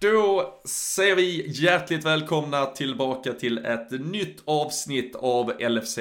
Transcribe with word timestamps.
Då 0.00 0.54
säger 0.64 1.16
vi 1.16 1.50
hjärtligt 1.50 2.04
välkomna 2.04 2.66
tillbaka 2.66 3.32
till 3.32 3.58
ett 3.58 3.90
nytt 3.90 4.42
avsnitt 4.44 5.16
av 5.16 5.52
LFC 5.60 5.98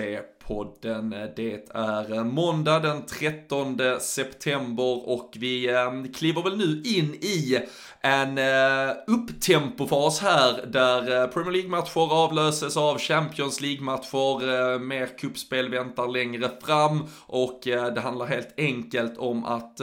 podden. 0.48 1.10
Det 1.36 1.70
är 1.74 2.24
måndag 2.24 2.80
den 2.80 3.06
13 3.06 3.80
september 4.00 5.10
och 5.10 5.38
vi 5.40 5.70
eh, 5.70 5.92
kliver 6.16 6.42
väl 6.42 6.58
nu 6.58 6.82
in 6.86 7.14
i 7.14 7.60
en 8.02 8.38
eh, 8.38 8.96
upptempofas 9.08 10.20
här 10.20 10.66
där 10.66 11.22
eh, 11.22 11.28
Premier 11.28 11.52
League-matcher 11.52 12.14
avlöses 12.14 12.78
av 12.78 12.98
Champions 12.98 13.62
League-matcher, 13.62 14.80
mer 14.80 15.18
kuppspel 15.18 15.70
väntar 15.70 16.08
längre 16.08 16.50
fram 16.62 17.04
och 17.26 17.60
det 17.64 18.00
handlar 18.00 18.26
helt 18.26 18.54
enkelt 18.58 19.18
om 19.18 19.46
att 19.46 19.76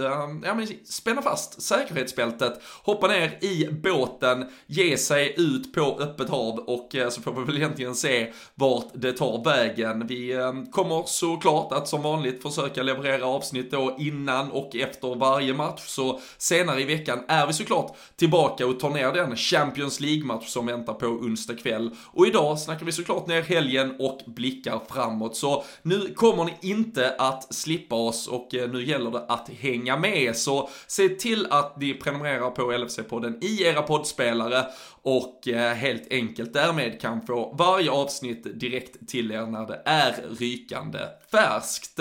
ja, 0.45 0.55
men, 0.55 0.67
spänna 0.85 1.23
fast 1.23 1.63
säkerhetsbältet, 1.63 2.61
hoppa 2.83 3.07
ner 3.09 3.45
i 3.45 3.69
båten, 3.73 4.47
ge 4.67 4.97
sig 4.97 5.35
ut 5.37 5.73
på 5.73 5.99
öppet 6.01 6.29
hav 6.29 6.59
och 6.59 6.97
så 7.11 7.21
får 7.21 7.33
vi 7.33 7.45
väl 7.45 7.57
egentligen 7.57 7.95
se 7.95 8.33
vart 8.55 8.91
det 8.95 9.13
tar 9.13 9.45
vägen. 9.45 10.07
Vi 10.07 10.33
Ehm, 10.55 10.67
kommer 10.67 11.03
såklart 11.07 11.73
att 11.73 11.89
som 11.89 12.03
vanligt 12.03 12.43
försöka 12.43 12.83
leverera 12.83 13.27
avsnitt 13.27 13.71
då 13.71 13.97
innan 13.99 14.51
och 14.51 14.77
efter 14.77 15.15
varje 15.15 15.55
match, 15.55 15.81
så 15.87 16.21
senare 16.39 16.81
i 16.81 16.85
veckan 16.85 17.25
är 17.29 17.47
vi 17.47 17.53
såklart 17.53 17.97
tillbaka 18.17 18.67
och 18.67 18.81
tar 18.81 18.91
ner 18.91 19.13
den 19.13 19.37
Champions 19.37 20.01
League-match 20.01 20.49
som 20.49 20.67
väntar 20.67 20.95
på 20.95 21.07
onsdag 21.07 21.55
kväll. 21.55 21.91
Och 22.07 22.27
idag 22.27 22.59
snackar 22.59 22.87
vi 22.87 22.93
såklart 22.93 23.27
ner 23.27 23.43
helgen 23.43 23.97
och 23.99 24.21
blickar 24.27 24.81
framåt. 24.91 25.37
Så 25.37 25.65
nu 25.83 26.15
kommer 26.15 26.45
ni 26.45 26.55
inte 26.61 27.15
att 27.19 27.55
slippa 27.55 27.95
oss 27.95 28.27
och 28.27 28.55
eh, 28.55 28.71
nu 28.71 28.85
gäller 28.85 29.11
det 29.11 29.25
att 29.29 29.49
hänga 29.49 29.97
med. 29.97 30.37
Så 30.37 30.69
se 30.87 31.09
till 31.09 31.47
att 31.51 31.81
ni 31.81 31.95
prenumererar 31.95 32.51
på 32.51 32.63
LFC-podden 32.63 33.45
i 33.45 33.63
era 33.63 33.83
poddspelare 33.83 34.65
och 35.05 35.49
eh, 35.49 35.75
helt 35.75 36.13
enkelt 36.13 36.53
därmed 36.53 37.01
kan 37.01 37.27
få 37.27 37.55
varje 37.59 37.91
avsnitt 37.91 38.61
direkt 38.61 39.09
till 39.09 39.33
er 39.33 39.47
när 39.47 39.67
det 39.67 39.83
är 39.85 40.15
rykande 40.39 40.99
färskt. 41.31 42.01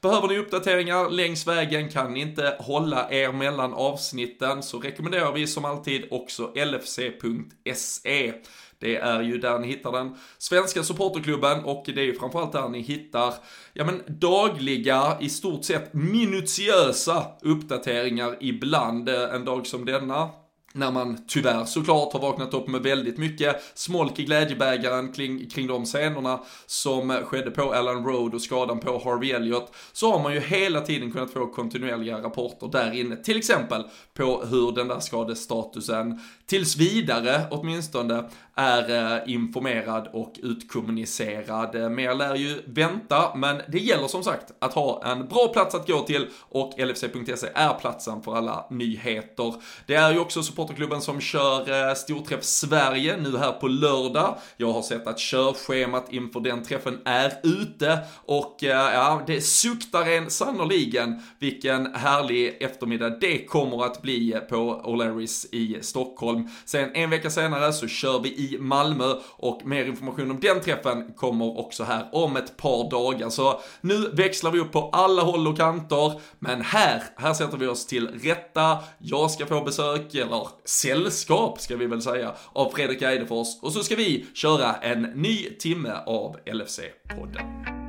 Behöver 0.00 0.28
ni 0.28 0.38
uppdateringar 0.38 1.10
längs 1.10 1.46
vägen, 1.46 1.90
kan 1.90 2.12
ni 2.12 2.20
inte 2.20 2.56
hålla 2.58 3.10
er 3.10 3.32
mellan 3.32 3.74
avsnitten 3.74 4.62
så 4.62 4.78
rekommenderar 4.78 5.32
vi 5.32 5.46
som 5.46 5.64
alltid 5.64 6.04
också 6.10 6.52
lfc.se. 6.54 8.32
Det 8.78 8.96
är 8.96 9.22
ju 9.22 9.38
där 9.38 9.58
ni 9.58 9.66
hittar 9.66 9.92
den 9.92 10.16
svenska 10.38 10.82
supporterklubben 10.82 11.64
och 11.64 11.84
det 11.86 12.00
är 12.00 12.04
ju 12.04 12.14
framförallt 12.14 12.52
där 12.52 12.68
ni 12.68 12.80
hittar, 12.80 13.34
ja 13.72 13.84
men 13.84 14.02
dagliga, 14.06 15.16
i 15.20 15.28
stort 15.28 15.64
sett 15.64 15.94
minutiösa 15.94 17.26
uppdateringar 17.42 18.36
ibland. 18.40 19.08
Eh, 19.08 19.34
en 19.34 19.44
dag 19.44 19.66
som 19.66 19.84
denna 19.84 20.43
när 20.76 20.90
man 20.90 21.18
tyvärr 21.28 21.64
såklart 21.64 22.12
har 22.12 22.20
vaknat 22.20 22.54
upp 22.54 22.68
med 22.68 22.82
väldigt 22.82 23.18
mycket 23.18 23.62
smolk 23.74 24.18
i 24.18 24.24
glädjebägaren 24.24 25.12
kring, 25.12 25.50
kring 25.50 25.66
de 25.66 25.84
scenerna 25.84 26.40
som 26.66 27.10
skedde 27.10 27.50
på 27.50 27.72
Alan 27.72 28.04
Road 28.04 28.34
och 28.34 28.42
skadan 28.42 28.80
på 28.80 29.02
Harvey 29.04 29.30
Elliot 29.30 29.74
så 29.92 30.12
har 30.12 30.22
man 30.22 30.34
ju 30.34 30.40
hela 30.40 30.80
tiden 30.80 31.12
kunnat 31.12 31.30
få 31.30 31.46
kontinuerliga 31.46 32.22
rapporter 32.22 32.68
där 32.68 32.92
inne, 32.92 33.16
till 33.16 33.36
exempel 33.36 33.82
på 34.14 34.44
hur 34.44 34.72
den 34.72 34.88
där 34.88 35.00
skadestatusen 35.00 36.20
tills 36.46 36.76
vidare 36.76 37.42
åtminstone 37.50 38.24
är 38.56 39.14
eh, 39.16 39.34
informerad 39.34 40.08
och 40.12 40.32
utkommunicerad. 40.42 41.74
Eh, 41.74 41.88
Mer 41.88 42.14
lär 42.14 42.34
ju 42.34 42.62
vänta, 42.66 43.34
men 43.34 43.60
det 43.68 43.78
gäller 43.78 44.06
som 44.06 44.24
sagt 44.24 44.52
att 44.58 44.74
ha 44.74 45.04
en 45.04 45.26
bra 45.26 45.48
plats 45.48 45.74
att 45.74 45.86
gå 45.86 46.00
till 46.00 46.26
och 46.48 46.72
LFC.se 46.78 47.48
är 47.54 47.74
platsen 47.74 48.22
för 48.22 48.36
alla 48.36 48.66
nyheter. 48.70 49.54
Det 49.86 49.94
är 49.94 50.12
ju 50.12 50.18
också 50.18 50.42
supporterklubben 50.42 51.00
som 51.00 51.20
kör 51.20 51.88
eh, 51.88 51.94
storträff 51.94 52.44
Sverige 52.44 53.16
nu 53.16 53.38
här 53.38 53.52
på 53.52 53.68
lördag. 53.68 54.38
Jag 54.56 54.72
har 54.72 54.82
sett 54.82 55.06
att 55.06 55.18
körschemat 55.18 56.12
inför 56.12 56.40
den 56.40 56.62
träffen 56.62 56.98
är 57.04 57.32
ute 57.42 57.98
och 58.24 58.56
ja, 58.60 59.22
det 59.26 59.40
suktar 59.40 60.10
en 60.10 60.30
sannoliken 60.30 61.22
vilken 61.38 61.94
härlig 61.94 62.56
eftermiddag 62.60 63.10
det 63.10 63.44
kommer 63.44 63.84
att 63.84 64.02
bli 64.02 64.40
på 64.48 64.82
O'Larrys 64.84 65.46
i 65.52 65.78
Stockholm. 65.82 66.48
Sen 66.64 66.90
en 66.94 67.10
vecka 67.10 67.30
senare 67.30 67.72
så 67.72 67.88
kör 67.88 68.20
vi 68.20 68.28
i 68.28 68.43
i 68.44 68.58
Malmö 68.60 69.14
och 69.36 69.66
mer 69.66 69.84
information 69.84 70.30
om 70.30 70.40
den 70.40 70.60
träffen 70.60 71.12
kommer 71.16 71.58
också 71.58 71.84
här 71.84 72.08
om 72.12 72.36
ett 72.36 72.56
par 72.56 72.90
dagar. 72.90 73.30
Så 73.30 73.60
nu 73.80 74.10
växlar 74.12 74.50
vi 74.50 74.60
upp 74.60 74.72
på 74.72 74.90
alla 74.92 75.22
håll 75.22 75.48
och 75.48 75.56
kanter, 75.56 76.20
men 76.38 76.60
här, 76.60 77.02
här 77.16 77.34
sätter 77.34 77.58
vi 77.58 77.66
oss 77.66 77.86
till 77.86 78.08
rätta. 78.08 78.78
Jag 78.98 79.30
ska 79.30 79.46
få 79.46 79.60
besök, 79.60 80.14
eller 80.14 80.48
sällskap 80.64 81.60
ska 81.60 81.76
vi 81.76 81.86
väl 81.86 82.02
säga, 82.02 82.34
av 82.52 82.70
Fredrik 82.70 83.02
Eidefors 83.02 83.48
och 83.62 83.72
så 83.72 83.82
ska 83.82 83.96
vi 83.96 84.26
köra 84.34 84.74
en 84.74 85.02
ny 85.02 85.50
timme 85.50 85.92
av 86.06 86.36
LFC-podden. 86.46 87.83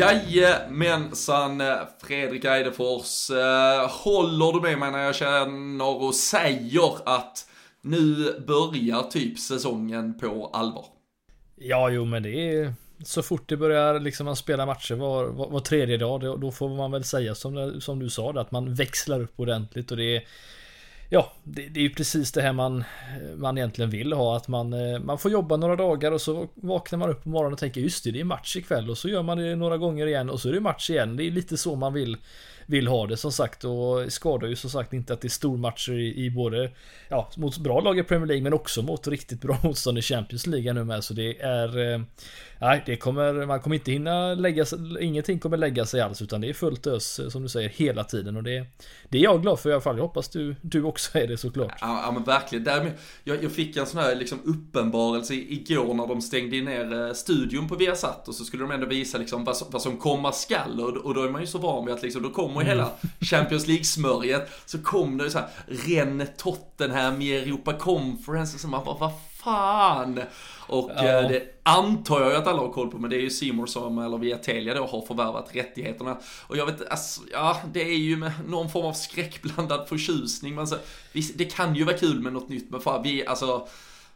Jajamensan 0.00 1.62
Fredrik 1.98 2.44
Eidefors. 2.44 3.30
Eh, 3.30 3.90
håller 3.90 4.52
du 4.52 4.60
med 4.60 4.78
mig 4.78 4.90
när 4.90 5.04
jag 5.04 5.14
känner 5.14 6.02
och 6.02 6.14
säger 6.14 7.08
att 7.08 7.46
nu 7.82 8.34
börjar 8.46 9.02
typ 9.02 9.38
säsongen 9.38 10.18
på 10.18 10.50
allvar? 10.52 10.84
Ja, 11.56 11.90
jo 11.90 12.04
men 12.04 12.22
det 12.22 12.30
är 12.30 12.74
så 13.04 13.22
fort 13.22 13.48
det 13.48 13.56
börjar 13.56 14.00
liksom 14.00 14.26
man 14.26 14.36
spela 14.36 14.66
matcher 14.66 14.94
var, 14.94 15.24
var, 15.24 15.50
var 15.50 15.60
tredje 15.60 15.96
dag, 15.96 16.40
då, 16.40 16.52
får 16.52 16.68
man 16.68 16.90
väl 16.92 17.04
säga 17.04 17.34
som, 17.34 17.80
som 17.80 17.98
du 17.98 18.10
sa, 18.10 18.30
att 18.30 18.50
man 18.50 18.74
växlar 18.74 19.20
upp 19.20 19.40
ordentligt 19.40 19.90
och 19.90 19.96
det 19.96 20.16
är 20.16 20.22
Ja, 21.12 21.32
det, 21.44 21.68
det, 21.68 21.80
är 21.80 21.82
ju 21.82 21.90
precis 21.90 22.32
det 22.32 22.42
här 22.42 22.52
man, 22.52 22.84
man 23.36 23.58
egentligen 23.58 23.90
vill 23.90 24.12
ha. 24.12 24.36
Att 24.36 24.48
man, 24.48 24.72
eh, 24.72 25.00
man 25.00 25.18
får 25.18 25.30
jobba 25.30 25.56
några 25.56 25.76
dagar 25.76 26.12
och 26.12 26.20
så 26.20 26.48
vaknar 26.54 26.98
man 26.98 27.10
upp 27.10 27.22
på 27.22 27.28
morgonen 27.28 27.52
och 27.52 27.58
tänker 27.58 27.80
just 27.80 28.04
det, 28.04 28.10
det 28.10 28.20
är 28.20 28.24
match 28.24 28.56
ikväll. 28.56 28.90
Och 28.90 28.98
så 28.98 29.08
gör 29.08 29.22
man 29.22 29.38
det 29.38 29.56
några 29.56 29.78
gånger 29.78 30.06
igen 30.06 30.30
och 30.30 30.40
så 30.40 30.48
är 30.48 30.52
det 30.52 30.60
match 30.60 30.90
igen. 30.90 31.16
Det 31.16 31.24
är 31.24 31.30
lite 31.30 31.56
så 31.56 31.76
man 31.76 31.92
vill, 31.92 32.16
vill 32.70 32.88
ha 32.88 33.06
det 33.06 33.16
som 33.16 33.32
sagt. 33.32 33.64
Och 33.64 34.12
skadar 34.12 34.48
ju 34.48 34.56
som 34.56 34.70
sagt 34.70 34.92
inte 34.92 35.12
att 35.12 35.20
det 35.20 35.26
är 35.26 35.30
stormatcher 35.30 35.92
i, 35.92 36.24
i 36.24 36.30
både 36.30 36.70
ja, 37.08 37.30
mot 37.36 37.58
bra 37.58 37.80
lag 37.80 37.98
i 37.98 38.02
Premier 38.02 38.26
League 38.26 38.42
men 38.42 38.52
också 38.52 38.82
mot 38.82 39.06
riktigt 39.06 39.40
bra 39.40 39.58
motstånd 39.64 39.98
i 39.98 40.02
Champions 40.02 40.46
League 40.46 40.72
nu 40.72 40.84
med. 40.84 41.04
Så 41.04 41.14
det 41.14 41.40
är 41.40 41.92
eh, 41.92 42.00
Nej, 42.62 42.82
det 42.86 42.96
kommer, 42.96 43.46
man 43.46 43.60
kommer 43.60 43.76
inte 43.76 43.92
hinna 43.92 44.34
lägga 44.34 44.64
sig, 44.64 44.78
ingenting 45.00 45.38
kommer 45.38 45.56
lägga 45.56 45.86
sig 45.86 46.00
alls 46.00 46.22
utan 46.22 46.40
det 46.40 46.48
är 46.48 46.54
fullt 46.54 46.86
ös 46.86 47.20
som 47.32 47.42
du 47.42 47.48
säger 47.48 47.68
hela 47.68 48.04
tiden 48.04 48.36
och 48.36 48.42
det, 48.42 48.66
det 49.08 49.18
är 49.18 49.22
jag 49.22 49.42
glad 49.42 49.60
för 49.60 49.70
i 49.70 49.72
alla 49.72 49.80
fall. 49.80 49.96
Jag 49.96 50.02
hoppas 50.02 50.28
du, 50.28 50.56
du 50.62 50.82
också 50.82 51.18
är 51.18 51.26
det 51.26 51.36
såklart. 51.36 51.72
Ja, 51.80 52.02
ja 52.04 52.12
men 52.12 52.22
verkligen. 52.22 52.64
Därmed, 52.64 52.92
jag, 53.24 53.44
jag 53.44 53.52
fick 53.52 53.76
en 53.76 53.86
sån 53.86 54.00
här 54.00 54.14
liksom 54.14 54.38
uppenbarelse 54.44 55.34
igår 55.34 55.94
när 55.94 56.06
de 56.06 56.22
stängde 56.22 56.60
ner 56.60 57.06
eh, 57.06 57.12
studion 57.12 57.68
på 57.68 57.74
Viasat 57.74 58.28
och 58.28 58.34
så 58.34 58.44
skulle 58.44 58.62
de 58.62 58.70
ändå 58.70 58.86
visa 58.86 59.18
liksom 59.18 59.44
vad, 59.44 59.56
som, 59.56 59.68
vad 59.70 59.82
som 59.82 59.96
komma 59.96 60.32
skall 60.32 60.80
och, 60.80 60.96
och 60.96 61.14
då 61.14 61.22
är 61.22 61.28
man 61.28 61.40
ju 61.40 61.46
så 61.46 61.58
van 61.58 61.86
vid 61.86 61.94
att 61.94 62.02
liksom, 62.02 62.22
då 62.22 62.30
kommer 62.30 62.59
mm. 62.60 62.78
hela 62.78 62.90
Champions 63.20 63.66
League-smörjet 63.66 64.50
så 64.66 64.82
kom 64.82 65.18
det 65.18 65.30
så 65.30 65.38
här 65.38 65.48
Rennes 65.66 66.28
Tottenham 66.36 67.22
i 67.22 67.36
Europa 67.36 67.72
Conference 67.72 68.54
och 68.54 68.60
så 68.60 68.68
man 68.68 68.84
bara, 68.84 68.98
vad 68.98 69.12
fan? 69.44 70.20
Och 70.66 70.90
ja. 70.96 71.04
Eh, 71.04 71.28
det 71.28 71.42
antar 71.62 72.20
jag 72.20 72.34
att 72.34 72.46
alla 72.46 72.62
har 72.62 72.72
koll 72.72 72.90
på, 72.90 72.98
men 72.98 73.10
det 73.10 73.16
är 73.16 73.20
ju 73.20 73.30
Simor 73.30 73.66
som, 73.66 73.98
eller 73.98 74.18
via 74.18 74.38
Telia 74.38 74.74
då, 74.74 74.86
har 74.86 75.06
förvärvat 75.06 75.50
rättigheterna. 75.52 76.18
Och 76.46 76.56
jag 76.56 76.66
vet 76.66 76.88
alltså, 76.90 77.20
ja, 77.32 77.60
det 77.72 77.82
är 77.82 77.98
ju 77.98 78.16
med 78.16 78.32
någon 78.48 78.70
form 78.70 78.86
av 78.86 78.92
skräckblandad 78.92 79.88
förtjusning. 79.88 80.54
Men 80.54 80.66
så, 80.66 80.76
det 81.34 81.44
kan 81.44 81.74
ju 81.74 81.84
vara 81.84 81.96
kul 81.96 82.20
med 82.20 82.32
något 82.32 82.48
nytt, 82.48 82.70
men 82.70 82.80
fan, 82.80 83.02
vi, 83.02 83.26
alltså, 83.26 83.68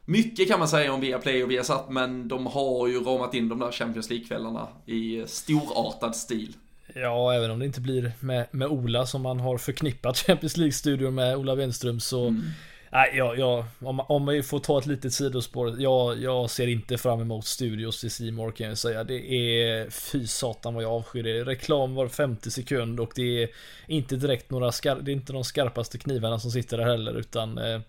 mycket 0.05 0.49
kan 0.49 0.59
man 0.59 0.69
säga 0.69 0.93
om 0.93 1.01
Viaplay 1.01 1.45
och 1.45 1.51
Viasat, 1.51 1.91
men 1.91 2.29
de 2.29 2.47
har 2.47 2.89
ju 2.89 3.01
ramat 3.01 3.35
in 3.35 3.49
de 3.49 3.59
där 3.59 3.73
Champions 3.73 4.11
League-kvällarna 4.11 4.69
i 4.87 5.25
storartad 5.27 6.17
stil. 6.17 6.57
Ja, 6.95 7.35
även 7.35 7.51
om 7.51 7.59
det 7.59 7.67
inte 7.67 7.81
blir 7.81 8.13
med, 8.21 8.47
med 8.51 8.69
Ola 8.69 9.07
som 9.07 9.23
man 9.23 9.41
har 9.41 9.59
förknippat 9.59 10.19
Champions 10.27 10.57
League-studion 10.57 11.15
med 11.15 11.37
Ola 11.37 11.55
Wenström 11.55 12.01
så 12.01 12.27
mm 12.27 12.43
Nej, 12.95 13.11
jag, 13.15 13.39
jag, 13.39 13.65
om, 13.81 14.01
om 14.01 14.27
vi 14.27 14.43
får 14.43 14.59
ta 14.59 14.79
ett 14.79 14.87
litet 14.87 15.13
sidospår. 15.13 15.81
Jag, 15.83 16.23
jag 16.23 16.51
ser 16.51 16.67
inte 16.67 16.99
fram 16.99 17.21
emot 17.21 17.47
studios 17.47 18.05
i 18.05 18.11
Simor 18.11 18.51
kan 18.51 18.69
jag 18.69 18.79
säga. 18.79 19.05
Det 19.05 19.33
är 19.33 19.91
fy 19.91 20.27
satan 20.27 20.75
vad 20.75 20.85
jag 20.85 20.93
avskyr 20.93 21.23
det. 21.23 21.45
Reklam 21.45 21.95
var 21.95 22.09
50 22.09 22.51
sekund 22.51 23.01
och 23.01 23.13
det 23.15 23.43
är 23.43 23.49
inte 23.87 24.17
direkt 24.17 24.51
några 24.51 24.73
skar, 24.73 24.97
det 25.03 25.11
är 25.11 25.13
inte 25.13 25.33
de 25.33 25.45
skarpaste 25.45 25.99
knivarna 25.99 26.39
som 26.39 26.51
sitter 26.51 26.79
där 26.79 26.85
heller 26.85 27.19
utan 27.19 27.59
eh, 27.59 27.81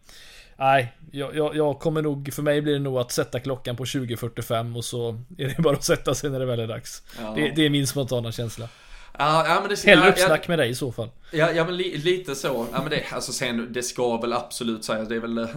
Nej, 0.57 0.93
jag, 1.11 1.35
jag, 1.35 1.55
jag, 1.55 1.79
kommer 1.79 2.01
nog, 2.01 2.33
för 2.33 2.41
mig 2.41 2.61
blir 2.61 2.73
det 2.73 2.79
nog 2.79 2.97
att 2.97 3.11
sätta 3.11 3.39
klockan 3.39 3.75
på 3.75 3.83
20.45 3.83 4.77
och 4.77 4.85
så 4.85 5.21
är 5.37 5.47
det 5.47 5.61
bara 5.61 5.75
att 5.75 5.83
sätta 5.83 6.15
sig 6.15 6.29
när 6.29 6.39
det 6.39 6.45
väl 6.45 6.59
är 6.59 6.67
dags. 6.67 7.03
Ja. 7.21 7.33
Det, 7.35 7.51
det, 7.55 7.65
är 7.65 7.69
min 7.69 7.87
spontana 7.87 8.31
känsla. 8.31 8.69
Ja, 9.17 9.47
ja, 9.47 9.59
men 9.59 9.69
det, 9.69 9.83
Hellre 9.83 10.09
uppsnack 10.09 10.41
ja, 10.43 10.49
med 10.49 10.59
dig 10.59 10.69
i 10.69 10.75
så 10.75 10.91
fall. 10.91 11.09
Ja, 11.31 11.51
ja 11.51 11.65
men 11.65 11.77
li, 11.77 11.97
lite 11.97 12.35
så. 12.35 12.67
Ja, 12.71 12.81
men 12.81 12.89
det, 12.89 13.03
alltså 13.11 13.33
sen, 13.33 13.73
det 13.73 13.83
ska 13.83 14.17
väl 14.17 14.33
absolut 14.33 14.83
sägas, 14.83 15.09
det 15.09 15.15
är 15.15 15.19
väl, 15.19 15.37
äh, 15.37 15.47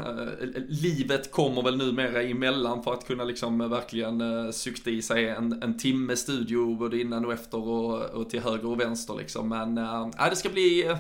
livet 0.69 1.33
kommer 1.33 1.63
väl 1.63 1.77
numera 1.77 2.23
emellan 2.23 2.83
för 2.83 2.93
att 2.93 3.07
kunna 3.07 3.25
liksom 3.25 3.61
äh, 3.61 3.69
verkligen 3.69 4.21
äh, 4.21 4.51
sukta 4.51 4.91
i 4.91 5.03
sig 5.03 5.29
en, 5.29 5.63
en 5.63 5.79
timme 5.79 6.17
studio 6.17 6.75
både 6.75 7.01
innan 7.01 7.25
och 7.25 7.33
efter 7.33 7.69
och, 7.69 8.03
och 8.03 8.31
till 8.31 8.41
höger 8.41 8.67
och 8.67 8.81
vänster 8.81 9.15
liksom. 9.15 9.49
Men 9.49 9.79
äh, 9.79 10.31
det 10.31 10.37
ska 10.37 10.49
bli, 10.49 10.87
äh, 10.87 10.97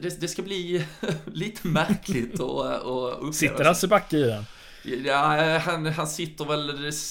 det, 0.00 0.20
det, 0.20 0.28
ska 0.28 0.42
bli 0.42 0.84
lite 1.32 1.68
märkligt 1.68 2.40
och, 2.40 2.66
och 2.74 3.12
uppleva. 3.12 3.32
Sitter 3.32 3.64
Hasse 3.64 3.88
Backe 3.88 4.16
i 4.16 4.22
den? 4.22 4.44
Ja, 4.82 5.58
han, 5.58 5.86
han 5.86 6.06
sitter 6.06 6.44
väl, 6.44 6.66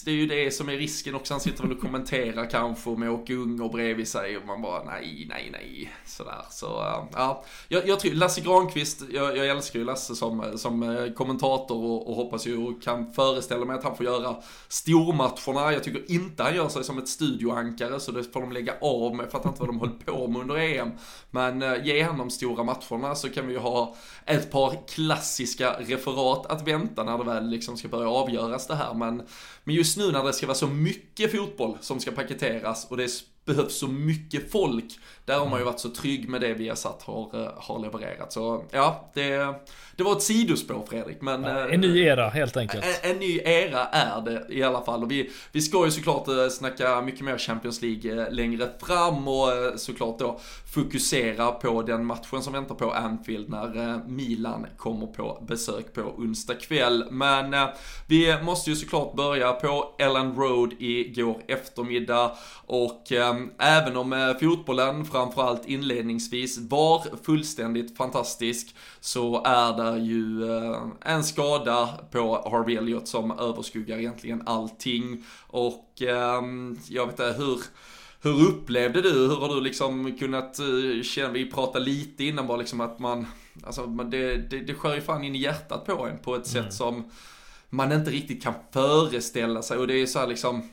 det 0.05 0.11
är 0.11 0.15
ju 0.15 0.27
det 0.27 0.51
som 0.51 0.69
är 0.69 0.77
risken 0.77 1.15
också, 1.15 1.33
han 1.33 1.41
sitter 1.41 1.63
väl 1.63 1.71
och 1.71 1.81
kommenterar 1.81 2.49
kanske 2.49 2.89
med 2.89 3.11
Åke 3.11 3.33
Unger 3.33 3.69
bredvid 3.69 4.07
sig 4.07 4.37
och 4.37 4.45
man 4.45 4.61
bara 4.61 4.83
nej, 4.83 5.25
nej, 5.29 5.49
nej, 5.51 5.91
sådär. 6.05 6.45
Så 6.49 6.65
eh, 6.65 7.03
ja, 7.13 7.43
jag, 7.67 7.87
jag 7.87 7.99
tror, 7.99 8.11
Lasse 8.13 8.41
Granqvist, 8.41 9.03
jag, 9.11 9.37
jag 9.37 9.47
älskar 9.47 9.79
ju 9.79 9.85
Lasse 9.85 10.15
som, 10.15 10.57
som 10.57 10.83
eh, 10.83 11.13
kommentator 11.13 11.83
och, 11.83 12.09
och 12.09 12.15
hoppas 12.15 12.47
ju 12.47 12.57
och 12.57 12.83
kan 12.83 13.13
föreställa 13.13 13.65
mig 13.65 13.75
att 13.75 13.83
han 13.83 13.97
får 13.97 14.05
göra 14.05 14.35
stormatcherna. 14.67 15.73
Jag 15.73 15.83
tycker 15.83 16.11
inte 16.11 16.43
han 16.43 16.55
gör 16.55 16.69
sig 16.69 16.83
som 16.83 16.97
ett 16.97 17.07
studioankare 17.07 17.99
så 17.99 18.11
det 18.11 18.23
får 18.23 18.41
de 18.41 18.51
lägga 18.51 18.73
av 18.81 19.15
med, 19.15 19.31
fattar 19.31 19.49
inte 19.49 19.61
vad 19.61 19.69
de 19.69 19.79
höll 19.79 19.89
på 20.05 20.27
med 20.27 20.41
under 20.41 20.57
EM. 20.57 20.91
Men 21.31 21.61
eh, 21.61 21.85
ge 21.85 22.01
han 22.01 22.17
de 22.17 22.29
stora 22.29 22.63
matcherna 22.63 23.15
så 23.15 23.29
kan 23.29 23.47
vi 23.47 23.53
ju 23.53 23.59
ha 23.59 23.95
ett 24.25 24.51
par 24.51 24.87
klassiska 24.87 25.75
referat 25.79 26.45
att 26.45 26.67
vänta 26.67 27.03
när 27.03 27.17
det 27.17 27.23
väl 27.23 27.56
liksom 27.57 27.77
ska 27.77 27.87
börja 27.87 28.09
avgöras 28.09 28.67
det 28.67 28.75
här. 28.75 28.93
Men, 28.93 29.23
men 29.63 29.75
just 29.75 29.97
nu 29.97 30.11
när 30.11 30.23
det 30.23 30.33
ska 30.33 30.47
vara 30.47 30.55
så 30.55 30.67
mycket 30.67 31.31
fotboll 31.31 31.77
som 31.81 31.99
ska 31.99 32.11
paketeras 32.11 32.87
och 32.89 32.97
det 32.97 33.09
behövs 33.47 33.79
så 33.79 33.87
mycket 33.87 34.51
folk. 34.51 34.99
Där 35.25 35.39
har 35.39 35.49
man 35.49 35.59
ju 35.59 35.65
varit 35.65 35.79
så 35.79 35.89
trygg 35.89 36.29
med 36.29 36.41
det 36.41 36.53
vi 36.53 36.69
har 36.69 36.75
satt 36.75 37.03
har, 37.03 37.43
eh, 37.43 37.51
har 37.57 37.79
levererat. 37.79 38.33
Så 38.33 38.65
ja, 38.71 39.11
det, 39.13 39.53
det 39.95 40.03
var 40.03 40.11
ett 40.11 40.21
sidospår 40.21 40.85
Fredrik. 40.89 41.21
Men, 41.21 41.43
ja, 41.43 41.69
en 41.69 41.81
ny 41.81 41.99
era 41.99 42.29
helt 42.29 42.57
enkelt. 42.57 42.85
En, 42.85 43.11
en, 43.11 43.17
ny 43.17 43.39
era 43.39 43.85
är 43.85 44.21
det 44.21 44.45
i 44.49 44.63
alla 44.63 44.81
fall. 44.81 45.03
Och 45.03 45.11
vi, 45.11 45.31
vi 45.51 45.61
ska 45.61 45.85
ju 45.85 45.91
såklart 45.91 46.27
eh, 46.27 46.47
snacka 46.49 47.01
mycket 47.01 47.21
mer 47.21 47.37
Champions 47.37 47.81
League 47.81 48.21
eh, 48.21 48.31
längre 48.31 48.69
fram 48.79 49.27
och 49.27 49.49
såklart 49.75 50.19
då 50.19 50.39
fokusera 50.73 51.51
på 51.51 51.81
den 51.81 52.05
matchen 52.05 52.41
som 52.41 52.53
väntar 52.53 52.75
på 52.75 52.91
Anfield 52.91 53.49
när 53.49 54.07
Milan 54.07 54.65
kommer 54.77 55.07
på 55.07 55.43
besök 55.47 55.93
på 55.93 56.01
onsdag 56.01 56.55
kväll. 56.55 57.05
Men 57.11 57.55
vi 58.07 58.37
måste 58.43 58.69
ju 58.69 58.75
såklart 58.75 59.15
börja 59.15 59.51
på 59.51 59.95
Ellen 59.99 60.35
Road 60.35 60.73
igår 60.79 61.41
eftermiddag 61.47 62.31
och 62.65 63.11
även 63.59 63.97
om 63.97 64.35
fotbollen 64.39 65.05
framförallt 65.05 65.65
inledningsvis 65.65 66.57
var 66.57 67.03
fullständigt 67.23 67.97
fantastisk 67.97 68.75
så 68.99 69.43
är 69.45 69.73
det 69.73 69.99
ju 69.99 70.51
eh, 70.57 70.81
en 71.01 71.23
skada 71.23 71.89
på 72.11 72.49
Harvey 72.51 72.75
Elliot 72.75 73.07
som 73.07 73.31
överskuggar 73.31 73.97
egentligen 73.97 74.43
allting. 74.45 75.23
Och 75.47 76.01
ehm, 76.01 76.79
jag 76.89 77.05
vet 77.05 77.19
inte 77.19 77.35
hur 77.37 77.59
hur 78.21 78.47
upplevde 78.47 79.01
du, 79.01 79.13
hur 79.13 79.35
har 79.35 79.55
du 79.55 79.61
liksom 79.61 80.17
kunnat 80.17 80.59
eh, 80.59 81.01
känna, 81.03 81.33
vi 81.33 81.51
pratade 81.51 81.85
lite 81.85 82.23
innan 82.23 82.47
bara 82.47 82.57
liksom 82.57 82.81
att 82.81 82.99
man, 82.99 83.27
alltså 83.63 83.85
det, 83.85 84.37
det, 84.37 84.59
det 84.59 84.73
skär 84.73 84.95
ju 84.95 85.01
fan 85.01 85.23
in 85.23 85.35
i 85.35 85.39
hjärtat 85.39 85.85
på 85.85 86.05
en 86.05 86.17
på 86.17 86.35
ett 86.35 86.55
mm. 86.55 86.63
sätt 86.63 86.73
som 86.73 87.11
man 87.69 87.91
inte 87.91 88.11
riktigt 88.11 88.43
kan 88.43 88.53
föreställa 88.71 89.61
sig. 89.61 89.77
Och 89.77 89.87
det 89.87 90.01
är 90.01 90.05
så 90.05 90.19
här 90.19 90.27
liksom 90.27 90.69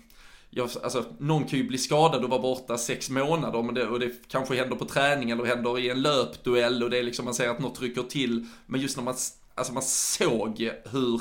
jag, 0.56 0.70
alltså, 0.82 1.04
någon 1.18 1.44
kan 1.44 1.58
ju 1.58 1.68
bli 1.68 1.78
skadad 1.78 2.24
och 2.24 2.30
vara 2.30 2.40
borta 2.40 2.78
sex 2.78 3.10
månader 3.10 3.62
men 3.62 3.74
det, 3.74 3.86
och 3.86 4.00
det 4.00 4.28
kanske 4.28 4.56
händer 4.56 4.76
på 4.76 4.84
träning 4.84 5.30
eller 5.30 5.44
händer 5.44 5.78
i 5.78 5.90
en 5.90 6.02
löpduell 6.02 6.82
och 6.82 6.90
det 6.90 6.98
är 6.98 7.02
liksom 7.02 7.24
man 7.24 7.34
ser 7.34 7.48
att 7.48 7.58
något 7.58 7.82
rycker 7.82 8.02
till. 8.02 8.46
Men 8.66 8.80
just 8.80 8.96
när 8.96 9.04
man, 9.04 9.14
alltså 9.54 9.72
man 9.72 9.82
såg 9.82 10.70
hur 10.90 11.20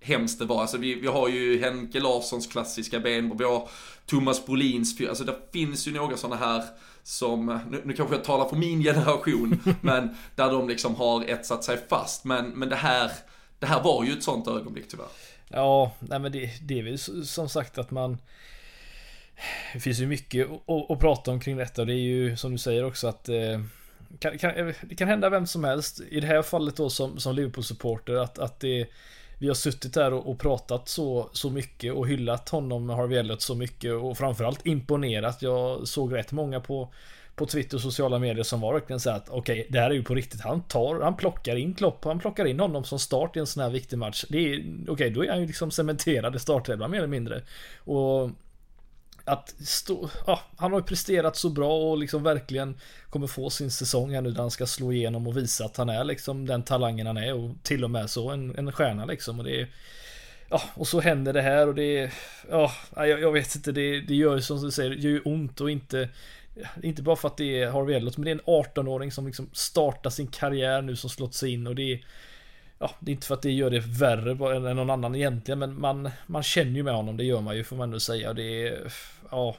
hemskt 0.00 0.38
det 0.38 0.44
var. 0.44 0.60
Alltså 0.60 0.78
vi, 0.78 0.94
vi 0.94 1.06
har 1.06 1.28
ju 1.28 1.60
Henke 1.60 2.00
Larssons 2.00 2.46
klassiska 2.46 3.00
ben, 3.00 3.36
vi 3.38 3.44
har 3.44 3.68
Thomas 4.06 4.46
Brolins, 4.46 5.00
alltså 5.08 5.24
det 5.24 5.36
finns 5.52 5.88
ju 5.88 5.92
några 5.92 6.16
sådana 6.16 6.36
här 6.36 6.64
som, 7.02 7.60
nu, 7.70 7.82
nu 7.84 7.92
kanske 7.92 8.14
jag 8.14 8.24
talar 8.24 8.48
för 8.48 8.56
min 8.56 8.82
generation, 8.82 9.60
men 9.80 10.16
där 10.34 10.52
de 10.52 10.68
liksom 10.68 10.94
har 10.94 11.24
etsat 11.24 11.64
sig 11.64 11.78
fast. 11.88 12.24
Men, 12.24 12.50
men 12.50 12.68
det 12.68 12.76
här, 12.76 13.10
det 13.58 13.66
här 13.66 13.82
var 13.82 14.04
ju 14.04 14.12
ett 14.12 14.22
sånt 14.22 14.48
ögonblick 14.48 14.88
tyvärr. 14.88 15.06
Ja, 15.48 15.92
nej 15.98 16.18
men 16.18 16.32
det, 16.32 16.50
det 16.62 16.78
är 16.78 16.82
väl 16.82 17.26
som 17.26 17.48
sagt 17.48 17.78
att 17.78 17.90
man 17.90 18.18
det 19.72 19.80
finns 19.80 20.00
ju 20.00 20.06
mycket 20.06 20.48
att, 20.88 21.00
prata 21.00 21.30
om 21.30 21.40
kring 21.40 21.56
detta 21.56 21.82
och 21.82 21.86
det 21.86 21.94
är 21.94 21.96
ju 21.96 22.36
som 22.36 22.52
du 22.52 22.58
säger 22.58 22.84
också 22.84 23.08
att 23.08 23.28
eh, 23.28 23.60
kan, 24.18 24.38
kan, 24.38 24.50
eh, 24.50 24.74
det 24.82 24.94
kan 24.94 25.08
hända 25.08 25.30
vem 25.30 25.46
som 25.46 25.64
helst. 25.64 26.00
I 26.10 26.20
det 26.20 26.26
här 26.26 26.42
fallet 26.42 26.76
då 26.76 26.90
som, 26.90 27.18
som 27.18 27.34
Liverpool-supporter 27.34 28.14
att, 28.14 28.38
att 28.38 28.60
det 28.60 28.86
vi 29.38 29.48
har 29.48 29.54
suttit 29.54 29.94
där 29.94 30.12
och, 30.12 30.30
och, 30.30 30.38
pratat 30.38 30.88
så, 30.88 31.30
så 31.32 31.50
mycket 31.50 31.92
och 31.92 32.08
hyllat 32.08 32.48
honom, 32.48 32.88
Harvey 32.88 33.18
Elliot 33.18 33.42
så 33.42 33.54
mycket 33.54 33.92
och 33.94 34.18
framförallt 34.18 34.66
imponerat. 34.66 35.42
Jag 35.42 35.88
såg 35.88 36.14
rätt 36.14 36.32
många 36.32 36.60
på, 36.60 36.92
på 37.34 37.46
Twitter 37.46 37.76
och 37.76 37.80
sociala 37.80 38.18
medier 38.18 38.44
som 38.44 38.60
var 38.60 38.72
verkligen 38.72 39.00
så 39.00 39.10
att 39.10 39.28
okej, 39.28 39.60
okay, 39.60 39.66
det 39.68 39.80
här 39.80 39.90
är 39.90 39.94
ju 39.94 40.02
på 40.02 40.14
riktigt. 40.14 40.40
Han 40.40 40.62
tar, 40.62 41.00
han 41.00 41.16
plockar 41.16 41.56
in 41.56 41.74
Klopp, 41.74 42.04
han 42.04 42.18
plockar 42.18 42.44
in 42.44 42.60
honom 42.60 42.84
som 42.84 42.98
start 42.98 43.36
i 43.36 43.38
en 43.40 43.46
sån 43.46 43.62
här 43.62 43.70
viktig 43.70 43.98
match. 43.98 44.24
Det 44.28 44.38
är 44.38 44.58
okej, 44.58 44.92
okay, 44.92 45.10
då 45.10 45.24
är 45.24 45.28
han 45.30 45.40
ju 45.40 45.46
liksom 45.46 45.70
cementerad 45.70 46.36
i 46.36 46.38
startelvan 46.38 46.90
mer 46.90 46.98
eller 46.98 47.08
mindre. 47.08 47.42
Och 47.78 48.30
att 49.28 49.54
stå, 49.60 50.10
ja, 50.26 50.40
han 50.56 50.72
har 50.72 50.80
ju 50.80 50.84
presterat 50.84 51.36
så 51.36 51.50
bra 51.50 51.90
och 51.90 51.98
liksom 51.98 52.22
verkligen 52.22 52.76
kommer 53.10 53.26
få 53.26 53.50
sin 53.50 53.70
säsong 53.70 54.14
här 54.14 54.20
nu 54.20 54.30
där 54.30 54.40
han 54.40 54.50
ska 54.50 54.66
slå 54.66 54.92
igenom 54.92 55.26
och 55.26 55.36
visa 55.36 55.64
att 55.64 55.76
han 55.76 55.88
är 55.88 56.04
liksom 56.04 56.46
den 56.46 56.62
talangen 56.62 57.06
han 57.06 57.16
är 57.16 57.34
och 57.34 57.54
till 57.62 57.84
och 57.84 57.90
med 57.90 58.10
så 58.10 58.30
en, 58.30 58.58
en 58.58 58.72
stjärna 58.72 59.04
liksom. 59.04 59.38
Och 59.38 59.44
det 59.44 59.60
är 59.60 59.68
Ja, 60.50 60.62
och 60.74 60.88
så 60.88 61.00
händer 61.00 61.32
det 61.32 61.42
här 61.42 61.68
och 61.68 61.74
det 61.74 61.98
är 61.98 62.14
Ja, 62.50 62.72
jag, 62.96 63.20
jag 63.20 63.32
vet 63.32 63.54
inte, 63.54 63.72
det, 63.72 64.00
det 64.00 64.14
gör 64.14 64.36
ju 64.36 64.42
som 64.42 64.62
du 64.62 64.70
säger, 64.70 64.90
det 64.90 64.96
gör 64.96 65.10
ju 65.10 65.20
ont 65.20 65.60
och 65.60 65.70
inte 65.70 66.08
Inte 66.82 67.02
bara 67.02 67.16
för 67.16 67.28
att 67.28 67.36
det 67.36 67.62
är 67.62 67.70
Harvey 67.70 67.96
Elliot, 67.96 68.16
men 68.16 68.24
det 68.24 68.30
är 68.30 68.34
en 68.34 68.64
18-åring 68.64 69.12
som 69.12 69.26
liksom 69.26 69.50
startar 69.52 70.10
sin 70.10 70.26
karriär 70.26 70.82
nu 70.82 70.96
som 70.96 71.10
slått 71.10 71.34
sig 71.34 71.52
in 71.52 71.66
och 71.66 71.74
det 71.74 71.92
är 71.92 72.04
Ja, 72.78 72.90
det 73.00 73.10
är 73.10 73.14
inte 73.14 73.26
för 73.26 73.34
att 73.34 73.42
det 73.42 73.52
gör 73.52 73.70
det 73.70 73.80
värre 73.80 74.56
än 74.56 74.76
någon 74.76 74.90
annan 74.90 75.14
egentligen, 75.14 75.58
men 75.58 75.80
man, 75.80 76.10
man 76.26 76.42
känner 76.42 76.72
ju 76.72 76.82
med 76.82 76.94
honom, 76.94 77.16
det 77.16 77.24
gör 77.24 77.40
man 77.40 77.56
ju 77.56 77.64
får 77.64 77.76
man 77.76 77.88
ändå 77.88 78.00
säga. 78.00 78.32
Det 78.32 78.68
är, 78.68 78.92
ja, 79.30 79.56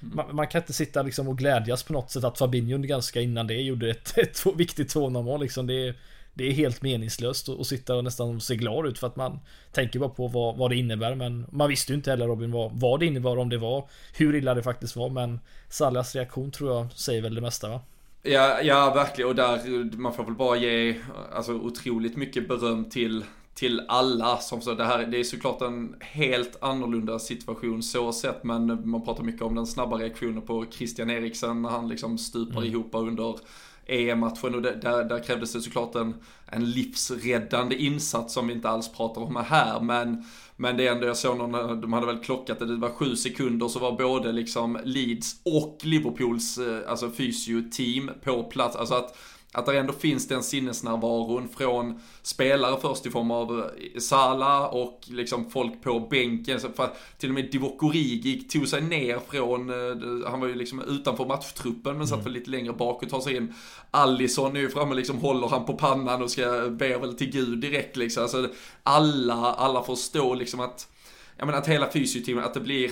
man, 0.00 0.36
man, 0.36 0.46
kan 0.46 0.60
inte 0.60 0.72
sitta 0.72 1.02
liksom 1.02 1.28
och 1.28 1.38
glädjas 1.38 1.82
på 1.82 1.92
något 1.92 2.10
sätt 2.10 2.24
att 2.24 2.38
Fabinho 2.38 2.78
ganska 2.78 3.20
innan 3.20 3.46
det 3.46 3.54
gjorde 3.54 3.90
ett, 3.90 4.18
ett 4.18 4.44
viktigt 4.56 4.94
2-0 4.94 5.22
mål 5.22 5.40
liksom. 5.40 5.66
Det 5.66 5.88
är, 5.88 5.94
det 6.34 6.44
är 6.44 6.52
helt 6.52 6.82
meningslöst 6.82 7.48
att, 7.48 7.66
sitta 7.66 7.94
och 7.94 8.04
nästan 8.04 8.40
se 8.40 8.56
glad 8.56 8.86
ut 8.86 8.98
för 8.98 9.06
att 9.06 9.16
man 9.16 9.40
tänker 9.72 9.98
bara 9.98 10.10
på 10.10 10.28
vad, 10.28 10.56
vad 10.56 10.70
det 10.70 10.76
innebär. 10.76 11.14
Men 11.14 11.46
man 11.50 11.68
visste 11.68 11.92
ju 11.92 11.96
inte 11.96 12.10
heller 12.10 12.26
Robin 12.26 12.52
vad, 12.52 12.80
vad 12.80 13.00
det 13.00 13.06
innebar, 13.06 13.36
om 13.36 13.48
det 13.48 13.58
var, 13.58 13.88
hur 14.16 14.34
illa 14.34 14.54
det 14.54 14.62
faktiskt 14.62 14.96
var. 14.96 15.08
Men 15.08 15.40
Sallas 15.68 16.14
reaktion 16.14 16.50
tror 16.50 16.76
jag 16.76 16.92
säger 16.92 17.22
väl 17.22 17.34
det 17.34 17.40
mesta 17.40 17.68
va? 17.68 17.80
Ja, 18.26 18.62
ja 18.62 18.92
verkligen 18.94 19.28
och 19.28 19.36
där, 19.36 19.96
man 19.96 20.12
får 20.12 20.24
väl 20.24 20.34
bara 20.34 20.56
ge 20.56 21.00
alltså, 21.32 21.52
otroligt 21.52 22.16
mycket 22.16 22.48
beröm 22.48 22.84
till 22.84 23.24
till 23.54 23.82
alla 23.88 24.36
som 24.36 24.60
så 24.60 24.74
det 24.74 24.84
här, 24.84 25.06
det 25.06 25.20
är 25.20 25.24
såklart 25.24 25.62
en 25.62 25.96
helt 26.00 26.62
annorlunda 26.62 27.18
situation 27.18 27.82
så 27.82 28.12
sett 28.12 28.44
men 28.44 28.90
man 28.90 29.04
pratar 29.04 29.24
mycket 29.24 29.42
om 29.42 29.54
den 29.54 29.66
snabba 29.66 29.98
reaktionen 29.98 30.42
på 30.42 30.66
Christian 30.70 31.10
Eriksen 31.10 31.62
när 31.62 31.68
han 31.68 31.88
liksom 31.88 32.18
stupar 32.18 32.60
mm. 32.60 32.70
ihop 32.70 32.88
under 32.92 33.38
EM-matchen 33.86 34.54
och 34.54 34.62
det, 34.62 34.74
där, 34.82 35.04
där 35.04 35.22
krävdes 35.22 35.52
det 35.52 35.60
såklart 35.60 35.94
en, 35.94 36.14
en 36.46 36.70
livsräddande 36.70 37.76
insats 37.76 38.34
som 38.34 38.46
vi 38.46 38.52
inte 38.52 38.68
alls 38.68 38.92
pratar 38.92 39.22
om 39.22 39.36
här 39.36 39.80
men 39.80 40.24
men 40.56 40.76
det 40.76 40.86
är 40.86 40.92
ändå, 40.92 41.06
jag 41.06 41.16
såg 41.16 41.38
någon, 41.38 41.54
eh, 41.54 41.76
de 41.76 41.92
hade 41.92 42.06
väl 42.06 42.18
klockat 42.18 42.58
det, 42.58 42.66
det 42.66 42.76
var 42.76 42.90
sju 42.90 43.16
sekunder 43.16 43.68
så 43.68 43.78
var 43.78 43.98
både 43.98 44.32
liksom 44.32 44.78
Leeds 44.84 45.36
och 45.42 45.78
Liverpools 45.82 46.58
eh, 46.58 46.90
alltså 46.90 47.10
fysio-team 47.10 48.10
på 48.24 48.44
plats. 48.44 48.76
Alltså 48.76 48.94
att 48.94 49.16
att 49.54 49.66
det 49.66 49.78
ändå 49.78 49.92
finns 49.92 50.28
den 50.28 50.42
sinnesnärvaron 50.42 51.48
från 51.48 52.00
spelare 52.22 52.80
först 52.80 53.06
i 53.06 53.10
form 53.10 53.30
av 53.30 53.58
eh, 53.58 54.00
Sala 54.00 54.68
och 54.68 55.00
liksom 55.10 55.50
folk 55.50 55.82
på 55.82 56.00
bänken. 56.00 56.60
Så 56.60 56.68
för 56.68 56.90
till 57.18 57.28
och 57.28 57.34
med 57.34 57.50
Divock 57.50 57.82
Origi 57.82 58.42
tog 58.42 58.68
sig 58.68 58.82
ner 58.82 59.18
från, 59.28 59.70
eh, 59.70 60.30
han 60.30 60.40
var 60.40 60.48
ju 60.48 60.54
liksom 60.54 60.82
utanför 60.82 61.26
matchtruppen 61.26 61.98
men 61.98 62.06
satt 62.06 62.14
mm. 62.14 62.24
väl 62.24 62.32
lite 62.32 62.50
längre 62.50 62.72
bak 62.72 63.02
och 63.02 63.08
tar 63.08 63.20
sig 63.20 63.36
in. 63.36 63.54
Allison 63.90 64.56
är 64.56 64.60
ju 64.60 64.70
framme 64.70 64.94
liksom 64.94 65.18
håller 65.18 65.48
han 65.48 65.64
på 65.64 65.74
pannan 65.74 66.22
och 66.22 66.30
ska 66.30 66.68
be 66.70 66.98
väl 66.98 67.14
till 67.14 67.30
Gud 67.30 67.58
direkt 67.58 67.96
liksom. 67.96 68.22
Alltså 68.22 68.48
alla, 68.82 69.34
alla 69.34 69.82
förstår 69.82 70.36
liksom 70.36 70.60
att, 70.60 70.88
jag 71.36 71.46
menar 71.46 71.58
att 71.58 71.68
hela 71.68 71.90
fysioteamet, 71.90 72.44
att 72.44 72.54
det 72.54 72.60
blir 72.60 72.90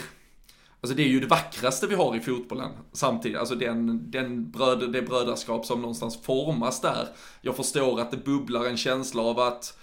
Alltså 0.83 0.97
det 0.97 1.03
är 1.03 1.09
ju 1.09 1.21
det 1.21 1.27
vackraste 1.27 1.87
vi 1.87 1.95
har 1.95 2.17
i 2.17 2.21
fotbollen 2.21 2.71
samtidigt. 2.93 3.39
Alltså 3.39 3.55
den, 3.55 4.11
den 4.11 4.51
bröd, 4.51 4.93
det 4.93 5.03
brödraskap 5.03 5.67
som 5.67 5.81
någonstans 5.81 6.23
formas 6.23 6.81
där. 6.81 7.09
Jag 7.41 7.57
förstår 7.57 8.01
att 8.01 8.11
det 8.11 8.25
bubblar 8.25 8.65
en 8.65 8.77
känsla 8.77 9.23
av 9.23 9.41
att 9.41 9.79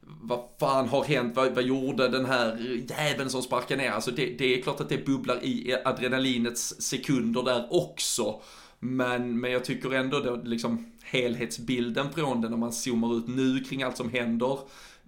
vad 0.00 0.38
fan 0.60 0.88
har 0.88 1.04
hänt? 1.04 1.36
Vad, 1.36 1.54
vad 1.54 1.64
gjorde 1.64 2.08
den 2.08 2.24
här 2.24 2.76
jäveln 2.98 3.30
som 3.30 3.42
sparkade 3.42 3.82
ner? 3.82 3.90
Alltså 3.90 4.10
det, 4.10 4.26
det 4.26 4.58
är 4.58 4.62
klart 4.62 4.80
att 4.80 4.88
det 4.88 5.06
bubblar 5.06 5.44
i 5.44 5.76
adrenalinets 5.84 6.80
sekunder 6.80 7.42
där 7.42 7.68
också. 7.70 8.40
Men, 8.80 9.40
men 9.40 9.52
jag 9.52 9.64
tycker 9.64 9.94
ändå 9.94 10.20
då 10.20 10.36
liksom 10.44 10.92
helhetsbilden 11.02 12.12
från 12.12 12.40
det 12.40 12.48
när 12.48 12.56
man 12.56 12.72
zoomar 12.72 13.18
ut 13.18 13.28
nu 13.28 13.60
kring 13.60 13.82
allt 13.82 13.96
som 13.96 14.10
händer 14.10 14.58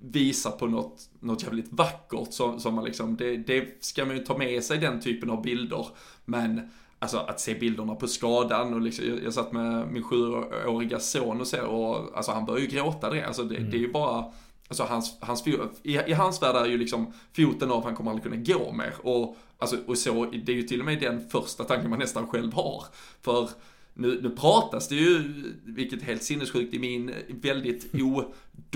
visar 0.00 0.50
på 0.50 0.66
något, 0.66 1.10
något 1.20 1.42
jävligt 1.42 1.72
vackert 1.72 2.32
som, 2.32 2.60
som 2.60 2.74
man 2.74 2.84
liksom, 2.84 3.16
det, 3.16 3.36
det 3.36 3.84
ska 3.84 4.04
man 4.04 4.16
ju 4.16 4.24
ta 4.24 4.38
med 4.38 4.64
sig 4.64 4.78
den 4.78 5.00
typen 5.00 5.30
av 5.30 5.42
bilder. 5.42 5.86
Men 6.24 6.70
Alltså 6.98 7.18
att 7.18 7.40
se 7.40 7.54
bilderna 7.54 7.94
på 7.94 8.08
skadan 8.08 8.74
och 8.74 8.80
liksom, 8.80 9.04
jag, 9.08 9.24
jag 9.24 9.34
satt 9.34 9.52
med 9.52 9.92
min 9.92 10.02
sjuåriga 10.02 11.00
son 11.00 11.40
och 11.40 11.46
så 11.46 11.66
och 11.66 12.16
alltså 12.16 12.32
han 12.32 12.44
börjar 12.44 12.60
ju 12.60 12.66
gråta 12.66 13.10
det. 13.10 13.26
Alltså 13.26 13.42
det, 13.44 13.56
mm. 13.56 13.70
det 13.70 13.76
är 13.76 13.80
ju 13.80 13.92
bara, 13.92 14.24
alltså 14.68 14.84
hans, 14.84 15.18
hans, 15.20 15.46
i, 15.82 15.98
i 16.06 16.12
hans 16.12 16.42
värld 16.42 16.56
är 16.56 16.66
ju 16.66 16.78
liksom 16.78 17.12
foten 17.36 17.70
av 17.70 17.84
han 17.84 17.96
kommer 17.96 18.10
aldrig 18.10 18.32
kunna 18.32 18.58
gå 18.58 18.72
mer. 18.72 18.94
Och, 19.02 19.36
alltså, 19.58 19.76
och 19.86 19.98
så, 19.98 20.24
det 20.24 20.52
är 20.52 20.56
ju 20.56 20.62
till 20.62 20.80
och 20.80 20.86
med 20.86 21.00
den 21.00 21.28
första 21.28 21.64
tanken 21.64 21.90
man 21.90 21.98
nästan 21.98 22.26
själv 22.26 22.52
har. 22.52 22.84
För 23.22 23.48
nu, 23.94 24.20
nu 24.22 24.30
pratas 24.30 24.88
det 24.88 24.94
ju, 24.94 25.22
vilket 25.64 26.02
är 26.02 26.06
helt 26.06 26.22
sinnessjukt 26.22 26.74
i 26.74 26.78
min 26.78 27.14
väldigt 27.28 27.92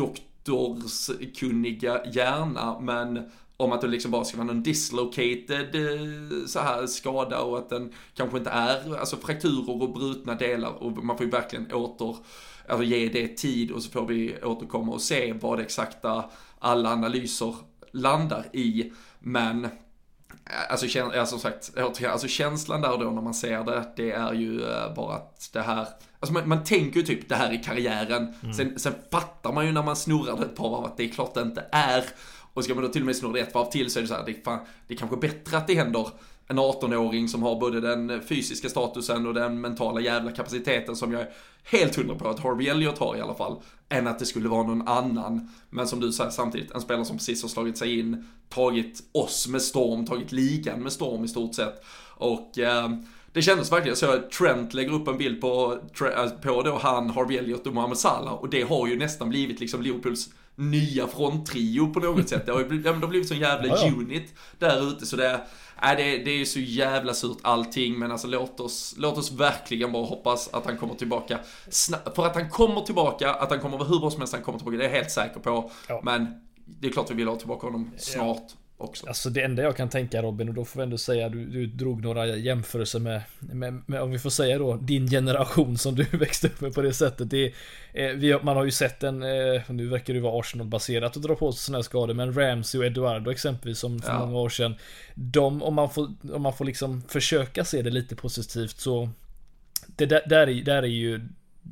odoktorskunniga 0.48 2.00
hjärna, 2.12 2.80
men 2.80 3.30
om 3.56 3.72
att 3.72 3.80
det 3.80 3.86
liksom 3.86 4.10
bara 4.10 4.24
ska 4.24 4.36
vara 4.36 4.46
någon 4.46 4.62
dislocated 4.62 5.74
eh, 5.74 6.46
så 6.46 6.60
här 6.60 6.86
skada 6.86 7.40
och 7.40 7.58
att 7.58 7.68
den 7.68 7.92
kanske 8.14 8.38
inte 8.38 8.50
är, 8.50 8.98
alltså 8.98 9.16
frakturer 9.16 9.82
och 9.82 9.92
brutna 9.92 10.34
delar 10.34 10.82
och 10.82 11.04
man 11.04 11.16
får 11.16 11.26
ju 11.26 11.32
verkligen 11.32 11.72
åter, 11.72 12.16
alltså 12.68 12.84
ge 12.84 13.08
det 13.08 13.28
tid 13.28 13.70
och 13.70 13.82
så 13.82 13.90
får 13.90 14.06
vi 14.06 14.42
återkomma 14.42 14.92
och 14.92 15.02
se 15.02 15.32
vad 15.32 15.60
exakta 15.60 16.24
alla 16.58 16.92
analyser 16.92 17.54
landar 17.92 18.46
i. 18.52 18.92
Men 19.18 19.64
eh, 19.64 19.70
Alltså, 20.70 21.00
alltså 21.00 21.38
som 21.38 21.40
sagt, 21.40 21.78
alltså 22.04 22.28
känslan 22.28 22.80
där 22.80 22.98
då 22.98 23.10
när 23.10 23.22
man 23.22 23.34
ser 23.34 23.64
det, 23.64 23.84
det 23.96 24.10
är 24.10 24.32
ju 24.32 24.62
eh, 24.62 24.94
bara 24.94 25.14
att 25.14 25.50
det 25.52 25.60
här, 25.60 25.86
alltså 26.20 26.32
man, 26.32 26.48
man 26.48 26.64
tänker 26.64 27.00
ju 27.00 27.06
typ 27.06 27.28
det 27.28 27.34
här 27.34 27.52
i 27.52 27.58
karriären, 27.58 28.34
mm. 28.42 28.54
sen, 28.54 28.78
sen 28.78 28.92
fattar 29.12 29.52
man 29.52 29.66
ju 29.66 29.72
när 29.72 29.82
man 29.82 29.96
snurrar 29.96 30.36
det 30.36 30.44
ett 30.44 30.56
par 30.56 30.70
varv 30.70 30.84
att 30.84 30.96
det 30.96 31.04
är 31.04 31.08
klart 31.08 31.34
det 31.34 31.42
inte 31.42 31.64
är. 31.72 32.04
Och 32.52 32.64
ska 32.64 32.74
man 32.74 32.84
då 32.84 32.90
till 32.90 33.02
och 33.02 33.06
med 33.06 33.16
snurra 33.16 33.32
det 33.32 33.40
ett 33.40 33.54
varv 33.54 33.70
till 33.70 33.90
så 33.90 33.98
är 33.98 34.02
det 34.02 34.08
så 34.08 34.14
här, 34.14 34.24
det 34.26 34.30
är, 34.30 34.42
fan, 34.44 34.58
det 34.86 34.94
är 34.94 34.98
kanske 34.98 35.16
bättre 35.16 35.56
att 35.56 35.66
det 35.66 35.74
händer 35.74 36.08
en 36.50 36.58
18-åring 36.58 37.28
som 37.28 37.42
har 37.42 37.60
både 37.60 37.80
den 37.80 38.22
fysiska 38.22 38.68
statusen 38.68 39.26
och 39.26 39.34
den 39.34 39.60
mentala 39.60 40.00
jävla 40.00 40.32
kapaciteten 40.32 40.96
som 40.96 41.12
jag 41.12 41.20
är 41.20 41.28
helt 41.64 41.96
hundra 41.96 42.14
på 42.14 42.28
att 42.28 42.40
Harvey 42.40 42.68
Elliot 42.68 42.98
har 42.98 43.16
i 43.16 43.20
alla 43.20 43.34
fall, 43.34 43.60
än 43.88 44.06
att 44.06 44.18
det 44.18 44.26
skulle 44.26 44.48
vara 44.48 44.62
någon 44.62 44.88
annan. 44.88 45.50
Men 45.70 45.88
som 45.88 46.00
du 46.00 46.12
säger 46.12 46.30
samtidigt, 46.30 46.70
en 46.70 46.80
spelare 46.80 47.04
som 47.04 47.16
precis 47.16 47.42
har 47.42 47.48
slagit 47.48 47.78
sig 47.78 47.98
in, 47.98 48.28
tagit 48.48 49.02
oss 49.12 49.48
med 49.48 49.62
storm, 49.62 50.06
tagit 50.06 50.32
ligan 50.32 50.82
med 50.82 50.92
storm 50.92 51.24
i 51.24 51.28
stort 51.28 51.54
sett. 51.54 51.84
Och 52.16 52.58
eh, 52.58 52.90
det 53.32 53.42
kändes 53.42 53.72
verkligen 53.72 53.96
så 53.96 54.10
att 54.10 54.30
Trent 54.30 54.74
lägger 54.74 54.92
upp 54.92 55.08
en 55.08 55.18
bild 55.18 55.40
på, 55.40 55.78
eh, 56.00 56.28
på 56.30 56.62
då 56.62 56.78
han, 56.78 57.10
Harvey 57.10 57.38
Elliot 57.38 57.66
och 57.66 57.74
Mohamed 57.74 57.98
Salah 57.98 58.32
och 58.32 58.48
det 58.48 58.62
har 58.62 58.86
ju 58.86 58.98
nästan 58.98 59.28
blivit 59.28 59.60
liksom 59.60 59.82
Liverpools 59.82 60.28
nya 60.54 61.06
fronttrio 61.06 61.92
på 61.92 62.00
något 62.00 62.28
sätt. 62.28 62.46
Det 62.46 62.52
har 62.52 62.64
blivit, 62.64 62.86
ja, 62.86 62.92
det 62.92 62.98
har 62.98 63.08
blivit 63.08 63.28
sån 63.28 63.38
jävla 63.38 63.68
ja, 63.68 63.86
ja. 63.86 63.92
unit 63.92 64.34
där 64.58 64.88
ute 64.88 65.06
så 65.06 65.16
det, 65.16 65.32
äh, 65.82 65.96
det, 65.96 66.18
det 66.18 66.30
är 66.30 66.38
ju 66.38 66.46
så 66.46 66.60
jävla 66.60 67.14
surt 67.14 67.38
allting 67.42 67.98
men 67.98 68.12
alltså 68.12 68.28
låt 68.28 68.60
oss, 68.60 68.94
låt 68.98 69.18
oss 69.18 69.32
verkligen 69.32 69.92
bara 69.92 70.06
hoppas 70.06 70.48
att 70.52 70.66
han 70.66 70.76
kommer 70.78 70.94
tillbaka. 70.94 71.38
För 72.14 72.26
att 72.26 72.34
han 72.34 72.50
kommer 72.50 72.80
tillbaka, 72.80 73.34
att 73.34 73.50
han 73.50 73.60
kommer 73.60 73.78
vara 73.78 73.88
hur 73.88 74.00
bra 74.00 74.10
som 74.10 74.20
helst 74.20 74.34
han 74.34 74.42
kommer 74.42 74.58
tillbaka, 74.58 74.76
det 74.78 74.84
är 74.84 74.88
jag 74.88 74.96
helt 74.96 75.10
säker 75.10 75.40
på. 75.40 75.70
Ja. 75.88 76.00
Men 76.04 76.26
det 76.66 76.88
är 76.88 76.92
klart 76.92 77.10
vi 77.10 77.14
vill 77.14 77.28
ha 77.28 77.36
tillbaka 77.36 77.66
honom 77.66 77.90
snart 77.98 78.52
också. 78.80 79.06
Alltså 79.06 79.30
det 79.30 79.42
enda 79.42 79.62
jag 79.62 79.76
kan 79.76 79.88
tänka 79.88 80.22
Robin, 80.22 80.48
och 80.48 80.54
då 80.54 80.64
får 80.64 80.80
vi 80.80 80.84
ändå 80.84 80.98
säga, 80.98 81.28
du, 81.28 81.46
du 81.46 81.66
drog 81.66 82.02
några 82.02 82.26
jämförelser 82.26 82.98
med, 82.98 83.22
med, 83.38 83.82
med, 83.86 84.02
om 84.02 84.10
vi 84.10 84.18
får 84.18 84.30
säga 84.30 84.58
då, 84.58 84.76
din 84.76 85.10
generation 85.10 85.78
som 85.78 85.94
du 85.94 86.06
växte 86.12 86.46
upp 86.46 86.60
med 86.60 86.74
på 86.74 86.82
det 86.82 86.92
sättet. 86.92 87.30
Det, 87.30 87.52
eh, 87.92 88.10
vi, 88.10 88.38
man 88.42 88.56
har 88.56 88.64
ju 88.64 88.70
sett 88.70 89.02
en, 89.02 89.22
eh, 89.22 89.62
nu 89.68 89.88
verkar 89.88 90.14
det 90.14 90.20
vara 90.20 90.40
Arsenal-baserat 90.40 91.16
att 91.16 91.22
dra 91.22 91.34
på 91.34 91.52
sig 91.52 91.60
sådana 91.60 91.78
här 91.78 91.82
skador, 91.82 92.14
men 92.14 92.34
Ramsey 92.34 92.80
och 92.80 92.86
Eduardo 92.86 93.30
exempelvis 93.30 93.78
som 93.78 94.02
för 94.02 94.12
ja. 94.12 94.18
många 94.18 94.38
år 94.38 94.48
sedan. 94.48 94.74
De, 95.14 95.62
om 95.62 95.74
man 95.74 95.90
får, 95.90 96.08
om 96.32 96.42
man 96.42 96.52
får 96.52 96.64
liksom 96.64 97.02
försöka 97.08 97.64
se 97.64 97.82
det 97.82 97.90
lite 97.90 98.16
positivt 98.16 98.78
så 98.78 99.08
det 99.86 100.06
där, 100.06 100.22
där, 100.26 100.48
är, 100.48 100.64
där 100.64 100.82
är 100.82 100.86
ju 100.86 101.20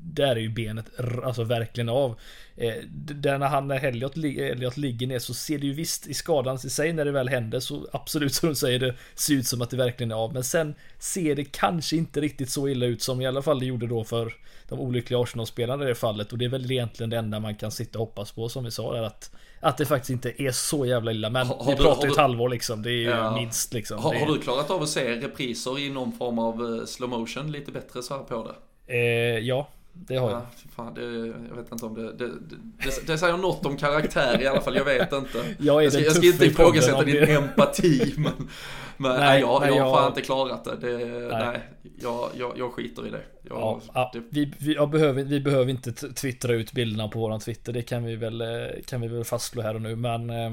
där 0.05 0.37
är 0.37 0.41
ju 0.41 0.49
benet 0.49 1.01
alltså 1.25 1.45
verkligen 1.45 1.89
av. 1.89 2.19
Eh, 2.57 2.75
där 2.91 3.39
när 3.39 3.47
han, 3.47 3.69
när 3.69 3.85
Elliot, 3.85 4.17
Elliot 4.17 4.77
ligger 4.77 5.07
ner 5.07 5.19
så 5.19 5.35
ser 5.35 5.59
det 5.59 5.67
ju 5.67 5.73
visst 5.73 6.07
i 6.07 6.15
skadan 6.15 6.57
i 6.57 6.71
sig 6.71 6.93
när 6.93 7.05
det 7.05 7.13
väl 7.13 7.29
händer 7.29 7.61
så 7.61 7.89
absolut 7.93 8.35
som 8.35 8.49
du 8.49 8.55
säger 8.55 8.79
det 8.79 8.95
ser 9.15 9.35
ut 9.35 9.47
som 9.47 9.63
att 9.63 9.71
det 9.71 9.77
verkligen 9.77 10.11
är 10.11 10.17
av. 10.17 10.33
Men 10.33 10.45
sen 10.45 10.75
ser 10.99 11.35
det 11.35 11.45
kanske 11.45 11.97
inte 11.97 12.21
riktigt 12.21 12.51
så 12.51 12.69
illa 12.69 12.87
ut 12.87 13.03
som 13.03 13.21
i 13.21 13.27
alla 13.27 13.43
fall 13.43 13.59
det 13.59 13.67
gjorde 13.67 13.87
då 13.87 14.05
för 14.05 14.35
de 14.69 14.81
olyckliga 14.81 15.21
Arsenal-spelarna 15.21 15.85
i 15.85 15.89
det 15.89 15.95
fallet. 15.95 16.33
Och 16.33 16.39
det 16.39 16.45
är 16.45 16.49
väl 16.49 16.73
egentligen 16.73 17.11
det 17.11 17.17
enda 17.17 17.41
man 17.41 17.55
kan 17.55 17.71
sitta 17.71 17.99
och 17.99 18.07
hoppas 18.07 18.33
på 18.33 18.49
som 18.49 18.65
vi 18.65 18.71
sa 18.71 18.93
där 18.93 19.03
att 19.03 19.31
att 19.61 19.77
det 19.77 19.87
faktiskt 19.87 20.11
inte 20.11 20.43
är 20.43 20.51
så 20.51 20.87
jävla 20.87 21.13
illa. 21.13 21.31
Men 21.31 21.47
har, 21.47 21.71
vi 21.71 21.77
pratar 21.77 22.07
ju 22.07 22.13
ett 22.13 22.19
halvår 22.19 22.49
liksom. 22.49 22.83
Det 22.83 22.91
är 22.91 22.93
ju 22.93 23.11
ja. 23.11 23.35
minst 23.35 23.73
liksom. 23.73 23.99
Har, 23.99 24.15
har, 24.15 24.27
du 24.27 24.41
klarat 24.41 24.71
av 24.71 24.83
att 24.83 24.89
se 24.89 25.15
repriser 25.15 25.79
i 25.79 25.91
någon 25.91 26.13
form 26.13 26.39
av 26.39 26.79
eh, 26.81 26.87
slow 26.87 27.11
motion 27.11 27.53
lite 27.53 27.73
bättre 27.73 28.03
så 28.03 28.17
här 28.17 28.23
på 28.23 28.49
det? 28.49 28.95
Eh, 28.95 29.39
ja, 29.39 29.69
det 29.93 30.17
har 30.17 30.31
jag. 30.31 30.41
Ja, 30.41 30.47
fan, 30.77 30.95
det, 30.95 31.03
jag 31.49 31.57
vet 31.57 31.73
inte 31.73 31.87
om 31.87 31.95
det 31.95 32.13
det, 32.13 32.29
det 32.29 33.07
det, 33.07 33.19
säger 33.19 33.37
något 33.37 33.67
om 33.67 33.77
karaktär 33.77 34.43
i 34.43 34.47
alla 34.47 34.61
fall, 34.61 34.77
jag 34.77 34.85
vet 34.85 35.13
inte. 35.13 35.57
Jag, 35.59 35.85
jag, 35.85 35.93
ska, 35.93 36.03
jag 36.03 36.17
ska 36.17 36.27
inte 36.27 36.47
ifrågasätta 36.47 37.05
din 37.05 37.29
empati, 37.29 38.15
men, 38.17 38.33
men 38.97 39.11
nej, 39.11 39.21
nej, 39.21 39.41
jag, 39.41 39.61
nej, 39.61 39.77
jag 39.77 39.85
har 39.85 39.97
fan 39.97 40.09
inte 40.09 40.21
klarat 40.21 40.65
det. 40.65 40.77
det 40.77 40.99
nej. 41.09 41.29
nej 41.31 41.61
jag, 42.01 42.31
jag, 42.35 42.59
jag 42.59 42.73
skiter 42.73 43.07
i 43.07 43.11
det. 43.11 43.23
Jag, 43.43 43.81
ja, 43.95 44.11
det... 44.15 44.23
Vi, 44.31 44.53
vi, 44.59 44.75
behöver, 44.87 45.25
vi 45.25 45.41
behöver 45.41 45.71
inte 45.71 45.93
twittra 45.93 46.53
ut 46.53 46.73
bilderna 46.73 47.09
på 47.09 47.19
våran 47.19 47.41
Twitter, 47.41 47.73
det 47.73 47.83
kan 47.83 48.05
vi 48.05 48.17
väl, 48.17 48.41
eh, 48.41 48.47
kan 48.87 49.01
vi 49.01 49.09
väl 49.09 49.25
fastslå 49.25 49.63
här 49.63 49.75
och 49.75 49.83
nu, 49.83 49.97
men 49.97 50.31
eh, 50.31 50.53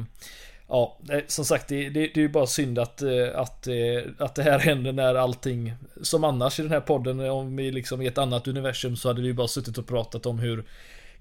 Ja, 0.67 0.97
som 1.27 1.45
sagt 1.45 1.67
det, 1.67 1.89
det, 1.89 1.99
det 1.99 2.17
är 2.17 2.21
ju 2.21 2.29
bara 2.29 2.47
synd 2.47 2.79
att, 2.79 3.01
eh, 3.01 3.27
att, 3.35 3.67
eh, 3.67 4.03
att 4.17 4.35
det 4.35 4.43
här 4.43 4.59
händer 4.69 4.91
när 4.91 5.15
allting 5.15 5.73
Som 6.01 6.23
annars 6.23 6.59
i 6.59 6.61
den 6.61 6.71
här 6.71 6.79
podden 6.79 7.19
om 7.19 7.55
vi 7.55 7.71
liksom 7.71 8.01
i 8.01 8.07
ett 8.07 8.17
annat 8.17 8.47
universum 8.47 8.95
så 8.95 9.07
hade 9.07 9.21
vi 9.21 9.27
ju 9.27 9.33
bara 9.33 9.47
suttit 9.47 9.77
och 9.77 9.87
pratat 9.87 10.25
om 10.25 10.39
hur 10.39 10.63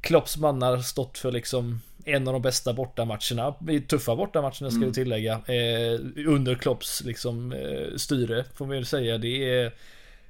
Klopps 0.00 0.36
mannar 0.36 0.78
stått 0.78 1.18
för 1.18 1.32
liksom 1.32 1.80
en 2.04 2.28
av 2.28 2.32
de 2.32 2.42
bästa 2.42 2.72
bortamatcherna, 2.72 3.54
tuffa 3.88 4.16
bortamatcherna 4.16 4.70
ska 4.70 4.76
mm. 4.76 4.88
vi 4.88 4.94
tillägga, 4.94 5.32
eh, 5.32 6.00
under 6.26 6.54
Klopps 6.54 7.04
liksom 7.04 7.54
styre 7.96 8.44
får 8.54 8.66
vi 8.66 8.76
väl 8.76 8.86
säga. 8.86 9.18
Det 9.18 9.50
är, 9.50 9.72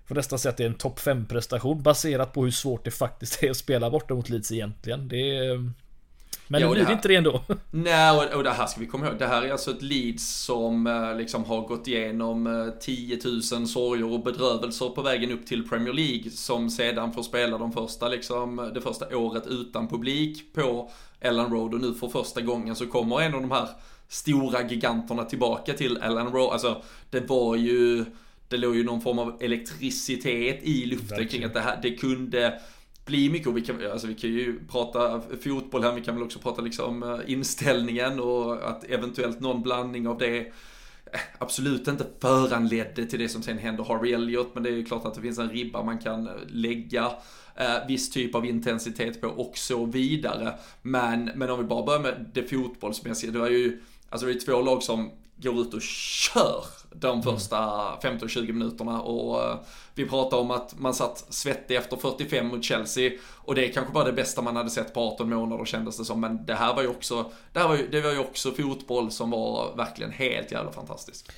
får 0.06 0.14
nästan 0.14 0.38
säga 0.38 0.50
att 0.50 0.56
det 0.56 0.64
är 0.64 0.68
en 0.68 0.74
topp 0.74 1.00
5 1.00 1.26
prestation 1.26 1.82
baserat 1.82 2.32
på 2.32 2.44
hur 2.44 2.50
svårt 2.50 2.84
det 2.84 2.90
faktiskt 2.90 3.42
är 3.42 3.50
att 3.50 3.56
spela 3.56 3.90
borta 3.90 4.14
mot 4.14 4.28
Leeds 4.28 4.52
egentligen. 4.52 5.08
Det 5.08 5.36
är, 5.36 5.70
men 6.54 6.62
ja, 6.62 6.68
nu 6.68 6.74
blir 6.74 6.84
det 6.86 6.92
inte 6.92 7.08
det 7.08 7.16
ändå. 7.16 7.40
Nej, 7.70 8.10
och, 8.16 8.36
och 8.36 8.44
det 8.44 8.50
här 8.50 8.66
ska 8.66 8.80
vi 8.80 8.86
komma 8.86 9.06
ihåg. 9.06 9.18
Det 9.18 9.26
här 9.26 9.42
är 9.42 9.52
alltså 9.52 9.70
ett 9.70 9.82
Leeds 9.82 10.44
som 10.44 10.86
eh, 10.86 11.16
liksom 11.16 11.44
har 11.44 11.60
gått 11.60 11.88
igenom 11.88 12.72
10 12.80 13.18
000 13.24 13.42
sorger 13.42 14.12
och 14.12 14.22
bedrövelser 14.22 14.88
på 14.88 15.02
vägen 15.02 15.32
upp 15.32 15.46
till 15.46 15.68
Premier 15.68 15.92
League. 15.92 16.30
Som 16.30 16.70
sedan 16.70 17.12
får 17.12 17.22
spela 17.22 17.58
de 17.58 17.72
första, 17.72 18.08
liksom, 18.08 18.70
det 18.74 18.80
första 18.80 19.16
året 19.16 19.46
utan 19.46 19.88
publik 19.88 20.54
på 20.54 20.90
Ellen 21.20 21.50
Road. 21.50 21.74
Och 21.74 21.80
nu 21.80 21.94
för 21.94 22.08
första 22.08 22.40
gången 22.40 22.76
så 22.76 22.86
kommer 22.86 23.20
en 23.20 23.34
av 23.34 23.40
de 23.40 23.50
här 23.50 23.68
stora 24.08 24.62
giganterna 24.62 25.24
tillbaka 25.24 25.72
till 25.72 25.96
Ellen 25.96 26.32
Road. 26.32 26.52
Alltså, 26.52 26.82
det 27.10 27.20
var 27.20 27.56
ju 27.56 28.04
det 28.48 28.56
låg 28.56 28.76
ju 28.76 28.84
någon 28.84 29.00
form 29.00 29.18
av 29.18 29.36
elektricitet 29.40 30.60
i 30.62 30.86
luften 30.86 31.08
Verkligen. 31.08 31.28
kring 31.28 31.44
att 31.44 31.54
det 31.54 31.60
här, 31.60 31.78
det 31.82 31.90
kunde 31.90 32.60
bli 33.04 33.30
mycket 33.30 33.48
och 33.48 33.56
vi 33.56 33.60
kan, 33.60 33.90
alltså 33.92 34.06
vi 34.06 34.14
kan 34.14 34.30
ju 34.30 34.60
prata 34.70 35.22
fotboll 35.40 35.82
här, 35.82 35.92
vi 35.92 36.00
kan 36.00 36.14
väl 36.14 36.24
också 36.24 36.38
prata 36.38 36.62
liksom 36.62 37.02
eh, 37.02 37.32
inställningen 37.32 38.20
och 38.20 38.70
att 38.70 38.84
eventuellt 38.84 39.40
någon 39.40 39.62
blandning 39.62 40.08
av 40.08 40.18
det 40.18 40.38
eh, 40.40 41.20
absolut 41.38 41.88
inte 41.88 42.06
föranledde 42.20 43.06
till 43.06 43.18
det 43.18 43.28
som 43.28 43.42
sen 43.42 43.58
händer 43.58 43.84
Harvey 43.84 44.12
Elliot, 44.12 44.54
men 44.54 44.62
det 44.62 44.68
är 44.68 44.74
ju 44.74 44.84
klart 44.84 45.04
att 45.04 45.14
det 45.14 45.20
finns 45.20 45.38
en 45.38 45.50
ribba 45.50 45.82
man 45.82 45.98
kan 45.98 46.26
eh, 46.26 46.32
lägga 46.46 47.12
eh, 47.56 47.86
viss 47.88 48.10
typ 48.10 48.34
av 48.34 48.46
intensitet 48.46 49.20
på 49.20 49.28
och 49.28 49.58
så 49.58 49.84
vidare. 49.84 50.54
Men, 50.82 51.24
men 51.34 51.50
om 51.50 51.58
vi 51.58 51.64
bara 51.64 51.86
börjar 51.86 52.00
med 52.00 52.30
det 52.34 52.42
fotbollsmässiga, 52.42 53.32
det 53.32 53.38
var 53.38 53.48
ju, 53.48 53.80
alltså 54.08 54.26
det 54.26 54.32
är 54.32 54.40
två 54.40 54.62
lag 54.62 54.82
som 54.82 55.10
går 55.36 55.60
ut 55.60 55.74
och 55.74 55.82
kör 55.82 56.64
de 56.94 57.10
mm. 57.10 57.22
första 57.22 57.56
15-20 58.02 58.52
minuterna 58.52 59.02
och 59.02 59.42
eh, 59.42 59.56
vi 59.94 60.08
pratar 60.08 60.36
om 60.36 60.50
att 60.50 60.78
man 60.78 60.94
satt 60.94 61.26
svettig 61.28 61.76
efter 61.76 61.96
45 61.96 62.46
mot 62.46 62.64
Chelsea 62.64 63.12
och 63.34 63.54
det 63.54 63.68
är 63.68 63.72
kanske 63.72 63.92
bara 63.92 64.04
det 64.04 64.12
bästa 64.12 64.42
man 64.42 64.56
hade 64.56 64.70
sett 64.70 64.94
på 64.94 65.00
18 65.00 65.30
månader 65.30 65.64
kändes 65.64 65.98
det 65.98 66.04
som 66.04 66.20
men 66.20 66.46
det 66.46 66.54
här 66.54 66.74
var 66.74 66.82
ju 66.82 66.88
också, 66.88 67.30
det, 67.52 67.58
här 67.58 67.68
var 67.68 67.76
ju, 67.76 67.88
det 67.88 68.00
var 68.00 68.12
ju 68.12 68.18
också 68.18 68.50
fotboll 68.50 69.10
som 69.10 69.30
var 69.30 69.76
verkligen 69.76 70.12
helt 70.12 70.52
jävla 70.52 70.72
fantastiskt. 70.72 71.32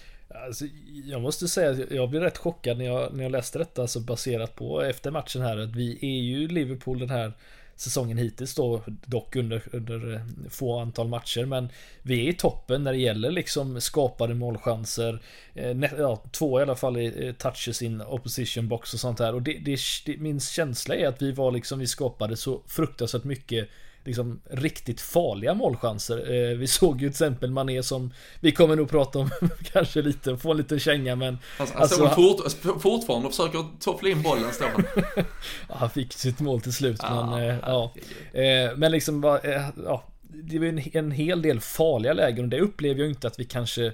Alltså, 0.46 0.64
jag 1.04 1.20
måste 1.20 1.48
säga 1.48 1.70
att 1.70 1.90
jag 1.90 2.10
blev 2.10 2.22
rätt 2.22 2.38
chockad 2.38 2.78
när 2.78 2.84
jag, 2.84 3.14
när 3.14 3.22
jag 3.22 3.32
läste 3.32 3.58
detta, 3.58 3.82
alltså 3.82 4.00
baserat 4.00 4.56
på 4.56 4.82
efter 4.82 5.10
matchen 5.10 5.42
här, 5.42 5.58
att 5.58 5.76
vi 5.76 5.98
är 6.02 6.22
ju 6.22 6.48
Liverpool 6.48 6.98
den 6.98 7.10
här 7.10 7.32
säsongen 7.76 8.18
hittills 8.18 8.54
då, 8.54 8.82
dock 9.06 9.36
under, 9.36 9.62
under 9.72 10.14
eh, 10.14 10.20
få 10.50 10.78
antal 10.78 11.08
matcher. 11.08 11.44
Men 11.44 11.68
vi 12.02 12.26
är 12.26 12.30
i 12.30 12.32
toppen 12.32 12.84
när 12.84 12.92
det 12.92 12.98
gäller 12.98 13.30
liksom 13.30 13.80
skapade 13.80 14.34
målchanser. 14.34 15.22
Eh, 15.54 15.76
ja, 15.98 16.22
två 16.30 16.60
i 16.60 16.62
alla 16.62 16.76
fall 16.76 16.96
i 16.96 17.26
eh, 17.26 17.32
touches 17.32 17.82
in 17.82 18.00
opposition 18.00 18.68
box 18.68 18.94
och 18.94 19.00
sånt 19.00 19.18
här. 19.18 19.34
Och 19.34 19.42
det, 19.42 19.58
det, 19.58 19.78
det, 20.06 20.16
min 20.16 20.40
känsla 20.40 20.94
är 20.94 21.08
att 21.08 21.22
vi 21.22 21.32
var 21.32 21.52
liksom, 21.52 21.78
vi 21.78 21.86
skapade 21.86 22.36
så 22.36 22.62
fruktansvärt 22.66 23.24
mycket 23.24 23.68
liksom 24.06 24.40
riktigt 24.50 25.00
farliga 25.00 25.54
målchanser. 25.54 26.34
Eh, 26.34 26.56
vi 26.56 26.66
såg 26.66 27.02
ju 27.02 27.08
till 27.08 27.14
exempel 27.14 27.50
Mané 27.50 27.82
som 27.82 28.12
vi 28.40 28.52
kommer 28.52 28.76
nog 28.76 28.90
prata 28.90 29.18
om 29.18 29.30
kanske 29.72 30.02
lite, 30.02 30.36
få 30.36 30.50
en 30.50 30.56
liten 30.56 30.78
känga 30.78 31.16
men 31.16 31.38
alltså, 31.58 31.78
alltså, 31.78 32.04
alltså 32.04 32.22
fort, 32.62 32.82
fortfarande 32.82 33.28
försöker 33.28 33.64
toffla 33.80 34.08
in 34.08 34.22
bollen 34.22 34.52
står 34.52 34.66
han. 34.66 35.24
han 35.78 35.90
fick 35.90 36.12
sitt 36.12 36.40
mål 36.40 36.60
till 36.60 36.72
slut 36.72 37.00
ah, 37.02 37.30
men 37.30 37.50
eh, 37.50 37.56
ja. 37.62 37.92
Eh, 38.32 38.76
men 38.76 38.92
liksom 38.92 39.20
bara, 39.20 39.38
eh, 39.38 39.68
ja. 39.84 40.04
Det 40.28 40.58
var 40.58 40.66
en, 40.66 40.82
en 40.92 41.10
hel 41.10 41.42
del 41.42 41.60
farliga 41.60 42.12
lägen 42.12 42.44
och 42.44 42.48
det 42.48 42.60
upplever 42.60 43.00
jag 43.00 43.08
inte 43.08 43.26
att 43.26 43.40
vi 43.40 43.44
kanske 43.44 43.92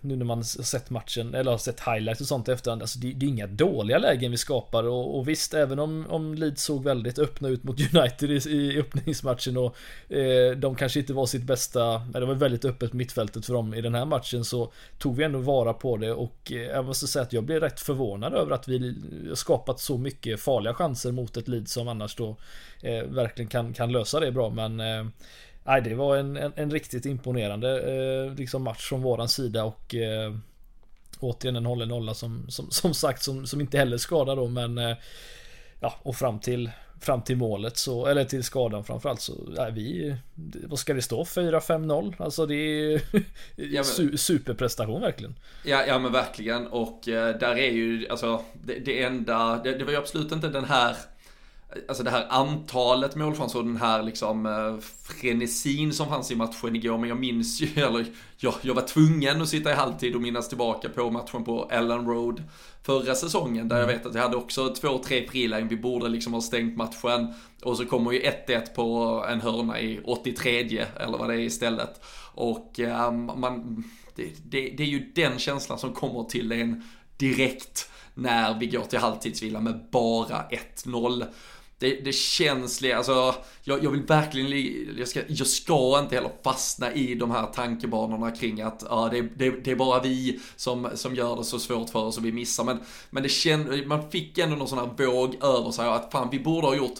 nu 0.00 0.16
när 0.16 0.24
man 0.24 0.38
har 0.38 0.62
sett 0.62 0.90
matchen, 0.90 1.34
eller 1.34 1.50
har 1.50 1.58
sett 1.58 1.80
highlights 1.80 2.20
och 2.20 2.26
sånt 2.26 2.48
i 2.48 2.52
efterhand, 2.52 2.82
alltså 2.82 2.98
det, 2.98 3.12
det 3.12 3.26
är 3.26 3.28
inga 3.28 3.46
dåliga 3.46 3.98
lägen 3.98 4.30
vi 4.30 4.36
skapar 4.36 4.84
och, 4.84 5.18
och 5.18 5.28
visst, 5.28 5.54
även 5.54 5.78
om, 5.78 6.06
om 6.08 6.34
Leeds 6.34 6.62
såg 6.62 6.84
väldigt 6.84 7.18
öppna 7.18 7.48
ut 7.48 7.64
mot 7.64 7.80
United 7.94 8.30
i, 8.30 8.50
i 8.50 8.80
öppningsmatchen 8.80 9.56
och 9.56 9.76
eh, 10.12 10.56
de 10.56 10.74
kanske 10.74 11.00
inte 11.00 11.12
var 11.12 11.26
sitt 11.26 11.42
bästa, 11.42 11.98
det 11.98 12.26
var 12.26 12.34
väldigt 12.34 12.64
öppet 12.64 12.92
mittfältet 12.92 13.46
för 13.46 13.54
dem 13.54 13.74
i 13.74 13.80
den 13.80 13.94
här 13.94 14.04
matchen 14.04 14.44
så 14.44 14.72
tog 14.98 15.16
vi 15.16 15.24
ändå 15.24 15.38
vara 15.38 15.72
på 15.72 15.96
det 15.96 16.12
och 16.12 16.52
eh, 16.52 16.58
jag 16.58 16.84
måste 16.84 17.06
säga 17.06 17.22
att 17.22 17.32
jag 17.32 17.44
blev 17.44 17.60
rätt 17.60 17.80
förvånad 17.80 18.34
över 18.34 18.50
att 18.52 18.68
vi 18.68 18.94
skapat 19.34 19.80
så 19.80 19.98
mycket 19.98 20.40
farliga 20.40 20.74
chanser 20.74 21.12
mot 21.12 21.36
ett 21.36 21.48
Leeds 21.48 21.72
som 21.72 21.88
annars 21.88 22.16
då 22.16 22.36
eh, 22.82 23.04
verkligen 23.04 23.48
kan, 23.48 23.72
kan 23.72 23.92
lösa 23.92 24.20
det 24.20 24.32
bra 24.32 24.50
men 24.50 24.80
eh, 24.80 25.04
Nej, 25.64 25.82
det 25.82 25.94
var 25.94 26.16
en, 26.16 26.36
en, 26.36 26.52
en 26.56 26.70
riktigt 26.70 27.06
imponerande 27.06 27.80
eh, 27.80 28.34
liksom 28.34 28.62
match 28.62 28.88
från 28.88 29.02
våran 29.02 29.28
sida 29.28 29.64
och 29.64 29.94
eh, 29.94 30.34
återigen 31.20 31.56
en 31.56 31.66
hållen 31.66 31.88
nolla 31.88 32.14
som, 32.14 32.46
som, 32.48 32.70
som 32.70 32.94
sagt 32.94 33.22
som, 33.22 33.46
som 33.46 33.60
inte 33.60 33.78
heller 33.78 33.98
skadar 33.98 34.36
då 34.36 34.48
men 34.48 34.78
eh, 34.78 34.96
ja 35.80 35.94
och 36.02 36.16
fram 36.16 36.38
till 36.38 36.70
fram 37.00 37.22
till 37.22 37.36
målet 37.36 37.76
så 37.76 38.06
eller 38.06 38.24
till 38.24 38.44
skadan 38.44 38.84
framförallt 38.84 39.20
så 39.20 39.34
nej, 39.56 39.72
vi 39.72 40.16
vad 40.64 40.78
ska 40.78 40.94
det 40.94 41.02
stå 41.02 41.24
4-5-0 41.24 42.14
alltså 42.18 42.46
det 42.46 42.54
är 42.54 43.02
ja, 43.56 43.84
su 43.84 44.16
superprestation 44.16 45.00
verkligen. 45.00 45.34
Ja, 45.64 45.84
ja 45.86 45.98
men 45.98 46.12
verkligen 46.12 46.66
och 46.66 47.08
eh, 47.08 47.38
där 47.38 47.56
är 47.56 47.70
ju 47.70 48.08
alltså 48.08 48.44
det, 48.54 48.78
det 48.78 49.02
enda 49.02 49.60
det, 49.64 49.78
det 49.78 49.84
var 49.84 49.92
ju 49.92 49.98
absolut 49.98 50.32
inte 50.32 50.48
den 50.48 50.64
här 50.64 50.96
Alltså 51.88 52.04
det 52.04 52.10
här 52.10 52.26
antalet 52.30 53.16
målchanser 53.16 53.58
och 53.58 53.64
den 53.64 53.76
här 53.76 54.02
liksom 54.02 54.46
eh, 54.46 54.78
frenesin 55.02 55.92
som 55.92 56.08
fanns 56.08 56.30
i 56.30 56.36
matchen 56.36 56.76
igår. 56.76 56.98
Men 56.98 57.08
jag 57.08 57.18
minns 57.18 57.60
ju, 57.60 57.66
eller 57.82 58.06
jag, 58.36 58.54
jag 58.62 58.74
var 58.74 58.82
tvungen 58.82 59.42
att 59.42 59.48
sitta 59.48 59.70
i 59.70 59.74
halvtid 59.74 60.14
och 60.14 60.22
minnas 60.22 60.48
tillbaka 60.48 60.88
på 60.88 61.10
matchen 61.10 61.44
på 61.44 61.68
Ellen 61.70 62.06
Road 62.06 62.42
förra 62.82 63.14
säsongen. 63.14 63.68
Där 63.68 63.76
jag 63.76 63.84
mm. 63.84 63.96
vet 63.96 64.06
att 64.06 64.14
jag 64.14 64.22
hade 64.22 64.36
också 64.36 64.74
två, 64.74 64.98
tre 64.98 65.28
frilägen. 65.28 65.68
Vi 65.68 65.76
borde 65.76 66.08
liksom 66.08 66.32
ha 66.32 66.40
stängt 66.40 66.76
matchen. 66.76 67.34
Och 67.62 67.76
så 67.76 67.84
kommer 67.84 68.12
ju 68.12 68.20
1-1 68.20 68.74
på 68.74 69.24
en 69.28 69.40
hörna 69.40 69.80
i 69.80 70.00
83 70.04 70.86
eller 71.00 71.18
vad 71.18 71.28
det 71.28 71.34
är 71.34 71.38
istället. 71.38 72.00
Och 72.34 72.78
um, 72.78 73.26
man, 73.36 73.84
det, 74.14 74.22
det, 74.44 74.70
det 74.76 74.82
är 74.82 74.88
ju 74.88 75.12
den 75.14 75.38
känslan 75.38 75.78
som 75.78 75.92
kommer 75.92 76.24
till 76.24 76.52
en 76.52 76.84
direkt 77.16 77.88
när 78.14 78.58
vi 78.58 78.66
går 78.66 78.82
till 78.82 78.98
halvtidsvila 78.98 79.60
med 79.60 79.88
bara 79.90 80.44
1-0 80.84 81.26
det, 81.82 82.04
det 82.04 82.12
känsliga, 82.12 82.96
alltså, 82.96 83.34
jag, 83.64 83.84
jag 83.84 83.90
vill 83.90 84.02
verkligen, 84.02 84.96
jag 84.98 85.08
ska, 85.08 85.20
jag 85.28 85.46
ska 85.46 85.98
inte 85.98 86.14
heller 86.14 86.30
fastna 86.44 86.92
i 86.92 87.14
de 87.14 87.30
här 87.30 87.46
tankebanorna 87.46 88.30
kring 88.30 88.60
att 88.60 88.84
ja, 88.88 89.08
det, 89.12 89.20
det, 89.20 89.50
det 89.50 89.70
är 89.70 89.76
bara 89.76 90.00
vi 90.00 90.40
som, 90.56 90.88
som 90.94 91.14
gör 91.14 91.36
det 91.36 91.44
så 91.44 91.58
svårt 91.58 91.90
för 91.90 91.98
oss 91.98 92.18
och 92.18 92.24
vi 92.24 92.32
missar. 92.32 92.64
Men, 92.64 92.80
men 93.10 93.22
det 93.22 93.28
känd, 93.28 93.86
man 93.86 94.10
fick 94.10 94.38
ändå 94.38 94.56
någon 94.56 94.68
sån 94.68 94.78
här 94.78 95.06
våg 95.06 95.34
över 95.34 95.70
sig 95.70 95.88
att 95.88 96.12
fan, 96.12 96.28
vi 96.30 96.38
borde 96.38 96.66
ha 96.66 96.76
gjort 96.76 96.98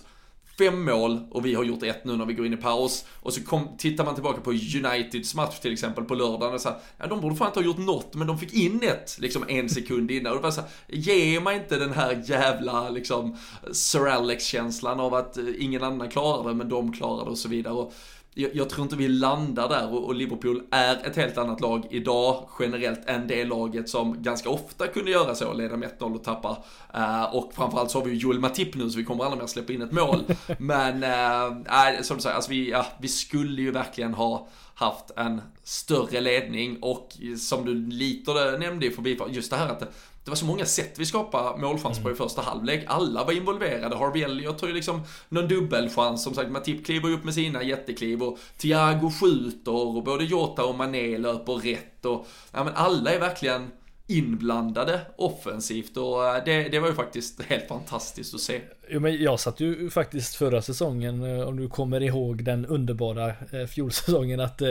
fem 0.59 0.85
mål 0.85 1.21
och 1.31 1.47
vi 1.47 1.55
har 1.55 1.65
gjort 1.65 1.83
ett 1.83 2.05
nu 2.05 2.17
när 2.17 2.25
vi 2.25 2.35
går 2.35 2.47
in 2.47 2.53
i 2.53 2.57
paus. 2.57 3.05
Och 3.21 3.33
så 3.33 3.45
kom, 3.45 3.77
tittar 3.79 4.05
man 4.05 4.15
tillbaka 4.15 4.41
på 4.41 4.51
Uniteds 4.51 5.35
match 5.35 5.59
till 5.59 5.73
exempel 5.73 6.05
på 6.05 6.15
lördagen 6.15 6.55
och 6.55 6.61
så 6.61 6.69
här, 6.69 6.79
ja 6.99 7.07
de 7.07 7.21
borde 7.21 7.37
fan 7.37 7.49
inte 7.49 7.61
ha 7.61 7.65
gjort 7.65 7.79
något 7.79 8.15
men 8.15 8.27
de 8.27 8.39
fick 8.39 8.55
in 8.55 8.83
ett 8.83 9.17
liksom 9.19 9.45
en 9.49 9.69
sekund 9.69 10.11
innan. 10.11 10.33
Och 10.33 10.39
det 10.39 10.43
var 10.43 10.51
så 10.51 10.61
här, 10.61 10.71
ge 10.89 11.41
mig 11.41 11.57
inte 11.57 11.79
den 11.79 11.93
här 11.93 12.23
jävla 12.27 12.91
liksom 12.91 13.37
Sir 13.73 14.09
Alex-känslan 14.09 15.01
av 15.01 15.15
att 15.15 15.39
eh, 15.39 15.45
ingen 15.59 15.83
annan 15.83 16.11
klarar 16.11 16.49
det 16.49 16.55
men 16.55 16.69
de 16.69 16.93
klarar 16.93 17.25
det 17.25 17.31
och 17.31 17.39
så 17.39 17.49
vidare. 17.49 17.75
Och 17.75 17.95
jag, 18.35 18.51
jag, 18.55 18.71
tror 18.71 18.83
inte 18.83 18.97
vi 18.97 19.09
landar 19.09 19.69
där 19.69 19.93
och, 19.93 20.05
och, 20.05 20.15
Liverpool 20.15 20.63
är 20.71 21.07
ett 21.07 21.17
helt 21.17 21.39
annat 21.39 21.61
lag 21.61 21.87
idag 21.91 22.49
generellt 22.61 23.01
än 23.07 23.27
det 23.27 23.45
laget 23.45 23.89
som 23.89 24.23
ganska 24.23 24.49
ofta 24.51 24.87
kunde 24.87 25.11
göra 25.11 25.35
så, 25.35 25.53
leda 25.53 25.77
med 25.77 25.91
1-0 25.99 26.15
och 26.15 26.25
tappa. 26.25 26.57
Uh, 26.97 27.35
och 27.35 27.53
framförallt 27.55 27.91
så 27.91 27.99
har 27.99 28.05
vi 28.05 28.11
ju 28.11 28.17
Joel 28.17 28.41
Matip 28.41 28.75
nu 28.75 28.91
så 28.91 28.99
vi 28.99 29.05
kommer 29.05 29.25
aldrig 29.25 29.41
mer 29.41 29.47
släppa 29.47 29.73
in 29.73 29.83
ett 29.83 29.93
mål. 29.93 30.25
Men, 30.59 31.05
uh, 31.05 32.03
som 32.03 32.17
du 32.17 32.23
säger, 32.23 32.37
alltså 32.37 32.51
vi, 32.51 32.71
ja, 32.71 32.87
vi 33.01 33.09
skulle 33.09 33.63
ju 33.63 33.71
verkligen 33.71 34.15
ha 34.15 34.49
haft 34.75 35.11
en 35.17 35.41
större 35.65 36.21
ledning 36.21 36.79
och 36.83 37.09
som 37.39 37.65
du 37.65 37.75
lite 37.75 38.59
nämnde 38.59 38.87
i 38.87 38.91
förbifart, 38.91 39.29
just 39.31 39.51
det 39.51 39.57
här 39.57 39.69
att 39.69 39.95
det 40.25 40.31
var 40.31 40.37
så 40.37 40.45
många 40.45 40.65
sätt 40.65 40.95
vi 40.99 41.07
skapade 41.07 41.61
målchans 41.61 41.99
på 41.99 42.09
i 42.09 42.13
mm. 42.13 42.17
första 42.17 42.43
halvlek. 42.43 42.85
Alla 42.87 43.25
var 43.25 43.33
involverade. 43.33 43.97
Harvey 43.97 44.23
Elliot 44.23 44.61
har 44.61 44.69
ju 44.69 44.75
liksom 44.75 45.03
någon 45.29 45.49
dubbelchans. 45.49 46.25
Som 46.25 46.35
sagt, 46.35 46.51
Matip 46.51 46.87
kliver 46.87 47.11
upp 47.11 47.25
med 47.25 47.35
sina 47.35 47.63
jättekliv 47.63 48.23
och 48.23 48.39
Thiago 48.57 49.11
skjuter 49.21 49.73
och 49.73 50.05
både 50.05 50.25
Jota 50.25 50.65
och 50.65 50.75
Mané 50.75 51.19
löper 51.19 51.53
rätt 51.53 52.05
och 52.05 52.27
ja 52.53 52.65
men 52.65 52.75
alla 52.75 53.13
är 53.13 53.21
verkligen 53.21 53.71
inblandade 54.07 55.01
offensivt 55.17 55.97
och 55.97 56.27
eh, 56.27 56.45
det, 56.45 56.69
det 56.69 56.79
var 56.79 56.89
ju 56.89 56.95
faktiskt 56.95 57.43
helt 57.43 57.69
fantastiskt 57.69 58.35
att 58.35 58.41
se. 58.41 58.61
Jo, 58.89 59.01
men 59.01 59.23
jag 59.23 59.41
satt 59.41 59.61
ju 59.61 59.91
faktiskt 59.91 60.35
förra 60.35 60.63
säsongen, 60.63 61.39
eh, 61.39 61.49
om 61.49 61.57
du 61.57 61.69
kommer 61.69 62.03
ihåg 62.03 62.45
den 62.45 62.67
underbara 62.67 63.29
eh, 63.29 63.67
fjolsäsongen, 63.69 64.41
att 64.41 64.63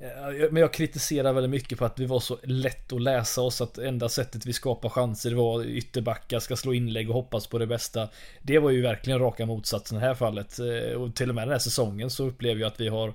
Eh, 0.00 0.50
men 0.50 0.60
jag 0.60 0.72
kritiserar 0.72 1.32
väldigt 1.32 1.50
mycket 1.50 1.78
på 1.78 1.84
att 1.84 1.98
vi 1.98 2.06
var 2.06 2.20
så 2.20 2.38
lätt 2.42 2.92
att 2.92 3.02
läsa 3.02 3.42
oss 3.42 3.60
att 3.60 3.78
enda 3.78 4.08
sättet 4.08 4.46
vi 4.46 4.52
skapar 4.52 4.88
chanser 4.88 5.34
var 5.34 5.64
ytterbackar 5.64 6.38
ska 6.38 6.56
slå 6.56 6.74
inlägg 6.74 7.08
och 7.08 7.14
hoppas 7.14 7.46
på 7.46 7.58
det 7.58 7.66
bästa. 7.66 8.08
Det 8.42 8.58
var 8.58 8.70
ju 8.70 8.82
verkligen 8.82 9.18
raka 9.18 9.46
motsatsen 9.46 9.98
i 9.98 10.00
det 10.00 10.06
här 10.06 10.14
fallet. 10.14 10.58
Eh, 10.58 11.02
och 11.02 11.14
till 11.14 11.28
och 11.28 11.34
med 11.34 11.42
den 11.42 11.52
här 11.52 11.58
säsongen 11.58 12.10
så 12.10 12.26
upplever 12.26 12.60
jag 12.60 12.68
att 12.68 12.80
vi 12.80 12.88
har 12.88 13.14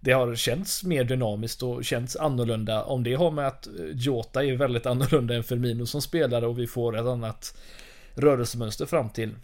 det 0.00 0.12
har 0.12 0.34
känts 0.34 0.84
mer 0.84 1.04
dynamiskt 1.04 1.62
och 1.62 1.84
känts 1.84 2.16
annorlunda. 2.16 2.84
Om 2.84 3.04
det 3.04 3.14
har 3.14 3.30
med 3.30 3.46
att 3.46 3.66
eh, 3.66 3.72
Jota 3.94 4.44
är 4.44 4.56
väldigt 4.56 4.86
annorlunda 4.86 5.34
än 5.34 5.44
Firmino 5.44 5.86
som 5.86 6.02
spelare 6.02 6.46
och 6.46 6.58
vi 6.58 6.66
får 6.66 6.96
ett 6.96 7.06
annat 7.06 7.58
rörelsemönster 8.14 8.86
fram 8.86 9.10
till. 9.10 9.34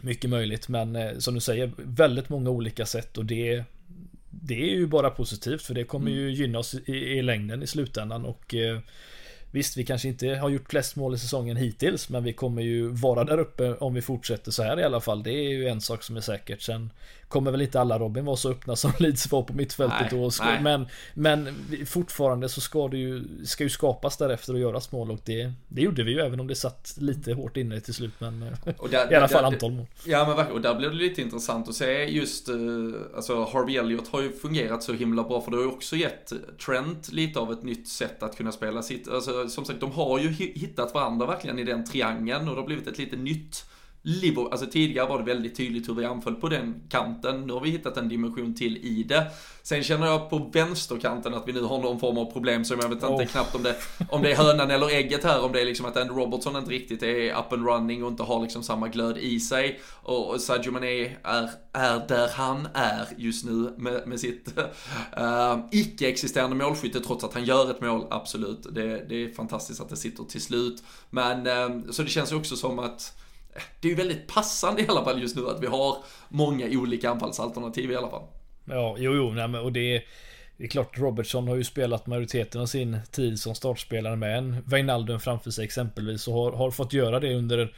Mycket 0.00 0.30
möjligt, 0.30 0.68
men 0.68 1.20
som 1.20 1.34
du 1.34 1.40
säger, 1.40 1.70
väldigt 1.76 2.28
många 2.28 2.50
olika 2.50 2.86
sätt 2.86 3.18
och 3.18 3.24
det 3.24 3.64
det 4.30 4.62
är 4.62 4.74
ju 4.74 4.86
bara 4.86 5.10
positivt 5.10 5.62
för 5.62 5.74
det 5.74 5.84
kommer 5.84 6.10
ju 6.10 6.30
gynna 6.30 6.58
oss 6.58 6.74
i, 6.74 6.92
i 6.92 7.22
längden 7.22 7.62
i 7.62 7.66
slutändan 7.66 8.24
och 8.24 8.54
eh, 8.54 8.78
Visst, 9.50 9.76
vi 9.76 9.84
kanske 9.84 10.08
inte 10.08 10.28
har 10.28 10.48
gjort 10.48 10.70
flest 10.70 10.96
mål 10.96 11.14
i 11.14 11.18
säsongen 11.18 11.56
hittills, 11.56 12.08
men 12.08 12.24
vi 12.24 12.32
kommer 12.32 12.62
ju 12.62 12.88
vara 12.88 13.24
där 13.24 13.38
uppe 13.38 13.74
om 13.74 13.94
vi 13.94 14.02
fortsätter 14.02 14.50
så 14.50 14.62
här 14.62 14.80
i 14.80 14.84
alla 14.84 15.00
fall. 15.00 15.22
Det 15.22 15.30
är 15.30 15.48
ju 15.48 15.68
en 15.68 15.80
sak 15.80 16.02
som 16.02 16.16
är 16.16 16.20
säkert. 16.20 16.62
Sen 16.62 16.90
kommer 17.28 17.50
väl 17.50 17.62
inte 17.62 17.80
alla 17.80 17.98
Robin 17.98 18.24
vara 18.24 18.36
så 18.36 18.50
öppna 18.50 18.76
som 18.76 18.92
Leeds 18.98 19.32
var 19.32 19.42
på 19.42 19.52
mittfältet 19.52 19.98
nej, 20.00 20.10
då. 20.10 20.30
Ska, 20.30 20.60
men, 20.60 20.86
men 21.14 21.54
fortfarande 21.86 22.48
så 22.48 22.60
ska 22.60 22.88
det 22.88 22.98
ju, 22.98 23.24
ska 23.44 23.64
ju 23.64 23.70
skapas 23.70 24.16
därefter 24.16 24.52
och 24.52 24.58
göras 24.58 24.92
mål 24.92 25.10
och 25.10 25.20
det, 25.24 25.52
det 25.68 25.82
gjorde 25.82 26.02
vi 26.02 26.12
ju 26.12 26.20
även 26.20 26.40
om 26.40 26.46
det 26.46 26.54
satt 26.54 26.94
lite 26.98 27.32
hårt 27.32 27.56
inne 27.56 27.80
till 27.80 27.94
slut. 27.94 28.12
Men 28.18 28.40
där, 28.90 29.12
i 29.12 29.14
alla 29.14 29.28
fall 29.28 29.42
där, 29.42 29.52
antal 29.52 29.72
mål. 29.72 29.86
Ja 30.04 30.26
men 30.26 30.36
verkligen, 30.36 30.56
och 30.56 30.62
där 30.62 30.74
blir 30.74 30.88
det 30.88 30.94
lite 30.94 31.22
intressant 31.22 31.68
att 31.68 31.74
se 31.74 32.04
just, 32.04 32.48
eh, 32.48 32.56
alltså 33.16 33.44
Harvey 33.44 33.76
Elliot 33.76 34.08
har 34.08 34.22
ju 34.22 34.32
fungerat 34.32 34.82
så 34.82 34.92
himla 34.92 35.22
bra 35.22 35.40
för 35.40 35.50
det 35.50 35.56
har 35.56 35.64
ju 35.64 35.70
också 35.70 35.96
gett 35.96 36.32
Trent 36.66 37.12
lite 37.12 37.38
av 37.38 37.52
ett 37.52 37.62
nytt 37.62 37.88
sätt 37.88 38.22
att 38.22 38.36
kunna 38.36 38.52
spela 38.52 38.82
sitt, 38.82 39.08
alltså 39.08 39.48
som 39.48 39.64
sagt 39.64 39.80
de 39.80 39.90
har 39.90 40.18
ju 40.18 40.28
hittat 40.28 40.94
varandra 40.94 41.26
verkligen 41.26 41.58
i 41.58 41.64
den 41.64 41.84
triangeln 41.84 42.48
och 42.48 42.54
det 42.54 42.60
har 42.60 42.66
blivit 42.66 42.86
ett 42.86 42.98
lite 42.98 43.16
nytt 43.16 43.64
Liverpool, 44.06 44.48
alltså 44.50 44.66
tidigare 44.66 45.08
var 45.08 45.18
det 45.18 45.24
väldigt 45.24 45.56
tydligt 45.56 45.88
hur 45.88 45.94
vi 45.94 46.04
anföll 46.04 46.34
på 46.34 46.48
den 46.48 46.82
kanten. 46.88 47.46
Nu 47.46 47.52
har 47.52 47.60
vi 47.60 47.70
hittat 47.70 47.96
en 47.96 48.08
dimension 48.08 48.54
till 48.54 48.76
i 48.76 49.02
det. 49.02 49.26
Sen 49.62 49.82
känner 49.82 50.06
jag 50.06 50.30
på 50.30 50.50
vänsterkanten 50.52 51.34
att 51.34 51.48
vi 51.48 51.52
nu 51.52 51.62
har 51.62 51.78
någon 51.78 52.00
form 52.00 52.18
av 52.18 52.32
problem 52.32 52.64
som 52.64 52.80
jag 52.80 52.88
vet 52.88 53.04
oh. 53.04 53.12
inte 53.12 53.26
knappt 53.26 53.54
om 53.54 53.62
det, 53.62 53.76
om 54.10 54.22
det 54.22 54.32
är 54.32 54.36
hönan 54.36 54.70
eller 54.70 54.88
ägget 54.88 55.24
här. 55.24 55.44
Om 55.44 55.52
det 55.52 55.60
är 55.60 55.64
liksom 55.64 55.86
att 55.86 55.96
Andy 55.96 56.14
Robertson 56.14 56.56
inte 56.56 56.70
riktigt 56.70 57.02
är 57.02 57.38
up 57.38 57.52
and 57.52 57.66
running 57.66 58.04
och 58.04 58.10
inte 58.10 58.22
har 58.22 58.42
liksom 58.42 58.62
samma 58.62 58.88
glöd 58.88 59.18
i 59.18 59.40
sig. 59.40 59.80
Och 60.02 60.40
Sadio 60.40 60.72
Mané 60.72 61.16
är, 61.22 61.50
är 61.72 62.08
där 62.08 62.28
han 62.34 62.68
är 62.74 63.08
just 63.16 63.44
nu 63.44 63.74
med, 63.76 64.06
med 64.06 64.20
sitt 64.20 64.58
uh, 64.58 65.58
icke-existerande 65.72 66.56
målskytte 66.56 67.00
trots 67.00 67.24
att 67.24 67.34
han 67.34 67.44
gör 67.44 67.70
ett 67.70 67.80
mål, 67.80 68.06
absolut. 68.10 68.66
Det, 68.70 69.08
det 69.08 69.24
är 69.24 69.34
fantastiskt 69.34 69.80
att 69.80 69.88
det 69.88 69.96
sitter 69.96 70.24
till 70.24 70.42
slut. 70.42 70.82
Men 71.10 71.46
uh, 71.46 71.90
så 71.90 72.02
det 72.02 72.08
känns 72.08 72.32
ju 72.32 72.36
också 72.36 72.56
som 72.56 72.78
att 72.78 73.12
det 73.80 73.88
är 73.88 73.90
ju 73.90 73.96
väldigt 73.96 74.26
passande 74.26 74.82
i 74.82 74.88
alla 74.88 75.04
fall 75.04 75.22
just 75.22 75.36
nu 75.36 75.48
att 75.48 75.62
vi 75.62 75.66
har 75.66 75.96
många 76.28 76.66
olika 76.66 77.10
anfallsalternativ 77.10 77.90
i 77.90 77.96
alla 77.96 78.10
fall. 78.10 78.22
Ja, 78.64 78.96
jo, 78.98 79.14
jo, 79.14 79.32
nej, 79.32 79.48
men, 79.48 79.60
och 79.60 79.72
det 79.72 79.96
är, 79.96 80.04
det 80.56 80.64
är 80.64 80.68
klart 80.68 80.98
Robertson 80.98 81.48
har 81.48 81.56
ju 81.56 81.64
spelat 81.64 82.06
majoriteten 82.06 82.60
av 82.60 82.66
sin 82.66 82.98
tid 83.10 83.40
som 83.40 83.54
startspelare 83.54 84.16
med 84.16 84.38
en 84.38 84.56
Wijnaldum 84.66 85.20
framför 85.20 85.50
sig 85.50 85.64
exempelvis 85.64 86.28
och 86.28 86.34
har, 86.34 86.52
har 86.52 86.70
fått 86.70 86.92
göra 86.92 87.20
det 87.20 87.34
under 87.34 87.74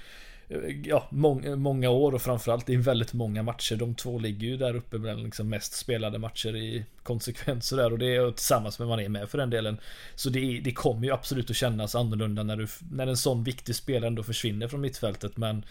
ja, 0.85 1.09
många, 1.11 1.57
många 1.57 1.91
år 1.91 2.15
och 2.15 2.23
framförallt 2.23 2.71
i 2.71 2.77
väldigt 2.77 3.13
många 3.13 3.43
matcher. 3.43 3.77
De 3.77 3.95
två 3.95 4.19
ligger 4.19 4.49
ju 4.49 4.57
där 4.57 4.77
uppe 4.77 4.99
bland 4.99 5.23
liksom 5.23 5.49
mest 5.49 5.73
spelade 5.73 6.19
matcher 6.19 6.57
i 6.57 6.85
konsekvens 7.03 7.71
där 7.71 7.93
och 7.93 7.99
det 7.99 8.17
är 8.17 8.31
tillsammans 8.31 8.79
med 8.79 8.89
man 8.89 9.01
är 9.01 9.09
med 9.09 9.29
för 9.29 9.39
den 9.39 9.51
delen. 9.51 9.81
Så 10.15 10.31
det, 10.31 10.61
det 10.65 10.73
kommer 10.73 11.07
ju 11.07 11.13
absolut 11.13 11.51
att 11.51 11.57
kännas 11.57 11.95
annorlunda 11.95 12.43
när, 12.43 12.57
du, 12.57 12.67
när 12.91 13.07
en 13.07 13.17
sån 13.17 13.45
viktig 13.45 13.75
spelare 13.75 14.07
ändå 14.07 14.23
försvinner 14.23 14.69
från 14.69 14.81
mittfältet 14.81 15.37
men 15.37 15.65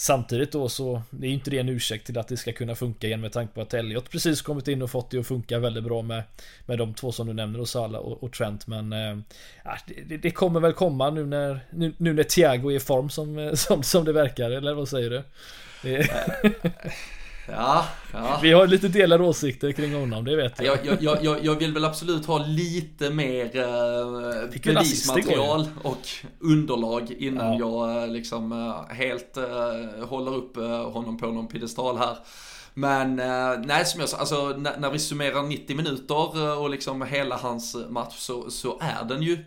Samtidigt 0.00 0.52
då 0.52 0.68
så 0.68 1.02
Det 1.10 1.26
är 1.26 1.28
ju 1.28 1.34
inte 1.34 1.50
det 1.50 1.58
en 1.58 1.68
ursäkt 1.68 2.06
till 2.06 2.18
att 2.18 2.28
det 2.28 2.36
ska 2.36 2.52
kunna 2.52 2.74
funka 2.74 3.06
igen 3.06 3.20
med 3.20 3.32
tanke 3.32 3.54
på 3.54 3.60
att 3.60 3.74
Elliot 3.74 4.10
precis 4.10 4.42
kommit 4.42 4.68
in 4.68 4.82
och 4.82 4.90
fått 4.90 5.10
det 5.10 5.18
att 5.18 5.26
funka 5.26 5.58
väldigt 5.58 5.84
bra 5.84 6.02
med 6.02 6.22
Med 6.66 6.78
de 6.78 6.94
två 6.94 7.12
som 7.12 7.26
du 7.26 7.32
nämner 7.32 7.60
och 7.60 7.68
Salah 7.68 8.00
och, 8.00 8.22
och 8.22 8.32
Trent 8.32 8.66
men 8.66 8.92
eh, 8.92 9.10
äh, 9.10 9.78
det, 10.06 10.16
det, 10.16 10.30
kommer 10.30 10.60
väl 10.60 10.72
komma 10.72 11.10
nu 11.10 11.26
när 11.26 11.60
Nu, 11.70 11.92
nu 11.96 12.12
när 12.12 12.22
Thiago 12.22 12.70
är 12.70 12.76
i 12.76 12.80
form 12.80 13.10
som, 13.10 13.38
eh, 13.38 13.54
som, 13.54 13.82
som 13.82 14.04
det 14.04 14.12
verkar 14.12 14.50
eller 14.50 14.74
vad 14.74 14.88
säger 14.88 15.10
du? 15.10 15.22
Eh, 15.90 16.06
Ja, 17.50 17.84
ja. 18.12 18.38
Vi 18.42 18.52
har 18.52 18.66
lite 18.66 18.88
delade 18.88 19.24
åsikter 19.24 19.72
kring 19.72 19.94
honom, 19.94 20.24
det 20.24 20.36
vet 20.36 20.60
jag. 20.62 20.78
Jag, 20.84 21.02
jag, 21.02 21.24
jag, 21.24 21.44
jag 21.44 21.54
vill 21.54 21.72
väl 21.74 21.84
absolut 21.84 22.26
ha 22.26 22.38
lite 22.38 23.10
mer 23.10 23.56
eh, 23.56 24.62
bevismaterial 24.64 25.68
och 25.82 26.08
underlag 26.40 27.10
innan 27.10 27.52
ja. 27.52 27.58
jag 27.58 28.02
eh, 28.02 28.08
liksom 28.08 28.52
eh, 28.52 28.96
helt 28.96 29.36
eh, 29.36 30.06
håller 30.08 30.34
upp 30.34 30.56
eh, 30.56 30.90
honom 30.90 31.18
på 31.18 31.26
någon 31.26 31.48
piedestal 31.48 31.98
här. 31.98 32.16
Men 32.74 33.16
nej, 33.66 33.84
som 33.84 34.00
jag 34.00 34.08
sa, 34.08 34.16
alltså 34.16 34.48
när, 34.48 34.78
när 34.78 34.90
vi 34.90 34.98
summerar 34.98 35.42
90 35.42 35.76
minuter 35.76 36.58
och 36.58 36.70
liksom 36.70 37.02
hela 37.02 37.36
hans 37.36 37.76
match 37.88 38.16
så, 38.18 38.50
så 38.50 38.78
är 38.80 39.04
den 39.08 39.22
ju 39.22 39.38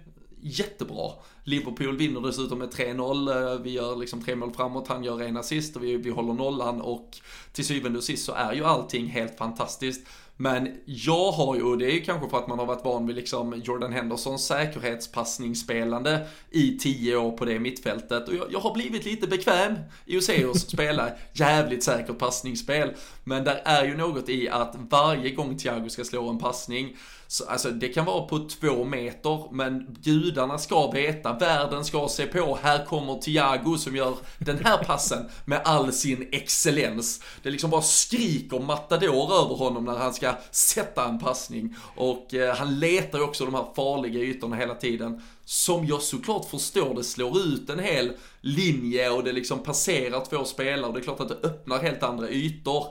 jättebra. 0.41 1.11
Liverpool 1.43 1.97
vinner 1.97 2.21
dessutom 2.21 2.59
med 2.59 2.69
3-0. 2.69 3.53
Eh, 3.53 3.61
vi 3.61 3.71
gör 3.71 3.95
liksom 3.95 4.23
tre 4.23 4.35
mål 4.35 4.53
framåt, 4.53 4.87
han 4.87 5.03
gör 5.03 5.21
en 5.21 5.37
assist 5.37 5.75
och 5.75 5.83
vi, 5.83 5.97
vi 5.97 6.09
håller 6.09 6.33
nollan 6.33 6.81
och 6.81 7.17
till 7.53 7.65
syvende 7.65 7.97
och 7.97 8.03
sist 8.03 8.25
så 8.25 8.33
är 8.33 8.53
ju 8.53 8.63
allting 8.63 9.07
helt 9.07 9.37
fantastiskt. 9.37 10.07
Men 10.41 10.77
jag 10.85 11.31
har 11.31 11.55
ju, 11.55 11.63
och 11.63 11.77
det 11.77 11.85
är 11.85 11.91
ju 11.91 12.01
kanske 12.01 12.29
för 12.29 12.37
att 12.37 12.47
man 12.47 12.59
har 12.59 12.65
varit 12.65 12.85
van 12.85 13.07
vid 13.07 13.15
liksom 13.15 13.61
Jordan 13.65 13.93
Hendersons 13.93 14.45
säkerhetspassningsspelande 14.45 16.27
i 16.51 16.77
tio 16.77 17.15
år 17.15 17.31
på 17.31 17.45
det 17.45 17.59
mittfältet. 17.59 18.27
Och 18.27 18.35
jag, 18.35 18.47
jag 18.51 18.59
har 18.59 18.73
blivit 18.73 19.05
lite 19.05 19.27
bekväm 19.27 19.75
i 20.05 20.17
att 20.17 20.23
se 20.23 20.45
oss 20.45 20.61
spela 20.69 21.11
jävligt 21.33 21.83
säkert 21.83 22.17
passningsspel. 22.17 22.93
Men 23.23 23.43
där 23.43 23.61
är 23.65 23.85
ju 23.85 23.97
något 23.97 24.29
i 24.29 24.49
att 24.49 24.75
varje 24.89 25.29
gång 25.29 25.57
Thiago 25.57 25.89
ska 25.89 26.03
slå 26.03 26.29
en 26.29 26.39
passning 26.39 26.97
så, 27.31 27.45
alltså 27.45 27.71
det 27.71 27.87
kan 27.87 28.05
vara 28.05 28.21
på 28.21 28.39
två 28.39 28.83
meter, 28.85 29.53
men 29.53 29.97
gudarna 30.01 30.57
ska 30.57 30.91
veta, 30.91 31.33
världen 31.33 31.85
ska 31.85 32.07
se 32.07 32.25
på, 32.25 32.59
här 32.63 32.85
kommer 32.85 33.15
Thiago 33.15 33.77
som 33.77 33.95
gör 33.95 34.15
den 34.39 34.65
här 34.65 34.83
passen 34.83 35.29
med 35.45 35.61
all 35.63 35.93
sin 35.93 36.29
excellens. 36.31 37.21
Det 37.43 37.49
liksom 37.49 37.69
bara 37.69 37.81
skriker 37.81 38.59
matador 38.59 39.33
över 39.33 39.55
honom 39.55 39.85
när 39.85 39.97
han 39.97 40.13
ska 40.13 40.33
sätta 40.51 41.09
en 41.09 41.19
passning. 41.19 41.75
Och 41.95 42.33
eh, 42.33 42.55
han 42.55 42.79
letar 42.79 43.19
ju 43.19 43.23
också 43.23 43.45
de 43.45 43.53
här 43.53 43.65
farliga 43.75 44.19
ytorna 44.19 44.55
hela 44.55 44.75
tiden. 44.75 45.21
Som 45.45 45.85
jag 45.85 46.01
såklart 46.01 46.49
förstår 46.49 46.95
det 46.95 47.03
slår 47.03 47.39
ut 47.39 47.69
en 47.69 47.79
hel 47.79 48.11
linje 48.41 49.09
och 49.09 49.23
det 49.23 49.31
liksom 49.31 49.63
passerar 49.63 50.25
två 50.25 50.45
spelare. 50.45 50.91
Det 50.93 50.99
är 50.99 51.03
klart 51.03 51.19
att 51.19 51.29
det 51.29 51.47
öppnar 51.47 51.79
helt 51.79 52.03
andra 52.03 52.29
ytor. 52.29 52.87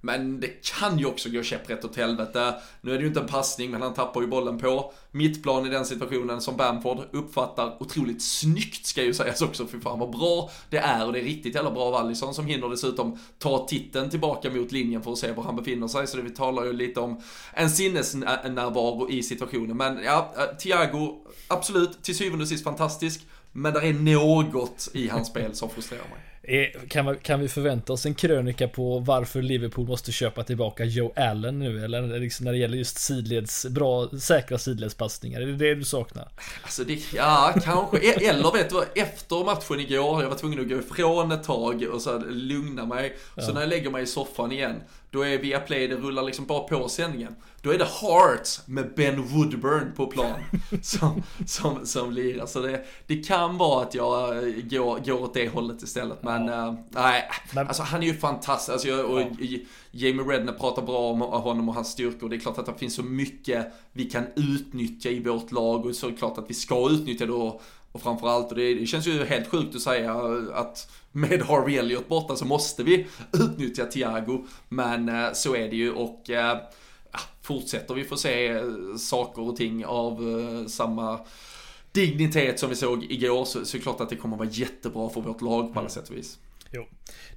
Men 0.00 0.40
det 0.40 0.64
kan 0.78 0.98
ju 0.98 1.06
också 1.06 1.28
gå 1.28 1.42
käpprätt 1.42 1.84
åt 1.84 1.96
helvete. 1.96 2.54
Nu 2.80 2.92
är 2.92 2.96
det 2.96 3.02
ju 3.02 3.08
inte 3.08 3.20
en 3.20 3.26
passning, 3.26 3.70
men 3.70 3.82
han 3.82 3.94
tappar 3.94 4.20
ju 4.20 4.26
bollen 4.26 4.58
på 4.58 4.92
mittplan 5.10 5.66
i 5.66 5.68
den 5.68 5.84
situationen 5.84 6.40
som 6.40 6.56
Bamford 6.56 6.98
uppfattar 7.12 7.82
otroligt 7.82 8.22
snyggt 8.22 8.86
ska 8.86 9.02
ju 9.02 9.14
sägas 9.14 9.42
också. 9.42 9.66
För 9.66 9.78
fan 9.78 9.98
vad 9.98 10.10
bra 10.10 10.50
det 10.70 10.78
är 10.78 11.06
och 11.06 11.12
det 11.12 11.20
är 11.20 11.24
riktigt 11.24 11.54
jävla 11.54 11.70
bra 11.70 11.82
av 11.82 11.94
Allison 11.94 12.34
som 12.34 12.46
hinner 12.46 12.68
dessutom 12.68 13.18
ta 13.38 13.66
titeln 13.66 14.10
tillbaka 14.10 14.50
mot 14.50 14.72
linjen 14.72 15.02
för 15.02 15.12
att 15.12 15.18
se 15.18 15.32
var 15.32 15.44
han 15.44 15.56
befinner 15.56 15.88
sig. 15.88 16.06
Så 16.06 16.16
det 16.16 16.22
vi 16.22 16.30
talar 16.30 16.64
ju 16.64 16.72
lite 16.72 17.00
om 17.00 17.20
en 17.54 17.70
sinnesnärvaro 17.70 19.10
i 19.10 19.22
situationen. 19.22 19.76
Men 19.76 20.04
ja, 20.04 20.34
eh, 20.36 20.56
Thiago, 20.56 21.14
absolut, 21.48 22.02
till 22.02 22.16
syvende 22.16 22.42
och 22.42 22.48
sist 22.48 22.64
fantastisk. 22.64 23.26
Men 23.52 23.72
det 23.72 23.80
är 23.80 23.92
något 23.92 24.88
i 24.92 25.08
hans 25.08 25.28
spel 25.28 25.54
som 25.54 25.70
frustrerar 25.70 26.08
mig. 26.08 26.35
Kan, 26.88 27.04
man, 27.04 27.16
kan 27.16 27.40
vi 27.40 27.48
förvänta 27.48 27.92
oss 27.92 28.06
en 28.06 28.14
krönika 28.14 28.68
på 28.68 28.98
varför 28.98 29.42
Liverpool 29.42 29.86
måste 29.86 30.12
köpa 30.12 30.44
tillbaka 30.44 30.84
Joe 30.84 31.12
Allen 31.16 31.58
nu? 31.58 31.84
Eller 31.84 32.20
liksom 32.20 32.44
när 32.44 32.52
det 32.52 32.58
gäller 32.58 32.78
just 32.78 32.98
sidleds, 32.98 33.66
bra, 33.66 34.08
säkra 34.20 34.58
sidledspassningar? 34.58 35.40
Är 35.40 35.46
det 35.46 35.56
det 35.56 35.74
du 35.74 35.84
saknar? 35.84 36.28
Alltså 36.62 36.84
det, 36.84 37.12
ja 37.14 37.54
kanske. 37.64 37.98
E- 37.98 38.26
eller 38.28 38.52
vet 38.52 38.68
du 38.68 38.74
vad, 38.74 38.86
efter 38.94 39.44
matchen 39.44 39.80
igår, 39.80 40.22
jag 40.22 40.28
var 40.28 40.36
tvungen 40.36 40.60
att 40.60 40.68
gå 40.68 40.78
ifrån 40.78 41.32
ett 41.32 41.44
tag 41.44 41.82
och 41.92 42.02
så 42.02 42.18
lugna 42.18 42.86
mig. 42.86 43.16
Ja. 43.34 43.42
Så 43.42 43.52
när 43.52 43.60
jag 43.60 43.68
lägger 43.68 43.90
mig 43.90 44.02
i 44.02 44.06
soffan 44.06 44.52
igen, 44.52 44.80
då 45.16 45.22
är 45.22 45.38
Viaplay, 45.38 45.88
det 45.88 45.96
rullar 45.96 46.22
liksom 46.22 46.46
bara 46.46 46.60
på 46.60 46.88
sändningen. 46.88 47.36
Då 47.62 47.70
är 47.70 47.78
det 47.78 47.84
Hearts 47.84 48.62
med 48.66 48.94
Ben 48.94 49.22
Woodburn 49.22 49.92
på 49.96 50.06
plan 50.06 50.40
som, 50.82 51.22
som, 51.46 51.86
som 51.86 52.12
lirar. 52.12 52.46
Så 52.46 52.60
det, 52.60 52.84
det 53.06 53.16
kan 53.16 53.58
vara 53.58 53.82
att 53.82 53.94
jag 53.94 54.36
eh, 54.36 54.54
går, 54.70 54.98
går 54.98 55.22
åt 55.22 55.34
det 55.34 55.48
hållet 55.48 55.82
istället. 55.82 56.22
Men 56.22 56.46
ja. 56.46 56.68
äh, 56.68 56.74
nej, 56.88 57.22
men, 57.52 57.66
alltså 57.66 57.82
han 57.82 58.02
är 58.02 58.06
ju 58.06 58.14
fantastisk. 58.14 58.72
Alltså, 58.72 58.88
jag, 58.88 59.10
och, 59.10 59.20
ja. 59.20 59.58
Jamie 59.90 60.24
Redner 60.24 60.52
pratar 60.52 60.82
bra 60.82 61.10
om 61.10 61.20
honom 61.20 61.68
och 61.68 61.74
hans 61.74 61.88
styrkor. 61.88 62.28
Det 62.28 62.36
är 62.36 62.40
klart 62.40 62.58
att 62.58 62.66
det 62.66 62.74
finns 62.78 62.94
så 62.94 63.02
mycket 63.02 63.72
vi 63.92 64.04
kan 64.04 64.26
utnyttja 64.36 65.08
i 65.08 65.20
vårt 65.20 65.52
lag 65.52 65.86
och 65.86 65.94
så 65.94 66.06
är 66.06 66.10
det 66.10 66.16
klart 66.16 66.38
att 66.38 66.50
vi 66.50 66.54
ska 66.54 66.90
utnyttja 66.90 67.26
det. 67.26 67.32
Och, 67.32 67.62
och 67.92 68.02
framförallt, 68.02 68.50
och 68.50 68.56
det, 68.56 68.74
det 68.74 68.86
känns 68.86 69.06
ju 69.06 69.24
helt 69.24 69.48
sjukt 69.48 69.76
att 69.76 69.82
säga 69.82 70.14
att 70.54 70.90
med 71.16 71.42
Harvey 71.42 71.76
Elliot 71.76 72.08
borta 72.08 72.36
så 72.36 72.44
måste 72.44 72.82
vi 72.82 73.06
utnyttja 73.32 73.84
Thiago. 73.84 74.46
Men 74.68 75.08
eh, 75.08 75.32
så 75.32 75.56
är 75.56 75.68
det 75.70 75.76
ju 75.76 75.92
och 75.92 76.30
eh, 76.30 76.58
fortsätter 77.42 77.94
vi 77.94 78.04
få 78.04 78.16
se 78.16 78.48
eh, 78.48 78.62
saker 78.98 79.42
och 79.42 79.56
ting 79.56 79.84
av 79.84 80.20
samma 80.68 81.20
dignitet 81.92 82.58
som 82.58 82.70
vi 82.70 82.76
såg 82.76 83.04
igår 83.04 83.44
så, 83.44 83.64
så 83.64 83.76
är 83.76 83.78
det 83.78 83.82
klart 83.82 84.00
att 84.00 84.08
det 84.08 84.16
kommer 84.16 84.36
vara 84.36 84.48
jättebra 84.48 85.08
för 85.08 85.20
vårt 85.20 85.40
lag 85.40 85.74
på 85.74 85.80
alla 85.80 85.88
sätt 85.88 86.08
och 86.08 86.16
vis. 86.16 86.38
Jo. 86.70 86.84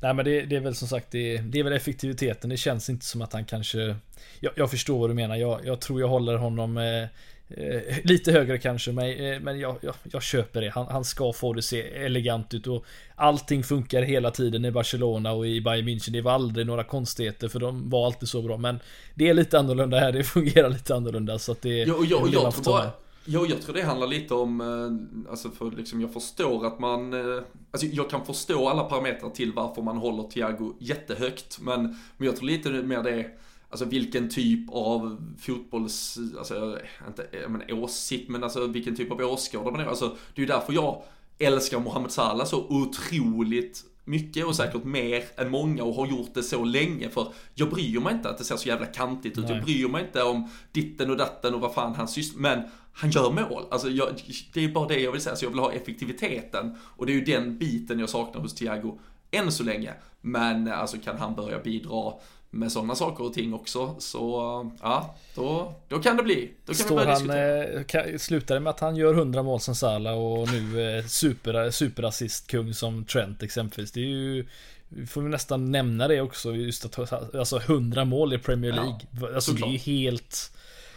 Nej 0.01 0.13
men 0.13 0.25
det, 0.25 0.41
det, 0.41 0.55
är 0.55 0.59
väl 0.59 0.75
som 0.75 0.87
sagt 0.87 1.11
det, 1.11 1.37
det, 1.37 1.59
är 1.59 1.63
väl 1.63 1.73
effektiviteten. 1.73 2.49
Det 2.49 2.57
känns 2.57 2.89
inte 2.89 3.05
som 3.05 3.21
att 3.21 3.33
han 3.33 3.45
kanske 3.45 3.95
Jag, 4.39 4.53
jag 4.55 4.71
förstår 4.71 4.99
vad 4.99 5.09
du 5.09 5.13
menar. 5.13 5.35
Jag, 5.35 5.65
jag 5.65 5.81
tror 5.81 6.01
jag 6.01 6.07
håller 6.07 6.35
honom 6.35 6.77
eh, 6.77 7.07
Eh, 7.49 7.97
lite 8.03 8.31
högre 8.31 8.57
kanske, 8.57 8.91
men, 8.91 9.09
eh, 9.09 9.39
men 9.39 9.59
jag, 9.59 9.75
jag, 9.81 9.95
jag, 10.03 10.23
köper 10.23 10.61
det. 10.61 10.69
Han, 10.69 10.87
han, 10.87 11.05
ska 11.05 11.33
få 11.33 11.53
det 11.53 11.61
se 11.61 11.81
elegant 11.81 12.53
ut 12.53 12.67
och 12.67 12.85
allting 13.15 13.63
funkar 13.63 14.01
hela 14.01 14.31
tiden 14.31 14.65
i 14.65 14.71
Barcelona 14.71 15.31
och 15.31 15.47
i 15.47 15.61
Bayern 15.61 15.87
München. 15.87 16.11
Det 16.11 16.21
var 16.21 16.31
aldrig 16.31 16.67
några 16.67 16.83
konstigheter 16.83 17.47
för 17.47 17.59
de 17.59 17.89
var 17.89 18.05
alltid 18.05 18.29
så 18.29 18.41
bra. 18.41 18.57
Men 18.57 18.79
det 19.15 19.29
är 19.29 19.33
lite 19.33 19.59
annorlunda 19.59 19.99
här, 19.99 20.11
det 20.11 20.23
fungerar 20.23 20.69
lite 20.69 20.95
annorlunda 20.95 21.39
så 21.39 21.51
att 21.51 21.61
det... 21.61 21.83
Jo, 21.83 21.95
jo, 21.99 22.27
jag, 22.31 22.43
jag, 22.43 22.53
tror 22.53 22.63
bara, 22.63 22.91
jo, 23.25 23.45
jag 23.49 23.61
tror 23.61 23.75
det 23.75 23.81
handlar 23.81 24.07
lite 24.07 24.33
om, 24.33 24.61
eh, 24.61 25.31
alltså 25.31 25.49
för 25.49 25.71
liksom 25.71 26.01
jag 26.01 26.13
förstår 26.13 26.67
att 26.67 26.79
man, 26.79 27.13
eh, 27.13 27.43
alltså 27.71 27.87
jag 27.87 28.09
kan 28.09 28.25
förstå 28.25 28.69
alla 28.69 28.83
parametrar 28.83 29.29
till 29.29 29.53
varför 29.53 29.81
man 29.81 29.97
håller 29.97 30.23
Thiago 30.23 30.73
jättehögt. 30.79 31.59
Men, 31.61 31.81
men 32.17 32.25
jag 32.27 32.35
tror 32.35 32.47
lite 32.47 32.69
mer 32.69 33.03
det 33.03 33.25
Alltså 33.69 33.85
vilken 33.85 34.29
typ 34.29 34.69
av 34.69 35.33
fotbolls, 35.39 36.17
alltså 36.37 36.79
inte 37.07 37.27
men, 37.47 37.73
åsikt, 37.73 38.29
men 38.29 38.43
alltså 38.43 38.67
vilken 38.67 38.95
typ 38.95 39.11
av 39.11 39.21
åskådare 39.21 39.71
man 39.71 39.81
är. 39.81 39.85
Alltså 39.85 40.07
det 40.07 40.41
är 40.41 40.43
ju 40.43 40.45
därför 40.45 40.73
jag 40.73 41.03
älskar 41.39 41.79
Mohamed 41.79 42.11
Salah 42.11 42.45
så 42.45 42.65
otroligt 42.69 43.83
mycket 44.09 44.45
och 44.45 44.55
säkert 44.55 44.83
mer 44.83 45.23
än 45.35 45.51
många 45.51 45.83
och 45.83 45.93
har 45.95 46.07
gjort 46.07 46.33
det 46.33 46.43
så 46.43 46.63
länge 46.63 47.09
för 47.09 47.33
jag 47.55 47.69
bryr 47.69 47.99
mig 47.99 48.13
inte 48.13 48.29
att 48.29 48.37
det 48.37 48.43
ser 48.43 48.57
så 48.57 48.69
jävla 48.69 48.85
kantigt 48.85 49.37
ut. 49.37 49.43
Nej. 49.43 49.53
Jag 49.53 49.63
bryr 49.63 49.87
mig 49.87 50.05
inte 50.05 50.23
om 50.23 50.49
ditten 50.71 51.09
och 51.09 51.17
datten 51.17 51.53
och 51.53 51.61
vad 51.61 51.73
fan 51.73 51.95
han 51.95 52.07
sysslar 52.07 52.41
Men 52.41 52.63
han 52.93 53.09
gör 53.09 53.31
mål. 53.31 53.63
Alltså 53.71 53.89
jag, 53.89 54.09
det 54.53 54.63
är 54.63 54.69
bara 54.69 54.87
det 54.87 54.99
jag 54.99 55.11
vill 55.11 55.21
säga. 55.21 55.35
Så 55.35 55.45
jag 55.45 55.49
vill 55.49 55.59
ha 55.59 55.71
effektiviteten 55.71 56.75
och 56.81 57.05
det 57.05 57.11
är 57.11 57.13
ju 57.13 57.25
den 57.25 57.57
biten 57.57 57.99
jag 57.99 58.09
saknar 58.09 58.41
hos 58.41 58.55
Thiago 58.55 58.99
än 59.31 59.51
så 59.51 59.63
länge. 59.63 59.93
Men 60.21 60.67
alltså 60.67 60.97
kan 60.97 61.17
han 61.17 61.35
börja 61.35 61.59
bidra 61.59 62.13
med 62.49 62.71
sådana 62.71 62.95
saker 62.95 63.23
och 63.23 63.33
ting 63.33 63.53
också. 63.53 63.95
Så 63.99 64.71
ja, 64.81 65.15
då, 65.35 65.73
då 65.87 65.99
kan 65.99 66.17
det 66.17 66.23
bli. 66.23 66.51
Då 66.65 66.73
kan 66.73 66.75
Står 66.75 66.99
vi 66.99 67.05
börja 67.05 67.13
han, 67.13 68.09
eh, 68.09 68.17
slutar 68.17 68.55
det 68.55 68.61
med 68.61 68.69
att 68.71 68.79
han 68.79 68.95
gör 68.95 69.13
100 69.13 69.43
mål 69.43 69.59
som 69.59 69.75
Salah 69.75 70.13
och 70.13 70.51
nu 70.51 70.97
eh, 70.97 71.05
super, 71.05 71.71
superassist-kung 71.71 72.73
som 72.73 73.05
Trent 73.05 73.43
exempelvis. 73.43 73.91
Det 73.91 73.99
är 73.99 74.05
ju 74.05 74.45
vi 74.89 75.05
får 75.05 75.21
nästan 75.21 75.71
nämna 75.71 76.07
det 76.07 76.21
också, 76.21 76.55
just 76.55 76.85
att 76.85 77.13
alltså 77.35 77.59
100 77.59 78.05
mål 78.05 78.33
i 78.33 78.37
Premier 78.37 78.71
League. 78.71 78.99
Ja, 79.21 79.35
alltså 79.35 79.51
det 79.51 79.61
är 79.61 79.71
ju 79.71 79.77
helt... 79.77 80.51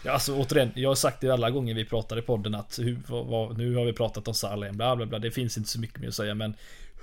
Ja, 0.04 0.12
alltså 0.12 0.36
återigen, 0.36 0.72
jag 0.74 0.90
har 0.90 0.94
sagt 0.94 1.20
det 1.20 1.30
alla 1.30 1.50
gånger 1.50 1.74
vi 1.74 1.84
pratar 1.84 2.18
i 2.18 2.22
podden 2.22 2.54
att 2.54 2.78
hur, 2.78 2.98
vad, 3.06 3.58
nu 3.58 3.74
har 3.74 3.84
vi 3.84 3.92
pratat 3.92 4.28
om 4.28 4.34
Salah, 4.34 4.72
bla 4.72 4.96
bla 4.96 5.06
bla, 5.06 5.18
det 5.18 5.30
finns 5.30 5.58
inte 5.58 5.70
så 5.70 5.80
mycket 5.80 6.00
mer 6.00 6.08
att 6.08 6.14
säga 6.14 6.34
men 6.34 6.54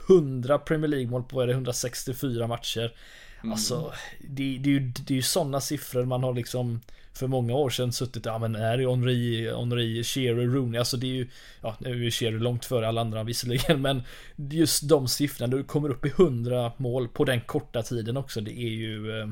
100 0.09 0.59
Premier 0.59 0.87
League-mål 0.87 1.23
på, 1.23 1.41
är 1.41 1.47
det 1.47 1.53
164 1.53 2.47
matcher. 2.47 2.93
Mm. 3.41 3.51
Alltså, 3.51 3.93
det, 4.21 4.57
det, 4.57 4.69
är 4.69 4.73
ju, 4.73 4.79
det 4.79 5.13
är 5.13 5.15
ju 5.15 5.21
sådana 5.21 5.61
siffror 5.61 6.05
man 6.05 6.23
har 6.23 6.33
liksom 6.33 6.81
för 7.13 7.27
många 7.27 7.53
år 7.53 7.69
sedan 7.69 7.91
suttit, 7.91 8.25
ja 8.25 8.37
men 8.37 8.55
är 8.55 8.77
det 8.77 8.89
Henri, 8.89 9.51
Henri, 9.51 10.03
Shearer, 10.03 10.47
Rooney, 10.47 10.79
alltså 10.79 10.97
det 10.97 11.07
är 11.07 11.13
ju, 11.13 11.27
ja 11.61 11.75
nu 11.79 12.05
är 12.05 12.11
Shearer 12.11 12.39
långt 12.39 12.65
före 12.65 12.87
alla 12.87 13.01
andra 13.01 13.23
visserligen, 13.23 13.81
men 13.87 14.03
just 14.35 14.89
de 14.89 15.07
siffrorna, 15.07 15.57
du 15.57 15.63
kommer 15.63 15.89
upp 15.89 16.05
i 16.05 16.09
100 16.09 16.71
mål 16.77 17.07
på 17.07 17.25
den 17.25 17.41
korta 17.41 17.83
tiden 17.83 18.17
också, 18.17 18.41
det 18.41 18.51
är 18.51 18.69
ju 18.69 19.21
eh, 19.21 19.29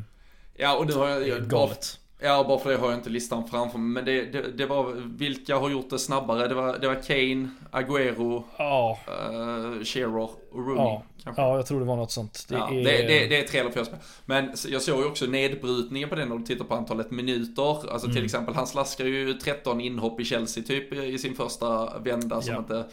Ja, 0.58 0.78
och 0.78 0.88
nu 0.88 0.94
har 0.94 1.08
jag... 1.08 1.28
jag 1.28 1.50
galet. 1.50 2.00
Ja, 2.20 2.46
bara 2.48 2.60
för 2.60 2.70
det 2.70 2.78
har 2.78 2.90
jag 2.90 3.00
inte 3.00 3.10
listan 3.10 3.48
framför 3.48 3.78
mig. 3.80 3.90
Men 3.94 4.06
det, 4.06 4.26
det, 4.32 4.52
det 4.52 4.66
var, 4.66 4.94
vilka 5.18 5.56
har 5.58 5.70
gjort 5.70 5.90
det 5.90 6.00
snabbare? 6.00 6.48
Det 6.48 6.54
var, 6.56 6.78
det 6.78 6.88
var 6.88 6.96
Kane, 6.96 7.50
Agüero, 7.72 8.44
Ja, 8.58 9.00
uh, 9.08 9.84
Shearer 9.84 10.18
och 10.18 10.40
Rooney. 10.54 10.76
ja, 10.84 11.04
kanske. 11.24 11.42
ja, 11.42 11.56
jag 11.56 11.66
tror 11.66 11.80
det 11.80 11.86
var 11.86 11.96
något 11.96 12.12
sånt. 12.12 12.46
Det 12.50 12.56
ja, 12.56 12.70
är, 12.72 12.76
det, 12.76 12.84
det, 13.08 13.28
det 13.28 13.38
är 13.44 13.48
tre 13.48 13.60
eller 13.60 13.72
fyra 13.72 13.86
spel. 13.86 14.00
Men 14.26 14.50
jag 14.68 14.82
såg 14.82 15.00
ju 15.00 15.06
också 15.06 15.26
nedbrytningen 15.26 16.10
på 16.10 16.16
den 16.16 16.30
när 16.30 16.36
du 16.38 16.44
tittar 16.44 16.66
på 16.66 16.74
antalet 16.76 17.12
minuter. 17.12 17.92
Alltså 17.92 18.08
till 18.08 18.12
Mm. 18.18 18.26
exempel, 18.26 18.56
han 18.56 18.68
slaskar 18.68 19.06
ju 19.06 19.34
13 19.34 19.82
inhopp 19.82 20.20
i 20.20 20.26
Chelsea 20.26 20.64
typ 20.64 20.94
i 20.94 21.18
sin 21.18 21.36
första 21.36 22.00
vända 22.00 22.42
som 22.42 22.54
Ja. 22.54 22.60
inte 22.60 22.86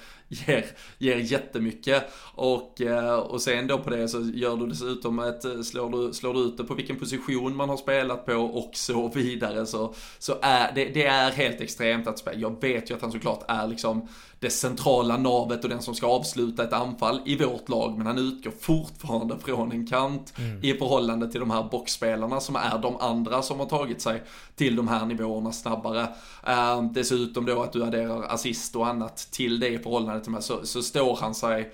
ger, 0.46 0.64
ger 0.98 1.16
jättemycket. 1.16 2.04
Och, 2.34 2.80
eh, 2.80 3.14
och 3.14 3.42
sen 3.42 3.66
då 3.66 3.78
på 3.78 3.90
det 3.90 4.08
så 4.08 4.20
gör 4.34 4.56
du 4.56 4.66
dessutom 4.66 5.18
ett, 5.18 5.44
eh, 5.44 5.60
slår 5.60 5.90
du, 5.90 6.12
slår 6.12 6.34
du 6.34 6.40
ut 6.40 6.56
det 6.56 6.64
på 6.64 6.74
vilken 6.74 6.96
position 6.96 7.56
man 7.56 7.68
har 7.68 7.76
spelat 7.76 8.26
på 8.26 8.34
och 8.34 8.70
så 8.76 9.08
vidare. 9.08 9.66
Så, 9.66 9.94
så 10.18 10.34
är 10.42 10.72
det, 10.74 10.84
det 10.84 11.06
är 11.06 11.30
helt 11.30 11.60
extremt 11.60 12.06
att 12.06 12.18
spela. 12.18 12.38
Jag 12.38 12.60
vet 12.60 12.90
ju 12.90 12.94
att 12.94 13.02
han 13.02 13.12
såklart 13.12 13.44
är 13.48 13.66
liksom 13.66 14.08
det 14.44 14.50
centrala 14.50 15.16
navet 15.16 15.64
och 15.64 15.70
den 15.70 15.82
som 15.82 15.94
ska 15.94 16.06
avsluta 16.06 16.64
ett 16.64 16.72
anfall 16.72 17.20
i 17.24 17.36
vårt 17.36 17.68
lag. 17.68 17.98
Men 17.98 18.06
han 18.06 18.18
utgår 18.18 18.52
fortfarande 18.60 19.38
från 19.38 19.72
en 19.72 19.86
kant 19.86 20.34
i 20.62 20.74
förhållande 20.74 21.30
till 21.30 21.40
de 21.40 21.50
här 21.50 21.62
boxspelarna 21.62 22.40
som 22.40 22.56
är 22.56 22.78
de 22.78 22.96
andra 22.96 23.42
som 23.42 23.60
har 23.60 23.66
tagit 23.66 24.02
sig 24.02 24.22
till 24.56 24.76
de 24.76 24.88
här 24.88 25.06
nivåerna 25.06 25.52
snabbare. 25.52 26.08
Eh, 26.46 26.82
dessutom 26.82 27.46
då 27.46 27.62
att 27.62 27.72
du 27.72 27.84
adderar 27.84 28.22
assist 28.22 28.76
och 28.76 28.86
annat 28.86 29.16
till 29.16 29.60
det 29.60 29.68
i 29.68 29.78
förhållande 29.78 30.20
till 30.20 30.32
de 30.32 30.34
här 30.34 30.42
så, 30.42 30.66
så 30.66 30.82
står 30.82 31.16
han 31.16 31.34
sig 31.34 31.72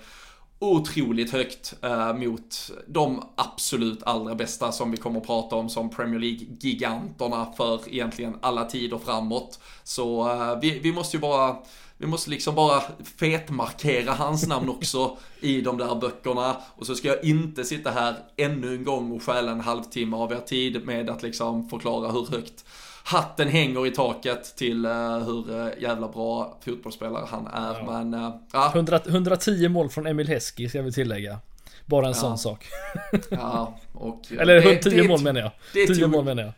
otroligt 0.59 1.31
högt 1.31 1.73
eh, 1.81 2.13
mot 2.13 2.71
de 2.87 3.23
absolut 3.35 4.03
allra 4.03 4.35
bästa 4.35 4.71
som 4.71 4.91
vi 4.91 4.97
kommer 4.97 5.19
att 5.19 5.25
prata 5.25 5.55
om 5.55 5.69
som 5.69 5.89
Premier 5.89 6.19
League-giganterna 6.19 7.53
för 7.57 7.81
egentligen 7.87 8.37
alla 8.41 8.65
tider 8.65 8.97
framåt. 8.97 9.59
Så 9.83 10.29
eh, 10.29 10.59
vi, 10.61 10.79
vi 10.79 10.93
måste 10.93 11.17
ju 11.17 11.21
bara 11.21 11.57
vi 12.01 12.07
måste 12.07 12.29
liksom 12.29 12.55
bara 12.55 12.83
fetmarkera 13.19 14.11
hans 14.11 14.47
namn 14.47 14.69
också 14.69 15.17
i 15.41 15.61
de 15.61 15.77
där 15.77 15.95
böckerna. 15.95 16.55
Och 16.75 16.85
så 16.85 16.95
ska 16.95 17.07
jag 17.07 17.23
inte 17.23 17.63
sitta 17.63 17.91
här 17.91 18.15
ännu 18.37 18.75
en 18.75 18.83
gång 18.83 19.11
och 19.11 19.23
stjäla 19.23 19.51
en 19.51 19.61
halvtimme 19.61 20.17
av 20.17 20.31
er 20.31 20.37
tid 20.39 20.85
med 20.85 21.09
att 21.09 21.23
liksom 21.23 21.69
förklara 21.69 22.11
hur 22.11 22.27
högt 22.31 22.65
hatten 23.03 23.47
hänger 23.47 23.87
i 23.87 23.91
taket 23.91 24.55
till 24.55 24.85
eh, 24.85 25.17
hur 25.17 25.59
eh, 25.61 25.67
jävla 25.81 26.07
bra 26.07 26.57
fotbollsspelare 26.65 27.25
han 27.29 27.47
är. 27.47 27.73
Ja. 27.73 27.83
Men 28.01 28.13
eh, 28.13 28.33
ja, 28.53 28.71
100, 28.75 28.99
110 29.07 29.67
mål 29.69 29.89
från 29.89 30.07
Emil 30.07 30.27
Heskey 30.27 30.69
ska 30.69 30.81
vi 30.81 30.91
tillägga. 30.91 31.39
Bara 31.85 32.07
en 32.07 32.15
sån 32.15 32.37
sak. 32.37 32.65
ja, 33.29 33.79
och... 33.93 34.21
Eller 34.39 34.61
det- 34.61 34.75
10 34.77 35.01
det- 35.01 35.07
mål 35.07 35.21
menar 35.21 35.41
jag. 35.41 35.51
det 35.73 35.81
är 35.83 35.87
10 35.87 35.95
tio- 35.95 36.07
mål 36.07 36.25
menar 36.25 36.43
jag. 36.43 36.53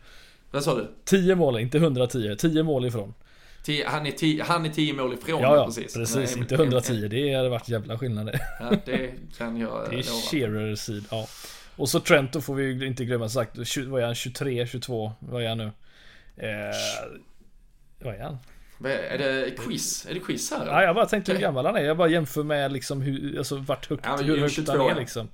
Vad 0.50 0.64
sa 0.64 0.74
du? 0.74 0.90
10 1.04 1.34
mål, 1.34 1.58
inte 1.58 1.78
110. 1.78 2.36
10 2.38 2.62
mål 2.62 2.86
ifrån. 2.86 3.14
Han, 3.86 4.06
är 4.06 4.10
tio, 4.10 4.42
han 4.44 4.66
är 4.66 4.70
tio 4.70 4.92
mål 4.94 5.14
ifrån 5.14 5.42
Ja, 5.42 5.56
ja, 5.56 5.66
precis. 5.66 5.94
precis. 5.94 6.16
Nej, 6.16 6.38
inte 6.38 6.56
men- 6.56 6.64
110. 6.66 7.08
Det 7.08 7.34
hade 7.34 7.48
varit 7.48 7.68
jävla 7.68 7.98
skillnad 7.98 8.26
det. 8.26 8.40
Ja, 8.60 8.72
det 8.84 9.10
kan 9.38 9.56
jag 9.56 9.86
Det 9.90 9.96
är 9.96 10.02
lova. 10.10 10.20
Shearer 10.30 10.74
sid, 10.74 11.04
ja. 11.10 11.26
Och 11.76 11.88
så 11.88 12.00
Trent, 12.00 12.32
då 12.32 12.40
får 12.40 12.54
vi 12.54 12.86
inte 12.86 13.04
glömma 13.04 13.28
sagt. 13.28 13.56
Vad 13.86 14.02
är 14.02 14.06
han? 14.06 14.14
23, 14.14 14.66
22? 14.66 15.12
Vad 15.18 15.42
är 15.42 15.48
han 15.48 15.58
nu? 15.58 15.64
Eh, 16.36 16.50
vad 17.98 18.14
är 18.14 18.22
han? 18.22 18.38
Är- 18.84 19.18
det 19.18 19.50
quiz? 19.58 20.06
Är 20.10 20.14
det 20.14 20.20
quiz 20.20 20.50
här? 20.50 20.66
Ja, 20.66 20.82
jag 20.82 20.94
bara 20.94 21.06
tänkte 21.06 21.32
hur 21.32 21.40
gammal 21.40 21.66
han 21.66 21.76
är. 21.76 21.80
Jag 21.84 21.96
bara 21.96 22.08
jämför 22.08 22.42
med 22.42 22.72
liksom 22.72 23.00
hur, 23.02 23.38
alltså 23.38 23.56
vart 23.56 23.90
högt, 23.90 24.04
Ja, 24.06 24.16
hur 24.16 24.38
högt 24.38 24.54
22 24.54 24.72
han 24.72 24.90
är 24.90 24.94
liksom. 25.00 25.28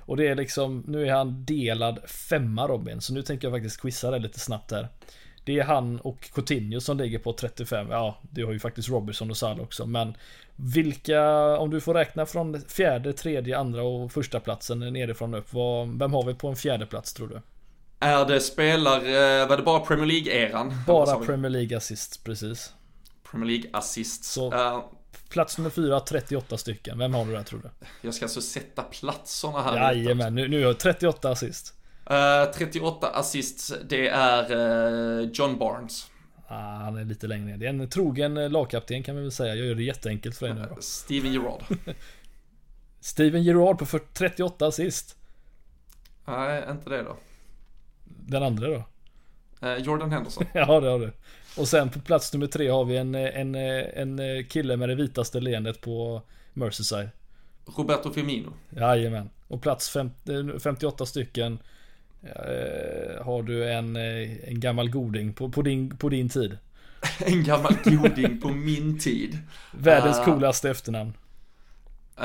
Och 0.00 0.16
det 0.16 0.28
är 0.28 0.34
liksom, 0.34 0.84
nu 0.86 1.06
är 1.08 1.12
han 1.12 1.44
delad 1.44 1.98
femma 2.10 2.66
Robin. 2.68 3.00
Så 3.00 3.14
nu 3.14 3.22
tänker 3.22 3.48
jag 3.48 3.54
faktiskt 3.56 3.80
quizza 3.80 4.10
det 4.10 4.18
lite 4.18 4.40
snabbt 4.40 4.70
här. 4.70 4.88
Det 5.46 5.58
är 5.58 5.64
han 5.64 6.00
och 6.00 6.30
Coutinho 6.34 6.80
som 6.80 6.98
ligger 6.98 7.18
på 7.18 7.32
35. 7.32 7.86
Ja, 7.90 8.18
det 8.30 8.42
har 8.42 8.52
ju 8.52 8.58
faktiskt 8.58 8.88
Robertson 8.88 9.30
och 9.30 9.36
Salah 9.36 9.60
också. 9.60 9.86
Men 9.86 10.16
vilka, 10.56 11.22
om 11.58 11.70
du 11.70 11.80
får 11.80 11.94
räkna 11.94 12.26
från 12.26 12.60
fjärde, 12.68 13.12
tredje, 13.12 13.58
andra 13.58 13.82
och 13.82 14.12
första 14.12 14.40
platsen 14.40 14.78
nerifrån 14.78 15.34
upp. 15.34 15.52
Vad, 15.52 15.98
vem 15.98 16.12
har 16.12 16.24
vi 16.24 16.34
på 16.34 16.48
en 16.48 16.56
fjärde 16.56 16.86
plats 16.86 17.12
tror 17.14 17.28
du? 17.28 17.40
Är 18.00 18.24
det 18.24 18.40
spelar, 18.40 18.96
eh, 18.96 19.48
var 19.48 19.56
det 19.56 19.62
bara 19.62 19.80
Premier 19.80 20.06
League-eran? 20.06 20.74
Bara? 20.86 21.18
Premier 21.18 21.50
League 21.50 21.76
assist, 21.76 22.24
precis. 22.24 22.72
Premier 23.30 23.46
League 23.50 23.70
assists. 23.72 24.28
Så- 24.32 24.52
Eh, 24.52 24.84
Plats 25.28 25.58
nummer 25.58 25.70
fyra, 25.70 26.00
38 26.00 26.58
stycken. 26.58 26.98
Vem 26.98 27.14
har 27.14 27.24
du 27.24 27.32
där 27.32 27.42
tror 27.42 27.60
du? 27.62 27.70
jag 28.02 28.14
ska 28.14 28.24
alltså 28.24 28.40
sätta 28.40 28.82
platserna 28.82 29.62
här. 29.62 29.76
Jajamän, 29.94 30.34
nu, 30.34 30.48
nu 30.48 30.56
har 30.56 30.66
jag 30.66 30.78
38 30.78 31.30
assist. 31.30 31.74
Eh, 32.10 32.50
38 32.54 33.08
assists, 33.08 33.72
det 33.88 34.08
är 34.08 34.52
eh, 35.20 35.30
John 35.32 35.58
Barnes. 35.58 36.10
Ah, 36.48 36.76
han 36.76 36.96
är 36.96 37.04
lite 37.04 37.26
längre 37.26 37.46
ner. 37.46 37.56
Det 37.56 37.66
är 37.66 37.70
en 37.70 37.88
trogen 37.88 38.36
eh, 38.36 38.50
lagkapten 38.50 39.02
kan 39.02 39.14
man 39.14 39.24
väl 39.24 39.32
säga. 39.32 39.54
Jag 39.54 39.66
gör 39.66 39.74
det 39.74 39.82
jätteenkelt 39.82 40.36
för 40.36 40.46
dig 40.46 40.54
nu 40.54 40.66
då. 40.74 40.76
Steven 40.80 41.32
Gerrard. 41.32 41.62
Steven 43.00 43.42
Gerrard 43.42 43.78
på 43.78 43.86
40 43.86 44.06
38 44.12 44.66
assist. 44.66 45.16
Nej, 46.24 46.64
inte 46.70 46.90
det 46.90 47.02
då. 47.02 47.16
Den 48.04 48.42
andra 48.42 48.68
då? 48.68 48.84
Eh, 49.66 49.76
Jordan 49.76 50.12
Henderson. 50.12 50.44
ja, 50.54 50.80
det 50.80 50.88
har 50.88 50.98
du. 50.98 51.12
Och 51.56 51.68
sen 51.68 51.90
på 51.90 52.00
plats 52.00 52.32
nummer 52.32 52.46
tre 52.46 52.68
har 52.68 52.84
vi 52.84 52.96
en, 52.96 53.14
eh, 53.14 53.40
en, 53.40 53.54
eh, 53.54 53.84
en 53.94 54.18
eh, 54.18 54.44
kille 54.44 54.76
med 54.76 54.88
det 54.88 54.94
vitaste 54.94 55.40
leendet 55.40 55.80
på 55.80 56.22
Merseyside. 56.52 57.08
Roberto 57.76 58.12
Firmino. 58.12 58.52
Jajamän. 58.70 59.30
Och 59.48 59.62
plats 59.62 59.90
fem, 59.90 60.10
eh, 60.28 60.58
58 60.58 61.06
stycken 61.06 61.52
eh, 61.52 61.58
har 63.24 63.42
du 63.42 63.70
en, 63.72 63.96
eh, 63.96 64.48
en 64.48 64.60
gammal 64.60 64.90
goding 64.90 65.32
på, 65.32 65.48
på, 65.48 65.62
din, 65.62 65.96
på 65.96 66.08
din 66.08 66.28
tid. 66.28 66.58
En 67.26 67.44
gammal 67.44 67.74
goding 67.84 68.40
på 68.40 68.48
min 68.48 68.98
tid. 68.98 69.38
Världens 69.72 70.18
Ah. 70.18 70.24
coolaste 70.24 70.70
efternamn. 70.70 71.12
Uh, 72.20 72.24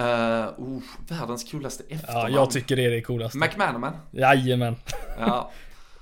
oh, 0.59 0.81
världens 1.07 1.51
coolaste 1.51 1.83
Ja, 1.89 1.95
efternamn. 1.95 2.33
jag 2.33 2.51
tycker 2.51 2.75
det 2.75 2.85
är 2.85 2.89
det 2.91 3.01
coolaste. 3.01 3.37
McManaman. 3.37 3.93
Jajamän. 4.11 4.75
Ja. 5.19 5.51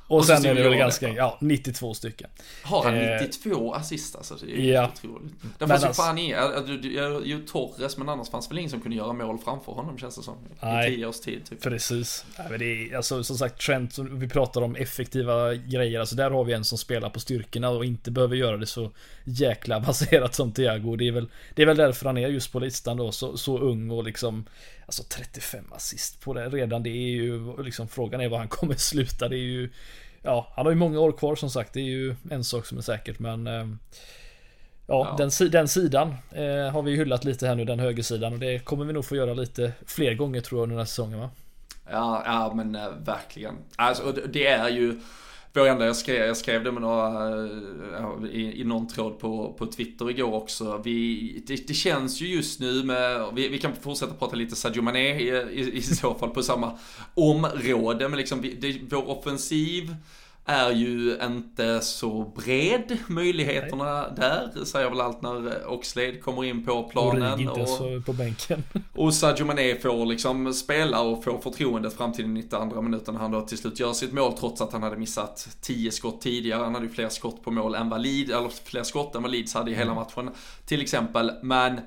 Och, 0.10 0.18
Och 0.18 0.26
sen 0.26 0.46
är 0.46 0.56
det 0.56 0.64
väl 0.64 0.76
ganska, 0.78 1.10
ja, 1.10 1.38
92 1.42 1.94
stycken. 1.94 2.30
Har 2.64 2.84
han 2.84 2.96
Eh, 2.96 3.22
92 3.22 3.74
assist 3.74 4.16
alltså? 4.16 4.36
Det 4.46 4.52
är 4.70 4.74
ja. 4.74 4.92
otroligt. 4.94 5.34
Det 5.60 5.68
fanns 5.68 5.84
ju 5.84 5.88
alltså- 5.88 6.02
fan 6.02 6.18
ingen, 6.18 6.38
ja, 6.38 6.62
du- 6.68 6.78
du- 6.78 6.94
ja, 6.94 7.22
ju 7.26 7.46
Torres 7.46 7.98
men 7.98 8.10
annars 8.10 8.30
fanns 8.30 8.52
väl 8.52 8.58
ingen 8.58 8.70
som 8.70 8.82
kunde 8.82 8.98
göra 8.98 9.14
mål 9.14 9.38
framför 9.46 9.72
honom 9.72 9.98
känns 9.98 10.16
det 10.16 10.24
som. 10.24 10.36
Nej. 10.62 10.92
I 10.92 10.96
tio 10.96 11.06
års 11.08 11.20
tid 11.20 11.46
typ. 11.50 11.62
Precis. 11.62 12.26
Nej, 12.38 12.48
men 12.50 12.60
det 12.60 12.66
är, 12.66 12.96
alltså, 12.98 13.24
som 13.24 13.38
sagt, 13.38 13.62
Trent, 13.62 13.98
vi 13.98 14.30
pratar 14.30 14.62
om 14.62 14.76
effektiva 14.76 15.56
grejer. 15.56 16.00
Alltså 16.00 16.16
där 16.16 16.32
har 16.32 16.44
vi 16.44 16.54
en 16.54 16.64
som 16.66 16.78
spelar 16.78 17.10
på 17.10 17.20
styrkorna 17.20 17.70
och 17.70 17.86
inte 17.86 18.12
behöver 18.12 18.36
göra 18.36 18.58
det 18.58 18.66
så 18.68 18.92
jäkla 19.24 19.76
avancerat 19.78 20.36
som 20.36 20.52
Thiago. 20.52 20.96
Det 20.96 21.08
är 21.08 21.12
väl, 21.12 21.28
det 21.56 21.62
är 21.62 21.66
väl 21.66 21.78
därför 21.78 22.06
han 22.06 22.18
är 22.18 22.28
just 22.28 22.52
på 22.52 22.60
listan 22.60 22.98
då, 22.98 23.12
så, 23.12 23.38
så 23.38 23.58
ung 23.60 23.92
och 23.92 24.04
liksom 24.04 24.46
Alltså 24.90 25.04
35 25.04 25.66
assist 25.72 26.22
på 26.22 26.34
det 26.34 26.50
redan. 26.50 26.84
Det 26.84 26.90
är 26.90 27.10
ju 27.10 27.64
liksom 27.64 27.88
frågan 27.88 28.22
är 28.22 28.30
var 28.30 28.38
han 28.38 28.48
kommer 28.48 28.76
sluta. 28.76 29.30
Det 29.30 29.36
är 29.36 29.38
ju 29.38 29.70
Ja, 30.22 30.54
han 30.56 30.66
har 30.66 30.72
ju 30.72 30.78
många 30.78 31.00
år 31.00 31.12
kvar 31.12 31.36
som 31.36 31.50
sagt. 31.50 31.74
Det 31.74 31.80
är 31.80 31.84
ju 31.84 32.16
en 32.32 32.44
sak 32.44 32.66
som 32.66 32.78
är 32.78 32.82
säkert 32.82 33.20
men 33.20 33.48
eh, 33.48 33.68
Ja, 34.88 35.08
Ja. 35.10 35.16
Den, 35.18 35.52
den 35.52 35.68
sidan 35.68 36.08
eh, 36.32 36.72
har 36.72 36.82
vi 36.82 36.96
hyllat 36.96 37.24
lite 37.24 37.48
här 37.48 37.56
nu, 37.56 37.66
den 37.66 37.80
högersidan. 37.80 38.34
Och 38.34 38.40
det 38.40 38.60
kommer 38.60 38.86
vi 38.86 38.94
nog 38.94 39.06
få 39.06 39.16
göra 39.16 39.34
lite 39.34 39.72
fler 39.86 40.14
gånger 40.14 40.42
tror 40.42 40.60
jag 40.60 40.64
under 40.64 40.76
den 40.76 40.82
här 40.82 40.86
säsongen 40.86 41.20
va? 41.20 41.30
Ja, 41.92 42.24
ja 42.26 42.54
men 42.56 42.76
äh, 42.76 42.90
verkligen. 43.06 43.56
Alltså, 43.76 44.12
det 44.12 44.48
är 44.48 44.70
ju 44.70 45.00
vår 45.54 45.68
enda, 45.68 45.86
jag 45.86 45.96
skrev, 45.96 46.28
jag 46.28 46.38
skrev 46.38 46.64
det 46.64 46.72
med 46.72 46.82
några, 46.82 47.28
eh, 47.46 48.32
i, 48.32 48.62
i 48.62 48.64
någon 48.64 48.88
tråd 48.88 49.20
på, 49.20 49.54
på 49.54 49.66
Twitter 49.66 50.10
igår 50.10 50.34
också. 50.34 50.82
Vi, 50.84 51.44
det, 51.48 51.68
det 51.68 51.74
känns 51.74 52.22
ju 52.22 52.28
just 52.28 52.60
nu 52.60 52.84
med, 52.84 53.26
vi, 53.34 53.48
vi 53.48 53.58
kan 53.58 53.76
fortsätta 53.76 54.14
prata 54.14 54.36
lite 54.36 54.56
Sadio 54.56 54.82
Mané 54.82 55.20
i, 55.20 55.30
i, 55.30 55.78
i 55.78 55.82
så 55.82 56.14
fall 56.14 56.30
på 56.30 56.44
samma 56.44 56.78
område. 57.14 58.10
Men 58.10 58.18
liksom, 58.18 58.42
vi, 58.42 58.54
det, 58.54 58.80
vår 58.90 59.10
offensiv 59.10 59.96
är 60.50 60.72
ju 60.72 61.18
inte 61.24 61.82
så 61.82 62.34
bred. 62.36 62.98
Möjligheterna 63.08 64.10
där 64.10 64.66
säger 64.66 64.90
väl 64.90 65.02
allt 65.02 65.22
när 65.22 65.68
Oxlade 65.72 66.18
kommer 66.18 66.44
in 66.46 66.66
på 66.66 66.72
Och 66.72 66.92
planen. 66.92 67.38
Rig 67.38 67.48
inte 67.48 67.66
så 67.66 68.02
på 68.06 68.14
bänken. 68.14 68.64
Och 68.94 69.14
Sadio 69.14 69.46
Mané 69.46 69.76
får 69.76 70.06
liksom 70.06 70.54
spela 70.54 71.02
och 71.02 71.24
få 71.24 71.40
förtroendet 71.40 71.94
fram 71.94 72.14
till 72.14 72.26
den 72.26 72.34
92 72.34 72.82
minuten 72.82 73.14
när 73.14 73.22
han 73.22 73.32
då 73.32 73.42
till 73.42 73.58
slut 73.58 73.80
gör 73.80 73.94
sitt 73.94 74.14
mål 74.14 74.34
trots 74.34 74.62
att 74.62 74.74
han 74.74 74.84
hade 74.84 74.98
missat 74.98 75.58
10 75.62 75.92
skott 75.92 76.22
tidigare. 76.22 76.64
Han 76.64 76.74
hade 76.74 76.86
ju 76.86 76.92
fler 76.92 77.10
skott 77.10 77.44
på 77.44 77.52
mål 77.52 77.76
än 77.76 77.90
vad 77.90 78.02
Leeds, 78.02 78.32
eller 78.32 78.50
fler 78.64 78.84
skott 78.84 79.16
än 79.16 79.22
vad 79.22 79.32
Leeds 79.32 79.54
hade 79.54 79.72
i 79.72 79.76
hela 79.76 79.94
matchen 79.94 80.30
till 80.66 80.82
exempel. 80.82 81.32
Men 81.42 81.82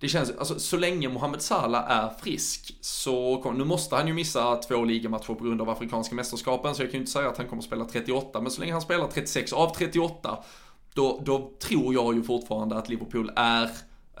det 0.00 0.08
känns, 0.08 0.30
alltså 0.30 0.58
så 0.58 0.76
länge 0.76 1.08
Mohamed 1.08 1.42
Salah 1.42 1.90
är 1.90 2.10
frisk 2.22 2.76
så, 2.80 3.52
nu 3.52 3.64
måste 3.64 3.96
han 3.96 4.08
ju 4.08 4.14
missa 4.14 4.56
två 4.56 4.84
ligamatcher 4.84 5.34
på 5.34 5.44
grund 5.44 5.60
av 5.60 5.70
Afrikanska 5.70 6.14
mästerskapen 6.14 6.74
så 6.74 6.82
jag 6.82 6.90
kan 6.90 6.98
ju 6.98 7.00
inte 7.00 7.12
säga 7.12 7.28
att 7.28 7.36
han 7.36 7.48
kommer 7.48 7.62
att 7.62 7.66
spela 7.66 7.84
38, 7.84 8.40
men 8.40 8.50
så 8.50 8.60
länge 8.60 8.72
han 8.72 8.82
spelar 8.82 9.08
36 9.08 9.52
av 9.52 9.74
38 9.74 10.38
då, 10.94 11.20
då 11.24 11.52
tror 11.60 11.94
jag 11.94 12.14
ju 12.14 12.22
fortfarande 12.22 12.76
att 12.76 12.88
Liverpool 12.88 13.30
är 13.36 13.70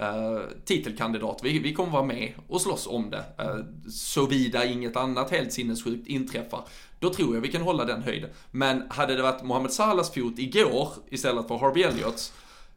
Uh, 0.00 0.40
titelkandidat. 0.64 1.40
Vi, 1.42 1.58
vi 1.58 1.74
kommer 1.74 1.92
vara 1.92 2.02
med 2.02 2.32
och 2.48 2.60
slåss 2.60 2.86
om 2.86 3.10
det. 3.10 3.24
Uh, 3.44 3.90
Såvida 3.90 4.64
inget 4.64 4.96
annat 4.96 5.30
helt 5.30 5.52
sinnessjukt 5.52 6.08
inträffar. 6.08 6.64
Då 7.00 7.10
tror 7.14 7.34
jag 7.34 7.42
vi 7.42 7.48
kan 7.48 7.62
hålla 7.62 7.84
den 7.84 8.02
höjden. 8.02 8.30
Men 8.50 8.82
hade 8.90 9.16
det 9.16 9.22
varit 9.22 9.42
Mohamed 9.42 9.72
Salahs 9.72 10.14
fot 10.14 10.38
igår 10.38 10.88
istället 11.10 11.48
för 11.48 11.58
Harvey 11.58 11.82
Elliots 11.82 12.32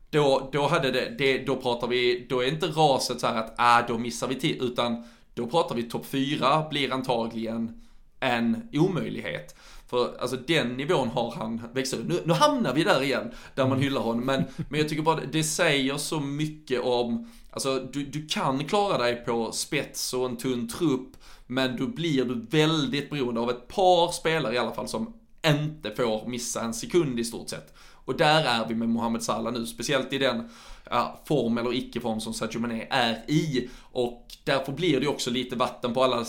då, 0.10 0.50
då 0.52 0.68
hade 0.68 0.92
det, 0.92 1.16
det, 1.18 1.38
då 1.38 1.56
pratar 1.56 1.88
vi, 1.88 2.26
då 2.30 2.44
är 2.44 2.48
inte 2.48 2.68
raset 2.68 3.20
så 3.20 3.28
här 3.28 3.36
att, 3.36 3.54
ah, 3.58 3.82
då 3.88 3.98
missar 3.98 4.28
vi 4.28 4.36
till, 4.36 4.62
utan 4.62 5.04
då 5.34 5.48
pratar 5.48 5.76
vi 5.76 5.84
topp 5.84 6.06
4 6.06 6.70
blir 6.70 6.94
antagligen 6.94 7.82
en 8.20 8.70
omöjlighet. 8.74 9.56
För 9.90 10.18
alltså 10.22 10.38
den 10.48 10.68
nivån 10.68 11.08
har 11.08 11.32
han 11.32 11.62
växt 11.74 11.94
upp. 11.94 12.08
Nu, 12.08 12.22
nu 12.26 12.34
hamnar 12.34 12.74
vi 12.74 12.84
där 12.84 13.02
igen, 13.02 13.32
där 13.56 13.64
man 13.64 13.72
mm. 13.72 13.84
hyllar 13.84 14.02
honom. 14.02 14.26
Men, 14.26 14.44
men 14.70 14.80
jag 14.80 14.90
tycker 14.90 15.04
bara 15.04 15.20
det 15.32 15.44
säger 15.44 15.98
så 15.98 16.20
mycket 16.20 16.82
om, 16.82 17.32
alltså 17.52 17.80
du, 17.80 18.06
du 18.06 18.28
kan 18.28 18.66
klara 18.66 18.98
dig 18.98 19.16
på 19.16 19.52
spets 19.52 20.14
och 20.14 20.26
en 20.26 20.38
tunn 20.38 20.70
trupp. 20.70 21.10
Men 21.48 21.78
då 21.78 21.88
blir 21.88 22.26
du 22.26 22.46
väldigt 22.58 23.10
beroende 23.10 23.42
av 23.42 23.50
ett 23.50 23.68
par 23.68 24.12
spelare 24.12 24.56
i 24.56 24.58
alla 24.58 24.74
fall 24.74 24.88
som 24.88 25.14
inte 25.48 25.92
får 25.92 26.28
missa 26.28 26.62
en 26.62 26.74
sekund 26.74 27.20
i 27.20 27.24
stort 27.24 27.50
sett. 27.50 27.74
Och 28.10 28.18
där 28.18 28.44
är 28.44 28.68
vi 28.68 28.76
med 28.76 28.90
Mohamed 28.90 29.24
Salah 29.24 29.54
nu, 29.54 29.66
speciellt 29.66 30.14
i 30.14 30.18
den 30.18 30.50
ja, 30.90 31.20
form 31.26 31.58
eller 31.58 31.74
icke-form 31.74 32.20
som 32.20 32.34
Sadio 32.34 32.60
Mané 32.60 32.88
är 32.90 33.24
i. 33.28 33.70
Och 33.92 34.28
därför 34.44 34.72
blir 34.72 35.00
det 35.00 35.08
också 35.08 35.32
lite 35.32 35.56
vatten 35.56 35.94
på 35.94 36.04
alla 36.04 36.26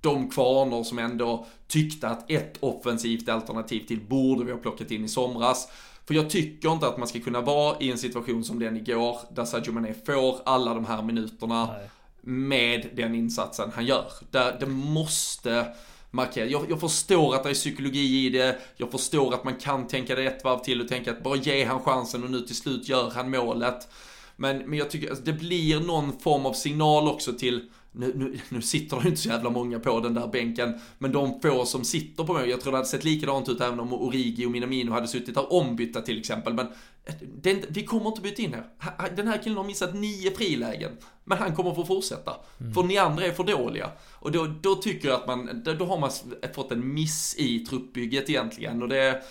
de 0.00 0.30
kvarnor 0.30 0.84
som 0.84 0.98
ändå 0.98 1.46
tyckte 1.66 2.08
att 2.08 2.30
ett 2.30 2.56
offensivt 2.60 3.28
alternativ 3.28 3.86
till 3.86 4.00
borde 4.00 4.44
vi 4.44 4.52
ha 4.52 4.58
plockat 4.58 4.90
in 4.90 5.04
i 5.04 5.08
somras. 5.08 5.68
För 6.06 6.14
jag 6.14 6.30
tycker 6.30 6.72
inte 6.72 6.86
att 6.86 6.98
man 6.98 7.08
ska 7.08 7.20
kunna 7.20 7.40
vara 7.40 7.76
i 7.80 7.90
en 7.90 7.98
situation 7.98 8.44
som 8.44 8.58
den 8.58 8.76
igår, 8.76 9.18
där 9.30 9.44
Sadio 9.44 9.72
Mané 9.72 9.94
får 10.06 10.36
alla 10.44 10.74
de 10.74 10.84
här 10.84 11.02
minuterna 11.02 11.66
Nej. 11.66 11.90
med 12.20 12.88
den 12.94 13.14
insatsen 13.14 13.70
han 13.74 13.86
gör. 13.86 14.06
Där 14.30 14.56
det 14.60 14.66
måste 14.66 15.66
markera. 16.12 16.46
Jag, 16.46 16.70
jag, 16.70 16.80
förstår 16.80 17.34
att 17.34 17.42
det 17.42 17.50
är 17.50 17.54
psykologi 17.54 18.26
i 18.26 18.30
det, 18.30 18.58
jag 18.76 18.90
förstår 18.90 19.34
att 19.34 19.44
man 19.44 19.54
kan 19.54 19.86
tänka 19.86 20.14
det 20.14 20.24
ett 20.24 20.44
varv 20.44 20.58
till 20.58 20.80
och 20.80 20.88
tänka 20.88 21.10
att 21.10 21.22
bara 21.22 21.36
ge 21.36 21.64
han 21.64 21.80
chansen 21.80 22.24
och 22.24 22.30
nu 22.30 22.40
till 22.40 22.56
slut 22.56 22.88
gör 22.88 23.10
han 23.10 23.30
målet. 23.30 23.88
Men, 24.36 24.58
men 24.58 24.78
jag 24.78 24.90
tycker 24.90 25.08
alltså, 25.08 25.24
det 25.24 25.32
blir 25.32 25.80
någon 25.80 26.18
form 26.18 26.46
av 26.46 26.52
signal 26.52 27.08
också 27.08 27.32
till 27.32 27.70
nu, 27.92 28.12
nu, 28.16 28.38
nu 28.48 28.62
sitter 28.62 29.00
det 29.00 29.08
inte 29.08 29.20
så 29.20 29.28
jävla 29.28 29.50
många 29.50 29.78
på 29.78 30.00
den 30.00 30.14
där 30.14 30.26
bänken, 30.26 30.80
men 30.98 31.12
de 31.12 31.40
få 31.40 31.64
som 31.64 31.84
sitter 31.84 32.24
på 32.24 32.32
mig, 32.32 32.50
jag 32.50 32.60
tror 32.60 32.72
det 32.72 32.78
hade 32.78 32.88
sett 32.88 33.04
likadant 33.04 33.48
ut 33.48 33.60
även 33.60 33.80
om 33.80 33.92
Origi 33.92 34.46
och 34.46 34.50
Minamino 34.50 34.92
hade 34.92 35.08
suttit 35.08 35.36
här 35.36 35.52
ombytta 35.52 36.00
till 36.00 36.18
exempel, 36.18 36.54
men 36.54 36.66
eh, 37.04 37.14
det, 37.42 37.64
vi 37.68 37.84
kommer 37.84 38.06
inte 38.08 38.20
byta 38.20 38.42
in 38.42 38.54
här. 38.54 39.10
Den 39.16 39.28
här 39.28 39.38
killen 39.42 39.58
har 39.58 39.64
missat 39.64 39.94
nio 39.94 40.30
frilägen, 40.30 40.92
men 41.24 41.38
han 41.38 41.56
kommer 41.56 41.74
få 41.74 41.84
fortsätta. 41.84 42.36
Mm. 42.60 42.74
För 42.74 42.82
ni 42.82 42.98
andra 42.98 43.24
är 43.24 43.32
för 43.32 43.44
dåliga. 43.44 43.90
Och 44.12 44.32
då, 44.32 44.46
då 44.60 44.74
tycker 44.74 45.08
jag 45.08 45.20
att 45.20 45.26
man, 45.26 45.62
då 45.78 45.84
har 45.84 45.98
man 45.98 46.10
fått 46.54 46.72
en 46.72 46.94
miss 46.94 47.34
i 47.38 47.58
truppbygget 47.58 48.30
egentligen, 48.30 48.82
och 48.82 48.88
det 48.88 49.22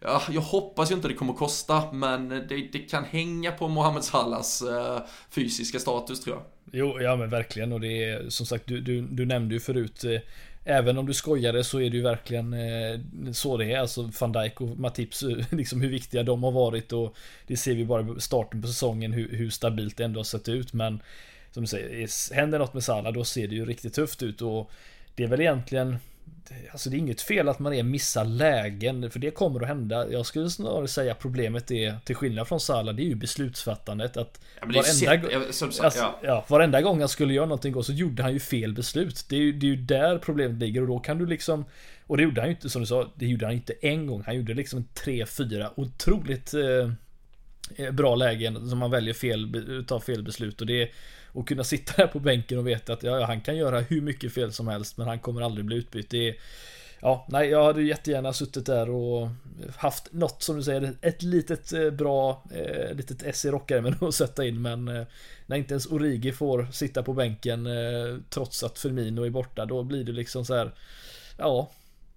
Ja, 0.00 0.22
jag 0.30 0.40
hoppas 0.40 0.90
ju 0.90 0.94
inte 0.94 1.08
det 1.08 1.14
kommer 1.14 1.32
kosta, 1.32 1.92
men 1.92 2.28
det, 2.28 2.68
det 2.72 2.78
kan 2.78 3.04
hänga 3.04 3.52
på 3.52 3.68
Mohamed 3.68 4.04
Salahs 4.04 4.62
eh, 4.62 5.00
fysiska 5.30 5.78
status 5.78 6.20
tror 6.20 6.36
jag. 6.36 6.44
Jo, 6.72 7.00
ja 7.00 7.16
men 7.16 7.30
verkligen 7.30 7.72
och 7.72 7.80
det 7.80 8.04
är 8.04 8.28
som 8.28 8.46
sagt, 8.46 8.66
du, 8.66 8.80
du, 8.80 9.00
du 9.00 9.26
nämnde 9.26 9.54
ju 9.54 9.60
förut 9.60 10.04
eh, 10.04 10.20
Även 10.64 10.98
om 10.98 11.06
du 11.06 11.14
skojade 11.14 11.64
så 11.64 11.80
är 11.80 11.90
det 11.90 11.96
ju 11.96 12.02
verkligen 12.02 12.52
eh, 12.52 13.00
så 13.32 13.56
det 13.56 13.72
är. 13.72 13.78
Alltså 13.78 14.10
van 14.20 14.32
Dijk 14.32 14.60
och 14.60 14.78
Matips, 14.78 15.24
liksom 15.50 15.80
hur 15.80 15.88
viktiga 15.88 16.22
de 16.22 16.42
har 16.42 16.50
varit 16.50 16.92
och 16.92 17.16
det 17.46 17.56
ser 17.56 17.74
vi 17.74 17.84
bara 17.84 18.16
i 18.16 18.20
starten 18.20 18.62
på 18.62 18.68
säsongen 18.68 19.12
hur, 19.12 19.28
hur 19.36 19.50
stabilt 19.50 19.96
det 19.96 20.04
ändå 20.04 20.18
har 20.18 20.24
sett 20.24 20.48
ut. 20.48 20.72
Men 20.72 21.02
som 21.50 21.62
du 21.62 21.66
säger, 21.66 22.34
händer 22.34 22.58
något 22.58 22.74
med 22.74 22.84
Salah 22.84 23.12
då 23.12 23.24
ser 23.24 23.48
det 23.48 23.54
ju 23.54 23.64
riktigt 23.64 23.94
tufft 23.94 24.22
ut 24.22 24.42
och 24.42 24.70
det 25.14 25.22
är 25.24 25.28
väl 25.28 25.40
egentligen 25.40 25.96
Alltså 26.72 26.90
det 26.90 26.96
är 26.96 26.98
inget 26.98 27.20
fel 27.20 27.48
att 27.48 27.58
man 27.58 27.72
är 27.72 27.82
missar 27.82 28.24
lägen, 28.24 29.10
för 29.10 29.18
det 29.18 29.30
kommer 29.30 29.60
att 29.60 29.68
hända. 29.68 30.10
Jag 30.10 30.26
skulle 30.26 30.50
snarare 30.50 30.88
säga 30.88 31.14
problemet 31.14 31.70
är, 31.70 31.96
till 32.04 32.16
skillnad 32.16 32.48
från 32.48 32.60
Salah, 32.60 32.94
det 32.94 33.02
är 33.02 33.06
ju 33.06 33.14
beslutsfattandet. 33.14 34.16
Att 34.16 34.40
ja, 34.60 34.66
varenda, 34.66 34.82
sett, 34.82 35.54
sagt, 35.54 35.80
alltså, 35.80 36.14
ja. 36.22 36.44
varenda 36.48 36.82
gång 36.82 37.00
han 37.00 37.08
skulle 37.08 37.34
göra 37.34 37.46
någonting 37.46 37.82
så 37.82 37.92
gjorde 37.92 38.22
han 38.22 38.32
ju 38.32 38.40
fel 38.40 38.72
beslut. 38.72 39.26
Det 39.28 39.36
är, 39.36 39.40
ju, 39.40 39.52
det 39.52 39.66
är 39.66 39.70
ju 39.70 39.76
där 39.76 40.18
problemet 40.18 40.58
ligger 40.58 40.80
och 40.80 40.88
då 40.88 40.98
kan 40.98 41.18
du 41.18 41.26
liksom 41.26 41.64
Och 42.06 42.16
det 42.16 42.22
gjorde 42.22 42.40
han 42.40 42.48
ju 42.48 42.54
inte, 42.54 42.70
som 42.70 42.82
du 42.82 42.86
sa, 42.86 43.12
det 43.14 43.26
gjorde 43.26 43.46
han 43.46 43.54
inte 43.54 43.72
en 43.80 44.06
gång. 44.06 44.22
Han 44.26 44.36
gjorde 44.36 44.54
liksom 44.54 44.84
tre, 44.94 45.26
fyra 45.26 45.70
otroligt 45.76 46.54
eh 46.54 46.90
Eh, 47.76 47.90
bra 47.90 48.14
lägen 48.14 48.70
som 48.70 48.78
man 48.78 48.90
väljer 48.90 49.14
fel, 49.14 49.84
tar 49.88 50.00
fel 50.00 50.22
beslut 50.22 50.60
och 50.60 50.66
det 50.66 50.90
och 51.32 51.48
kunna 51.48 51.64
sitta 51.64 51.92
där 51.96 52.06
på 52.06 52.18
bänken 52.18 52.58
och 52.58 52.66
veta 52.66 52.92
att 52.92 53.02
ja, 53.02 53.24
han 53.24 53.40
kan 53.40 53.56
göra 53.56 53.80
hur 53.80 54.00
mycket 54.00 54.32
fel 54.32 54.52
som 54.52 54.68
helst 54.68 54.96
men 54.96 55.06
han 55.06 55.18
kommer 55.18 55.42
aldrig 55.42 55.64
bli 55.64 55.76
utbytt. 55.76 56.10
Det 56.10 56.28
är, 56.28 56.34
ja, 57.00 57.26
nej, 57.28 57.48
jag 57.48 57.64
hade 57.64 57.82
jättegärna 57.82 58.32
suttit 58.32 58.66
där 58.66 58.90
och 58.90 59.28
haft 59.76 60.12
något 60.12 60.42
som 60.42 60.56
du 60.56 60.62
säger, 60.62 60.94
ett 61.00 61.22
litet 61.22 61.72
eh, 61.72 61.90
bra, 61.90 62.42
eh, 62.54 62.94
litet 62.96 63.22
S 63.22 63.44
i 63.44 63.50
rockärmen 63.50 63.96
att 64.00 64.14
sätta 64.14 64.46
in 64.46 64.62
men 64.62 64.88
eh, 64.88 65.06
när 65.46 65.56
inte 65.56 65.74
ens 65.74 65.86
Origi 65.86 66.32
får 66.32 66.68
sitta 66.72 67.02
på 67.02 67.12
bänken 67.12 67.66
eh, 67.66 68.16
trots 68.30 68.62
att 68.62 68.78
Firmino 68.78 69.22
är 69.22 69.30
borta 69.30 69.64
då 69.66 69.82
blir 69.82 70.04
det 70.04 70.12
liksom 70.12 70.44
så 70.44 70.54
här, 70.54 70.72
ja, 71.36 71.70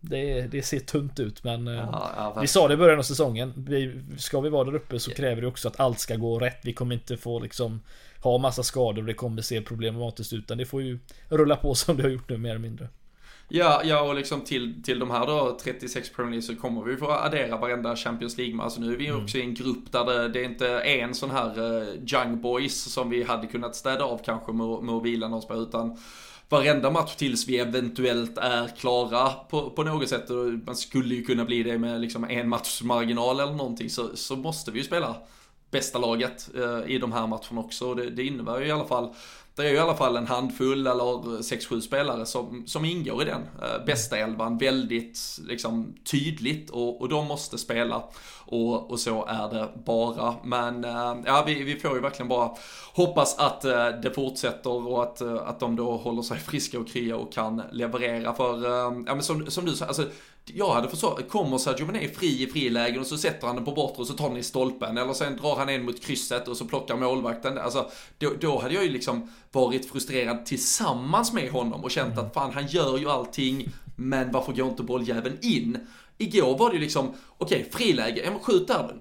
det, 0.09 0.41
det 0.41 0.61
ser 0.61 0.79
tunt 0.79 1.19
ut 1.19 1.43
men 1.43 1.67
eh, 1.67 1.73
ja, 1.73 2.11
ja, 2.15 2.41
Vi 2.41 2.47
sa 2.47 2.67
det 2.67 2.73
i 2.73 2.77
början 2.77 2.99
av 2.99 3.03
säsongen 3.03 3.53
vi, 3.55 4.01
Ska 4.17 4.41
vi 4.41 4.49
vara 4.49 4.63
där 4.63 4.75
uppe 4.75 4.99
så 4.99 5.11
kräver 5.11 5.41
det 5.41 5.47
också 5.47 5.67
att 5.67 5.79
allt 5.79 5.99
ska 5.99 6.15
gå 6.15 6.39
rätt 6.39 6.59
Vi 6.63 6.73
kommer 6.73 6.95
inte 6.95 7.17
få 7.17 7.39
liksom 7.39 7.81
ha 8.23 8.37
massa 8.37 8.63
skador 8.63 9.01
och 9.01 9.07
det 9.07 9.13
kommer 9.13 9.41
se 9.41 9.61
problematiskt 9.61 10.33
ut. 10.33 10.39
Utan 10.39 10.57
det 10.57 10.65
får 10.65 10.81
ju 10.81 10.99
rulla 11.29 11.55
på 11.55 11.75
som 11.75 11.97
det 11.97 12.03
har 12.03 12.09
gjort 12.09 12.29
nu 12.29 12.37
mer 12.37 12.49
eller 12.49 12.59
mindre. 12.59 12.87
Ja, 13.47 13.81
ja 13.83 14.01
och 14.01 14.15
liksom 14.15 14.41
till, 14.41 14.83
till 14.83 14.99
de 14.99 15.11
här 15.11 15.27
då 15.27 15.57
36 15.63 16.09
Premier 16.09 16.31
League 16.31 16.41
så 16.41 16.55
kommer 16.55 16.83
vi 16.83 16.97
få 16.97 17.11
addera 17.11 17.57
varenda 17.57 17.95
Champions 17.95 18.37
League. 18.37 18.63
Alltså 18.63 18.81
nu 18.81 18.93
är 18.93 18.97
vi 18.97 19.07
mm. 19.07 19.23
också 19.23 19.37
i 19.37 19.41
en 19.41 19.53
grupp 19.53 19.91
där 19.91 20.05
det, 20.05 20.27
det 20.27 20.39
är 20.39 20.45
inte 20.45 20.79
en 20.79 21.15
sån 21.15 21.31
här 21.31 21.59
uh, 21.59 21.87
Young 22.13 22.41
Boys 22.41 22.93
som 22.93 23.09
vi 23.09 23.23
hade 23.23 23.47
kunnat 23.47 23.75
städa 23.75 24.03
av 24.03 24.21
kanske 24.25 24.51
med, 24.51 24.83
med 24.83 24.95
att 24.95 25.03
vila 25.03 25.27
någon 25.27 25.41
på 25.41 25.55
utan 25.55 25.97
varenda 26.53 26.91
match 26.91 27.15
tills 27.15 27.47
vi 27.47 27.57
eventuellt 27.57 28.37
är 28.37 28.67
klara 28.67 29.29
på, 29.29 29.69
på 29.69 29.83
något 29.83 30.09
sätt. 30.09 30.29
Och 30.29 30.53
man 30.65 30.75
skulle 30.75 31.15
ju 31.15 31.23
kunna 31.23 31.45
bli 31.45 31.63
det 31.63 31.77
med 31.77 32.01
liksom 32.01 32.23
en 32.23 32.49
matchs 32.49 32.81
marginal 32.81 33.39
eller 33.39 33.53
någonting 33.53 33.89
så, 33.89 34.15
så 34.15 34.35
måste 34.35 34.71
vi 34.71 34.79
ju 34.79 34.85
spela 34.85 35.15
bästa 35.71 35.99
laget 35.99 36.49
eh, 36.55 36.91
i 36.91 36.97
de 36.97 37.11
här 37.11 37.27
matcherna 37.27 37.61
också. 37.61 37.93
Det, 37.93 38.09
det 38.09 38.23
innebär 38.23 38.59
ju 38.59 38.67
i 38.67 38.71
alla 38.71 38.85
fall 38.85 39.15
det 39.55 39.63
är 39.63 39.69
ju 39.69 39.75
i 39.75 39.79
alla 39.79 39.95
fall 39.95 40.17
en 40.17 40.27
handfull 40.27 40.87
eller 40.87 41.41
6-7 41.41 41.81
spelare 41.81 42.25
som, 42.25 42.63
som 42.67 42.85
ingår 42.85 43.21
i 43.21 43.25
den 43.25 43.41
eh, 43.41 43.85
bästa 43.85 44.17
elvan 44.17 44.57
väldigt 44.57 45.19
liksom, 45.47 45.93
tydligt 46.11 46.69
och, 46.69 47.01
och 47.01 47.09
de 47.09 47.27
måste 47.27 47.57
spela. 47.57 48.03
Och, 48.45 48.91
och 48.91 48.99
så 48.99 49.25
är 49.25 49.49
det 49.49 49.69
bara. 49.85 50.35
Men 50.43 50.83
eh, 50.83 51.15
ja, 51.25 51.43
vi, 51.47 51.63
vi 51.63 51.79
får 51.79 51.95
ju 51.95 52.01
verkligen 52.01 52.27
bara 52.27 52.51
hoppas 52.93 53.39
att 53.39 53.65
eh, 53.65 53.87
det 53.87 54.11
fortsätter 54.15 54.87
och 54.87 55.03
att, 55.03 55.21
eh, 55.21 55.33
att 55.33 55.59
de 55.59 55.75
då 55.75 55.97
håller 55.97 56.21
sig 56.21 56.37
friska 56.37 56.79
och 56.79 56.87
krya 56.87 57.17
och 57.17 57.33
kan 57.33 57.61
leverera. 57.71 58.33
För, 58.33 58.65
ja 59.07 59.15
men 59.15 59.23
som, 59.23 59.51
som 59.51 59.65
du 59.65 59.71
sa, 59.71 59.85
alltså 59.85 60.05
jag 60.45 60.73
hade 60.73 60.89
förstått, 60.89 61.29
kommer 61.29 61.57
Sergio 61.57 61.85
Mané 61.85 62.07
fri 62.07 62.43
i 62.43 62.47
frilägen 62.47 62.99
och 62.99 63.07
så 63.07 63.17
sätter 63.17 63.47
han 63.47 63.55
den 63.55 63.65
på 63.65 63.71
bortre 63.71 64.01
och 64.01 64.07
så 64.07 64.13
tar 64.13 64.29
den 64.29 64.37
i 64.37 64.43
stolpen. 64.43 64.97
Eller 64.97 65.13
sen 65.13 65.37
drar 65.37 65.55
han 65.55 65.69
en 65.69 65.85
mot 65.85 66.03
krysset 66.03 66.47
och 66.47 66.57
så 66.57 66.65
plockar 66.65 66.95
målvakten. 66.95 67.57
Alltså, 67.57 67.89
då, 68.17 68.31
då 68.41 68.59
hade 68.59 68.73
jag 68.73 68.83
ju 68.83 68.91
liksom 68.91 69.29
varit 69.51 69.91
frustrerad 69.91 70.45
tillsammans 70.45 71.33
med 71.33 71.51
honom 71.51 71.83
och 71.83 71.91
känt 71.91 72.17
att 72.17 72.33
fan 72.33 72.51
han 72.53 72.67
gör 72.67 72.97
ju 72.97 73.09
allting, 73.09 73.69
men 73.95 74.31
varför 74.31 74.53
går 74.53 74.69
inte 74.69 74.83
bolljäveln 74.83 75.37
in? 75.41 75.87
Igår 76.23 76.57
var 76.57 76.69
det 76.69 76.75
ju 76.75 76.81
liksom, 76.81 77.13
okej, 77.37 77.59
okay, 77.59 77.71
friläge, 77.71 78.21
ja 78.25 78.31
men 78.31 78.39
skjut 78.39 78.67
där. 78.67 78.95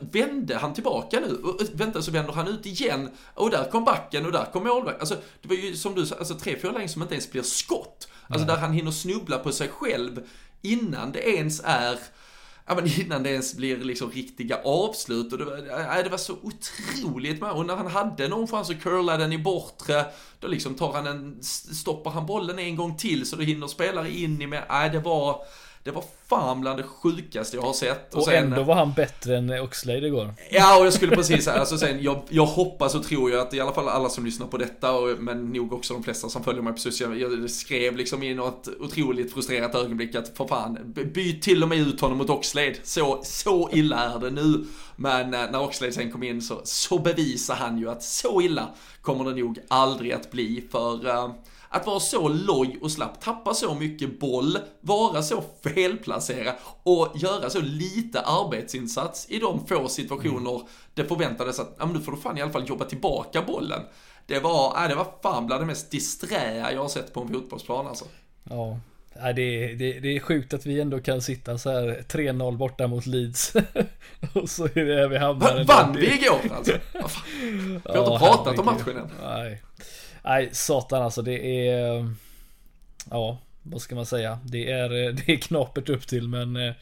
Vände 0.00 0.56
han 0.56 0.74
tillbaka 0.74 1.20
nu? 1.20 1.38
Vänta, 1.72 2.02
så 2.02 2.10
vänder 2.10 2.32
han 2.32 2.48
ut 2.48 2.66
igen. 2.66 3.10
Och 3.34 3.50
där 3.50 3.70
kom 3.70 3.84
backen 3.84 4.26
och 4.26 4.32
där 4.32 4.44
kom 4.52 4.64
målvakten. 4.64 5.00
Alltså, 5.00 5.16
det 5.42 5.48
var 5.48 5.56
ju 5.56 5.76
som 5.76 5.94
du 5.94 6.06
sa, 6.06 6.16
alltså 6.16 6.34
tre, 6.34 6.56
fyra 6.62 6.72
lägen 6.72 6.88
som 6.88 7.02
inte 7.02 7.14
ens 7.14 7.30
blir 7.30 7.42
skott. 7.42 8.08
Alltså 8.28 8.46
där 8.46 8.56
han 8.56 8.72
hinner 8.72 8.90
snubbla 8.90 9.38
på 9.38 9.52
sig 9.52 9.68
själv 9.68 10.20
innan 10.62 11.12
det 11.12 11.28
ens 11.28 11.62
är 11.64 11.98
Ja 12.70 12.76
men 12.76 13.00
innan 13.00 13.22
det 13.22 13.30
ens 13.30 13.56
blir 13.56 13.76
liksom 13.76 14.10
riktiga 14.10 14.60
avslut 14.64 15.32
och 15.32 15.38
det 15.38 15.44
var, 15.44 16.02
det 16.02 16.10
var 16.10 16.18
så 16.18 16.36
otroligt 16.42 17.40
med. 17.40 17.50
Och 17.50 17.66
när 17.66 17.76
han 17.76 17.86
hade 17.86 18.28
någon 18.28 18.46
chans 18.46 18.70
att 18.70 18.82
curla 18.82 19.16
den 19.16 19.32
i 19.32 19.38
bortre, 19.38 20.04
då 20.40 20.48
liksom 20.48 20.74
tar 20.74 20.92
han 20.92 21.06
en, 21.06 21.38
stoppar 21.42 22.10
han 22.10 22.26
bollen 22.26 22.58
en 22.58 22.76
gång 22.76 22.96
till 22.96 23.26
så 23.26 23.36
då 23.36 23.42
hinner 23.42 23.66
spelare 23.66 24.10
in 24.10 24.42
i 24.42 24.46
med, 24.46 24.66
nej 24.68 24.90
det 24.90 25.00
var, 25.00 25.42
Det 25.82 25.90
var 25.90 26.04
fan 26.28 26.60
bland 26.60 26.78
det 26.78 26.82
sjukaste 26.82 27.56
jag 27.56 27.62
har 27.62 27.72
sett. 27.72 28.14
Och, 28.14 28.18
och 28.18 28.24
sen, 28.24 28.44
ändå 28.44 28.62
var 28.62 28.74
han 28.74 28.92
bättre 28.92 29.36
än 29.36 29.50
Oxlade 29.50 30.06
igår. 30.06 30.34
Ja, 30.50 30.78
och 30.78 30.86
jag 30.86 30.92
skulle 30.92 31.16
precis 31.16 31.44
säga, 31.44 31.60
alltså 31.60 31.78
sen, 31.78 32.02
jag, 32.02 32.22
jag 32.28 32.46
hoppas 32.46 32.94
och 32.94 33.04
tror 33.04 33.30
ju 33.30 33.40
att 33.40 33.54
i 33.54 33.60
alla 33.60 33.72
fall 33.72 33.88
alla 33.88 34.08
som 34.08 34.24
lyssnar 34.24 34.46
på 34.46 34.56
detta, 34.56 34.92
och, 34.92 35.18
men 35.18 35.52
nog 35.52 35.72
också 35.72 35.94
de 35.94 36.02
flesta 36.02 36.28
som 36.28 36.44
följer 36.44 36.62
mig 36.62 36.72
på 36.72 36.78
sociala 36.78 37.14
jag 37.14 37.50
skrev 37.50 37.96
liksom 37.96 38.22
i 38.22 38.34
något 38.34 38.68
otroligt 38.80 39.32
frustrerat 39.32 39.74
ögonblick 39.74 40.14
att 40.14 40.36
för 40.36 40.46
fan, 40.46 40.78
byt 41.14 41.42
till 41.42 41.62
och 41.62 41.68
med 41.68 41.78
ut 41.78 42.00
honom 42.00 42.18
mot 42.18 42.30
Oxlade. 42.30 42.76
Så, 42.82 43.20
så 43.24 43.70
illa 43.72 43.96
är 43.96 44.18
det 44.18 44.30
nu. 44.30 44.64
Men 44.96 45.34
eh, 45.34 45.50
när 45.50 45.62
Oxlade 45.62 45.92
sen 45.92 46.12
kom 46.12 46.22
in 46.22 46.42
så, 46.42 46.60
så 46.64 46.98
bevisar 46.98 47.54
han 47.54 47.78
ju 47.78 47.90
att 47.90 48.02
så 48.02 48.40
illa 48.40 48.68
kommer 49.02 49.24
det 49.24 49.40
nog 49.40 49.58
aldrig 49.68 50.12
att 50.12 50.30
bli 50.30 50.64
för 50.70 51.06
uh, 51.06 51.30
att 51.72 51.86
vara 51.86 52.00
så 52.00 52.28
loj 52.28 52.78
och 52.82 52.92
slapp, 52.92 53.20
tappa 53.20 53.54
så 53.54 53.74
mycket 53.74 54.20
boll, 54.20 54.58
vara 54.80 55.22
så 55.22 55.44
felplacerad 55.62 56.54
och 56.82 57.12
göra 57.14 57.50
så 57.50 57.60
lite 57.60 58.20
arbetsinsats 58.20 59.26
i 59.30 59.38
de 59.38 59.66
få 59.66 59.88
situationer 59.88 60.54
mm. 60.54 60.66
det 60.94 61.04
förväntades 61.04 61.60
att, 61.60 61.76
ja 61.78 61.86
men 61.86 61.96
nu 61.96 62.00
får 62.00 62.12
du 62.12 62.18
fan 62.18 62.38
i 62.38 62.42
alla 62.42 62.52
fall 62.52 62.68
jobba 62.68 62.84
tillbaka 62.84 63.42
bollen. 63.42 63.80
Det 64.26 64.40
var, 64.40 64.82
äh, 64.82 64.88
det 64.88 64.94
var 64.94 65.06
fan 65.22 65.46
bland 65.46 65.62
det 65.62 65.66
mest 65.66 65.90
disträa 65.90 66.72
jag 66.72 66.80
har 66.82 66.88
sett 66.88 67.14
på 67.14 67.20
en 67.20 67.28
fotbollsplan 67.28 67.86
alltså. 67.86 68.04
Ja, 68.42 68.78
Ja, 69.14 69.32
det, 69.32 69.42
är, 69.42 69.74
det, 69.74 70.00
det 70.00 70.16
är 70.16 70.20
sjukt 70.20 70.54
att 70.54 70.66
vi 70.66 70.80
ändå 70.80 71.00
kan 71.00 71.22
sitta 71.22 71.58
så 71.58 71.70
här 71.70 72.04
3-0 72.08 72.56
borta 72.56 72.86
mot 72.86 73.06
Leeds. 73.06 73.52
och 74.34 74.48
så 74.48 74.64
är 74.64 74.84
det 74.84 75.08
vi 75.08 75.18
hamnar. 75.18 75.64
Vann 75.64 75.96
vi 75.96 76.14
igår 76.14 76.40
alltså? 76.56 76.72
Vi 76.72 77.98
har 77.98 78.12
inte 78.12 78.24
pratat 78.24 78.58
om 78.58 78.64
matchen 78.64 78.96
än. 78.96 79.08
Nej. 79.22 79.62
Nej, 80.24 80.48
satan 80.52 81.02
alltså 81.02 81.22
det 81.22 81.68
är... 81.68 82.14
Ja, 83.10 83.38
vad 83.62 83.80
ska 83.80 83.94
man 83.94 84.06
säga? 84.06 84.38
Det 84.44 84.70
är, 84.70 84.88
det 85.12 85.32
är 85.32 85.36
knapert 85.36 85.88
upp 85.88 86.06
till 86.06 86.28
men... 86.28 86.56
Eh, 86.56 86.72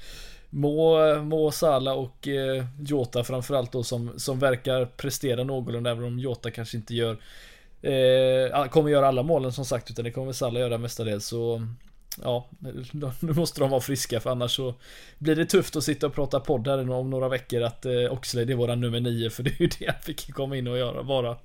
må, 0.50 1.14
må 1.22 1.50
Sala 1.50 1.94
och 1.94 2.28
eh, 2.28 2.64
Jota 2.80 3.24
framförallt 3.24 3.72
då 3.72 3.82
som, 3.82 4.12
som 4.16 4.38
verkar 4.38 4.84
prestera 4.84 5.44
någorlunda 5.44 5.90
även 5.90 6.04
om 6.04 6.18
Jota 6.18 6.50
kanske 6.50 6.76
inte 6.76 6.94
gör 6.94 7.16
eh, 7.82 8.66
Kommer 8.68 8.90
göra 8.90 9.08
alla 9.08 9.22
målen 9.22 9.52
som 9.52 9.64
sagt 9.64 9.90
utan 9.90 10.04
det 10.04 10.10
kommer 10.10 10.32
Sala 10.32 10.60
göra 10.60 10.78
mestadels 10.78 11.26
så 11.26 11.68
ja, 12.22 12.48
nu 13.20 13.32
måste 13.32 13.60
de 13.60 13.70
vara 13.70 13.80
friska 13.80 14.20
för 14.20 14.30
annars 14.30 14.56
så 14.56 14.74
blir 15.18 15.36
det 15.36 15.46
tufft 15.46 15.76
att 15.76 15.84
sitta 15.84 16.06
och 16.06 16.14
prata 16.14 16.40
podd 16.40 16.68
här 16.68 16.90
om 16.90 17.10
några 17.10 17.28
veckor 17.28 17.62
att 17.62 17.86
eh, 17.86 18.12
Oxlade 18.12 18.52
är 18.52 18.56
våran 18.56 18.80
nummer 18.80 19.00
nio 19.00 19.30
för 19.30 19.42
det 19.42 19.50
är 19.50 19.60
ju 19.60 19.68
det 19.78 19.86
han 19.86 20.02
fick 20.02 20.32
komma 20.32 20.56
in 20.56 20.66
och 20.66 20.78
göra 20.78 21.02
bara. 21.02 21.36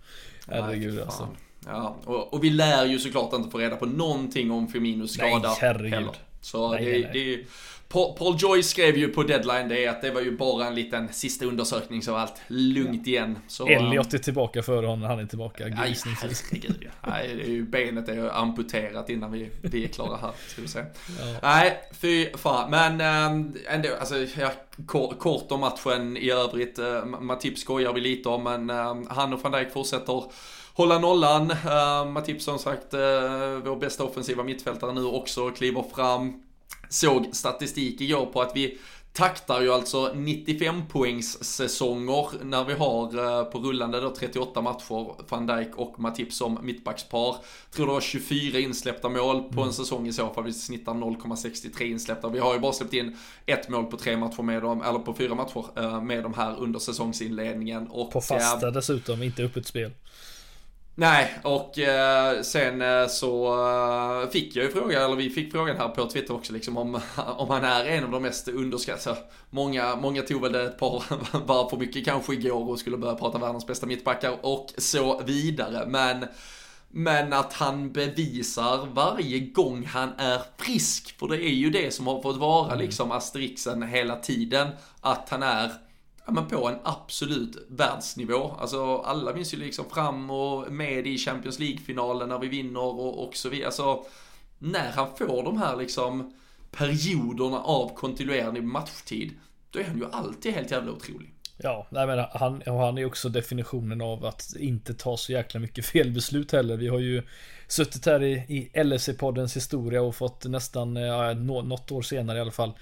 Herregud 0.48 1.02
alltså. 1.02 1.28
Ja, 1.66 1.95
och, 2.05 2.34
och, 2.34 2.43
vi 2.43 2.49
lär 2.49 2.86
ju 2.86 2.99
såklart 2.99 3.34
inte 3.34 3.49
få 3.49 3.57
reda 3.57 3.76
på 3.76 3.86
någonting 3.86 4.51
om 4.51 4.68
Firminos 4.68 5.14
skada 5.14 5.47
nej, 5.49 5.57
herregud. 5.61 5.93
heller. 5.93 6.16
Så 6.41 6.72
nej, 6.72 6.86
det, 6.86 6.91
nej. 6.91 7.09
det 7.14 7.45
Paul 7.93 8.36
Joy 8.39 8.64
skrev 8.64 8.97
ju 8.97 9.07
på 9.07 9.24
deadline 9.24 9.68
det 9.68 9.88
att 9.88 10.01
det 10.01 10.11
var 10.11 10.22
ju 10.22 10.38
bara 10.38 10.68
en 10.68 10.76
liten 10.76 11.14
sista 11.14 11.45
undersökning 11.45 12.01
så 12.01 12.16
allt 12.16 12.41
lugnt 12.47 13.07
igen. 13.07 13.39
Så, 13.47 13.68
Elliot 13.68 14.14
är 14.14 14.18
tillbaka 14.18 14.64
före 14.64 14.86
honom, 14.86 15.09
han 15.09 15.20
är 15.20 15.26
tillbaka. 15.26 15.64
Nej, 15.68 15.95
nej, 17.07 17.36
det 17.36 17.43
är 17.43 17.49
ju 17.49 17.64
benet 17.64 18.09
är 18.09 18.14
ju 18.14 18.30
amputerat 18.30 19.09
innan 19.09 19.32
vi, 19.32 19.49
vi 19.61 19.84
är 19.84 19.88
klara 19.88 20.18
här, 20.18 20.32
ska 20.47 20.61
vi 20.61 20.68
se. 20.68 20.80
Ja. 20.80 21.26
Nej, 21.43 21.80
fy 21.91 22.30
fan. 22.38 22.72
Men 22.72 23.01
ähm, 23.01 23.55
ändå, 23.68 23.89
alltså, 23.99 24.16
ja, 24.39 24.51
kort 25.20 25.51
om 25.51 25.59
matchen 25.59 26.18
i 26.18 26.30
övrigt. 26.30 26.80
Äh, 26.80 27.05
Matip 27.05 27.57
skojar 27.57 27.93
vi 27.93 28.01
lite 28.01 28.30
om, 28.30 28.43
men 28.43 28.70
äh, 28.70 28.95
han 29.09 29.34
och 29.34 29.43
van 29.43 29.51
Dijk 29.51 29.72
fortsätter 29.72 30.24
hålla 30.74 30.99
nollan. 30.99 31.51
Uh, 31.51 32.11
Matip 32.11 32.41
som 32.41 32.59
sagt, 32.59 32.93
uh, 32.93 32.99
vår 33.65 33.76
bästa 33.76 34.03
offensiva 34.03 34.43
mittfältare 34.43 34.93
nu 34.93 35.05
också 35.05 35.49
kliver 35.49 35.84
fram 35.95 36.43
såg 36.89 37.30
statistik 37.32 38.01
igår 38.01 38.26
på 38.26 38.41
att 38.41 38.51
vi 38.55 38.78
taktar 39.13 39.61
ju 39.61 39.74
alltså 39.74 40.13
95 40.15 40.88
poängs 40.88 41.43
säsonger 41.43 42.43
när 42.43 42.63
vi 42.63 42.74
har 42.74 43.39
eh, 43.39 43.43
på 43.43 43.59
rullande 43.59 44.01
då 44.01 44.09
38 44.15 44.61
matcher 44.61 45.30
van 45.30 45.47
Dijk 45.47 45.76
och 45.76 45.99
Matip 45.99 46.34
som 46.34 46.59
mittbackspar. 46.61 47.36
Tror 47.71 47.86
det 47.86 47.91
var 47.91 48.01
24 48.01 48.59
insläppta 48.59 49.09
mål 49.09 49.43
på 49.43 49.61
en 49.61 49.63
mm. 49.63 49.74
säsong 49.74 50.07
i 50.07 50.13
så 50.13 50.30
fall. 50.30 50.43
Vi 50.43 50.53
snittar 50.53 50.93
0,63 50.93 51.84
insläppta. 51.84 52.30
Vi 52.30 52.39
har 52.39 52.53
ju 52.53 52.59
bara 52.59 52.74
släppt 52.74 52.93
in 52.93 53.17
ett 53.45 53.69
mål 53.69 53.86
på 53.86 53.97
tre 53.97 54.17
matcher 54.17 54.41
med 54.41 54.61
dem, 54.61 54.82
eller 54.82 54.99
på 54.99 55.13
fyra 55.13 55.36
matcher 55.36 56.01
med 56.01 56.24
de 56.24 56.34
här 56.34 56.59
under 56.59 56.80
säsongsinledningen. 56.80 57.88
Och, 57.88 58.11
på 58.11 58.21
fasta 58.21 58.71
dessutom, 58.71 59.24
inte 59.24 59.43
öppet 59.43 59.67
spel. 59.67 59.91
Nej, 60.96 61.39
och 61.44 61.80
eh, 61.80 62.41
sen 62.41 62.82
eh, 62.82 63.08
så 63.08 63.46
eh, 64.24 64.30
fick 64.30 64.56
jag 64.56 64.66
ju 64.66 64.72
frågan, 64.72 65.04
eller 65.04 65.16
vi 65.16 65.30
fick 65.30 65.52
frågan 65.52 65.78
här 65.78 65.89
på 65.89 66.10
Twitter 66.10 66.34
också, 66.34 66.54
liksom 66.54 66.78
om, 66.78 66.96
om 67.38 67.50
han 67.50 67.64
är 67.64 67.86
en 67.86 68.04
av 68.04 68.12
de 68.12 68.22
mest 68.22 68.48
underskattade. 68.48 69.18
Många, 69.50 69.96
många 69.96 70.22
tog 70.22 70.41
väl 70.41 70.52
det 70.52 70.64
ett 70.64 70.78
par 70.78 71.04
varv 71.46 71.70
för 71.70 71.78
mycket 71.78 72.06
kanske 72.06 72.34
igår 72.34 72.70
och 72.70 72.80
skulle 72.80 72.98
börja 72.98 73.16
prata 73.16 73.38
världens 73.38 73.68
bästa 73.68 73.86
mittbackar 73.86 74.38
och 74.41 74.74
så 74.78 75.22
vidare. 75.26 75.86
Men, 75.88 76.26
men 76.89 77.34
att 77.34 77.54
han 77.54 77.91
bevisar 77.91 78.88
varje 78.94 79.39
gång 79.39 79.86
han 79.86 80.10
är 80.18 80.41
frisk, 80.58 81.20
för 81.20 81.28
det 81.28 81.44
är 81.44 81.56
ju 81.56 81.70
det 81.70 81.94
som 81.94 82.08
har 82.08 82.22
fått 82.22 82.38
vara 82.38 82.68
mm. 82.68 82.80
liksom 82.80 83.12
asterixen 83.12 83.84
hela 83.84 84.16
tiden, 84.16 84.68
att 85.02 85.30
han 85.30 85.44
är 85.44 85.72
ja, 86.26 86.32
men 86.32 86.47
på 86.47 86.67
en 86.67 86.78
absolut 86.84 87.57
världsnivå. 87.69 88.55
Alltså 88.59 88.97
alla 88.97 89.34
minns 89.34 89.53
ju 89.53 89.57
liksom 89.57 89.86
fram 89.89 90.30
och 90.30 90.71
med 90.71 91.07
i 91.07 91.17
Champions 91.17 91.59
League-finalen 91.59 92.30
när 92.30 92.39
vi 92.39 92.47
vinner 92.47 92.80
och, 92.80 93.28
och 93.28 93.36
så 93.36 93.49
vidare. 93.49 93.65
Alltså 93.65 94.05
när 94.59 94.91
han 94.91 95.07
får 95.17 95.43
de 95.43 95.57
här 95.57 95.78
liksom 95.78 96.34
perioderna 96.71 97.59
av 97.59 97.95
kontinuerlig 97.95 98.63
matchtid, 98.63 99.32
då 99.69 99.80
är 99.80 99.84
han 99.84 99.97
ju 99.97 100.05
alltid 100.11 100.53
helt 100.53 100.71
jävla 100.71 100.91
otrolig. 100.91 101.34
Ja, 101.57 101.88
nej 101.89 102.07
men 102.07 102.26
han, 102.32 102.61
han 102.65 102.97
är 102.97 103.05
också 103.05 103.30
definitionen 103.30 104.01
av 104.01 104.26
att 104.26 104.55
inte 104.59 104.93
ta 104.93 105.17
så 105.17 105.32
jäkla 105.32 105.59
mycket 105.59 105.86
felbeslut 105.93 106.51
heller. 106.51 106.78
Vi 106.78 106.88
har 106.88 106.99
ju 106.99 107.24
suttit 107.67 108.05
här 108.05 108.24
i, 108.24 108.34
i 108.34 108.71
LFC-poddens 108.74 109.55
historia 109.55 110.01
och 110.01 110.15
fått 110.15 110.45
nästan, 110.45 110.97
eh, 110.97 111.03
ja, 111.03 111.34
något 111.34 111.91
år 111.91 112.01
senare 112.01 112.38
i 112.38 112.41
alla 112.41 112.51
fall, 112.51 112.74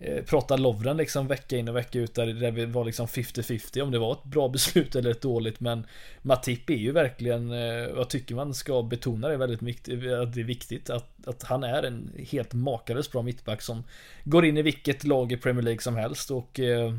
Eh, 0.00 0.24
prata 0.24 0.56
Lovren 0.56 0.96
liksom 0.96 1.26
vecka 1.26 1.56
in 1.56 1.68
och 1.68 1.76
vecka 1.76 1.98
ut 1.98 2.14
där, 2.14 2.26
det 2.26 2.66
var 2.66 2.84
liksom 2.84 3.06
50-50 3.06 3.80
om 3.80 3.90
det 3.90 3.98
var 3.98 4.12
ett 4.12 4.24
bra 4.24 4.48
beslut 4.58 4.96
eller 4.96 5.10
ett 5.10 5.20
dåligt 5.20 5.60
men 5.60 5.86
Matip 6.22 6.70
är 6.70 6.74
ju 6.74 6.92
verkligen, 6.92 7.52
eh, 7.52 7.58
jag 7.96 8.10
tycker 8.10 8.34
man 8.34 8.54
ska 8.54 8.82
betona 8.82 9.28
det 9.28 9.36
väldigt 9.36 9.60
mycket. 9.60 9.94
att 9.94 10.34
det 10.34 10.40
är 10.40 10.44
viktigt 10.44 10.90
att, 10.90 11.28
att 11.28 11.42
han 11.42 11.64
är 11.64 11.82
en 11.82 12.12
helt 12.30 12.52
makalöst 12.52 13.12
bra 13.12 13.22
mittback 13.22 13.62
som 13.62 13.84
går 14.24 14.44
in 14.44 14.56
i 14.56 14.62
vilket 14.62 15.04
lag 15.04 15.32
i 15.32 15.36
Premier 15.36 15.62
League 15.62 15.80
som 15.80 15.96
helst 15.96 16.30
och 16.30 16.60
eh, 16.60 16.92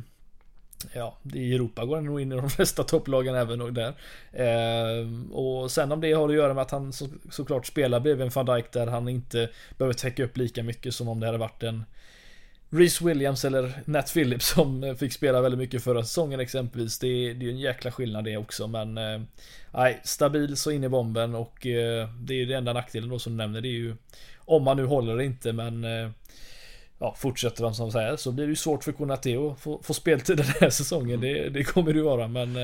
Ja, 0.93 1.18
i 1.34 1.56
Europa 1.56 1.86
går 1.86 1.95
han 1.95 2.06
nog 2.06 2.22
in 2.22 2.32
i 2.32 2.36
de 2.36 2.50
flesta 2.50 2.84
topplagen 2.84 3.36
även 3.36 3.62
och 3.62 3.74
där. 3.74 3.93
Eh, 4.32 5.32
och 5.32 5.72
sen 5.72 5.91
om 5.91 6.02
det 6.02 6.14
har 6.14 6.30
att 6.30 6.36
göra 6.36 6.54
med 6.54 6.62
att 6.62 6.72
han 6.72 6.93
så, 6.93 7.08
såklart 7.32 7.66
spelar 7.66 8.00
bredvid 8.00 8.26
en 8.26 8.32
van 8.36 8.45
Dijk 8.45 8.72
där 8.72 8.88
han 8.88 9.10
inte 9.10 9.50
behöver 9.78 9.93
täcka 9.93 10.24
upp 10.24 10.38
lika 10.38 10.64
mycket 10.64 10.93
som 10.93 11.08
om 11.08 11.20
det 11.20 11.26
hade 11.26 11.38
varit 11.38 11.64
en 11.64 11.84
Reese 12.70 13.06
Williams 13.06 13.46
eller 13.46 13.82
Nat 13.86 14.14
Phillips 14.14 14.48
som 14.48 14.96
fick 15.00 15.14
spela 15.14 15.42
väldigt 15.42 15.60
mycket 15.60 15.84
förra 15.84 16.04
säsongen 16.04 16.40
exempelvis. 16.40 17.00
Det 17.00 17.08
är, 17.08 17.44
är 17.44 17.50
en 17.50 17.60
jäkla 17.60 17.92
skillnad 17.92 18.24
det 18.24 18.38
också 18.38 18.68
men 18.68 18.98
eh, 18.98 19.22
Nej, 19.74 20.00
stabil 20.04 20.58
så 20.58 20.72
in 20.72 20.84
i 20.84 20.90
bomben 20.90 21.36
och 21.36 21.66
eh, 21.66 22.10
det 22.22 22.34
är 22.34 22.38
ju 22.38 22.46
det 22.46 22.54
enda 22.54 22.74
nackdelen 22.74 23.10
då 23.10 23.20
som 23.20 23.34
du 23.34 23.38
nämner. 23.38 23.62
Det 23.62 23.68
är 23.68 23.80
ju 23.80 23.96
om 24.38 24.64
man 24.64 24.78
nu 24.78 24.86
håller 24.86 25.18
det 25.18 25.26
inte 25.26 25.54
men 25.54 25.84
eh, 25.84 26.10
Ja, 27.02 27.16
fortsätter 27.18 27.64
de 27.64 27.74
som 27.74 27.92
säger 27.92 28.16
så 28.16 28.32
blir 28.32 28.46
det 28.46 28.50
ju 28.50 28.56
svårt 28.56 28.84
för 28.84 28.92
Konate 28.92 29.30
att 29.30 29.60
få, 29.60 29.82
få 29.84 29.94
speltid 29.94 30.38
den 30.38 30.46
här 30.62 30.70
säsongen. 30.70 31.22
Det, 31.22 31.50
det 31.50 31.64
kommer 31.64 31.94
det 31.94 31.98
ju 31.98 32.06
vara 32.06 32.28
men 32.28 32.58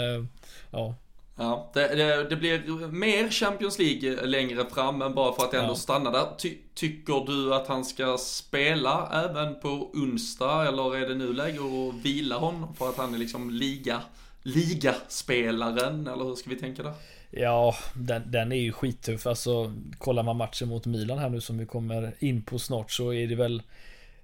ja. 0.72 0.95
Ja, 1.38 1.71
det, 1.73 1.95
det, 1.95 2.29
det, 2.29 2.36
blir 2.36 2.88
mer 2.88 3.29
Champions 3.29 3.79
League 3.79 4.25
längre 4.25 4.65
fram, 4.65 4.97
men 4.97 5.15
bara 5.15 5.33
för 5.33 5.43
att 5.43 5.53
ändå 5.53 5.71
ja. 5.71 5.75
stanna 5.75 6.11
där. 6.11 6.25
Ty, 6.38 6.57
tycker 6.73 7.25
du 7.25 7.55
att 7.55 7.67
han 7.67 7.86
ska 7.86 8.17
spela 8.17 9.23
även 9.25 9.59
på 9.59 9.89
onsdag, 9.93 10.67
eller 10.67 10.95
är 10.95 11.09
det 11.09 11.15
nu 11.15 11.33
läge 11.33 11.59
att 11.59 12.05
vila 12.05 12.38
honom 12.38 12.75
för 12.75 12.89
att 12.89 12.97
han 12.97 13.13
är 13.13 13.17
liksom 13.17 13.49
liga, 13.49 14.01
ligaspelaren, 14.43 16.07
eller 16.07 16.23
hur 16.23 16.36
ska 16.36 16.49
vi 16.49 16.55
tänka 16.55 16.83
där? 16.83 16.93
Ja, 17.31 17.75
den, 17.93 18.31
den 18.31 18.51
är 18.51 18.59
ju 18.59 18.71
skittuff. 18.71 19.27
Alltså, 19.27 19.73
kollar 19.97 20.23
man 20.23 20.38
matchen 20.38 20.69
mot 20.69 20.86
Milan 20.86 21.17
här 21.17 21.29
nu 21.29 21.41
som 21.41 21.57
vi 21.57 21.65
kommer 21.65 22.15
in 22.19 22.43
på 22.43 22.59
snart 22.59 22.91
så 22.91 23.13
är 23.13 23.27
det 23.27 23.36
väl 23.36 23.61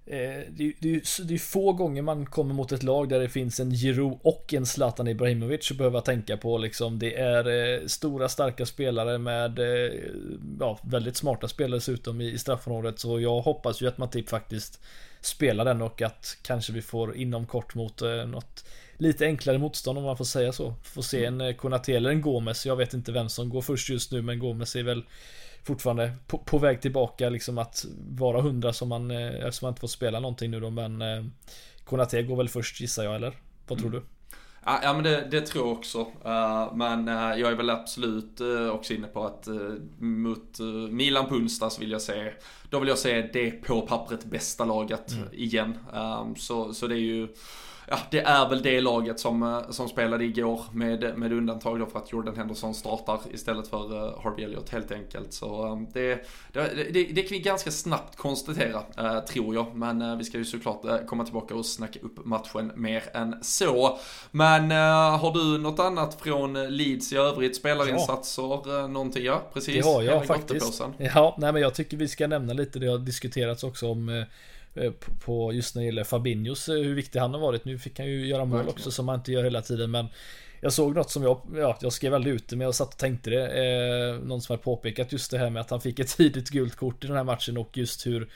Eh, 0.05 0.41
det, 0.49 0.73
det, 0.79 1.03
det 1.23 1.33
är 1.33 1.37
få 1.37 1.73
gånger 1.73 2.01
man 2.01 2.25
kommer 2.25 2.53
mot 2.53 2.71
ett 2.71 2.83
lag 2.83 3.09
där 3.09 3.19
det 3.19 3.29
finns 3.29 3.59
en 3.59 3.71
Giroud 3.71 4.17
och 4.21 4.53
en 4.53 4.65
Zlatan 4.65 5.07
Ibrahimovic 5.07 5.71
att 5.71 5.77
behöva 5.77 6.01
tänka 6.01 6.37
på 6.37 6.57
liksom. 6.57 6.99
Det 6.99 7.15
är 7.15 7.47
eh, 7.47 7.87
stora 7.87 8.29
starka 8.29 8.65
spelare 8.65 9.17
med 9.17 9.59
eh, 9.59 9.91
ja, 10.59 10.79
väldigt 10.83 11.17
smarta 11.17 11.47
spelare 11.47 11.77
dessutom 11.77 12.21
i 12.21 12.37
straffområdet. 12.37 12.99
Så 12.99 13.19
jag 13.19 13.41
hoppas 13.41 13.81
ju 13.81 13.87
att 13.87 13.97
Matip 13.97 14.29
faktiskt 14.29 14.79
spelar 15.21 15.65
den 15.65 15.81
och 15.81 16.01
att 16.01 16.37
kanske 16.41 16.73
vi 16.73 16.81
får 16.81 17.15
inom 17.15 17.45
kort 17.45 17.75
mot 17.75 18.01
något 18.27 18.63
lite 19.01 19.25
enklare 19.25 19.57
motstånd 19.57 19.97
om 19.97 20.03
man 20.03 20.17
får 20.17 20.25
säga 20.25 20.51
så. 20.51 20.73
Får 20.83 21.01
se 21.01 21.25
en 21.25 21.41
eh, 21.41 21.55
Konate 21.55 21.93
eller 21.93 22.09
en 22.09 22.21
Gomes. 22.21 22.65
Jag 22.65 22.75
vet 22.75 22.93
inte 22.93 23.11
vem 23.11 23.29
som 23.29 23.49
går 23.49 23.61
först 23.61 23.89
just 23.89 24.11
nu 24.11 24.21
men 24.21 24.39
Gomes 24.39 24.75
är 24.75 24.83
väl 24.83 25.03
fortfarande 25.63 26.11
på, 26.27 26.37
på 26.37 26.57
väg 26.57 26.81
tillbaka 26.81 27.29
liksom 27.29 27.57
att 27.57 27.85
vara 28.09 28.41
hundra 28.41 28.73
som 28.73 28.89
man, 28.89 29.11
eh, 29.11 29.27
eftersom 29.27 29.65
man 29.65 29.71
inte 29.71 29.81
får 29.81 29.87
spela 29.87 30.19
någonting 30.19 30.51
nu 30.51 30.59
då 30.59 30.69
men 30.69 31.01
eh, 31.01 31.23
Konate 31.83 32.23
går 32.23 32.35
väl 32.35 32.49
först 32.49 32.81
gissar 32.81 33.03
jag 33.03 33.15
eller? 33.15 33.33
Vad 33.67 33.77
tror 33.79 33.89
mm. 33.89 33.99
du? 33.99 34.05
Ja, 34.65 34.93
men 34.93 35.03
det, 35.03 35.27
det, 35.31 35.41
tror 35.41 35.67
jag 35.67 35.77
också. 35.77 35.99
Uh, 35.99 36.75
men 36.75 37.07
uh, 37.07 37.39
jag 37.39 37.51
är 37.51 37.55
väl 37.55 37.69
absolut 37.69 38.41
också 38.71 38.93
inne 38.93 39.07
på 39.07 39.25
att 39.25 39.47
mot 39.99 40.59
Milan 40.89 41.29
på 41.29 41.35
onsdag 41.35 41.69
så 41.69 41.79
vill 41.79 41.91
jag 41.91 42.01
se, 42.01 42.33
då 42.69 42.79
vill 42.79 42.89
jag 42.89 42.97
se 42.97 43.29
det 43.33 43.51
på 43.51 43.81
pappret 43.81 44.25
bästa 44.25 44.65
laget 44.65 45.11
mm. 45.11 45.27
igen. 45.31 45.77
Så, 46.37 46.73
så 46.73 46.87
det 46.87 46.95
är 46.95 46.99
ju 46.99 47.27
ja, 47.91 47.99
det 48.11 48.19
är 48.19 48.49
väl 48.49 48.61
det 48.61 48.81
laget 48.81 49.19
som, 49.19 49.43
eh, 49.43 49.69
som 49.69 49.89
spelade 49.89 50.25
igår 50.25 50.61
med, 50.71 51.17
med 51.17 51.33
undantag 51.33 51.79
då 51.79 51.85
för 51.85 51.99
att 51.99 52.11
Jordan 52.11 52.35
Henderson 52.35 52.73
startar 52.73 53.19
istället 53.33 53.67
för 53.67 53.93
uh, 53.93 54.23
Harvey 54.23 54.45
Elliott 54.45 54.69
helt 54.69 54.91
enkelt. 54.91 55.33
Så 55.33 55.65
um, 55.67 55.87
det, 55.93 56.27
det, 56.51 56.91
det, 56.93 57.03
det, 57.03 57.21
kan 57.21 57.37
vi 57.37 57.39
ganska 57.39 57.71
snabbt 57.71 58.15
konstatera, 58.15 58.83
uh, 58.99 59.19
tror 59.19 59.55
jag. 59.55 59.75
Men 59.75 60.01
uh, 60.01 60.17
vi 60.17 60.23
ska 60.23 60.37
ju 60.37 60.45
såklart 60.45 60.85
uh, 60.85 60.97
komma 60.97 61.23
tillbaka 61.23 61.55
och 61.55 61.65
snacka 61.65 61.99
upp 61.99 62.25
matchen 62.25 62.71
mer 62.75 63.03
än 63.13 63.43
så. 63.43 63.99
Men 64.31 64.71
har 64.71 65.33
du 65.33 65.61
något 65.61 65.79
annat 65.79 66.21
från 66.21 66.53
Leeds 66.53 67.13
i 67.13 67.17
övrigt? 67.17 67.55
Spelarinsatser, 67.55 68.61
ja. 68.65 68.87
någonting? 68.87 69.23
Ja, 69.23 69.41
precis. 69.53 69.85
Det 69.85 69.91
har 69.91 70.01
jag 70.01 70.25
faktiskt. 70.25 70.81
Ja, 70.97 71.35
nej 71.39 71.53
men 71.53 71.61
jag 71.61 71.73
tycker 71.73 71.97
vi 71.97 72.07
ska 72.07 72.27
nämna 72.27 72.53
lite, 72.53 72.79
det 72.79 72.87
har 72.87 72.97
diskuterats 72.97 73.63
också 73.63 73.91
om 73.91 74.09
Eh, 74.09 74.23
på 75.25 75.53
just 75.53 75.75
när 75.75 75.81
det 75.81 75.85
gäller 75.85 76.03
Fabinhos, 76.03 76.69
eh, 76.69 76.75
hur 76.75 76.95
viktig 76.95 77.19
han 77.19 77.33
har 77.33 77.41
varit. 77.41 77.65
Nu 77.65 77.79
fick 77.79 77.99
han 77.99 78.07
ju 78.07 78.27
göra 78.27 78.45
mål 78.45 78.67
också 78.67 78.91
som 78.91 79.07
han 79.07 79.19
inte 79.19 79.31
gör 79.31 79.43
hela 79.43 79.61
tiden 79.61 79.91
men 79.91 80.07
jag 80.61 80.73
såg 80.73 80.95
något 80.95 81.11
som 81.11 81.23
jag, 81.23 81.41
ja, 81.55 81.77
jag 81.81 81.93
skrev 81.93 82.13
aldrig 82.13 82.35
ut 82.35 82.47
det 82.47 82.55
men 82.55 82.65
jag 82.65 82.75
satt 82.75 82.93
och 82.93 82.97
tänkte 82.97 83.29
det. 83.29 83.47
Eh, 83.47 84.19
någon 84.19 84.41
som 84.41 84.53
har 84.53 84.57
påpekat 84.57 85.11
just 85.11 85.31
det 85.31 85.37
här 85.37 85.49
med 85.49 85.61
att 85.61 85.69
han 85.69 85.81
fick 85.81 85.99
ett 85.99 86.07
tidigt 86.17 86.49
gult 86.49 86.75
kort 86.75 87.03
i 87.03 87.07
den 87.07 87.15
här 87.17 87.23
matchen 87.23 87.57
och 87.57 87.77
just 87.77 88.07
hur 88.07 88.29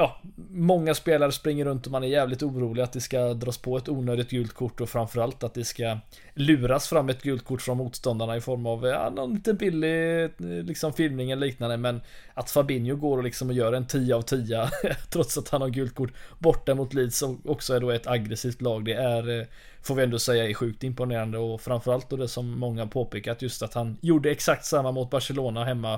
ja, 0.00 0.20
många 0.50 0.94
spelare 0.94 1.32
springer 1.32 1.64
runt 1.64 1.86
och 1.86 1.92
man 1.92 2.04
är 2.04 2.08
jävligt 2.08 2.42
orolig 2.42 2.82
att 2.82 2.92
det 2.92 3.00
ska 3.00 3.34
dras 3.34 3.58
på 3.58 3.76
ett 3.76 3.88
onödigt 3.88 4.30
gult 4.30 4.52
kort 4.52 4.80
och 4.80 4.88
framförallt 4.88 5.44
att 5.44 5.54
det 5.54 5.64
ska 5.64 5.98
luras 6.34 6.88
fram 6.88 7.08
ett 7.08 7.22
gult 7.22 7.44
kort 7.44 7.62
från 7.62 7.76
motståndarna 7.76 8.36
i 8.36 8.40
form 8.40 8.66
av 8.66 8.86
ja, 8.86 9.10
någon 9.10 9.34
liten 9.34 9.56
billig 9.56 10.24
eh, 10.24 10.30
liksom 10.38 10.92
filmning 10.92 11.30
eller 11.30 11.46
liknande. 11.46 11.76
Men 11.76 12.00
att 12.34 12.50
Fabinho 12.50 12.96
går 12.96 13.18
och 13.18 13.24
liksom 13.24 13.48
och 13.48 13.54
gör 13.54 13.72
en 13.72 13.86
10 13.86 14.14
av 14.14 14.22
10 14.22 14.68
trots 15.10 15.38
att 15.38 15.48
han 15.48 15.60
har 15.60 15.68
gult 15.68 15.94
kort 15.94 16.12
borta 16.38 16.74
mot 16.74 16.94
Leeds 16.94 17.18
som 17.18 17.42
också 17.44 17.74
är 17.74 17.80
då 17.80 17.90
ett 17.90 18.06
aggressivt 18.06 18.62
lag 18.62 18.84
det 18.84 18.94
är 18.94 19.40
eh, 19.40 19.46
får 19.82 19.94
vi 19.94 20.02
ändå 20.02 20.18
säga 20.18 20.48
är 20.48 20.54
sjukt 20.54 20.84
imponerande 20.84 21.38
och 21.38 21.60
framförallt 21.60 22.10
då 22.10 22.16
det 22.16 22.28
som 22.28 22.58
många 22.58 22.86
påpekat 22.86 23.42
just 23.42 23.62
att 23.62 23.74
han 23.74 23.96
gjorde 24.00 24.30
exakt 24.30 24.64
samma 24.64 24.92
mot 24.92 25.10
Barcelona 25.10 25.64
hemma 25.64 25.94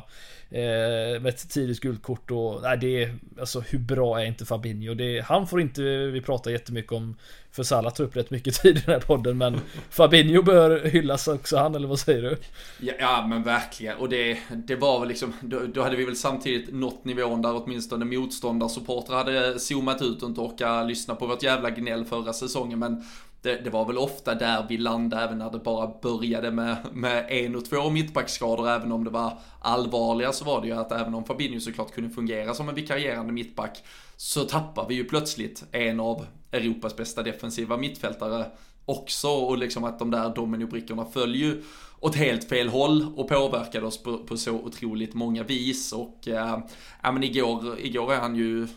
eh, 0.51 1.21
med 1.21 1.27
ett 1.27 1.51
tidigt 1.51 1.81
guldkort 1.81 2.31
och 2.31 2.63
nej, 2.63 2.79
det 2.79 3.03
är 3.03 3.15
alltså 3.41 3.61
hur 3.61 3.79
bra 3.79 4.21
är 4.21 4.25
inte 4.25 4.47
Fabinho? 4.47 4.95
Det, 4.95 5.21
han 5.21 5.47
får 5.47 5.61
inte 5.61 5.83
vi 6.07 6.21
prata 6.21 6.51
jättemycket 6.51 6.93
om 6.93 7.17
för 7.51 7.63
Salah 7.63 7.93
tar 7.93 8.05
upp 8.05 8.17
rätt 8.17 8.31
mycket 8.31 8.55
tid 8.63 8.77
i 8.77 8.81
den 8.81 8.95
här 8.95 9.01
podden 9.01 9.39
men 9.39 9.61
Fabinho 9.91 10.43
bör 10.43 10.85
hyllas 10.85 11.29
också 11.29 11.57
han 11.57 11.75
eller 11.75 11.89
vad 11.89 11.99
säger 11.99 12.23
du? 12.23 12.37
Ja, 12.81 12.93
ja 12.99 13.27
men 13.27 13.43
verkligen 13.43 13.97
och 13.97 14.09
det, 14.09 14.39
det 14.51 14.77
var 14.77 15.01
väl 15.01 15.09
liksom 15.09 15.33
då, 15.41 15.61
då, 15.75 15.83
hade 15.83 15.97
vi 15.97 16.05
väl 16.05 16.17
samtidigt 16.17 16.75
nått 16.75 17.05
nivån 17.05 17.43
där 17.43 17.63
åtminstone 17.65 18.05
motståndarsupportrar 18.05 19.17
hade 19.17 19.59
zoomat 19.59 20.03
ut 20.03 20.23
och 20.23 20.29
inte 20.29 20.41
orkat 20.41 20.87
lyssna 20.87 21.15
på 21.15 21.27
vårt 21.27 21.43
jävla 21.43 21.71
gnäll 21.71 22.05
förra 22.05 22.33
säsongen 22.33 22.79
men 22.79 23.05
det, 23.43 23.57
det, 23.65 23.71
var 23.71 23.87
väl 23.87 23.99
ofta 23.99 24.35
där 24.35 24.67
vi 24.69 24.79
landade 24.79 25.23
även 25.23 25.39
när 25.39 25.51
det 25.51 25.59
bara 25.59 25.91
började 26.03 26.51
med, 26.51 26.77
med 26.93 27.27
en 27.29 27.57
och 27.57 27.65
två 27.65 27.91
mittbackskador. 27.91 28.69
Även 28.69 28.93
om 28.93 29.05
det 29.05 29.11
var 29.11 29.39
allvarliga 29.61 30.33
så 30.33 30.45
var 30.45 30.61
det 30.61 30.67
ju 30.67 30.73
att 30.73 30.93
även 30.93 31.15
om 31.15 31.25
Fabinho 31.25 31.61
såklart 31.61 31.95
kunde 31.95 32.11
fungera 32.11 32.55
som 32.55 32.69
en 32.69 32.75
vikarierande 32.75 33.33
mittback 33.33 33.83
så 34.17 34.45
tappar 34.45 34.89
vi 34.89 34.95
ju 34.95 35.05
plötsligt 35.05 35.65
en 35.73 36.01
av 36.01 36.27
Europas 36.53 36.97
bästa 36.97 37.23
defensiva 37.23 37.77
mittfältare 37.77 38.47
också 38.85 39.29
och 39.29 39.59
liksom 39.59 39.85
att 39.85 39.99
de 39.99 40.11
där 40.11 40.35
dominobrickorna 40.35 41.05
föll 41.05 41.35
ju 41.35 41.63
åt 42.01 42.15
helt 42.15 42.49
fel 42.49 42.69
håll 42.69 43.07
och 43.17 43.29
påverkade 43.29 43.87
oss 43.87 44.03
på, 44.03 44.19
på 44.19 44.37
så 44.37 44.53
otroligt 44.53 45.15
många 45.15 45.43
vis 45.43 45.93
och 45.93 46.29
äh, 46.29 46.59
ja 47.03 47.13
men 47.13 47.23
igår, 47.23 47.79
igår 47.79 48.13
är 48.13 48.21
han 48.21 48.37
ju 48.37 48.69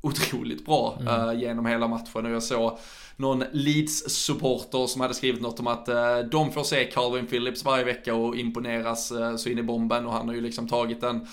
otroligt 0.00 0.66
bra 0.66 0.98
mm. 1.00 1.28
äh, 1.28 1.40
genom 1.40 1.66
hela 1.66 1.88
matchen 1.88 2.26
och 2.26 2.32
jag 2.32 2.42
såg 2.42 2.78
någon 3.18 3.44
Leeds-supporter 3.52 4.86
som 4.86 5.00
hade 5.00 5.14
skrivit 5.14 5.42
något 5.42 5.60
om 5.60 5.66
att 5.66 5.88
eh, 5.88 6.18
de 6.18 6.52
får 6.52 6.64
se 6.64 6.84
Calvin 6.84 7.26
Phillips 7.26 7.64
varje 7.64 7.84
vecka 7.84 8.14
och 8.14 8.36
imponeras 8.36 9.10
eh, 9.10 9.36
så 9.36 9.48
in 9.48 9.58
i 9.58 9.62
bomben. 9.62 10.06
Och 10.06 10.12
han 10.12 10.28
har 10.28 10.34
ju 10.34 10.40
liksom 10.40 10.68
tagit 10.68 11.00
den 11.00 11.26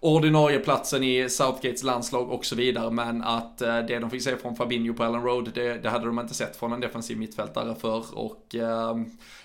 ordinarie 0.00 0.58
platsen 0.58 1.04
i 1.04 1.28
Southgates 1.28 1.82
landslag 1.82 2.30
och 2.30 2.44
så 2.44 2.56
vidare. 2.56 2.90
Men 2.90 3.22
att 3.22 3.62
eh, 3.62 3.78
det 3.78 3.98
de 3.98 4.10
fick 4.10 4.22
se 4.22 4.36
från 4.36 4.56
Fabinho 4.56 4.94
på 4.94 5.04
Allen 5.04 5.22
Road, 5.22 5.50
det, 5.54 5.82
det 5.82 5.88
hade 5.88 6.06
de 6.06 6.18
inte 6.18 6.34
sett 6.34 6.56
från 6.56 6.72
en 6.72 6.80
defensiv 6.80 7.18
mittfältare 7.18 7.74
för. 7.74 8.18
Och 8.18 8.54
eh, 8.54 8.96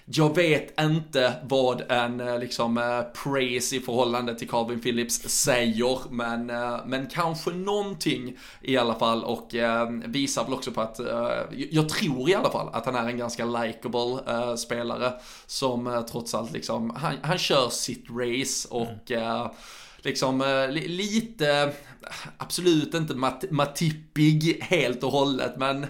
jag 0.06 0.36
vet 0.36 0.82
inte 0.82 1.34
vad 1.44 1.92
en 1.92 2.20
eh, 2.20 2.40
liksom 2.40 2.78
eh, 2.78 3.02
praise 3.24 3.76
i 3.76 3.80
förhållande 3.80 4.36
till 4.36 4.50
Calvin 4.50 4.80
Phillips 4.80 5.16
säger. 5.30 6.00
Men, 6.10 6.46
men 6.86 7.08
kanske 7.08 7.52
någonting 7.52 8.38
i 8.62 8.78
alla 8.78 8.96
fall. 8.96 9.24
Och 9.24 9.56
eh, 9.56 9.90
visar 10.06 10.44
väl 10.44 10.54
också 10.54 10.72
på 10.72 10.82
att, 10.82 11.00
jag 11.72 11.90
tror 11.90 12.30
i 12.30 12.36
alla 12.36 12.50
fall 12.50 12.70
att 12.74 12.86
han 12.86 12.96
är 12.96 13.10
en 13.10 13.18
ganska 13.18 13.46
likable 13.46 14.58
spelare. 14.58 15.14
Som 15.46 16.06
trots 16.12 16.34
allt 16.34 16.52
liksom, 16.52 16.90
han, 16.90 17.14
han 17.22 17.38
kör 17.38 17.70
sitt 17.70 18.06
race 18.10 18.68
och 18.72 19.12
mm 19.12 19.50
liksom 20.04 20.42
eh, 20.42 20.70
lite, 20.72 21.74
absolut 22.38 22.94
inte 22.94 23.16
mat 23.16 23.44
matippig 23.52 24.58
helt 24.62 25.04
och 25.04 25.12
hållet, 25.12 25.58
men 25.58 25.86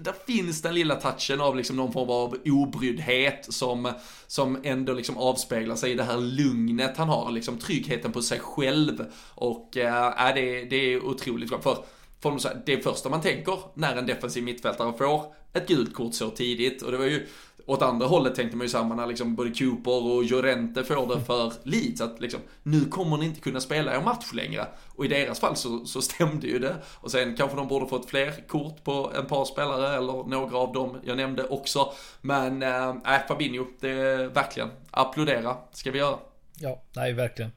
där 0.00 0.14
finns 0.26 0.62
den 0.62 0.74
lilla 0.74 0.94
touchen 0.94 1.40
av 1.40 1.56
liksom 1.56 1.76
någon 1.76 1.92
form 1.92 2.10
av 2.10 2.36
obryddhet 2.44 3.46
som, 3.48 3.92
som 4.26 4.58
ändå 4.64 4.92
liksom 4.92 5.18
avspeglar 5.18 5.76
sig 5.76 5.92
i 5.92 5.94
det 5.94 6.04
här 6.04 6.18
lugnet 6.18 6.96
han 6.96 7.08
har, 7.08 7.30
liksom 7.30 7.58
tryggheten 7.58 8.12
på 8.12 8.22
sig 8.22 8.40
själv. 8.40 9.04
Och 9.34 9.76
eh, 9.76 10.28
äh, 10.28 10.34
det, 10.34 10.64
det 10.64 10.76
är 10.76 11.04
otroligt 11.04 11.50
skönt 11.50 11.62
För, 11.62 11.84
för 12.20 12.62
det 12.66 12.84
första 12.84 13.08
man 13.08 13.20
tänker 13.20 13.58
när 13.74 13.96
en 13.96 14.06
defensiv 14.06 14.44
mittfältare 14.44 14.98
får 14.98 15.34
ett 15.52 15.68
gult 15.68 15.94
kort 15.94 16.14
så 16.14 16.30
tidigt, 16.30 16.82
och 16.82 16.92
det 16.92 16.98
var 16.98 17.04
ju 17.04 17.26
åt 17.68 17.82
andra 17.82 18.06
hållet 18.06 18.34
tänkte 18.34 18.56
man 18.56 18.64
ju 18.64 18.68
samma 18.68 18.94
när 18.94 19.06
liksom 19.06 19.34
både 19.34 19.50
Cooper 19.50 20.04
och 20.04 20.24
Llorente 20.24 20.84
får 20.84 21.14
det 21.14 21.20
för 21.20 21.52
Leeds. 21.62 22.00
Att 22.00 22.20
liksom, 22.20 22.40
nu 22.62 22.84
kommer 22.84 23.16
ni 23.16 23.26
inte 23.26 23.40
kunna 23.40 23.60
spela 23.60 23.96
er 23.96 24.00
match 24.00 24.32
längre. 24.32 24.66
Och 24.96 25.04
i 25.04 25.08
deras 25.08 25.40
fall 25.40 25.56
så, 25.56 25.84
så 25.84 26.02
stämde 26.02 26.46
ju 26.46 26.58
det. 26.58 26.76
Och 26.94 27.10
sen 27.10 27.36
kanske 27.36 27.56
de 27.56 27.68
borde 27.68 27.86
fått 27.86 28.10
fler 28.10 28.48
kort 28.48 28.84
på 28.84 29.12
en 29.16 29.26
par 29.26 29.44
spelare 29.44 29.96
eller 29.96 30.28
några 30.28 30.58
av 30.58 30.72
dem 30.72 31.00
jag 31.04 31.16
nämnde 31.16 31.44
också. 31.44 31.92
Men 32.20 32.62
äh, 32.62 33.26
Fabinho, 33.28 33.66
det 33.80 33.90
är 33.90 34.26
verkligen 34.26 34.70
applådera 34.90 35.56
ska 35.72 35.90
vi 35.90 35.98
göra. 35.98 36.18
Ja, 36.54 36.82
nej 36.92 37.12
verkligen. 37.12 37.52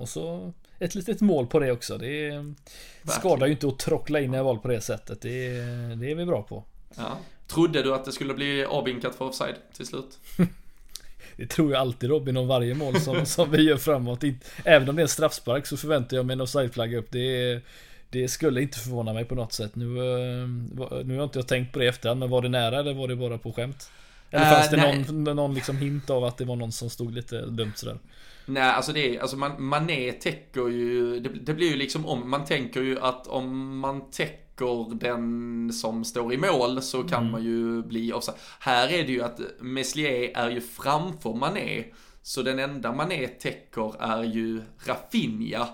Och 0.00 0.08
så 0.08 0.52
ett 0.78 0.94
litet 0.94 1.20
mål 1.20 1.46
på 1.46 1.58
det 1.58 1.72
också. 1.72 1.98
Det 1.98 2.28
är, 2.28 2.54
skadar 3.04 3.46
ju 3.46 3.52
inte 3.52 3.68
att 3.68 3.78
trockla 3.78 4.20
in 4.20 4.34
i 4.34 4.42
val 4.42 4.58
på 4.58 4.68
det 4.68 4.80
sättet. 4.80 5.20
Det, 5.22 5.48
det 5.94 6.10
är 6.10 6.14
vi 6.14 6.26
bra 6.26 6.42
på. 6.42 6.64
Ja. 6.96 7.18
Trodde 7.50 7.82
du 7.82 7.94
att 7.94 8.04
det 8.04 8.12
skulle 8.12 8.34
bli 8.34 8.64
avvinkat 8.64 9.14
för 9.14 9.24
offside 9.24 9.54
till 9.76 9.86
slut? 9.86 10.18
Det 11.36 11.46
tror 11.46 11.72
jag 11.72 11.80
alltid 11.80 12.10
Robin 12.10 12.36
om 12.36 12.48
varje 12.48 12.74
mål 12.74 13.00
som, 13.00 13.26
som 13.26 13.50
vi 13.50 13.62
gör 13.62 13.76
framåt. 13.76 14.24
Även 14.64 14.88
om 14.88 14.96
det 14.96 15.00
är 15.00 15.04
en 15.04 15.08
straffspark 15.08 15.66
så 15.66 15.76
förväntar 15.76 16.16
jag 16.16 16.26
mig 16.26 16.34
en 16.34 16.40
offside-flagga 16.40 16.98
upp. 16.98 17.10
Det, 17.10 17.60
det 18.10 18.28
skulle 18.28 18.62
inte 18.62 18.78
förvåna 18.78 19.12
mig 19.12 19.24
på 19.24 19.34
något 19.34 19.52
sätt. 19.52 19.76
Nu, 19.76 19.84
eh, 19.84 20.48
nu 21.04 21.16
har 21.16 21.24
inte 21.24 21.38
jag 21.38 21.48
tänkt 21.48 21.72
på 21.72 21.78
det 21.78 21.84
i 21.84 21.88
efterhand, 21.88 22.20
men 22.20 22.30
var 22.30 22.42
det 22.42 22.48
nära 22.48 22.78
eller 22.78 22.94
var 22.94 23.08
det 23.08 23.16
bara 23.16 23.38
på 23.38 23.52
skämt? 23.52 23.90
Eller 24.30 24.50
fanns 24.50 24.72
uh, 24.72 24.78
det 24.78 25.04
någon, 25.04 25.36
någon 25.36 25.54
liksom 25.54 25.76
hint 25.76 26.10
av 26.10 26.24
att 26.24 26.38
det 26.38 26.44
var 26.44 26.56
någon 26.56 26.72
som 26.72 26.90
stod 26.90 27.14
lite 27.14 27.46
dumt 27.46 27.72
sådär? 27.76 27.98
Nej, 28.46 28.62
alltså 28.62 28.92
det 28.92 29.16
är, 29.16 29.20
alltså 29.20 29.36
man, 29.36 29.62
Mané 29.62 30.12
täcker 30.12 30.68
ju, 30.68 31.20
det, 31.20 31.28
det 31.28 31.54
blir 31.54 31.70
ju 31.70 31.76
liksom 31.76 32.06
om, 32.06 32.30
man 32.30 32.44
tänker 32.44 32.80
ju 32.80 33.00
att 33.00 33.26
om 33.26 33.78
man 33.78 34.10
täcker 34.10 34.49
den 34.94 35.72
som 35.72 36.04
står 36.04 36.32
i 36.32 36.36
mål 36.36 36.82
så 36.82 37.02
kan 37.02 37.20
mm. 37.20 37.32
man 37.32 37.44
ju 37.44 37.82
bli 37.82 38.12
offside. 38.12 38.36
Här 38.60 38.88
är 38.88 39.06
det 39.06 39.12
ju 39.12 39.22
att 39.22 39.40
Meslier 39.60 40.30
är 40.34 40.50
ju 40.50 40.60
framför 40.60 41.34
Mané. 41.34 41.84
Så 42.22 42.42
den 42.42 42.58
enda 42.58 42.92
Mané 42.92 43.26
täcker 43.28 44.02
är 44.02 44.22
ju 44.22 44.62
Rafinha. 44.86 45.68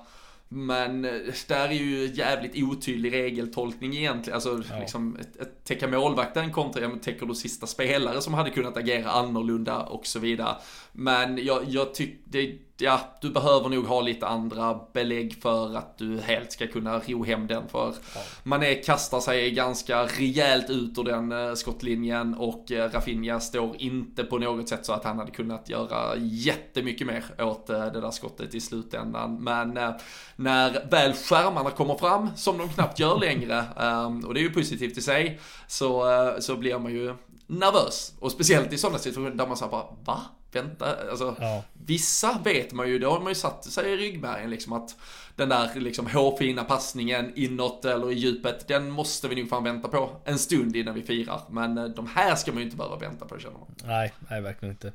Men 0.48 1.04
eh, 1.04 1.12
där 1.48 1.68
är 1.68 1.72
ju 1.72 2.06
jävligt 2.14 2.62
otydlig 2.62 3.12
regeltolkning 3.12 3.96
egentligen. 3.96 4.34
Alltså 4.34 4.62
ja. 4.70 4.78
liksom 4.78 5.18
täcka 5.64 5.88
målvakten 5.88 6.52
kontra, 6.52 6.82
ja 6.82 6.88
men 6.88 6.98
täcker 6.98 7.26
du 7.26 7.34
sista 7.34 7.66
spelare 7.66 8.20
som 8.20 8.34
hade 8.34 8.50
kunnat 8.50 8.76
agera 8.76 9.10
annorlunda 9.10 9.78
och 9.78 10.06
så 10.06 10.18
vidare. 10.18 10.56
Men 10.98 11.44
jag, 11.44 11.64
jag 11.68 11.94
tycker, 11.94 12.58
ja, 12.78 13.00
du 13.20 13.30
behöver 13.30 13.68
nog 13.68 13.84
ha 13.84 14.00
lite 14.00 14.26
andra 14.26 14.80
belägg 14.92 15.38
för 15.42 15.76
att 15.76 15.98
du 15.98 16.20
helt 16.20 16.52
ska 16.52 16.66
kunna 16.66 16.98
ro 16.98 17.24
hem 17.24 17.46
den. 17.46 17.68
För 17.68 17.94
ja. 18.14 18.20
Mané 18.42 18.74
kastar 18.74 19.20
sig 19.20 19.50
ganska 19.50 20.02
rejält 20.02 20.70
ut 20.70 20.98
ur 20.98 21.04
den 21.04 21.32
eh, 21.32 21.54
skottlinjen 21.54 22.34
och 22.34 22.72
eh, 22.72 22.90
Rafinha 22.90 23.40
står 23.40 23.76
inte 23.78 24.24
på 24.24 24.38
något 24.38 24.68
sätt 24.68 24.86
så 24.86 24.92
att 24.92 25.04
han 25.04 25.18
hade 25.18 25.30
kunnat 25.30 25.68
göra 25.68 26.16
jättemycket 26.16 27.06
mer 27.06 27.24
åt 27.38 27.70
eh, 27.70 27.86
det 27.86 28.00
där 28.00 28.10
skottet 28.10 28.54
i 28.54 28.60
slutändan. 28.60 29.44
Men 29.44 29.78
när 30.36 30.90
väl 30.90 31.12
skärmarna 31.12 31.70
kommer 31.70 31.94
fram, 31.94 32.30
som 32.36 32.58
de 32.58 32.68
knappt 32.68 32.98
gör 32.98 33.18
längre, 33.18 33.64
ehm, 33.80 34.24
och 34.24 34.34
det 34.34 34.40
är 34.40 34.42
ju 34.42 34.52
positivt 34.52 34.98
i 34.98 35.02
sig, 35.02 35.40
så, 35.66 36.04
så 36.40 36.56
blir 36.56 36.78
man 36.78 36.92
ju 36.92 37.14
nervös. 37.46 38.12
Och 38.18 38.32
speciellt 38.32 38.72
i 38.72 38.78
sådana 38.78 38.98
situationer 38.98 39.30
där 39.30 39.46
man 39.46 39.56
säger 39.56 39.70
bara, 39.70 39.86
va? 40.04 40.20
Vänta, 40.56 40.96
alltså. 41.10 41.36
Ja. 41.40 41.64
Vissa 41.86 42.38
vet 42.44 42.72
man 42.72 42.88
ju, 42.88 42.98
då 42.98 43.10
har 43.10 43.20
man 43.20 43.28
ju 43.28 43.34
satt 43.34 43.64
sig 43.64 43.92
i 43.92 43.96
ryggmärgen 43.96 44.50
liksom 44.50 44.72
att 44.72 44.96
den 45.36 45.48
där 45.48 45.80
liksom 45.80 46.06
hårfina 46.06 46.64
passningen 46.64 47.32
inåt 47.36 47.84
eller 47.84 48.12
i 48.12 48.14
djupet, 48.14 48.68
den 48.68 48.90
måste 48.90 49.28
vi 49.28 49.36
nog 49.36 49.48
fan 49.48 49.64
vänta 49.64 49.88
på 49.88 50.10
en 50.24 50.38
stund 50.38 50.76
innan 50.76 50.94
vi 50.94 51.02
firar. 51.02 51.40
Men 51.50 51.78
eh, 51.78 51.84
de 51.84 52.06
här 52.06 52.34
ska 52.34 52.52
man 52.52 52.58
ju 52.58 52.64
inte 52.64 52.76
behöva 52.76 52.96
vänta 52.96 53.24
på 53.24 53.38
känner 53.38 53.58
man. 53.58 53.74
Nej, 53.84 54.12
nej 54.28 54.40
verkligen 54.40 54.72
inte. 54.72 54.92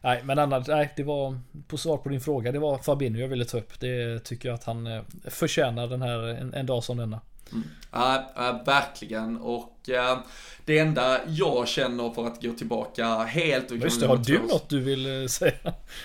Nej, 0.00 0.22
men 0.24 0.38
annars, 0.38 0.68
nej, 0.68 0.92
det 0.96 1.02
var 1.02 1.40
på 1.68 1.78
svar 1.78 1.96
på 1.96 2.08
din 2.08 2.20
fråga. 2.20 2.52
Det 2.52 2.58
var 2.58 2.78
Fabinho 2.78 3.20
jag 3.20 3.28
ville 3.28 3.44
ta 3.44 3.58
upp. 3.58 3.80
Det 3.80 4.24
tycker 4.24 4.48
jag 4.48 4.54
att 4.54 4.64
han 4.64 4.86
eh, 4.86 5.02
förtjänar 5.24 5.86
den 5.86 6.02
här 6.02 6.18
en, 6.28 6.54
en 6.54 6.66
dag 6.66 6.84
som 6.84 6.96
denna. 6.96 7.20
Mm. 7.52 7.64
Ja, 7.92 8.32
äh, 8.36 8.64
verkligen. 8.64 9.36
Och 9.36 9.77
det 10.68 10.78
enda 10.78 11.20
jag 11.28 11.68
känner 11.68 12.10
för 12.10 12.26
att 12.26 12.42
gå 12.42 12.52
tillbaka 12.52 13.18
helt... 13.18 13.70
Just 13.70 14.00
det, 14.00 14.06
har 14.06 14.16
du 14.16 14.38
något 14.38 14.68
du 14.68 14.80
vill 14.80 15.22
eh, 15.22 15.26
säga? 15.26 15.52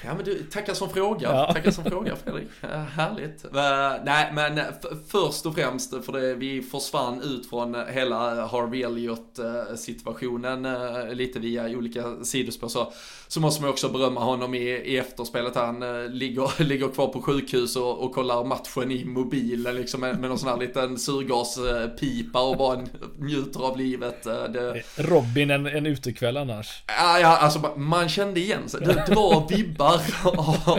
Ja 0.05 0.13
men 0.15 0.25
du, 0.25 0.43
tackar 0.43 0.73
som 0.73 0.89
frågar. 0.89 1.33
Ja. 1.33 1.53
Tackar 1.53 1.71
som 1.71 1.83
frågar 1.83 2.15
Fredrik. 2.15 2.47
Härligt. 2.95 3.45
Uh, 3.45 4.05
nej 4.05 4.31
men 4.33 4.59
först 5.07 5.45
och 5.45 5.55
främst, 5.55 6.05
för 6.05 6.13
det, 6.13 6.35
vi 6.35 6.61
försvann 6.61 7.21
ut 7.21 7.49
från 7.49 7.75
hela 7.89 8.45
Harvey 8.45 8.83
Elliot 8.83 9.39
situationen 9.75 10.65
uh, 10.65 11.13
lite 11.13 11.39
via 11.39 11.65
olika 11.65 12.23
sidospår 12.23 12.67
så, 12.67 12.93
så 13.27 13.39
måste 13.39 13.61
man 13.61 13.71
också 13.71 13.89
berömma 13.89 14.23
honom 14.23 14.55
i, 14.55 14.69
i 14.69 14.97
efterspelet. 14.97 15.55
Han 15.55 15.83
uh, 15.83 16.09
ligger, 16.09 16.63
ligger 16.63 16.87
kvar 16.87 17.07
på 17.07 17.21
sjukhus 17.21 17.75
och, 17.75 18.03
och 18.03 18.13
kollar 18.13 18.43
matchen 18.43 18.91
i 18.91 19.05
mobilen 19.05 19.75
liksom 19.75 20.01
med, 20.01 20.19
med 20.19 20.29
någon 20.29 20.39
sån 20.39 20.49
här 20.49 20.57
liten 20.57 20.97
surgaspipa 20.97 22.41
och 22.41 22.57
bara 22.57 22.83
njuter 23.19 23.59
av 23.59 23.72
livet 23.75 24.23
det... 24.23 24.83
Robin 24.95 25.51
en, 25.51 25.65
en 25.65 25.85
utekväll 25.85 26.37
annars. 26.37 26.83
Ja, 26.87 27.19
ja, 27.19 27.37
alltså 27.37 27.73
man 27.77 28.09
kände 28.09 28.39
igen 28.39 28.69
sig. 28.69 28.81
Det, 28.81 29.03
det 29.07 29.15
var 29.15 29.49
vibbar 29.49 30.01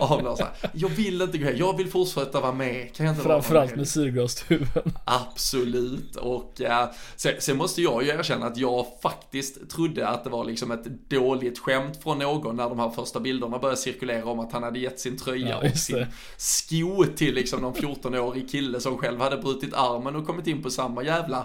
av 0.03 0.23
något 0.23 0.39
så 0.39 0.45
här. 0.45 0.71
Jag 0.73 0.89
vill 0.89 1.23
inte 1.23 1.39
gå 1.39 1.45
hem, 1.45 1.57
jag 1.57 1.77
vill 1.77 1.89
fortsätta 1.89 2.41
vara 2.41 2.53
med. 2.53 2.95
Kan 2.95 3.07
jag 3.07 3.13
inte 3.13 3.25
Framförallt 3.25 3.71
med, 3.71 3.79
med 3.79 3.89
syrgastuben. 3.89 4.93
Absolut. 5.05 6.17
Och 6.17 6.53
ja, 6.57 6.93
sen, 7.17 7.33
sen, 7.39 7.57
måste 7.57 7.83
jag 7.83 8.03
ju 8.05 8.09
erkänna 8.09 8.47
att 8.47 8.57
jag 8.57 8.87
faktiskt 9.03 9.71
trodde 9.71 10.09
att 10.09 10.25
det 10.25 10.31
var 10.31 10.45
liksom 10.45 10.71
ett 10.71 10.85
dåligt 11.11 11.59
skämt 11.59 12.03
från 12.03 12.19
någon 12.19 12.57
när 12.57 12.69
de 12.69 12.79
här 12.79 12.91
första 12.91 13.21
bilderna 13.21 13.59
började 13.59 13.81
cirkulera 13.81 14.25
om 14.25 14.41
att 14.41 14.53
han 14.53 14.63
hade 14.63 14.79
gett 14.79 15.01
sin 15.01 15.19
tröja 15.19 15.49
ja, 15.49 15.71
och 15.71 15.77
sin 15.77 16.07
sko 16.37 17.05
till 17.17 17.35
liksom 17.35 17.61
någon 17.61 17.75
14-årig 17.75 18.51
kille 18.51 18.81
som 18.81 18.99
själv 18.99 19.21
hade 19.21 19.37
brutit 19.37 19.75
armen 19.75 20.17
och 20.17 20.27
kommit 20.27 20.47
in 20.47 20.63
på 20.63 20.71
samma 20.71 21.03
jävla 21.03 21.39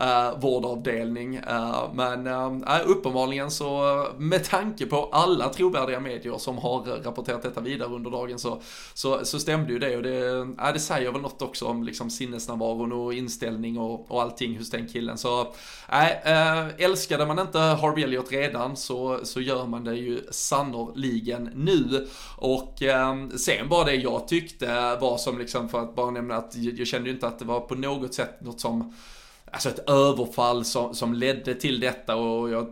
uh, 0.00 0.40
vårdavdelning 0.40 0.85
avdelning. 0.86 1.36
Eh, 1.36 1.90
men 1.94 2.26
äh, 2.26 2.80
uppenbarligen 2.86 3.50
så 3.50 4.00
eh, 4.00 4.18
med 4.18 4.44
tanke 4.44 4.86
på 4.86 5.08
alla 5.12 5.48
trovärdiga 5.48 6.00
medier 6.00 6.38
som 6.38 6.58
har 6.58 7.02
rapporterat 7.04 7.42
detta 7.42 7.60
vidare 7.60 7.88
under 7.88 8.10
dagen 8.10 8.38
så, 8.38 8.60
så, 8.94 9.24
så 9.24 9.38
stämde 9.38 9.72
ju 9.72 9.78
det 9.78 9.96
och 9.96 10.02
det, 10.02 10.38
äh, 10.38 10.72
det 10.72 10.80
säger 10.80 11.12
väl 11.12 11.20
något 11.20 11.42
också 11.42 11.66
om 11.66 11.82
liksom 11.82 12.10
sinnesnärvaron 12.10 12.92
och 12.92 13.14
inställning 13.14 13.78
och, 13.78 14.10
och 14.10 14.22
allting 14.22 14.58
hos 14.58 14.70
den 14.70 14.88
killen. 14.88 15.18
Så 15.18 15.40
äh, 15.88 16.68
älskade 16.78 17.26
man 17.26 17.38
inte 17.38 17.58
Harvey 17.58 18.04
Elliot 18.04 18.32
redan 18.32 18.76
så, 18.76 19.20
så 19.22 19.40
gör 19.40 19.66
man 19.66 19.84
det 19.84 19.94
ju 19.94 20.20
sannoliken 20.30 21.50
nu. 21.54 22.06
Och 22.36 22.82
äh, 22.82 23.28
sen 23.36 23.68
bara 23.68 23.84
det 23.84 23.94
jag 23.94 24.28
tyckte 24.28 24.96
var 25.00 25.16
som 25.18 25.38
liksom 25.38 25.68
för 25.68 25.80
att 25.80 25.94
bara 25.94 26.10
nämna 26.10 26.36
att 26.36 26.56
jag 26.56 26.86
kände 26.86 27.08
ju 27.08 27.14
inte 27.14 27.26
att 27.26 27.38
det 27.38 27.44
var 27.44 27.60
på 27.60 27.74
något 27.74 28.14
sätt 28.14 28.40
något 28.40 28.60
som 28.60 28.92
alltså 29.52 29.68
ett 29.68 29.88
överfall 29.88 30.64
som, 30.64 30.94
som 30.94 31.14
ledde 31.14 31.54
till 31.54 31.80
detta 31.80 32.16
och 32.16 32.50
jag, 32.50 32.62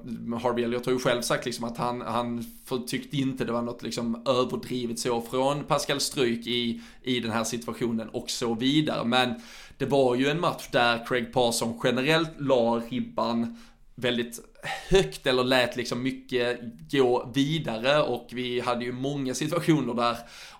Harvey 0.43 0.64
Elliot 0.64 0.87
har 0.87 0.93
ju 0.93 0.99
själv 0.99 1.22
sagt 1.22 1.45
liksom 1.45 1.64
att 1.64 1.77
han, 1.77 2.01
han 2.01 2.45
tyckte 2.87 3.16
inte 3.16 3.45
det 3.45 3.53
var 3.53 3.62
något 3.62 3.83
liksom 3.83 4.22
överdrivet 4.27 4.99
så 4.99 5.20
från 5.22 5.64
Pascal 5.64 6.01
Stryk 6.01 6.47
i, 6.47 6.81
i 7.03 7.20
den 7.20 7.31
här 7.31 7.45
situationen 7.45 8.09
och 8.09 8.31
så 8.31 8.55
vidare. 8.55 9.05
Men 9.05 9.35
det 9.79 9.87
var 9.87 10.14
ju 10.14 10.29
en 10.29 10.41
match 10.41 10.68
där 10.70 11.07
Craig 11.07 11.33
Parson 11.33 11.81
generellt 11.85 12.31
la 12.39 12.83
ribban 12.89 13.59
väldigt 13.95 14.40
högt 14.88 15.26
eller 15.26 15.45
lät 15.45 15.76
liksom 15.76 16.03
mycket 16.03 16.61
gå 16.90 17.30
vidare 17.34 18.03
och 18.03 18.28
vi 18.32 18.61
hade 18.61 18.84
ju 18.84 18.92
många 18.92 19.34
situationer 19.34 19.95
där 19.95 20.16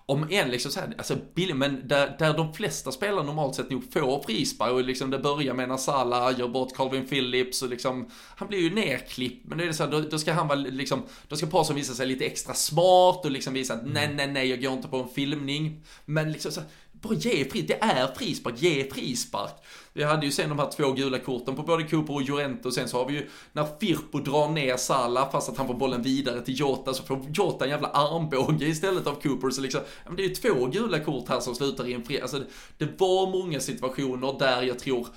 om 0.07 0.27
en 0.29 0.49
liksom 0.49 0.71
så 0.71 0.79
här, 0.79 0.93
alltså 0.97 1.17
billig, 1.35 1.55
men 1.55 1.87
där, 1.87 2.15
där 2.19 2.33
de 2.33 2.53
flesta 2.53 2.91
spelare 2.91 3.23
normalt 3.23 3.55
sett 3.55 3.69
nog 3.69 3.93
får 3.93 4.23
frispark 4.23 4.71
och 4.71 4.83
liksom 4.83 5.09
det 5.09 5.19
börjar 5.19 5.53
med 5.53 5.69
när 5.69 5.77
Salah 5.77 6.39
gör 6.39 6.47
bort 6.47 6.75
Calvin 6.75 7.07
Phillips 7.07 7.61
och 7.61 7.69
liksom, 7.69 8.09
han 8.35 8.47
blir 8.47 8.59
ju 8.59 8.75
nerklippt, 8.75 9.45
men 9.45 9.57
då 9.57 9.63
är 9.63 9.67
det 9.67 9.73
så 9.73 9.83
här, 9.83 9.91
då, 9.91 9.99
då, 9.99 10.19
ska 10.19 10.33
han 10.33 10.47
vara 10.47 10.59
liksom, 10.59 11.03
då 11.27 11.35
ska 11.35 11.45
Paulsson 11.45 11.75
visa 11.75 11.93
sig 11.93 12.07
lite 12.07 12.25
extra 12.25 12.53
smart 12.53 13.25
och 13.25 13.31
liksom 13.31 13.53
visa 13.53 13.73
att 13.73 13.85
nej, 13.85 14.13
nej, 14.13 14.27
nej, 14.27 14.49
jag 14.49 14.61
går 14.61 14.73
inte 14.73 14.87
på 14.87 14.97
en 14.97 15.09
filmning. 15.09 15.83
Men 16.05 16.31
liksom 16.31 16.51
så 16.51 16.61
bara 17.05 17.15
ge 17.15 17.45
frispark, 17.49 17.67
det 17.67 17.83
är 17.83 18.07
frispark, 18.15 18.61
ge 18.61 18.89
frispark. 18.89 19.53
Vi 19.93 20.03
hade 20.03 20.25
ju 20.25 20.31
sen 20.31 20.49
de 20.49 20.59
här 20.59 20.71
två 20.71 20.91
gula 20.91 21.19
korten 21.19 21.55
på 21.55 21.63
både 21.63 21.83
Cooper 21.83 22.13
och 22.13 22.21
Llorente 22.21 22.67
och 22.67 22.73
sen 22.73 22.89
så 22.89 22.97
har 22.97 23.05
vi 23.05 23.13
ju 23.13 23.29
när 23.53 23.67
Firpo 23.79 24.19
drar 24.19 24.49
ner 24.49 24.77
Salah 24.77 25.31
fast 25.31 25.49
att 25.49 25.57
han 25.57 25.67
får 25.67 25.73
bollen 25.73 26.01
vidare 26.01 26.41
till 26.41 26.59
Jota 26.59 26.93
så 26.93 27.03
får 27.03 27.25
Jota 27.33 27.65
en 27.65 27.71
jävla 27.71 27.87
armbåge 27.87 28.65
istället 28.65 29.07
av 29.07 29.21
Cooper 29.21 29.49
så 29.49 29.61
liksom, 29.61 29.81
men 30.05 30.15
det 30.15 30.23
är 30.23 30.27
ju 30.27 30.35
två 30.35 30.65
gula 30.65 30.99
kort 30.99 31.29
här 31.29 31.39
som 31.39 31.55
slutar 31.55 31.87
i 31.87 31.93
en 31.93 32.03
fri, 32.03 32.21
alltså 32.21 32.39
det, 32.39 32.45
det 32.77 32.89
var 32.97 33.31
många 33.31 33.59
situationer 33.59 34.39
där 34.39 34.61
jag 34.61 34.79
tror 34.79 35.07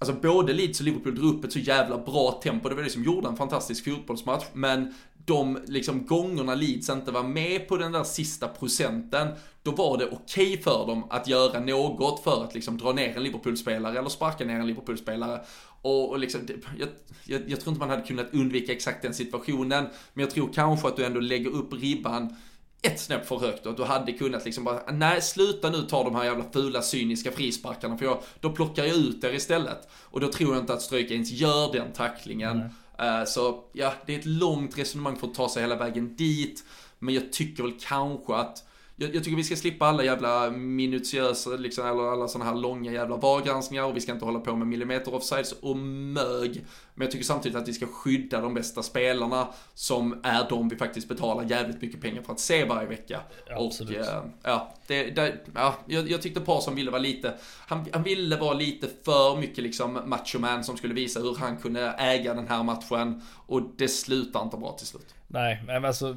Alltså 0.00 0.14
både 0.14 0.52
Leeds 0.52 0.80
och 0.80 0.86
Liverpool 0.86 1.14
drog 1.14 1.34
upp 1.34 1.44
ett 1.44 1.52
så 1.52 1.58
jävla 1.58 1.98
bra 1.98 2.40
tempo, 2.42 2.68
det 2.68 2.74
var 2.74 2.82
det 2.82 2.90
som 2.90 3.04
gjorde 3.04 3.28
en 3.28 3.36
fantastisk 3.36 3.84
fotbollsmatch, 3.84 4.44
men 4.52 4.94
de 5.28 5.58
liksom 5.66 6.06
gångerna 6.06 6.54
Leeds 6.54 6.88
inte 6.88 7.10
var 7.10 7.22
med 7.22 7.68
på 7.68 7.76
den 7.76 7.92
där 7.92 8.04
sista 8.04 8.48
procenten, 8.48 9.28
då 9.68 9.82
var 9.82 9.98
det 9.98 10.04
okej 10.04 10.52
okay 10.52 10.62
för 10.62 10.86
dem 10.86 11.04
att 11.10 11.28
göra 11.28 11.60
något 11.60 12.24
för 12.24 12.44
att 12.44 12.54
liksom 12.54 12.78
dra 12.78 12.92
ner 12.92 13.16
en 13.16 13.22
Liverpool-spelare 13.22 13.98
eller 13.98 14.08
sparka 14.08 14.44
ner 14.44 14.54
en 14.54 14.66
Liverpool-spelare. 14.66 15.40
Och, 15.82 16.10
och 16.10 16.18
liksom, 16.18 16.40
jag, 16.78 16.88
jag, 17.24 17.50
jag, 17.50 17.60
tror 17.60 17.68
inte 17.68 17.80
man 17.80 17.90
hade 17.90 18.02
kunnat 18.02 18.34
undvika 18.34 18.72
exakt 18.72 19.02
den 19.02 19.14
situationen, 19.14 19.88
men 20.14 20.24
jag 20.24 20.30
tror 20.30 20.52
kanske 20.52 20.88
att 20.88 20.96
du 20.96 21.04
ändå 21.04 21.20
lägger 21.20 21.50
upp 21.50 21.72
ribban 21.72 22.36
ett 22.82 23.00
snäpp 23.00 23.26
för 23.26 23.38
högt 23.38 23.66
och 23.66 23.70
att 23.70 23.76
du 23.76 23.84
hade 23.84 24.12
kunnat 24.12 24.44
liksom 24.44 24.64
bara, 24.64 24.92
nej 24.92 25.22
sluta 25.22 25.70
nu 25.70 25.82
ta 25.82 26.04
de 26.04 26.14
här 26.14 26.24
jävla 26.24 26.44
fula 26.52 26.82
cyniska 26.82 27.32
frisparkarna 27.32 27.98
för 27.98 28.04
jag, 28.04 28.22
då 28.40 28.50
plockar 28.50 28.84
jag 28.84 28.96
ut 28.96 29.24
er 29.24 29.34
istället. 29.34 29.88
Och 29.92 30.20
då 30.20 30.32
tror 30.32 30.54
jag 30.54 30.62
inte 30.62 30.72
att 30.72 30.82
Ströjk 30.82 31.10
ens 31.10 31.30
gör 31.30 31.72
den 31.72 31.92
tacklingen. 31.92 32.62
Mm. 32.98 33.26
så 33.26 33.64
ja, 33.72 33.92
det 34.06 34.14
är 34.14 34.18
ett 34.18 34.26
långt 34.26 34.78
resonemang 34.78 35.16
för 35.16 35.26
att 35.26 35.34
ta 35.34 35.48
sig 35.48 35.62
hela 35.62 35.76
vägen 35.76 36.16
dit. 36.16 36.64
Men 36.98 37.14
jag 37.14 37.32
tycker 37.32 37.62
väl 37.62 37.74
kanske 37.80 38.34
att 38.34 38.67
jag, 39.00 39.14
jag, 39.14 39.24
tycker 39.24 39.36
vi 39.36 39.44
ska 39.44 39.56
slippa 39.56 39.86
alla 39.86 40.04
jävla 40.04 40.50
minutiösa, 40.50 41.50
liksom, 41.50 41.86
eller 41.86 42.12
alla 42.12 42.28
sådana 42.28 42.50
här 42.50 42.56
långa 42.56 42.92
jävla 42.92 43.16
VAR-granskningar 43.16 43.84
och 43.84 43.96
vi 43.96 44.00
ska 44.00 44.12
inte 44.12 44.24
hålla 44.24 44.40
på 44.40 44.56
med 44.56 44.66
millimeter 44.66 45.14
offsides 45.14 45.52
och 45.52 45.76
mög. 45.76 46.64
Men 46.98 47.04
jag 47.04 47.10
tycker 47.10 47.24
samtidigt 47.24 47.58
att 47.58 47.68
vi 47.68 47.72
ska 47.72 47.86
skydda 47.86 48.40
de 48.40 48.54
bästa 48.54 48.82
spelarna 48.82 49.48
som 49.74 50.20
är 50.22 50.48
de 50.48 50.68
vi 50.68 50.76
faktiskt 50.76 51.08
betalar 51.08 51.50
jävligt 51.50 51.82
mycket 51.82 52.00
pengar 52.00 52.22
för 52.22 52.32
att 52.32 52.40
se 52.40 52.64
varje 52.64 52.88
vecka. 52.88 53.20
Absolut. 53.50 53.98
Och 53.98 54.04
äh, 54.04 54.22
ja, 54.42 54.74
det, 54.86 55.10
det, 55.10 55.38
ja 55.54 55.74
jag, 55.86 56.10
jag 56.10 56.22
tyckte 56.22 56.40
Parson 56.40 56.74
ville 56.74 56.90
vara 56.90 57.02
lite, 57.02 57.34
han, 57.66 57.86
han 57.92 58.02
ville 58.02 58.36
vara 58.36 58.54
lite 58.54 58.88
för 59.04 59.36
mycket 59.36 59.64
liksom 59.64 60.00
machoman 60.06 60.64
som 60.64 60.76
skulle 60.76 60.94
visa 60.94 61.20
hur 61.20 61.36
han 61.36 61.56
kunde 61.56 61.90
äga 61.98 62.34
den 62.34 62.48
här 62.48 62.62
matchen 62.62 63.22
och 63.46 63.62
det 63.76 63.88
slutar 63.88 64.42
inte 64.42 64.56
bra 64.56 64.72
till 64.72 64.86
slut. 64.86 65.14
Nej, 65.26 65.62
men 65.66 65.84
alltså 65.84 66.16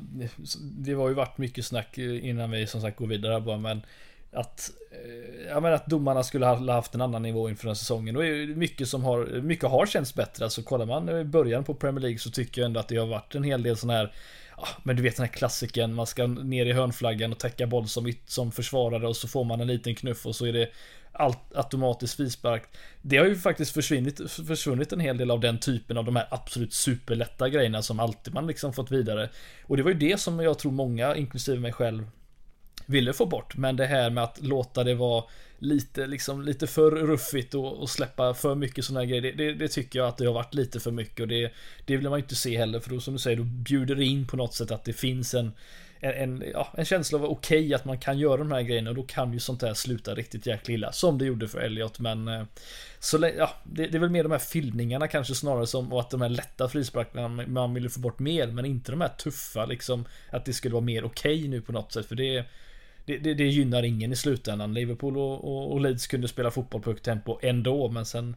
det 0.62 0.96
var 0.96 1.10
ju 1.10 1.14
varit 1.14 1.38
mycket 1.38 1.66
snack 1.66 1.98
innan 1.98 2.52
vi 2.52 2.68
som 2.68 2.82
sagt 2.82 2.98
går 2.98 3.08
vidare 3.08 3.42
bara 3.42 3.58
men 3.58 3.82
att, 4.34 4.72
eh, 4.92 5.48
jag 5.48 5.64
menar 5.64 5.76
att 5.76 5.88
domarna 5.88 6.24
skulle 6.24 6.46
ha 6.46 6.74
haft 6.74 6.96
en 6.96 7.02
annan 7.02 7.22
nivå 7.22 7.50
inför 7.50 7.68
den 7.68 7.76
säsongen. 7.76 8.18
Och 8.18 8.24
mycket 8.58 8.88
som 8.88 9.04
har, 9.04 9.42
mycket 9.42 9.70
har 9.70 9.86
känts 9.86 10.16
bättre. 10.16 10.46
Alltså 10.46 10.64
kollar 10.64 10.86
man 10.86 11.10
i 11.10 11.24
början 11.24 11.64
på 11.64 11.74
Premier 11.74 12.02
League 12.02 12.20
så 12.20 12.32
tycker 12.32 12.62
jag 12.62 12.66
ändå 12.66 12.80
att 12.80 12.88
det 12.88 12.98
har 12.98 13.08
varit 13.08 13.36
en 13.36 13.44
hel 13.44 13.64
del 13.64 13.78
sådana 13.78 14.00
här 14.00 14.14
Ja, 14.58 14.68
men 14.84 14.96
du 14.96 15.02
vet 15.02 15.16
den 15.16 15.26
här 15.26 15.34
klassiken, 15.34 15.94
man 15.94 16.08
ska 16.08 16.28
ner 16.28 16.66
i 16.66 16.74
hörnflaggan 16.74 17.32
och 17.32 17.40
täcka 17.40 17.68
boll 17.68 17.88
som, 17.88 18.14
som 18.26 18.52
försvarare 18.52 19.08
och 19.08 19.16
så 19.16 19.28
får 19.28 19.44
man 19.44 19.62
en 19.62 19.68
liten 19.68 19.96
knuff 19.96 20.26
och 20.26 20.36
så 20.36 20.46
är 20.46 20.54
det 20.54 20.70
allt 21.12 21.56
automatiskt 21.56 22.18
frispark. 22.18 22.64
Det 23.02 23.18
har 23.18 23.26
ju 23.26 23.36
faktiskt 23.36 23.74
försvunnit, 23.74 24.32
försvunnit 24.32 24.94
en 24.94 25.00
hel 25.00 25.18
del 25.18 25.32
av 25.32 25.40
den 25.40 25.60
typen 25.60 25.98
av 25.98 26.06
de 26.06 26.16
här 26.16 26.28
absolut 26.32 26.74
superlätta 26.74 27.50
grejerna 27.50 27.82
som 27.82 28.00
alltid 28.00 28.34
man 28.34 28.48
liksom 28.48 28.74
fått 28.74 28.92
vidare. 28.92 29.30
Och 29.64 29.78
det 29.78 29.84
var 29.84 29.92
ju 29.92 29.98
det 29.98 30.20
som 30.20 30.40
jag 30.40 30.60
tror 30.60 30.72
många, 30.72 31.16
inklusive 31.16 31.60
mig 31.60 31.74
själv, 31.74 32.08
ville 32.86 33.14
få 33.14 33.26
bort. 33.26 33.58
Men 33.58 33.76
det 33.76 33.86
här 33.86 34.10
med 34.10 34.24
att 34.24 34.42
låta 34.42 34.84
det 34.84 34.96
vara 34.96 35.24
lite, 35.60 36.08
liksom, 36.08 36.42
lite 36.42 36.68
för 36.68 36.92
ruffigt 36.92 37.54
och, 37.54 37.82
och 37.82 37.90
släppa 37.90 38.34
för 38.34 38.56
mycket 38.56 38.86
sådana 38.86 39.06
grejer. 39.06 39.22
Det, 39.22 39.32
det, 39.32 39.54
det, 39.54 39.68
tycker 39.68 40.00
jag 40.00 40.08
att 40.08 40.18
det 40.18 40.26
har 40.26 40.34
varit 40.34 40.54
lite 40.54 40.80
för 40.80 40.92
mycket 40.92 41.20
och 41.20 41.28
det, 41.28 41.52
det 41.86 41.98
vill 41.98 42.10
man 42.10 42.20
ju 42.20 42.24
inte 42.24 42.36
se 42.36 42.58
heller. 42.58 42.80
För 42.80 42.90
då 42.90 43.00
som 43.00 43.14
du 43.14 43.20
säger, 43.20 43.38
då 43.38 43.44
bjuder 43.44 43.96
det 43.96 44.06
in 44.06 44.28
på 44.28 44.38
något 44.38 44.54
sätt 44.54 44.72
att 44.72 44.84
det 44.84 44.94
finns 44.94 45.34
en 45.34 45.52
en, 46.02 46.14
en, 46.14 46.44
ja, 46.54 46.68
en 46.78 46.86
känsla 46.86 47.18
av 47.18 47.26
okej 47.26 47.60
okay, 47.60 47.74
att 47.74 47.86
man 47.86 48.00
kan 48.00 48.20
göra 48.20 48.38
de 48.38 48.52
här 48.52 48.62
grejerna 48.62 48.90
och 48.90 48.96
då 48.96 49.04
kan 49.04 49.34
ju 49.34 49.40
sånt 49.40 49.62
här 49.62 49.74
sluta 49.74 50.16
riktigt 50.16 50.46
jäkla 50.46 50.74
illa. 50.74 50.92
Som 50.92 51.18
det 51.18 51.26
gjorde 51.26 51.48
för 51.48 51.60
Elliot 51.60 52.00
men 52.00 52.28
eh, 52.28 52.44
så, 53.00 53.32
ja, 53.38 53.50
det, 53.64 53.88
det, 53.88 53.98
är 53.98 54.00
väl 54.00 54.10
mer 54.10 54.24
de 54.24 54.32
här 54.32 54.40
filmningarna 54.40 55.08
kanske 55.08 55.36
snarare 55.36 55.68
som 55.68 55.94
och 55.94 56.00
att 56.00 56.10
de 56.10 56.22
här 56.22 56.30
lätta 56.30 56.70
frisparkarna 56.70 57.28
man 57.48 57.74
ville 57.74 57.90
få 57.90 58.00
bort 58.00 58.20
mer 58.20 58.48
men 58.48 58.66
inte 58.66 58.92
de 58.92 59.02
här 59.02 59.10
tuffa 59.10 59.66
liksom 59.66 60.06
att 60.30 60.46
det 60.46 60.54
skulle 60.54 60.74
vara 60.74 60.84
mer 60.84 61.04
okej 61.04 61.36
okay 61.36 61.48
nu 61.48 61.62
på 61.62 61.72
något 61.72 61.94
sätt 61.94 62.06
för 62.06 62.16
det 62.16 62.46
det, 63.06 63.18
det, 63.18 63.34
det, 63.34 63.48
gynnar 63.48 63.84
ingen 63.84 64.12
i 64.12 64.16
slutändan. 64.16 64.74
Liverpool 64.74 65.18
och, 65.18 65.44
och, 65.44 65.72
och 65.72 65.82
Leeds 65.82 66.08
kunde 66.08 66.28
spela 66.28 66.52
fotboll 66.52 66.82
på 66.82 66.90
högt 66.90 67.06
tempo 67.06 67.40
ändå 67.42 67.90
men 67.90 68.06
sen 68.06 68.36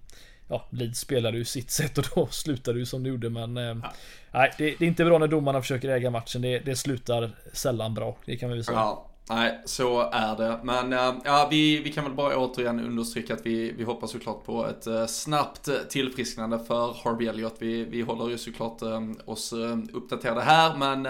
ja, 0.48 0.68
Leeds 0.70 1.00
spelade 1.00 1.38
ju 1.38 1.44
sitt 1.44 1.70
sätt 1.80 1.98
och 1.98 2.04
då 2.14 2.26
slutade 2.26 2.78
ju 2.78 2.86
som 2.86 3.02
det 3.02 3.08
gjorde 3.08 3.30
men 3.30 3.56
eh, 3.56 3.62
ja. 3.62 3.92
Nej, 4.30 4.52
det, 4.58 4.74
det, 4.78 4.84
är 4.84 4.88
inte 4.88 5.04
bra 5.04 5.18
när 5.18 5.28
domarna 5.28 5.60
försöker 5.60 5.88
äga 5.88 6.10
matchen. 6.10 6.42
Det, 6.42 6.58
det 6.58 6.76
slutar 6.76 7.30
sällan 7.52 7.94
bra. 7.94 8.16
Det 8.24 8.36
kan 8.36 8.48
vi 8.48 8.54
väl 8.54 8.64
säga. 8.64 8.78
Ja. 8.78 9.10
Nej, 9.28 9.60
så 9.64 10.00
är 10.00 10.36
det. 10.36 10.60
Men 10.62 10.92
äh, 10.92 11.14
ja, 11.24 11.48
vi, 11.50 11.82
vi 11.82 11.92
kan 11.92 12.04
väl 12.04 12.12
bara 12.12 12.38
återigen 12.38 12.80
understryka 12.80 13.34
att 13.34 13.46
vi, 13.46 13.72
vi 13.72 13.84
hoppas 13.84 14.10
såklart 14.10 14.44
på 14.44 14.66
ett 14.66 14.86
äh, 14.86 15.06
snabbt 15.06 15.68
tillfrisknande 15.88 16.58
för 16.58 16.96
Harvey 17.04 17.28
Elliot. 17.28 17.54
Vi, 17.58 17.84
vi 17.84 18.02
håller 18.02 18.28
ju 18.28 18.38
såklart 18.38 18.82
äh, 18.82 19.00
oss 19.24 19.52
uppdaterade 19.92 20.40
här, 20.40 20.76
men 20.76 21.02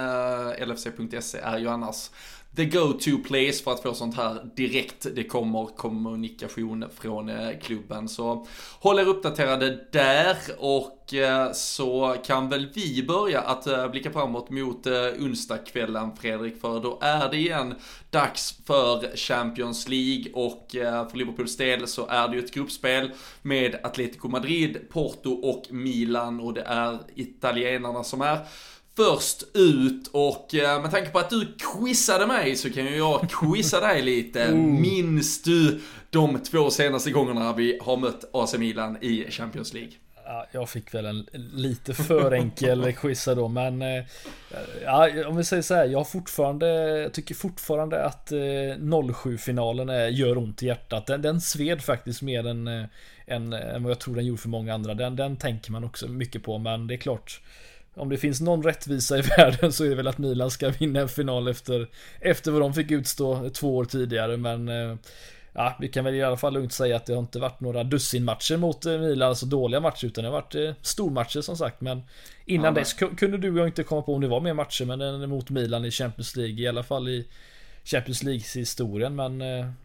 LFC.se 0.68 1.38
är 1.38 1.58
ju 1.58 1.68
annars 1.68 2.10
the 2.56 2.64
go-to 2.64 3.18
place 3.18 3.62
för 3.64 3.72
att 3.72 3.82
få 3.82 3.94
sånt 3.94 4.16
här 4.16 4.50
direkt. 4.56 5.06
Det 5.14 5.24
kommer 5.24 5.66
kommunikation 5.76 6.84
från 7.00 7.28
eh, 7.28 7.58
klubben. 7.62 8.08
Så 8.08 8.46
håll 8.80 8.98
er 8.98 9.08
uppdaterade 9.08 9.84
där 9.92 10.36
och 10.58 11.14
eh, 11.14 11.52
så 11.52 12.16
kan 12.26 12.48
väl 12.48 12.68
vi 12.74 13.02
börja 13.02 13.40
att 13.40 13.66
eh, 13.66 13.88
blicka 13.88 14.10
framåt 14.10 14.50
mot 14.50 14.86
onsdagskvällen 15.18 16.16
Fredrik. 16.16 16.60
För 16.60 16.80
då 16.80 16.98
är 17.02 17.30
det 17.30 17.36
igen 17.36 17.74
dags 18.10 18.58
för 18.66 19.16
Champions 19.16 19.88
League 19.88 20.32
och 20.32 20.66
för 20.70 21.16
Liverpools 21.16 21.56
del 21.56 21.86
så 21.86 22.06
är 22.06 22.28
det 22.28 22.36
ju 22.36 22.44
ett 22.44 22.54
gruppspel 22.54 23.10
med 23.42 23.80
Atletico 23.82 24.28
Madrid, 24.28 24.78
Porto 24.90 25.30
och 25.30 25.64
Milan 25.70 26.40
och 26.40 26.54
det 26.54 26.62
är 26.62 26.98
italienarna 27.14 28.04
som 28.04 28.20
är 28.20 28.38
först 28.96 29.42
ut 29.54 30.06
och 30.12 30.54
eh, 30.54 30.82
med 30.82 30.90
tanke 30.90 31.10
på 31.10 31.18
att 31.18 31.30
du 31.30 31.56
quizade 31.58 32.26
mig 32.26 32.56
så 32.56 32.70
kan 32.70 32.84
ju 32.84 32.96
jag 32.96 33.30
quizza 33.30 33.80
dig 33.80 34.02
lite. 34.02 34.44
Mm. 34.54 34.80
Minns 34.80 35.42
du 35.42 35.80
de 36.10 36.38
två 36.38 36.70
senaste 36.70 37.10
gångerna 37.10 37.52
vi 37.52 37.78
har 37.82 37.96
mött 37.96 38.24
AC 38.32 38.54
Milan 38.58 38.98
i 39.00 39.30
Champions 39.30 39.74
League? 39.74 39.92
Ja, 40.24 40.46
jag 40.52 40.68
fick 40.68 40.94
väl 40.94 41.06
en 41.06 41.26
lite 41.52 41.94
för 41.94 42.32
enkel 42.32 42.92
quizza 43.00 43.34
då, 43.34 43.48
men 43.48 43.82
eh, 43.82 44.04
ja, 44.84 45.26
om 45.26 45.36
vi 45.36 45.44
säger 45.44 45.62
så 45.62 45.74
här, 45.74 45.84
jag 45.84 45.98
har 45.98 46.04
fortfarande, 46.04 46.66
jag 47.00 47.12
tycker 47.12 47.34
fortfarande 47.34 48.04
att 48.04 48.30
07-finalen 48.30 49.88
eh, 49.90 50.18
gör 50.18 50.38
ont 50.38 50.62
i 50.62 50.66
hjärtat. 50.66 51.06
Den, 51.06 51.22
den 51.22 51.40
sved 51.40 51.82
faktiskt 51.82 52.22
mer 52.22 52.46
än, 52.46 52.68
än, 53.26 53.52
än 53.52 53.82
vad 53.82 53.90
jag 53.90 53.98
tror 53.98 54.14
den 54.14 54.26
gjorde 54.26 54.40
för 54.40 54.48
många 54.48 54.74
andra. 54.74 54.94
Den, 54.94 55.16
den 55.16 55.36
tänker 55.36 55.72
man 55.72 55.84
också 55.84 56.08
mycket 56.08 56.42
på, 56.42 56.58
men 56.58 56.86
det 56.86 56.94
är 56.94 56.98
klart 56.98 57.40
om 57.94 58.08
det 58.08 58.18
finns 58.18 58.40
någon 58.40 58.62
rättvisa 58.62 59.18
i 59.18 59.20
världen 59.38 59.72
så 59.72 59.84
är 59.84 59.88
det 59.88 59.94
väl 59.94 60.08
att 60.08 60.18
Milan 60.18 60.50
ska 60.50 60.68
vinna 60.68 61.00
en 61.00 61.08
final 61.08 61.48
efter, 61.48 61.88
efter 62.20 62.50
vad 62.50 62.60
de 62.60 62.74
fick 62.74 62.90
utstå 62.90 63.50
två 63.50 63.76
år 63.76 63.84
tidigare. 63.84 64.36
Men 64.36 64.68
eh, 64.68 64.96
ja, 65.52 65.76
vi 65.80 65.88
kan 65.88 66.04
väl 66.04 66.14
i 66.14 66.22
alla 66.22 66.36
fall 66.36 66.52
lugnt 66.52 66.72
säga 66.72 66.96
att 66.96 67.06
det 67.06 67.12
har 67.12 67.20
inte 67.20 67.38
varit 67.38 67.60
några 67.60 67.84
dussinmatcher 67.84 68.56
mot 68.56 68.86
eh, 68.86 68.98
Milan, 68.98 69.28
alltså 69.28 69.46
dåliga 69.46 69.80
matcher, 69.80 70.06
utan 70.06 70.24
det 70.24 70.30
har 70.30 70.40
varit 70.40 70.54
eh, 70.54 70.72
stormatcher 70.82 71.40
som 71.40 71.56
sagt. 71.56 71.80
Men 71.80 72.02
innan 72.44 72.74
ja, 72.74 72.80
dess 72.80 72.92
kunde 72.92 73.38
du 73.38 73.52
och 73.52 73.58
jag 73.58 73.68
inte 73.68 73.82
komma 73.82 74.02
på 74.02 74.14
om 74.14 74.20
det 74.20 74.28
var 74.28 74.40
mer 74.40 74.54
matcher, 74.54 74.84
men 74.84 75.30
mot 75.30 75.50
Milan 75.50 75.84
i 75.84 75.90
Champions 75.90 76.36
League, 76.36 76.60
i 76.60 76.68
alla 76.68 76.82
fall 76.82 77.08
i 77.08 77.28
Champions 77.84 78.22
Leagues 78.22 78.56
historien. 78.56 79.16
Men 79.16 79.38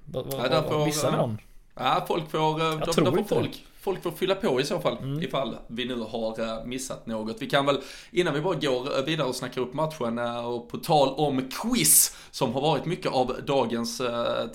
vad, 0.05 0.25
vad, 0.25 0.63
vad, 0.63 0.85
missade 0.85 1.11
vi 1.11 1.17
någon? 1.17 1.37
Ja, 1.75 2.05
folk 2.07 2.31
får, 2.31 2.61
jag 2.61 2.79
de, 2.79 2.91
tror 2.91 3.05
de 3.05 3.15
får 3.15 3.23
folk 3.23 3.65
folk 3.89 4.03
får 4.03 4.11
fylla 4.11 4.35
på 4.35 4.61
i 4.61 4.63
så 4.63 4.79
fall, 4.79 4.97
mm. 4.97 5.23
ifall 5.23 5.55
vi 5.67 5.85
nu 5.85 5.95
har 5.95 6.39
eh, 6.39 6.65
missat 6.65 7.07
något. 7.07 7.35
Vi 7.39 7.49
kan 7.49 7.65
väl, 7.65 7.77
innan 8.11 8.33
vi 8.33 8.41
bara 8.41 8.55
går 8.55 8.99
eh, 8.99 9.05
vidare 9.05 9.27
och 9.27 9.35
snackar 9.35 9.61
upp 9.61 9.73
matchen, 9.73 10.17
eh, 10.17 10.47
och 10.47 10.69
på 10.69 10.77
tal 10.77 11.09
om 11.09 11.49
quiz, 11.49 12.17
som 12.31 12.53
har 12.53 12.61
varit 12.61 12.85
mycket 12.85 13.11
av 13.11 13.35
dagens 13.47 14.01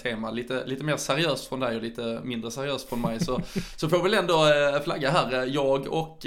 tema, 0.02 0.30
lite, 0.30 0.66
lite 0.66 0.84
mer 0.84 0.96
seriöst 0.96 1.48
från 1.48 1.60
dig 1.60 1.76
och 1.76 1.82
lite 1.82 2.20
mindre 2.24 2.50
seriöst 2.50 2.88
från 2.88 3.00
mig, 3.00 3.24
så, 3.24 3.40
så 3.76 3.88
får 3.88 3.96
vi 3.96 4.02
väl 4.02 4.14
ändå 4.14 4.44
flagga 4.84 5.10
här. 5.10 5.46
Jag 5.46 5.86
och, 5.86 6.18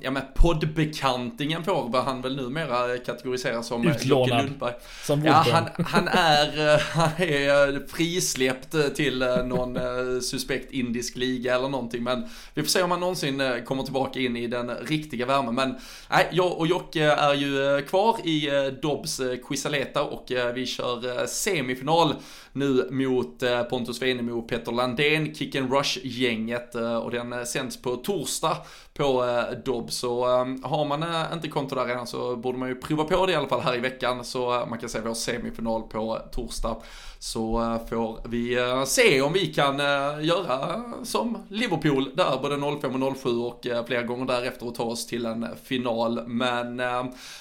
ja 0.00 0.10
men 0.10 0.22
poddbekantingen 0.34 1.64
får 1.64 1.88
vad 1.88 2.04
han 2.04 2.22
väl 2.22 2.36
numera 2.36 2.98
kategoriseras 2.98 3.66
som 3.66 3.88
Utlånad. 3.88 4.44
Lundberg. 4.44 4.74
Som 5.02 5.24
ja, 5.24 5.32
han, 5.32 5.64
han, 5.86 6.08
är, 6.08 6.78
han 6.94 7.10
är 7.18 7.86
frisläppt 7.88 8.96
till 8.96 9.18
någon 9.44 9.78
suspekt 10.22 10.72
indisk 10.72 11.16
liga 11.16 11.54
eller 11.54 11.68
någonting, 11.68 12.02
men 12.02 12.28
vi 12.54 12.62
får 12.62 12.68
se 12.68 12.82
om 12.82 12.90
han 12.90 13.00
någonsin 13.00 13.40
eh, 13.40 13.62
kommer 13.62 13.82
tillbaka 13.82 14.20
in 14.20 14.36
i 14.36 14.46
den 14.46 14.70
riktiga 14.70 15.26
värmen. 15.26 15.54
Men 15.54 15.74
nej, 16.10 16.28
jag 16.32 16.58
och 16.58 16.66
Jocke 16.66 17.04
är 17.04 17.34
ju 17.34 17.76
eh, 17.76 17.84
kvar 17.84 18.16
i 18.24 18.48
eh, 18.48 18.64
Dobbs 18.64 19.20
Quisaleta 19.48 20.02
och 20.02 20.32
vi 20.54 20.66
kör 20.66 21.26
semifinal 21.26 22.14
nu 22.56 22.88
mot 22.90 23.42
eh, 23.42 23.62
Pontus 23.62 24.02
Venemo 24.02 24.38
och 24.38 24.48
Petter 24.48 24.72
Landén, 24.72 25.34
Kick 25.34 25.54
and 25.54 25.72
Rush-gänget 25.72 26.74
eh, 26.74 26.96
och 26.96 27.10
den 27.10 27.32
eh, 27.32 27.42
sänds 27.42 27.82
på 27.82 27.96
torsdag 27.96 28.56
på 28.94 29.42
Dobb. 29.64 29.92
Så 29.92 30.24
har 30.62 30.84
man 30.84 31.04
inte 31.32 31.48
konto 31.48 31.74
där 31.74 31.84
redan 31.84 32.06
så 32.06 32.36
borde 32.36 32.58
man 32.58 32.68
ju 32.68 32.74
prova 32.74 33.04
på 33.04 33.26
det 33.26 33.32
i 33.32 33.34
alla 33.34 33.48
fall 33.48 33.60
här 33.60 33.76
i 33.76 33.80
veckan 33.80 34.24
så 34.24 34.66
man 34.70 34.78
kan 34.78 34.88
se 34.88 35.00
vår 35.00 35.14
semifinal 35.14 35.82
på 35.82 36.18
torsdag 36.32 36.76
så 37.18 37.78
får 37.88 38.28
vi 38.28 38.58
se 38.86 39.22
om 39.22 39.32
vi 39.32 39.46
kan 39.46 39.78
göra 40.20 40.82
som 41.04 41.38
Liverpool 41.48 42.10
där 42.14 42.38
både 42.42 42.80
05 42.80 43.02
och 43.02 43.16
07 43.16 43.30
och 43.30 43.66
flera 43.86 44.02
gånger 44.02 44.26
därefter 44.26 44.66
och 44.68 44.74
ta 44.74 44.82
oss 44.82 45.06
till 45.06 45.26
en 45.26 45.46
final. 45.64 46.26
Men 46.26 46.76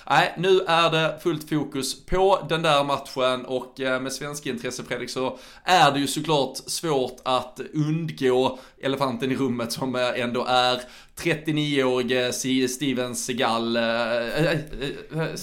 nej, 0.09 0.33
nu 0.37 0.59
är 0.67 0.91
det 0.91 1.19
fullt 1.23 1.49
fokus 1.49 2.05
på 2.05 2.39
den 2.49 2.61
där 2.61 2.83
matchen 2.83 3.45
och 3.45 3.73
med 3.77 4.13
svensk 4.13 4.45
intresse 4.45 4.83
Fredrik 4.83 5.04
så 5.09 5.37
är 5.63 5.91
det 5.91 5.99
ju 5.99 6.07
såklart 6.07 6.57
svårt 6.57 7.17
att 7.23 7.59
undgå 7.73 8.59
elefanten 8.81 9.31
i 9.31 9.35
rummet 9.35 9.71
som 9.71 9.95
ändå 9.95 10.45
är 10.45 10.81
39-årige 11.17 12.67
Steven 12.67 13.15
Seagal. 13.15 13.75
Äh, 13.75 13.83
äh, 13.83 14.59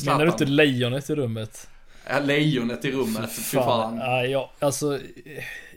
Menar 0.06 0.26
du 0.26 0.32
inte 0.32 0.44
lejonet 0.44 1.10
i 1.10 1.14
rummet? 1.14 1.68
Ja, 2.08 2.20
lejonet 2.20 2.84
i 2.84 2.90
rummet, 2.90 3.32
fy 3.32 3.42
fan. 3.42 3.96
Ja, 3.96 4.24
ja, 4.24 4.50
alltså, 4.58 4.98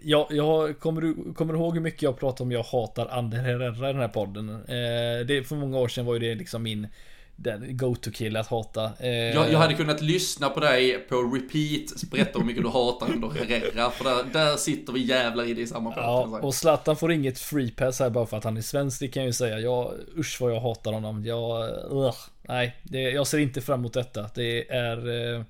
jag, 0.01 0.27
jag 0.29 0.79
kommer, 0.79 1.01
du, 1.01 1.33
kommer 1.33 1.53
du 1.53 1.59
ihåg 1.59 1.73
hur 1.73 1.81
mycket 1.81 2.01
jag 2.01 2.19
pratar 2.19 2.45
om 2.45 2.51
jag 2.51 2.63
hatar 2.63 3.07
Ander 3.07 3.38
Herrera 3.38 3.89
i 3.89 3.93
den 3.93 4.01
här 4.01 4.07
podden? 4.07 4.49
Eh, 4.49 5.25
det, 5.27 5.47
för 5.47 5.55
många 5.55 5.77
år 5.77 5.88
sedan 5.88 6.05
var 6.05 6.13
ju 6.13 6.19
det 6.19 6.36
liksom 6.36 6.63
min 6.63 6.88
den 7.36 7.77
go-to-kille 7.77 8.39
att 8.39 8.47
hata. 8.47 8.91
Eh, 8.99 9.09
jag, 9.09 9.51
jag, 9.51 9.59
hade 9.59 9.73
kunnat 9.73 10.01
lyssna 10.01 10.49
på 10.49 10.59
dig 10.59 10.99
på 10.99 11.15
repeat, 11.15 12.09
berätta 12.11 12.39
hur 12.39 12.45
mycket 12.45 12.63
du 12.63 12.69
hatar 12.69 13.13
under 13.13 13.29
Herrera, 13.29 13.91
för 13.91 14.03
där, 14.03 14.23
där 14.33 14.57
sitter 14.57 14.93
vi 14.93 14.99
jävlar 14.99 15.43
i 15.43 15.53
det 15.53 15.61
i 15.61 15.67
samma. 15.67 15.93
Ja, 15.95 16.39
och 16.41 16.55
Zlatan 16.55 16.97
får 16.97 17.11
inget 17.11 17.39
free 17.39 17.71
pass 17.71 17.99
här 17.99 18.09
bara 18.09 18.25
för 18.25 18.38
att 18.38 18.43
han 18.43 18.57
är 18.57 18.61
svensk, 18.61 18.99
det 18.99 19.07
kan 19.07 19.23
jag 19.23 19.27
ju 19.27 19.33
säga. 19.33 19.59
Jag, 19.59 19.93
usch 20.17 20.41
vad 20.41 20.51
jag 20.51 20.59
hatar 20.59 20.93
honom. 20.93 21.25
Jag, 21.25 21.69
uh, 21.91 22.13
nej, 22.41 22.75
det, 22.83 23.01
jag 23.01 23.27
ser 23.27 23.38
inte 23.38 23.61
fram 23.61 23.79
emot 23.79 23.93
detta. 23.93 24.29
Det 24.36 24.71
är... 24.71 25.09
Uh, 25.09 25.43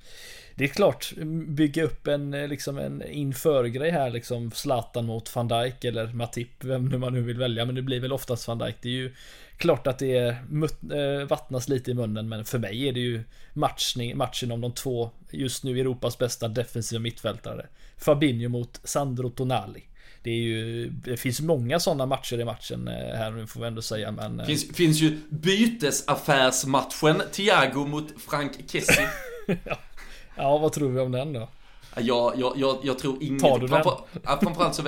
det 0.58 0.64
är 0.64 0.68
klart, 0.68 1.14
bygga 1.48 1.84
upp 1.84 2.08
en, 2.08 2.32
liksom 2.32 2.78
en 2.78 3.04
införgrej 3.08 3.92
här 3.92 4.10
liksom 4.10 4.52
Zlatan 4.52 5.06
mot 5.06 5.36
van 5.36 5.48
Dijk 5.48 5.84
eller 5.84 6.08
Matip, 6.08 6.64
vem 6.64 6.86
nu 6.86 6.98
man 6.98 7.14
nu 7.14 7.22
vill 7.22 7.38
välja, 7.38 7.66
men 7.66 7.76
det 7.76 7.82
blir 7.82 8.00
väl 8.00 8.14
oftast 8.14 8.48
van 8.48 8.58
Dijk. 8.58 8.76
Det 8.82 8.90
är 8.90 8.94
ju 8.94 9.12
klart 9.58 9.88
att 9.88 10.00
det 10.00 10.18
är, 10.18 10.30
äh, 10.32 11.28
vattnas 11.28 11.70
lite 11.70 11.92
i 11.92 11.94
munnen, 11.94 12.30
men 12.30 12.46
för 12.46 12.60
mig 12.60 12.88
är 12.88 12.94
det 12.94 13.00
ju 13.00 13.24
matchning, 13.54 14.18
matchen 14.18 14.52
om 14.52 14.62
de 14.62 14.72
två, 14.72 15.12
just 15.32 15.64
nu 15.64 15.80
Europas 15.80 16.18
bästa 16.18 16.48
defensiva 16.48 17.00
mittfältare. 17.00 17.66
Fabinho 17.98 18.50
mot 18.50 18.80
Sandro 18.84 19.30
Tonali. 19.30 19.84
Det, 20.24 20.32
är 20.32 20.36
ju, 20.36 20.90
det 20.90 21.18
finns 21.18 21.42
många 21.42 21.80
sådana 21.80 22.06
matcher 22.06 22.40
i 22.40 22.46
matchen 22.46 22.88
eh, 22.88 23.18
här 23.18 23.32
nu 23.32 23.48
får 23.48 23.62
vi 23.62 23.68
ändå 23.68 23.82
säga 23.82 24.12
men... 24.12 24.46
Finns, 24.46 24.76
finns 24.76 25.02
ju 25.02 25.20
bytesaffärsmatchen 25.30 27.22
Thiago 27.32 27.86
mot 27.86 28.22
Frank 28.22 28.52
Kessie. 28.72 29.08
ja. 29.64 29.78
Ja, 30.36 30.58
vad 30.58 30.72
tror 30.72 30.90
vi 30.90 31.00
om 31.00 31.12
den 31.12 31.34
då? 31.34 31.50
Jag, 31.98 32.34
jag, 32.38 32.54
jag, 32.56 32.78
jag 32.84 33.00
tror 33.00 33.24
inget. 33.24 33.42
Tar 33.42 33.60
du 33.60 33.68
den? 33.68 33.84
Framför, 33.84 34.00
ja, 34.24 34.40
framförallt 34.44 34.76
så 34.76 34.84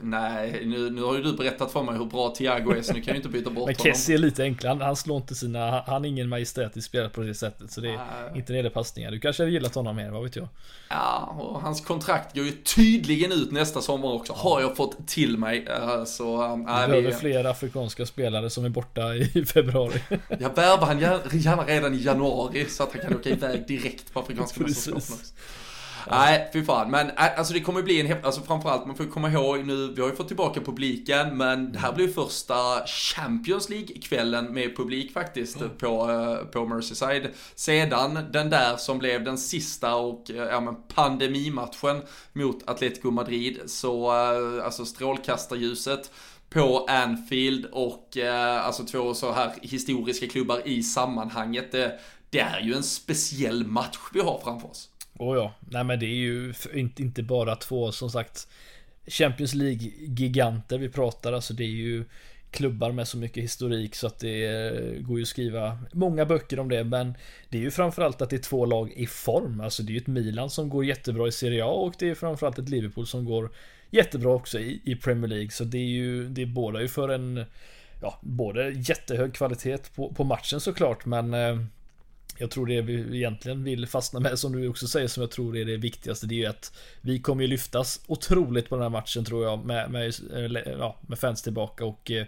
Nej, 0.00 0.62
nu, 0.66 0.90
nu 0.90 1.02
har 1.02 1.14
ju 1.16 1.22
du 1.22 1.32
berättat 1.32 1.72
för 1.72 1.82
mig 1.82 1.98
hur 1.98 2.04
bra 2.04 2.34
Thiago 2.34 2.70
är 2.72 2.82
så 2.82 2.92
nu 2.92 3.00
kan 3.00 3.06
jag 3.06 3.14
ju 3.14 3.16
inte 3.16 3.28
byta 3.28 3.50
bort 3.50 3.66
Men 3.66 3.74
honom. 3.76 3.92
Kessie 3.94 4.14
är 4.14 4.18
lite 4.18 4.42
enklare. 4.42 4.70
Han, 4.70 4.80
han 4.80 4.96
slår 4.96 5.16
inte 5.16 5.34
sina... 5.34 5.82
Han, 5.86 6.04
är 6.04 6.08
ingen 6.08 6.28
majestätisk 6.28 6.88
spelare 6.88 7.08
på 7.08 7.20
det 7.20 7.34
sättet. 7.34 7.72
Så 7.72 7.80
det 7.80 7.88
är 7.88 7.96
Nej. 7.96 8.38
inte 8.38 8.52
gäller 8.52 8.70
passningar. 8.70 9.10
Du 9.10 9.20
kanske 9.20 9.42
hade 9.42 9.52
gillat 9.52 9.74
honom 9.74 9.96
mer, 9.96 10.10
vad 10.10 10.22
vet 10.22 10.36
jag? 10.36 10.48
Ja, 10.88 11.36
och 11.40 11.60
hans 11.62 11.80
kontrakt 11.80 12.34
går 12.34 12.44
ju 12.44 12.52
tydligen 12.52 13.32
ut 13.32 13.52
nästa 13.52 13.80
sommar 13.80 14.12
också. 14.12 14.32
Har 14.32 14.60
jag 14.60 14.76
fått 14.76 15.06
till 15.08 15.38
mig. 15.38 15.66
Eh, 15.66 16.04
Så, 16.04 16.42
äh, 16.44 16.56
Vi 16.56 16.64
behöver 16.64 17.10
fler 17.12 17.44
afrikanska 17.44 18.06
spelare 18.06 18.50
som 18.50 18.64
är 18.64 18.68
borta 18.68 19.14
i 19.14 19.44
februari. 19.54 20.00
jag 20.28 20.54
värvar 20.56 20.86
han 20.86 20.98
gär- 21.00 21.20
gärna 21.36 21.64
redan 21.64 21.94
i 21.94 22.02
januari 22.02 22.64
så 22.68 22.82
att 22.82 22.92
han 22.92 23.02
kan 23.02 23.14
åka 23.16 23.28
iväg 23.30 23.66
direkt 23.66 24.12
på 24.12 24.20
Afrikanska 24.20 24.60
mästerskapen 24.64 24.96
också. 24.98 25.14
Nej, 26.10 26.50
fy 26.52 26.64
fan. 26.64 26.90
Men 26.90 27.10
äh, 27.10 27.38
alltså 27.38 27.54
det 27.54 27.60
kommer 27.60 27.82
bli 27.82 28.00
en 28.00 28.24
alltså 28.24 28.40
framförallt 28.40 28.86
man 28.86 28.96
får 28.96 29.04
komma 29.04 29.30
ihåg 29.30 29.66
nu, 29.66 29.92
vi 29.94 30.02
har 30.02 30.08
ju 30.08 30.16
fått 30.16 30.28
tillbaka 30.28 30.60
publiken, 30.60 31.36
men 31.36 31.72
det 31.72 31.78
här 31.78 31.92
blir 31.92 32.06
ju 32.06 32.12
första 32.12 32.86
Champions 32.86 33.68
League-kvällen 33.68 34.54
med 34.54 34.76
publik 34.76 35.12
faktiskt 35.12 35.78
på, 35.78 36.10
eh, 36.10 36.50
på 36.50 36.66
Merseyside. 36.66 37.28
Sedan 37.54 38.18
den 38.32 38.50
där 38.50 38.76
som 38.76 38.98
blev 38.98 39.24
den 39.24 39.38
sista 39.38 39.94
och, 39.94 40.30
eh, 40.30 40.36
ja 40.36 40.60
men 40.60 40.76
pandemimatchen 40.94 42.02
mot 42.32 42.68
Atletico 42.68 43.10
Madrid, 43.10 43.60
så 43.66 44.12
eh, 44.12 44.64
alltså 44.64 44.84
strålkastarljuset 44.84 46.10
på 46.50 46.86
Anfield 46.88 47.66
och 47.72 48.16
eh, 48.16 48.66
alltså 48.66 48.84
två 48.84 49.14
så 49.14 49.32
här 49.32 49.52
historiska 49.62 50.26
klubbar 50.26 50.68
i 50.68 50.82
sammanhanget. 50.82 51.72
Det, 51.72 52.00
det 52.30 52.40
är 52.40 52.60
ju 52.60 52.74
en 52.74 52.82
speciell 52.82 53.66
match 53.66 53.98
vi 54.12 54.20
har 54.20 54.40
framför 54.44 54.70
oss. 54.70 54.88
Åh 55.18 55.36
ja, 55.36 55.54
nej 55.60 55.84
men 55.84 56.00
det 56.00 56.06
är 56.06 56.16
ju 56.16 56.54
inte, 56.74 57.22
bara 57.22 57.56
två. 57.56 57.92
Som 57.92 58.10
sagt 58.10 58.48
Champions 59.06 59.54
League-giganter 59.54 60.78
vi 60.78 60.88
pratar, 60.88 61.32
alltså 61.32 61.54
det 61.54 61.64
är 61.64 61.66
ju 61.66 62.04
klubbar 62.50 62.92
med 62.92 63.08
så 63.08 63.18
mycket 63.18 63.44
historik 63.44 63.94
så 63.94 64.06
att 64.06 64.18
det 64.18 65.02
går 65.02 65.18
ju 65.18 65.22
att 65.22 65.28
skriva 65.28 65.78
många 65.92 66.26
böcker 66.26 66.58
om 66.58 66.68
det. 66.68 66.84
Men 66.84 67.14
det 67.48 67.58
är 67.58 67.62
ju 67.62 67.70
framförallt 67.70 68.22
att 68.22 68.30
det 68.30 68.36
är 68.36 68.40
två 68.42 68.66
lag 68.66 68.92
i 68.92 69.06
form, 69.06 69.60
alltså 69.60 69.82
det 69.82 69.90
är 69.90 69.94
ju 69.94 70.00
ett 70.00 70.06
Milan 70.06 70.50
som 70.50 70.68
går 70.68 70.84
jättebra 70.84 71.28
i 71.28 71.32
Serie 71.32 71.64
A 71.64 71.70
och 71.72 71.94
det 71.98 72.10
är 72.10 72.14
framförallt 72.14 72.58
ett 72.58 72.68
Liverpool 72.68 73.06
som 73.06 73.24
går 73.24 73.50
jättebra 73.90 74.30
också 74.30 74.58
i, 74.58 74.80
i 74.84 74.96
Premier 74.96 75.28
League. 75.28 75.50
Så 75.50 75.64
det 75.64 75.78
är 75.78 75.88
ju, 75.88 76.28
det 76.28 76.42
är 76.42 76.46
båda 76.46 76.80
ju 76.80 76.88
för 76.88 77.08
en 77.08 77.44
ja, 78.02 78.18
både 78.22 78.70
jättehög 78.70 79.34
kvalitet 79.34 79.78
på, 79.94 80.12
på 80.12 80.24
matchen 80.24 80.60
såklart. 80.60 81.06
Men 81.06 81.34
eh, 81.34 81.58
jag 82.38 82.50
tror 82.50 82.66
det 82.66 82.80
vi 82.80 83.16
egentligen 83.16 83.64
vill 83.64 83.86
fastna 83.86 84.20
med 84.20 84.38
som 84.38 84.52
du 84.52 84.68
också 84.68 84.86
säger 84.86 85.08
som 85.08 85.20
jag 85.20 85.30
tror 85.30 85.56
är 85.56 85.64
det 85.64 85.76
viktigaste 85.76 86.26
det 86.26 86.34
är 86.34 86.36
ju 86.36 86.46
att 86.46 86.72
vi 87.00 87.18
kommer 87.18 87.42
ju 87.42 87.48
lyftas 87.48 88.00
otroligt 88.06 88.68
på 88.68 88.74
den 88.76 88.82
här 88.82 88.90
matchen 88.90 89.24
tror 89.24 89.44
jag 89.44 89.64
med, 89.64 89.90
med, 89.90 90.14
ja, 90.78 90.98
med 91.06 91.18
fans 91.18 91.42
tillbaka 91.42 91.84
och 91.84 92.10
eh, 92.10 92.26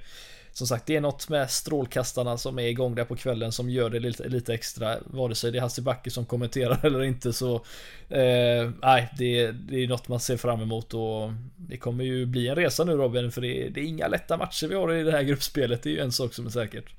som 0.52 0.66
sagt 0.66 0.86
det 0.86 0.96
är 0.96 1.00
något 1.00 1.28
med 1.28 1.50
strålkastarna 1.50 2.38
som 2.38 2.58
är 2.58 2.62
igång 2.66 2.94
där 2.94 3.04
på 3.04 3.16
kvällen 3.16 3.52
som 3.52 3.70
gör 3.70 3.90
det 3.90 4.00
lite, 4.00 4.28
lite 4.28 4.54
extra 4.54 4.98
vare 5.04 5.34
sig 5.34 5.52
det 5.52 5.58
är 5.58 5.62
Hasse 5.62 5.82
Backe 5.82 6.10
som 6.10 6.26
kommenterar 6.26 6.80
eller 6.86 7.02
inte 7.02 7.32
så 7.32 7.54
eh, 8.08 8.70
nej 8.82 9.08
det, 9.18 9.50
det 9.52 9.84
är 9.84 9.88
något 9.88 10.08
man 10.08 10.20
ser 10.20 10.36
fram 10.36 10.60
emot 10.60 10.94
och 10.94 11.32
det 11.56 11.76
kommer 11.76 12.04
ju 12.04 12.26
bli 12.26 12.48
en 12.48 12.54
resa 12.54 12.84
nu 12.84 12.92
Robin 12.92 13.32
för 13.32 13.40
det, 13.40 13.68
det 13.68 13.80
är 13.80 13.84
inga 13.84 14.08
lätta 14.08 14.36
matcher 14.36 14.66
vi 14.66 14.74
har 14.74 14.92
i 14.92 15.02
det 15.02 15.12
här 15.12 15.22
gruppspelet 15.22 15.82
det 15.82 15.90
är 15.90 15.94
ju 15.94 16.00
en 16.00 16.12
sak 16.12 16.34
som 16.34 16.46
är 16.46 16.50
säkert. 16.50 16.94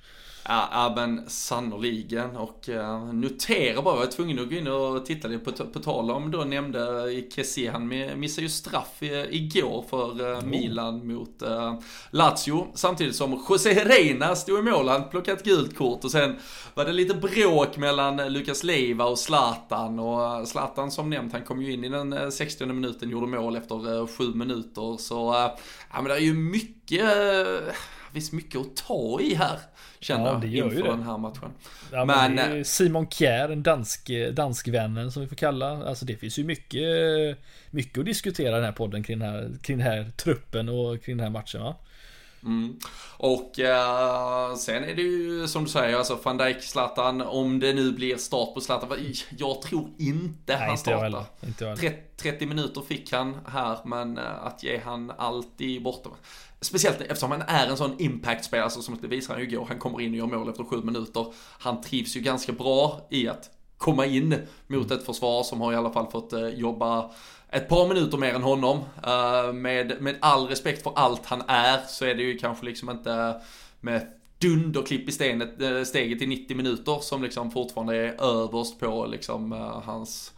Ja, 0.47 0.69
ja 0.71 0.93
men 0.95 1.29
sannoliken. 1.29 2.37
Och 2.37 2.69
uh, 2.69 3.13
notera 3.13 3.81
bara, 3.81 3.95
jag 3.95 3.99
var 3.99 4.11
tvungen 4.11 4.39
att 4.39 4.49
gå 4.49 4.55
in 4.55 4.67
och 4.67 5.05
titta 5.05 5.27
lite 5.27 5.51
på, 5.51 5.65
på 5.65 5.79
tal 5.79 6.11
om 6.11 6.31
då 6.31 6.37
nämnde 6.37 7.23
Kessie, 7.35 7.71
han 7.71 7.87
missade 8.19 8.41
ju 8.41 8.49
straff 8.49 9.03
igår 9.29 9.85
för 9.89 10.21
uh, 10.21 10.41
Milan 10.41 11.07
mot 11.07 11.43
uh, 11.43 11.79
Lazio. 12.09 12.67
Samtidigt 12.73 13.15
som 13.15 13.45
José 13.49 13.85
Reina 13.85 14.35
stod 14.35 14.59
i 14.59 14.61
mål, 14.61 14.87
han 14.87 15.09
plockade 15.09 15.37
ett 15.37 15.45
gult 15.45 15.77
kort 15.77 16.03
och 16.03 16.11
sen 16.11 16.35
var 16.73 16.85
det 16.85 16.93
lite 16.93 17.13
bråk 17.13 17.77
mellan 17.77 18.33
Lukas 18.33 18.63
Leiva 18.63 19.05
och 19.05 19.19
Zlatan. 19.19 19.99
Och 19.99 20.47
Zlatan 20.47 20.91
som 20.91 21.09
nämnt, 21.09 21.33
han 21.33 21.43
kom 21.43 21.61
ju 21.61 21.73
in 21.73 21.83
i 21.83 21.89
den 21.89 22.31
60 22.31 22.65
minuten, 22.65 23.09
gjorde 23.09 23.27
mål 23.27 23.55
efter 23.55 24.07
sju 24.07 24.33
minuter. 24.33 24.97
Så, 24.97 25.15
ja 25.93 26.01
men 26.01 26.03
det 26.03 26.13
är 26.13 26.19
ju 26.19 26.33
mycket 26.33 27.05
finns 28.13 28.31
mycket 28.31 28.61
att 28.61 28.75
ta 28.75 29.19
i 29.21 29.33
här. 29.35 29.59
Känner 29.99 30.25
Ja, 30.25 30.31
jag 30.31 30.41
det 30.41 30.47
gör 30.47 30.65
inför 30.65 30.81
det. 30.83 30.89
den 30.89 31.03
här 31.03 31.17
matchen. 31.17 31.51
Ja, 31.91 32.05
men 32.05 32.35
Men- 32.35 32.51
det 32.51 32.59
är 32.59 32.63
Simon 32.63 33.07
Kjär, 33.09 33.49
en 33.49 33.63
dansk, 33.63 34.09
danskvännen 34.33 35.11
som 35.11 35.21
vi 35.21 35.27
får 35.27 35.35
kalla. 35.35 35.85
Alltså 35.85 36.05
det 36.05 36.15
finns 36.15 36.39
ju 36.39 36.43
mycket, 36.43 36.81
mycket 37.71 37.97
att 37.99 38.05
diskutera 38.05 38.49
i 38.49 38.55
den 38.55 38.63
här 38.63 38.71
podden 38.71 39.03
kring 39.03 39.19
den 39.19 39.29
här, 39.29 39.51
kring 39.61 39.77
den 39.77 39.87
här 39.87 40.11
truppen 40.17 40.69
och 40.69 41.03
kring 41.03 41.17
den 41.17 41.23
här 41.23 41.31
matchen 41.31 41.61
va? 41.61 41.75
Mm. 42.43 42.79
Och 43.17 43.59
eh, 43.59 44.55
sen 44.55 44.83
är 44.83 44.95
det 44.95 45.01
ju 45.01 45.47
som 45.47 45.63
du 45.63 45.69
säger, 45.69 45.97
alltså 45.97 46.19
van 46.23 46.37
Dijk, 46.37 46.63
Zlatan, 46.63 47.21
om 47.21 47.59
det 47.59 47.73
nu 47.73 47.91
blir 47.91 48.17
start 48.17 48.53
på 48.53 48.61
Zlatan. 48.61 48.89
Jag 49.37 49.61
tror 49.61 49.89
inte 49.97 50.53
han 50.53 50.61
Nej, 50.61 50.69
jag 50.69 50.79
startar. 50.79 51.25
Inte 51.47 51.63
jag 51.63 51.77
heller. 51.77 51.89
30, 51.89 51.97
30 52.17 52.45
minuter 52.45 52.81
fick 52.81 53.11
han 53.11 53.37
här, 53.47 53.79
men 53.85 54.17
eh, 54.17 54.45
att 54.45 54.63
ge 54.63 54.77
han 54.77 55.11
alltid 55.17 55.83
borta. 55.83 56.09
Speciellt 56.61 57.01
eftersom 57.01 57.31
han 57.31 57.41
är 57.41 57.67
en 57.67 57.77
sån 57.77 57.99
impact-spelare, 57.99 58.63
alltså 58.63 58.81
som 58.81 58.97
det 59.01 59.07
visar 59.07 59.33
han 59.33 59.43
ju 59.43 59.49
igår. 59.49 59.65
Han 59.69 59.79
kommer 59.79 60.01
in 60.01 60.11
och 60.11 60.17
gör 60.17 60.37
mål 60.37 60.49
efter 60.49 60.63
sju 60.63 60.81
minuter. 60.83 61.33
Han 61.59 61.81
trivs 61.81 62.15
ju 62.15 62.21
ganska 62.21 62.51
bra 62.51 63.07
i 63.09 63.27
att 63.27 63.49
komma 63.81 64.05
in 64.05 64.35
mot 64.67 64.91
ett 64.91 65.05
försvar 65.05 65.43
som 65.43 65.61
har 65.61 65.73
i 65.73 65.75
alla 65.75 65.91
fall 65.91 66.11
fått 66.11 66.33
eh, 66.33 66.47
jobba 66.47 67.11
ett 67.49 67.69
par 67.69 67.87
minuter 67.87 68.17
mer 68.17 68.33
än 68.33 68.43
honom. 68.43 68.79
Eh, 69.05 69.53
med, 69.53 70.01
med 70.01 70.17
all 70.19 70.47
respekt 70.47 70.83
för 70.83 70.93
allt 70.95 71.25
han 71.25 71.41
är 71.47 71.79
så 71.87 72.05
är 72.05 72.15
det 72.15 72.23
ju 72.23 72.37
kanske 72.37 72.65
liksom 72.65 72.89
inte 72.89 73.41
med 73.79 74.07
dunderklipp 74.37 75.09
i 75.09 75.11
stenet, 75.11 75.61
eh, 75.61 75.83
steget 75.83 76.21
i 76.21 76.27
90 76.27 76.57
minuter 76.57 76.99
som 77.01 77.23
liksom 77.23 77.51
fortfarande 77.51 77.95
är 77.95 78.23
överst 78.23 78.79
på 78.79 79.05
liksom 79.05 79.51
hans 79.85 80.33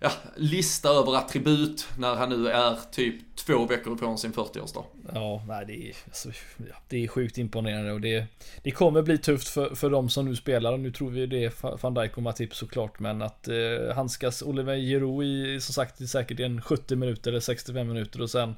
ja, 0.00 0.12
lista 0.36 0.88
över 0.88 1.16
attribut 1.16 1.88
när 1.98 2.14
han 2.14 2.28
nu 2.28 2.48
är 2.48 2.78
typ 2.92 3.36
två 3.36 3.66
veckor 3.66 3.94
ifrån 3.94 4.18
sin 4.18 4.32
40-årsdag. 4.32 4.84
Ja, 5.14 5.44
nej, 5.48 5.66
det 5.66 5.88
är, 5.88 5.94
alltså, 6.06 6.28
ja, 6.56 6.74
det 6.88 7.04
är 7.04 7.08
sjukt 7.08 7.38
imponerande 7.38 7.92
och 7.92 8.00
det, 8.00 8.24
det 8.62 8.70
kommer 8.70 9.02
bli 9.02 9.18
tufft 9.18 9.48
för, 9.48 9.74
för 9.74 9.90
de 9.90 10.08
som 10.08 10.24
nu 10.24 10.36
spelar 10.36 10.72
och 10.72 10.80
nu 10.80 10.90
tror 10.90 11.10
vi 11.10 11.26
det 11.26 11.44
är 11.44 11.76
van 11.82 11.94
Dijk 11.94 12.16
och 12.16 12.22
Matip 12.22 12.54
såklart 12.54 12.98
men 13.00 13.22
att 13.22 13.48
eh, 13.48 13.94
handskas 13.94 14.42
Oliver 14.42 14.76
Giroud 14.76 15.26
i 15.26 15.60
som 15.60 15.74
sagt 15.74 16.00
i 16.00 16.06
säkert 16.08 16.40
en 16.40 16.62
70 16.62 16.96
minuter 16.96 17.30
eller 17.30 17.40
65 17.40 17.88
minuter 17.88 18.20
och 18.20 18.30
sen 18.30 18.54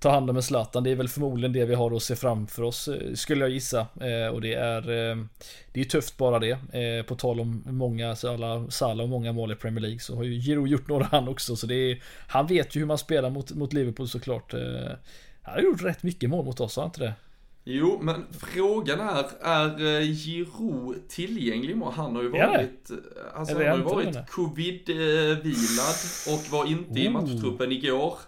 ta 0.00 0.10
hand 0.10 0.30
om 0.30 0.36
en 0.36 0.42
Zlatan. 0.42 0.84
Det 0.84 0.90
är 0.90 0.96
väl 0.96 1.08
förmodligen 1.08 1.52
det 1.52 1.64
vi 1.64 1.74
har 1.74 1.96
att 1.96 2.02
se 2.02 2.16
framför 2.16 2.62
oss 2.62 2.88
eh, 2.88 3.14
skulle 3.14 3.40
jag 3.40 3.50
gissa. 3.50 3.80
Eh, 3.80 4.34
och 4.34 4.40
det 4.40 4.54
är 4.54 5.10
eh, 5.10 5.16
Det 5.72 5.80
är 5.80 5.84
tufft 5.84 6.16
bara 6.16 6.38
det. 6.38 6.58
På 7.06 7.14
tal 7.14 7.40
om 7.40 7.62
många, 7.66 8.16
alla 8.24 8.70
Salah 8.70 9.04
och 9.04 9.08
många 9.08 9.32
mål 9.32 9.52
i 9.52 9.54
Premier 9.54 9.80
League 9.80 9.98
så 10.00 10.16
har 10.16 10.24
ju 10.24 10.40
Giroud 10.40 10.68
gjort 10.68 10.88
några 10.88 11.04
han 11.04 11.28
också. 11.28 11.56
Så 11.56 11.66
det 11.66 11.74
är, 11.74 12.02
han 12.28 12.46
vet 12.46 12.76
ju 12.76 12.80
hur 12.80 12.86
man 12.86 12.98
spelar 12.98 13.30
mot, 13.30 13.52
mot 13.52 13.72
Liverpool 13.72 14.08
såklart. 14.08 14.52
Han 15.42 15.54
har 15.54 15.62
gjort 15.62 15.82
rätt 15.82 16.02
mycket 16.02 16.30
mål 16.30 16.44
mot 16.44 16.60
oss, 16.60 16.76
har 16.76 16.82
han 16.82 16.88
inte 16.88 17.00
det? 17.00 17.14
Jo, 17.64 17.98
men 18.02 18.26
frågan 18.32 19.00
är, 19.00 19.24
är 19.42 20.02
Giroud 20.02 21.08
tillgänglig? 21.08 21.70
imorgon? 21.70 21.94
Han 21.94 22.16
har 22.16 22.22
ju 22.22 22.28
varit, 22.28 22.90
alltså 23.34 23.54
han 23.54 23.66
har 23.66 23.76
ju 23.76 23.82
varit 23.82 24.30
covid-vilad 24.30 25.96
och 26.28 26.52
var 26.52 26.66
inte 26.66 27.00
i 27.00 27.08
Oh. 27.08 27.12
matchtruppen 27.12 27.72
igår. 27.72 28.18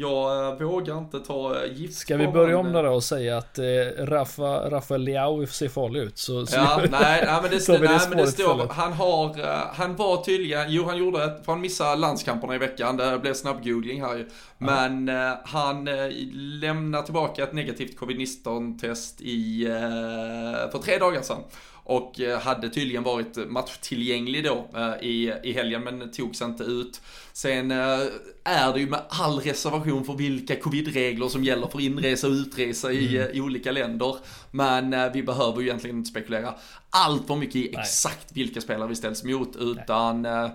Jag 0.00 0.48
eh, 0.48 0.68
vågar 0.68 0.98
inte 0.98 1.20
ta 1.20 1.64
eh, 1.64 1.72
gift 1.72 1.94
Ska 1.94 2.16
vi 2.16 2.28
börja 2.28 2.58
om 2.58 2.66
eh, 2.66 2.82
då 2.82 2.90
och 2.90 3.04
säga 3.04 3.38
att 3.38 3.58
eh, 3.58 3.64
Rafa, 3.98 4.70
Rafael 4.70 5.02
Leao 5.04 5.46
ser 5.46 5.68
farlig 5.68 6.00
ut? 6.00 6.18
Så, 6.18 6.46
så 6.46 6.56
Ja, 6.56 6.80
nej, 6.90 7.22
nej 7.26 7.38
men 7.42 7.50
det, 7.50 7.68
vi 7.68 7.78
nej, 7.78 8.00
men 8.08 8.18
det 8.18 8.26
står, 8.26 8.68
han 8.70 8.92
har, 8.92 9.40
eh, 9.40 9.66
han 9.72 9.96
var 9.96 10.24
tydligen, 10.24 10.72
jo 10.72 10.84
han 10.84 10.96
gjorde 10.96 11.24
ett, 11.24 11.44
för 11.44 11.52
han 11.52 11.60
missade 11.60 11.96
landskamperna 11.96 12.54
i 12.54 12.58
veckan, 12.58 12.96
det 12.96 13.18
blev 13.18 13.34
snabbgoogling 13.34 14.02
här 14.02 14.16
ju. 14.16 14.28
Men 14.58 15.08
eh, 15.08 15.32
han 15.44 15.88
eh, 15.88 16.08
lämnar 16.32 17.02
tillbaka 17.02 17.42
ett 17.42 17.52
negativt 17.52 17.98
covid-19 17.98 18.78
test 18.78 19.20
i, 19.20 19.66
eh, 19.66 20.70
för 20.70 20.78
tre 20.78 20.98
dagar 20.98 21.22
sedan. 21.22 21.42
Och 21.88 22.20
eh, 22.20 22.40
hade 22.40 22.68
tydligen 22.70 23.02
varit 23.02 23.50
matchtillgänglig 23.50 24.44
då 24.44 24.70
eh, 24.76 25.06
i, 25.08 25.32
i 25.42 25.52
helgen 25.52 25.82
men 25.84 26.10
togs 26.12 26.42
inte 26.42 26.64
ut. 26.64 27.00
Sen 27.32 27.70
eh, 27.70 28.00
är 28.44 28.72
det 28.72 28.80
ju 28.80 28.86
med 28.90 29.02
all 29.08 29.40
reservation 29.40 30.04
för 30.04 30.12
vilka 30.14 30.56
covid-regler 30.56 31.28
som 31.28 31.44
gäller 31.44 31.66
för 31.66 31.80
inresa 31.80 32.26
och 32.26 32.32
utresa 32.32 32.92
i, 32.92 33.16
Mm. 33.16 33.36
i 33.36 33.40
olika 33.40 33.72
länder. 33.72 34.16
Men 34.50 35.12
vi 35.12 35.22
behöver 35.22 35.60
ju 35.60 35.66
egentligen 35.66 35.96
inte 35.96 36.10
spekulera 36.10 36.54
allt 36.90 37.26
för 37.26 37.36
mycket 37.36 37.56
i 37.56 37.70
Nej. 37.72 37.80
exakt 37.80 38.32
vilka 38.32 38.60
spelare 38.60 38.88
vi 38.88 38.94
ställs 38.96 39.24
mot. 39.24 39.56
Utan 39.56 40.24
eh, 40.24 40.48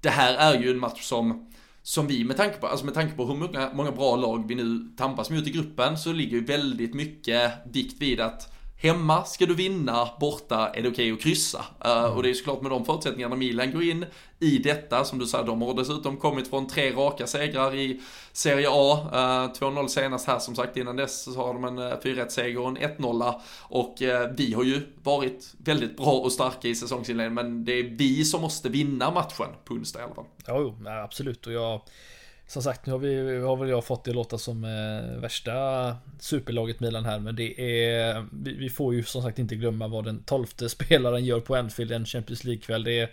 det 0.00 0.10
här 0.10 0.54
är 0.54 0.60
ju 0.62 0.70
en 0.70 0.78
match 0.78 1.02
som 1.02 1.46
som 1.82 2.06
vi 2.06 2.24
med 2.24 2.36
tanke 2.36 2.56
på, 2.56 2.66
alltså 2.66 2.84
med 2.84 2.94
tanke 2.94 3.16
på 3.16 3.26
hur 3.26 3.34
många, 3.34 3.70
många 3.74 3.90
bra 3.90 4.16
lag 4.16 4.48
vi 4.48 4.54
nu 4.54 4.88
tampas 4.96 5.30
mot 5.30 5.46
i 5.46 5.50
gruppen 5.50 5.98
så 5.98 6.12
ligger 6.12 6.36
ju 6.36 6.44
väldigt 6.44 6.94
mycket 6.94 7.52
vikt 7.72 8.02
vid 8.02 8.20
att 8.20 8.52
Hemma 8.82 9.24
ska 9.24 9.46
du 9.46 9.54
vinna, 9.54 10.08
borta 10.20 10.68
är 10.74 10.82
det 10.82 10.88
okej 10.88 10.90
okay 10.90 11.12
att 11.12 11.20
kryssa. 11.20 11.64
Uh, 11.86 12.16
och 12.16 12.22
det 12.22 12.30
är 12.30 12.34
såklart 12.34 12.62
med 12.62 12.70
de 12.70 12.84
förutsättningarna 12.84 13.36
Milan 13.36 13.72
går 13.72 13.82
in 13.82 14.06
i 14.38 14.58
detta, 14.58 15.04
som 15.04 15.18
du 15.18 15.26
sa, 15.26 15.42
de 15.42 15.62
har 15.62 15.74
dessutom 15.74 16.16
kommit 16.16 16.48
från 16.48 16.66
tre 16.66 16.92
raka 16.92 17.26
segrar 17.26 17.74
i 17.74 18.00
Serie 18.32 18.68
A. 18.70 18.98
Uh, 19.12 19.68
2-0 19.68 19.86
senast 19.86 20.26
här 20.26 20.38
som 20.38 20.54
sagt, 20.54 20.76
innan 20.76 20.96
dess 20.96 21.22
så 21.22 21.34
har 21.34 21.54
de 21.54 21.64
en 21.64 21.78
4-1-seger 21.78 22.60
och 22.60 22.68
en 22.68 22.78
1-0. 22.78 23.40
Och 23.60 24.02
uh, 24.02 24.08
vi 24.36 24.54
har 24.54 24.64
ju 24.64 24.80
varit 25.02 25.54
väldigt 25.58 25.96
bra 25.96 26.12
och 26.12 26.32
starka 26.32 26.68
i 26.68 26.74
säsongsinledningen, 26.74 27.34
men 27.34 27.64
det 27.64 27.72
är 27.72 27.82
vi 27.82 28.24
som 28.24 28.40
måste 28.40 28.68
vinna 28.68 29.10
matchen 29.10 29.48
på 29.64 29.74
onsdag 29.74 30.00
i 30.00 30.02
alla 30.02 30.14
fall. 30.14 30.26
Ja, 30.46 30.58
jo, 30.58 30.76
absolut. 31.04 31.46
Och 31.46 31.52
jag 31.52 31.80
som 32.50 32.62
sagt, 32.62 32.86
nu 32.86 32.92
har, 32.92 32.98
vi, 32.98 33.38
har 33.38 33.56
väl 33.56 33.68
jag 33.68 33.84
fått 33.84 34.04
det 34.04 34.12
låta 34.12 34.38
som 34.38 34.64
eh, 34.64 35.20
värsta 35.20 35.96
superlaget 36.18 36.80
Milan 36.80 37.04
här, 37.04 37.18
men 37.18 37.36
det 37.36 37.60
är... 37.60 38.26
Vi, 38.32 38.52
vi, 38.52 38.70
får 38.70 38.94
ju 38.94 39.04
som 39.04 39.22
sagt 39.22 39.38
inte 39.38 39.54
glömma 39.54 39.88
vad 39.88 40.04
den 40.04 40.22
tolfte 40.22 40.68
spelaren 40.68 41.24
gör 41.24 41.40
på 41.40 41.56
Anfield 41.56 41.92
en 41.92 42.06
Champions 42.06 42.44
League-kväll. 42.44 42.84
Det, 42.84 43.10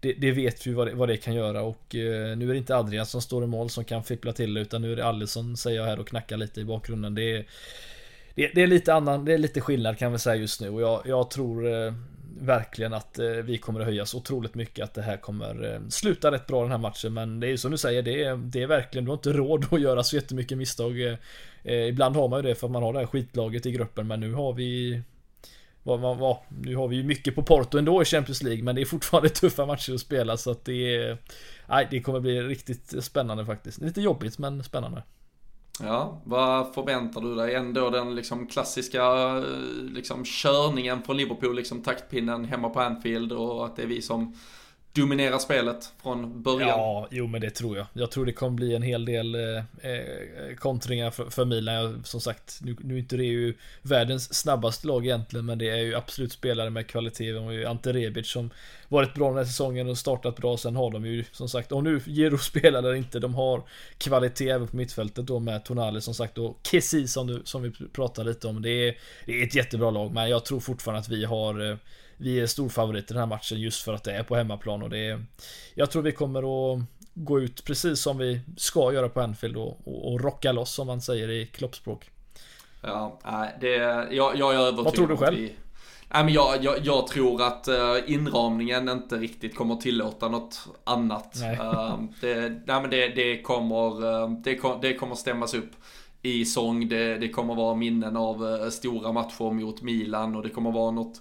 det, 0.00 0.12
det, 0.12 0.32
vet 0.32 0.66
vi 0.66 0.72
vad 0.72 0.86
det, 0.86 0.94
vad 0.94 1.08
det 1.08 1.16
kan 1.16 1.34
göra 1.34 1.62
och 1.62 1.94
eh, 1.94 2.36
nu 2.36 2.48
är 2.48 2.52
det 2.52 2.58
inte 2.58 2.76
Adrian 2.76 3.06
som 3.06 3.22
står 3.22 3.44
i 3.44 3.46
mål 3.46 3.70
som 3.70 3.84
kan 3.84 4.04
fippla 4.04 4.32
till 4.32 4.56
utan 4.56 4.82
nu 4.82 4.92
är 4.92 4.96
det 4.96 5.04
Allison 5.04 5.56
säger 5.56 5.80
jag 5.80 5.86
här 5.86 6.00
och 6.00 6.08
knackar 6.08 6.36
lite 6.36 6.60
i 6.60 6.64
bakgrunden. 6.64 7.14
Det 7.14 7.36
är, 7.36 7.46
det, 8.34 8.50
det, 8.54 8.62
är 8.62 8.66
lite 8.66 8.94
annan, 8.94 9.24
det 9.24 9.32
är 9.32 9.38
lite 9.38 9.60
skillnad 9.60 9.98
kan 9.98 10.12
vi 10.12 10.18
säga 10.18 10.36
just 10.36 10.60
nu 10.60 10.70
och 10.70 10.82
jag, 10.82 11.02
jag 11.04 11.30
tror 11.30 11.72
eh, 11.72 11.92
verkligen 12.40 12.94
att 12.94 13.18
eh, 13.18 13.28
vi 13.28 13.58
kommer 13.58 13.80
att 13.80 13.86
höjas 13.86 14.14
otroligt 14.14 14.54
mycket. 14.54 14.84
Att 14.84 14.94
det 14.94 15.02
här 15.02 15.16
kommer 15.16 15.74
eh, 15.74 15.88
sluta 15.88 16.30
rätt 16.30 16.46
bra 16.46 16.62
den 16.62 16.70
här 16.70 16.78
matchen. 16.78 17.14
Men 17.14 17.40
det 17.40 17.46
är 17.46 17.50
ju 17.50 17.56
som 17.56 17.70
du 17.70 17.78
säger, 17.78 18.02
det 18.02 18.24
är, 18.24 18.36
det 18.36 18.62
är 18.62 18.66
verkligen, 18.66 19.04
du 19.04 19.10
har 19.10 19.16
inte 19.16 19.32
råd 19.32 19.66
att 19.70 19.80
göra 19.80 20.02
så 20.02 20.16
jättemycket 20.16 20.58
misstag. 20.58 21.00
Eh, 21.62 21.88
ibland 21.88 22.16
har 22.16 22.28
man 22.28 22.42
ju 22.42 22.48
det 22.48 22.54
för 22.54 22.66
att 22.66 22.70
man 22.70 22.82
har 22.82 22.92
det 22.92 22.98
här 22.98 23.06
skitlaget 23.06 23.66
i 23.66 23.72
gruppen. 23.72 24.06
Men 24.06 24.20
nu 24.20 24.32
har 24.34 24.52
vi 24.52 25.02
vad, 25.82 26.00
vad, 26.00 26.18
vad, 26.18 26.36
nu 26.48 26.76
har 26.76 26.88
vi 26.88 26.96
ju 26.96 27.04
mycket 27.04 27.34
på 27.34 27.42
Porto 27.42 27.78
ändå 27.78 28.02
i 28.02 28.04
Champions 28.04 28.42
League 28.42 28.62
men 28.62 28.74
det 28.74 28.80
är 28.80 28.86
fortfarande 28.86 29.28
tuffa 29.28 29.66
matcher 29.66 29.94
att 29.94 30.00
spela 30.00 30.36
så 30.36 30.50
att 30.50 30.64
det 30.64 30.96
är 30.96 31.18
Nej, 31.68 31.88
det 31.90 32.00
kommer 32.00 32.20
bli 32.20 32.42
riktigt 32.42 33.04
spännande 33.04 33.46
faktiskt. 33.46 33.80
Lite 33.80 34.00
jobbigt 34.00 34.38
men 34.38 34.64
spännande. 34.64 35.02
Ja, 35.80 36.20
vad 36.24 36.74
förväntar 36.74 37.20
du 37.20 37.34
dig? 37.34 37.54
Ändå 37.54 37.90
den 37.90 38.14
liksom 38.14 38.46
klassiska 38.46 39.02
eh, 39.36 39.44
liksom 39.92 40.24
körningen 40.24 41.02
från 41.02 41.16
Liverpool, 41.16 41.56
liksom 41.56 41.82
taktpinnen 41.82 42.44
hemma 42.44 42.68
på 42.68 42.80
Anfield 42.80 43.32
och 43.32 43.66
att 43.66 43.76
det 43.76 43.82
är 43.82 43.86
vi 43.86 44.02
som 44.02 44.34
dominera 44.92 45.38
spelet 45.38 45.92
från 46.02 46.42
början. 46.42 46.68
Ja, 46.68 47.08
jo 47.10 47.26
men 47.26 47.40
det 47.40 47.50
tror 47.50 47.76
jag. 47.76 47.86
Jag 47.92 48.10
tror 48.10 48.26
det 48.26 48.32
kommer 48.32 48.56
bli 48.56 48.74
en 48.74 48.82
hel 48.82 49.04
del 49.04 49.34
eh, 49.34 49.56
eh 49.90 50.56
kontringar 50.58 51.10
för, 51.10 51.30
för 51.30 51.44
Milan. 51.44 52.02
Som 52.04 52.20
sagt, 52.20 52.58
nu, 52.62 52.76
nu 52.80 52.94
är 52.94 52.98
inte 52.98 53.16
det 53.16 53.24
ju 53.24 53.54
världens 53.82 54.34
snabbaste 54.34 54.86
lag 54.86 55.04
egentligen, 55.04 55.46
men 55.46 55.58
det 55.58 55.70
är 55.70 55.76
ju 55.76 55.94
absolut 55.94 56.32
spelare 56.32 56.70
med 56.70 56.86
kvalitet. 56.86 57.32
De 57.32 57.44
har 57.44 57.52
ju 57.52 57.64
Ante 57.64 57.92
Rebic 57.92 58.28
som 58.28 58.50
varit 58.88 59.14
bra 59.14 59.28
den 59.28 59.36
här 59.36 59.44
säsongen 59.44 59.88
och 59.88 59.98
startat 59.98 60.36
bra. 60.36 60.56
Sen 60.56 60.76
har 60.76 60.90
de 60.90 61.06
ju 61.06 61.24
som 61.32 61.48
sagt, 61.48 61.72
om 61.72 61.84
nu 61.84 62.00
Giro 62.06 62.38
spelar 62.52 62.78
eller 62.78 62.94
inte, 62.94 63.18
de 63.18 63.34
har 63.34 63.62
kvalitet 63.98 64.48
även 64.48 64.68
på 64.68 64.76
mittfältet 64.76 65.26
då 65.26 65.38
med 65.38 65.64
Tonali 65.64 66.00
som 66.00 66.14
sagt 66.14 66.38
och 66.38 66.58
Kessi 66.62 67.08
som, 67.08 67.26
du, 67.26 67.42
som 67.44 67.62
vi 67.62 67.72
pratade 67.92 68.28
lite 68.28 68.48
om. 68.48 68.62
Det 68.62 68.88
är, 68.88 68.96
det 69.26 69.40
är 69.40 69.46
ett 69.46 69.54
jättebra 69.54 69.90
lag, 69.90 70.14
men 70.14 70.30
jag 70.30 70.44
tror 70.44 70.60
fortfarande 70.60 71.00
att 71.00 71.08
vi 71.08 71.24
har 71.24 71.70
eh, 71.70 71.76
vi 72.16 72.40
är 72.40 72.46
storfavorit 72.46 73.10
i 73.10 73.14
den 73.14 73.18
här 73.18 73.26
matchen 73.26 73.60
just 73.60 73.82
för 73.82 73.92
att 73.94 74.04
det 74.04 74.12
är 74.12 74.22
på 74.22 74.36
hemmaplan 74.36 74.82
och 74.82 74.90
det 74.90 74.98
är 74.98 75.24
Jag 75.74 75.90
tror 75.90 76.02
vi 76.02 76.12
kommer 76.12 76.72
att 76.74 76.80
gå 77.14 77.40
ut 77.40 77.64
precis 77.64 78.00
som 78.00 78.18
vi 78.18 78.40
ska 78.56 78.92
göra 78.92 79.08
på 79.08 79.20
Anfield 79.20 79.56
och, 79.56 79.88
och, 79.88 80.12
och 80.12 80.20
rocka 80.20 80.52
loss 80.52 80.74
som 80.74 80.86
man 80.86 81.00
säger 81.00 81.30
i 81.30 81.46
kloppspråk. 81.46 82.10
Ja, 82.82 83.18
det, 83.60 83.68
jag, 84.10 84.36
jag 84.36 84.54
är 84.54 84.58
övertygad 84.58 84.84
Vad 84.84 84.94
tror 84.94 85.08
du 85.08 85.16
själv? 85.16 85.36
Vi, 85.36 85.52
nej, 86.12 86.24
men 86.24 86.34
jag, 86.34 86.64
jag, 86.64 86.74
jag, 86.82 87.06
tror 87.06 87.42
att 87.42 87.68
uh, 87.68 88.12
inramningen 88.12 88.88
inte 88.88 89.16
riktigt 89.16 89.56
kommer 89.56 89.76
tillåta 89.76 90.28
något 90.28 90.68
annat. 90.84 91.36
Nej. 91.40 91.58
Uh, 91.58 92.00
det, 92.20 92.48
nej, 92.48 92.80
men 92.80 92.90
det, 92.90 93.08
det, 93.08 93.42
kommer, 93.42 94.04
uh, 94.04 94.30
det, 94.30 94.60
det 94.82 94.94
kommer 94.94 95.14
stämmas 95.14 95.54
upp 95.54 95.70
i 96.22 96.44
sång. 96.44 96.88
Det, 96.88 97.18
det 97.18 97.28
kommer 97.28 97.54
vara 97.54 97.74
minnen 97.74 98.16
av 98.16 98.70
stora 98.70 99.12
matcher 99.12 99.50
mot 99.50 99.82
Milan 99.82 100.36
och 100.36 100.42
det 100.42 100.48
kommer 100.48 100.72
vara 100.72 100.90
något 100.90 101.20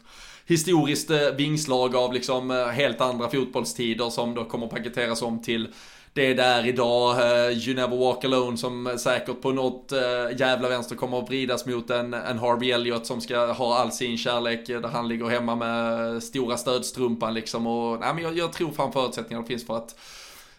historiskt 0.52 1.10
eh, 1.10 1.32
vingslag 1.38 1.96
av 1.96 2.14
liksom 2.14 2.52
eh, 2.52 2.66
helt 2.66 3.02
andra 3.02 3.30
fotbollstider 3.30 4.10
som 4.10 4.36
då 4.36 4.46
kommer 4.46 4.68
paketeras 4.68 5.22
om 5.22 5.42
till 5.42 5.68
det 6.14 6.34
där 6.34 6.68
idag, 6.68 7.18
eh, 7.20 7.58
You 7.58 7.76
Never 7.76 7.98
Walk 7.98 8.26
Alone 8.26 8.58
som 8.58 8.98
säkert 9.00 9.42
på 9.42 9.52
något 9.52 9.94
jävla 10.38 10.70
vänster 10.70 10.96
kommer 10.96 11.20
att 11.20 11.30
vridas 11.30 11.66
mot 11.66 11.90
en, 11.90 12.14
en 12.14 12.40
Harvey 12.40 12.72
Elliot 12.72 13.06
som 13.06 13.22
ska 13.22 13.52
ha 13.52 13.78
all 13.78 13.92
sin 13.92 14.18
kärlek 14.18 14.68
där 14.68 14.88
han 14.88 15.08
ligger 15.08 15.26
hemma 15.26 15.56
med 15.56 16.24
stora 16.24 16.58
stödstrumpan 16.58 17.34
liksom. 17.34 17.68
Och 17.68 18.00
nej, 18.00 18.14
men 18.14 18.24
jag, 18.24 18.38
jag 18.38 18.54
tror 18.54 18.72
fan 18.72 18.92
förutsättningarna 18.92 19.48
finns 19.48 19.68
för 19.68 19.78
att 19.78 19.96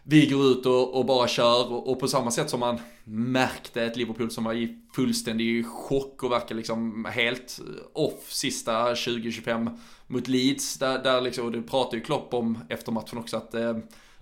vi 0.02 0.26
går 0.26 0.46
ut 0.46 0.66
och, 0.66 0.94
och 0.94 1.06
bara 1.06 1.28
kör 1.28 1.72
och, 1.72 1.90
och, 1.90 2.00
på 2.00 2.08
samma 2.08 2.30
sätt 2.30 2.50
som 2.50 2.60
man 2.60 2.80
märkte 3.04 3.82
ett 3.82 3.96
Liverpool 3.96 4.30
som 4.30 4.44
var 4.44 4.54
i 4.54 4.78
fullständig 4.94 5.66
chock 5.66 6.22
och 6.22 6.32
verkar 6.32 6.54
liksom 6.54 7.04
helt 7.04 7.60
off 7.92 8.32
sista 8.32 8.94
20-25 8.94 9.78
mot 10.06 10.28
Leeds. 10.28 10.78
Där, 10.78 11.02
där 11.02 11.20
liksom, 11.20 11.46
och 11.46 11.52
det 11.52 11.62
pratade 11.62 11.96
ju 11.96 12.02
Klopp 12.02 12.34
om 12.34 12.58
efter 12.68 12.92
matchen 12.92 13.18
också 13.18 13.36
att 13.36 13.54
eh, 13.54 13.76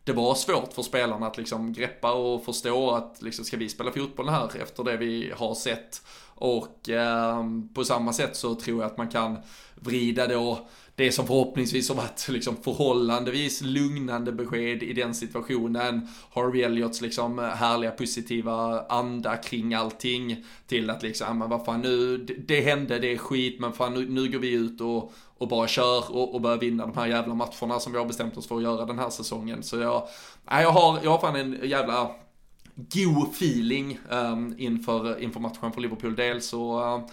det 0.04 0.12
var 0.12 0.34
svårt 0.34 0.72
för 0.72 0.82
spelarna 0.82 1.26
att 1.26 1.38
liksom 1.38 1.72
greppa 1.72 2.12
och 2.12 2.44
förstå 2.44 2.90
att 2.90 3.22
liksom, 3.22 3.44
ska 3.44 3.56
vi 3.56 3.68
spela 3.68 3.92
fotboll 3.92 4.28
här 4.28 4.62
efter 4.62 4.84
det 4.84 4.96
vi 4.96 5.32
har 5.36 5.54
sett? 5.54 6.02
Och 6.34 6.88
eh, 6.88 7.44
på 7.74 7.84
samma 7.84 8.12
sätt 8.12 8.36
så 8.36 8.54
tror 8.54 8.82
jag 8.82 8.90
att 8.90 8.96
man 8.96 9.08
kan 9.08 9.38
vrida 9.74 10.26
då 10.26 10.68
det 11.00 11.12
som 11.12 11.26
förhoppningsvis 11.26 11.88
har 11.88 11.96
varit 11.96 12.28
liksom 12.28 12.56
förhållandevis 12.56 13.62
lugnande 13.62 14.32
besked 14.32 14.82
i 14.82 14.92
den 14.92 15.14
situationen. 15.14 16.08
Harvey 16.32 16.62
Elliots 16.62 17.00
liksom 17.00 17.38
härliga 17.38 17.90
positiva 17.90 18.84
anda 18.88 19.36
kring 19.36 19.74
allting 19.74 20.44
till 20.66 20.90
att 20.90 21.02
liksom, 21.02 21.38
men 21.38 21.50
vad 21.50 21.64
fan 21.64 21.80
nu, 21.80 22.18
det 22.18 22.60
hände, 22.60 22.98
det 22.98 23.12
är 23.12 23.16
skit, 23.16 23.60
men 23.60 23.72
fan 23.72 23.94
nu, 23.94 24.08
nu 24.08 24.30
går 24.30 24.38
vi 24.38 24.52
ut 24.52 24.80
och, 24.80 25.12
och 25.38 25.48
bara 25.48 25.68
kör 25.68 26.16
och, 26.16 26.34
och 26.34 26.40
börjar 26.40 26.58
vinna 26.58 26.86
de 26.86 26.96
här 26.96 27.06
jävla 27.06 27.34
matcherna 27.34 27.80
som 27.80 27.92
vi 27.92 27.98
har 27.98 28.06
bestämt 28.06 28.36
oss 28.36 28.48
för 28.48 28.56
att 28.56 28.62
göra 28.62 28.86
den 28.86 28.98
här 28.98 29.10
säsongen. 29.10 29.62
Så 29.62 29.76
jag, 29.76 30.08
jag 30.46 30.70
har, 30.70 30.98
jag 31.02 31.10
har 31.10 31.18
fan 31.18 31.36
en 31.36 31.58
jävla 31.62 32.10
god 32.74 33.28
feeling 33.28 33.98
um, 34.10 34.54
inför, 34.58 35.22
inför 35.22 35.40
matchen 35.40 35.72
för 35.72 35.80
Liverpool 35.80 36.16
Dels 36.16 36.46
så 36.46 36.94
uh, 36.96 37.06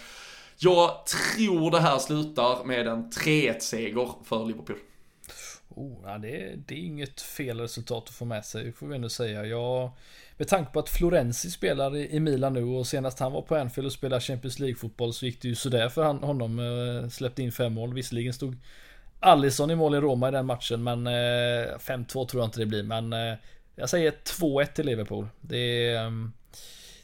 jag 0.59 1.05
tror 1.05 1.71
det 1.71 1.79
här 1.79 1.99
slutar 1.99 2.63
med 2.63 2.87
en 2.87 3.09
3-1-seger 3.09 4.09
för 4.23 4.45
Liverpool. 4.45 4.77
Oh, 5.69 5.97
ja, 6.03 6.17
det, 6.17 6.55
det 6.67 6.75
är 6.75 6.79
inget 6.79 7.21
fel 7.21 7.59
resultat 7.59 8.03
att 8.07 8.15
få 8.15 8.25
med 8.25 8.45
sig, 8.45 8.71
får 8.71 8.87
vi 8.87 8.95
ändå 8.95 9.09
säga. 9.09 9.45
Jag, 9.45 9.91
med 10.37 10.47
tanke 10.47 10.71
på 10.71 10.79
att 10.79 10.89
Florenzi 10.89 11.51
spelar 11.51 11.95
i, 11.95 12.19
Milan 12.19 12.53
nu 12.53 12.63
och 12.63 12.87
senast 12.87 13.19
han 13.19 13.31
var 13.31 13.41
på 13.41 13.55
Anfield 13.55 13.85
och 13.85 13.93
spelade 13.93 14.21
Champions 14.21 14.59
League-fotboll 14.59 15.13
så 15.13 15.25
gick 15.25 15.41
det 15.41 15.47
ju 15.47 15.55
sådär 15.55 15.89
för 15.89 16.03
han, 16.03 16.17
honom. 16.17 16.59
Eh, 16.59 17.09
släppte 17.09 17.43
in 17.43 17.51
fem 17.51 17.73
mål. 17.73 17.93
Visserligen 17.93 18.33
stod 18.33 18.57
Allison 19.19 19.71
i 19.71 19.75
mål 19.75 19.95
i 19.95 19.99
Roma 19.99 20.27
i 20.27 20.31
den 20.31 20.45
matchen, 20.45 20.83
men 20.83 21.07
eh, 21.07 21.77
5-2 21.77 22.07
tror 22.07 22.41
jag 22.41 22.47
inte 22.47 22.59
det 22.59 22.65
blir. 22.65 22.83
Men 22.83 23.13
eh, 23.13 23.33
jag 23.75 23.89
säger 23.89 24.11
2-1 24.11 24.65
till 24.65 24.85
Liverpool. 24.85 25.27
Det, 25.41 25.95
ehm, 25.95 26.31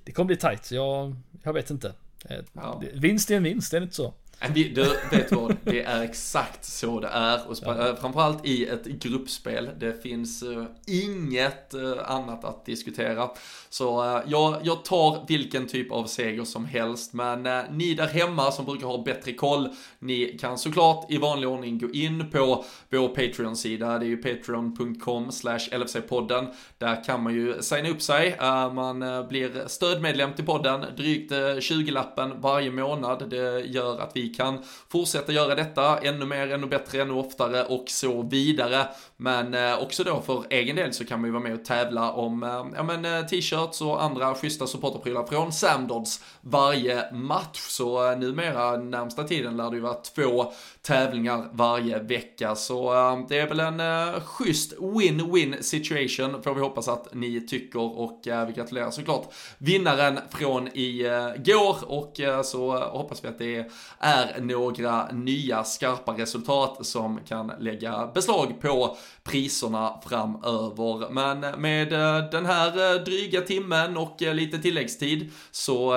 det 0.03 0.11
kommer 0.11 0.27
bli 0.27 0.37
tight. 0.37 0.71
Jag, 0.71 1.15
jag 1.43 1.53
vet 1.53 1.69
inte. 1.69 1.93
Eh, 2.29 2.37
ja. 2.53 2.81
Vinst 2.93 3.31
är 3.31 3.37
en 3.37 3.43
vinst, 3.43 3.73
är 3.73 3.79
det 3.79 3.83
inte 3.83 3.95
så? 3.95 4.13
Du, 4.49 4.97
vet 5.11 5.31
vad? 5.31 5.55
Det 5.63 5.81
är 5.81 6.03
exakt 6.03 6.65
så 6.65 6.99
det 6.99 7.07
är. 7.07 7.49
Och 7.49 7.57
ja. 7.61 7.87
Eh, 7.87 7.95
framförallt 7.95 8.45
i 8.45 8.65
ett 8.65 8.85
gruppspel. 8.85 9.69
Det 9.79 10.01
finns 10.03 10.43
uh, 10.43 10.65
inget 10.87 11.73
uh, 11.75 12.11
annat 12.11 12.45
att 12.45 12.65
diskutera. 12.65 13.29
Så 13.69 14.03
uh, 14.03 14.21
jag, 14.27 14.57
jag 14.63 14.85
tar 14.85 15.25
vilken 15.27 15.67
typ 15.67 15.91
av 15.91 16.05
seger 16.05 16.43
som 16.43 16.65
helst. 16.65 17.13
Men 17.13 17.43
ni 17.77 17.93
där 17.93 18.07
hemma 18.07 18.51
som 18.51 18.65
brukar 18.65 18.87
ha 18.87 19.03
bättre 19.03 19.33
koll, 19.33 19.69
ni 19.99 20.37
kan 20.41 20.57
såklart 20.57 21.11
i 21.11 21.17
vanlig 21.17 21.49
ordning 21.49 21.79
gå 21.79 21.89
in 21.89 22.31
på 22.31 22.65
vår 22.89 23.07
Patreon-sida. 23.07 23.99
Det 23.99 24.05
är 24.05 24.07
ju 24.07 24.17
patreon.com 24.17 25.31
slash 25.31 25.59
LFC-podden. 25.71 26.47
Där 26.77 27.03
kan 27.03 27.23
man 27.23 27.33
ju 27.33 27.61
signa 27.61 27.89
upp 27.89 28.01
sig. 28.01 28.37
man 28.73 28.99
blir 29.29 29.67
stödmedlem 29.67 30.33
till 30.33 30.45
podden. 30.45 30.85
Drygt 30.97 31.31
20-lappen 31.31 32.41
varje 32.41 32.71
månad. 32.71 33.29
Det 33.29 33.59
gör 33.59 33.99
att 33.99 34.11
vi 34.13 34.32
kan 34.33 34.63
fortsätta 34.89 35.31
göra 35.31 35.55
detta 35.55 35.97
ännu 35.97 36.25
mer, 36.25 36.51
ännu 36.51 36.67
bättre, 36.67 37.01
ännu 37.01 37.13
oftare 37.13 37.63
och 37.63 37.85
så 37.87 38.21
vidare. 38.21 38.87
Men 39.17 39.53
eh, 39.53 39.83
också 39.83 40.03
då 40.03 40.21
för 40.21 40.43
egen 40.49 40.75
del 40.75 40.93
så 40.93 41.05
kan 41.05 41.21
man 41.21 41.27
ju 41.27 41.31
vara 41.31 41.43
med 41.43 41.53
och 41.53 41.65
tävla 41.65 42.11
om 42.11 42.43
eh, 42.43 42.65
ja, 42.75 42.83
men, 42.83 43.05
eh, 43.05 43.25
t-shirts 43.25 43.81
och 43.81 44.03
andra 44.03 44.35
schyssta 44.35 44.67
supporterprylar 44.67 45.23
från 45.23 45.53
Samdods 45.53 46.23
varje 46.41 47.13
match. 47.13 47.59
Så 47.59 48.15
numera 48.15 48.77
närmsta 48.77 49.23
tiden 49.23 49.57
lär 49.57 49.69
det 49.69 49.75
ju 49.75 49.81
vara 49.81 49.93
två 49.93 50.53
tävlingar 50.81 51.49
varje 51.51 51.99
vecka. 51.99 52.55
Så 52.55 52.93
det 53.29 53.39
är 53.39 53.47
väl 53.47 53.59
en 53.59 53.81
schysst 54.21 54.73
win-win 54.77 55.61
situation 55.61 56.43
får 56.43 56.53
vi 56.53 56.61
hoppas 56.61 56.87
att 56.87 57.13
ni 57.13 57.47
tycker 57.47 57.79
och 57.79 58.21
vi 58.23 58.53
gratulerar 58.55 58.91
såklart 58.91 59.33
vinnaren 59.57 60.19
från 60.29 60.69
igår 60.73 61.77
och 61.83 62.19
så 62.43 62.79
hoppas 62.79 63.23
vi 63.23 63.27
att 63.27 63.39
det 63.39 63.65
är 63.99 64.22
är 64.29 64.41
några 64.41 65.07
nya 65.11 65.63
skarpa 65.63 66.11
resultat 66.11 66.85
som 66.85 67.19
kan 67.27 67.51
lägga 67.59 68.07
beslag 68.13 68.61
på 68.61 68.97
priserna 69.23 69.99
framöver. 70.05 71.09
Men 71.09 71.61
med 71.61 71.93
eh, 71.93 72.29
den 72.29 72.45
här 72.45 72.95
eh, 72.95 73.01
dryga 73.01 73.41
timmen 73.41 73.97
och 73.97 74.23
eh, 74.23 74.33
lite 74.33 74.57
tilläggstid 74.57 75.31
så 75.51 75.93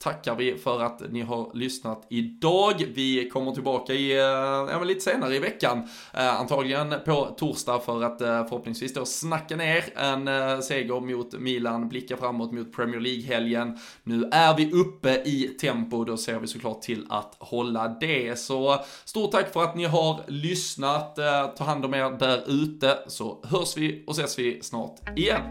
tackar 0.00 0.34
vi 0.34 0.58
för 0.58 0.82
att 0.82 1.02
ni 1.10 1.20
har 1.20 1.50
lyssnat 1.54 2.06
idag. 2.10 2.84
Vi 2.94 3.30
kommer 3.30 3.52
tillbaka 3.52 3.92
i, 3.94 4.12
ja, 4.70 4.82
lite 4.84 5.00
senare 5.00 5.36
i 5.36 5.38
veckan, 5.38 5.88
antagligen 6.12 6.94
på 7.04 7.34
torsdag 7.38 7.80
för 7.80 8.02
att 8.02 8.18
förhoppningsvis 8.18 8.94
då 8.94 9.04
snacka 9.04 9.56
ner 9.56 9.98
en 9.98 10.62
seger 10.62 11.00
mot 11.00 11.32
Milan, 11.32 11.88
blicka 11.88 12.16
framåt 12.16 12.52
mot 12.52 12.76
Premier 12.76 13.00
League-helgen. 13.00 13.78
Nu 14.02 14.28
är 14.32 14.56
vi 14.56 14.72
uppe 14.72 15.22
i 15.24 15.56
tempo, 15.60 16.04
då 16.04 16.16
ser 16.16 16.38
vi 16.38 16.46
såklart 16.46 16.82
till 16.82 17.06
att 17.08 17.36
hålla 17.38 17.88
det. 17.88 18.38
Så 18.38 18.84
stort 19.04 19.32
tack 19.32 19.52
för 19.52 19.62
att 19.62 19.76
ni 19.76 19.84
har 19.84 20.24
lyssnat. 20.28 21.16
Ta 21.56 21.64
hand 21.64 21.84
om 21.84 21.94
er 21.94 22.18
där 22.18 22.44
ute 22.46 22.65
ute 22.66 22.98
så 23.06 23.40
hörs 23.44 23.76
vi 23.76 24.04
och 24.06 24.12
ses 24.18 24.38
vi 24.38 24.58
snart 24.62 25.18
igen. 25.18 25.42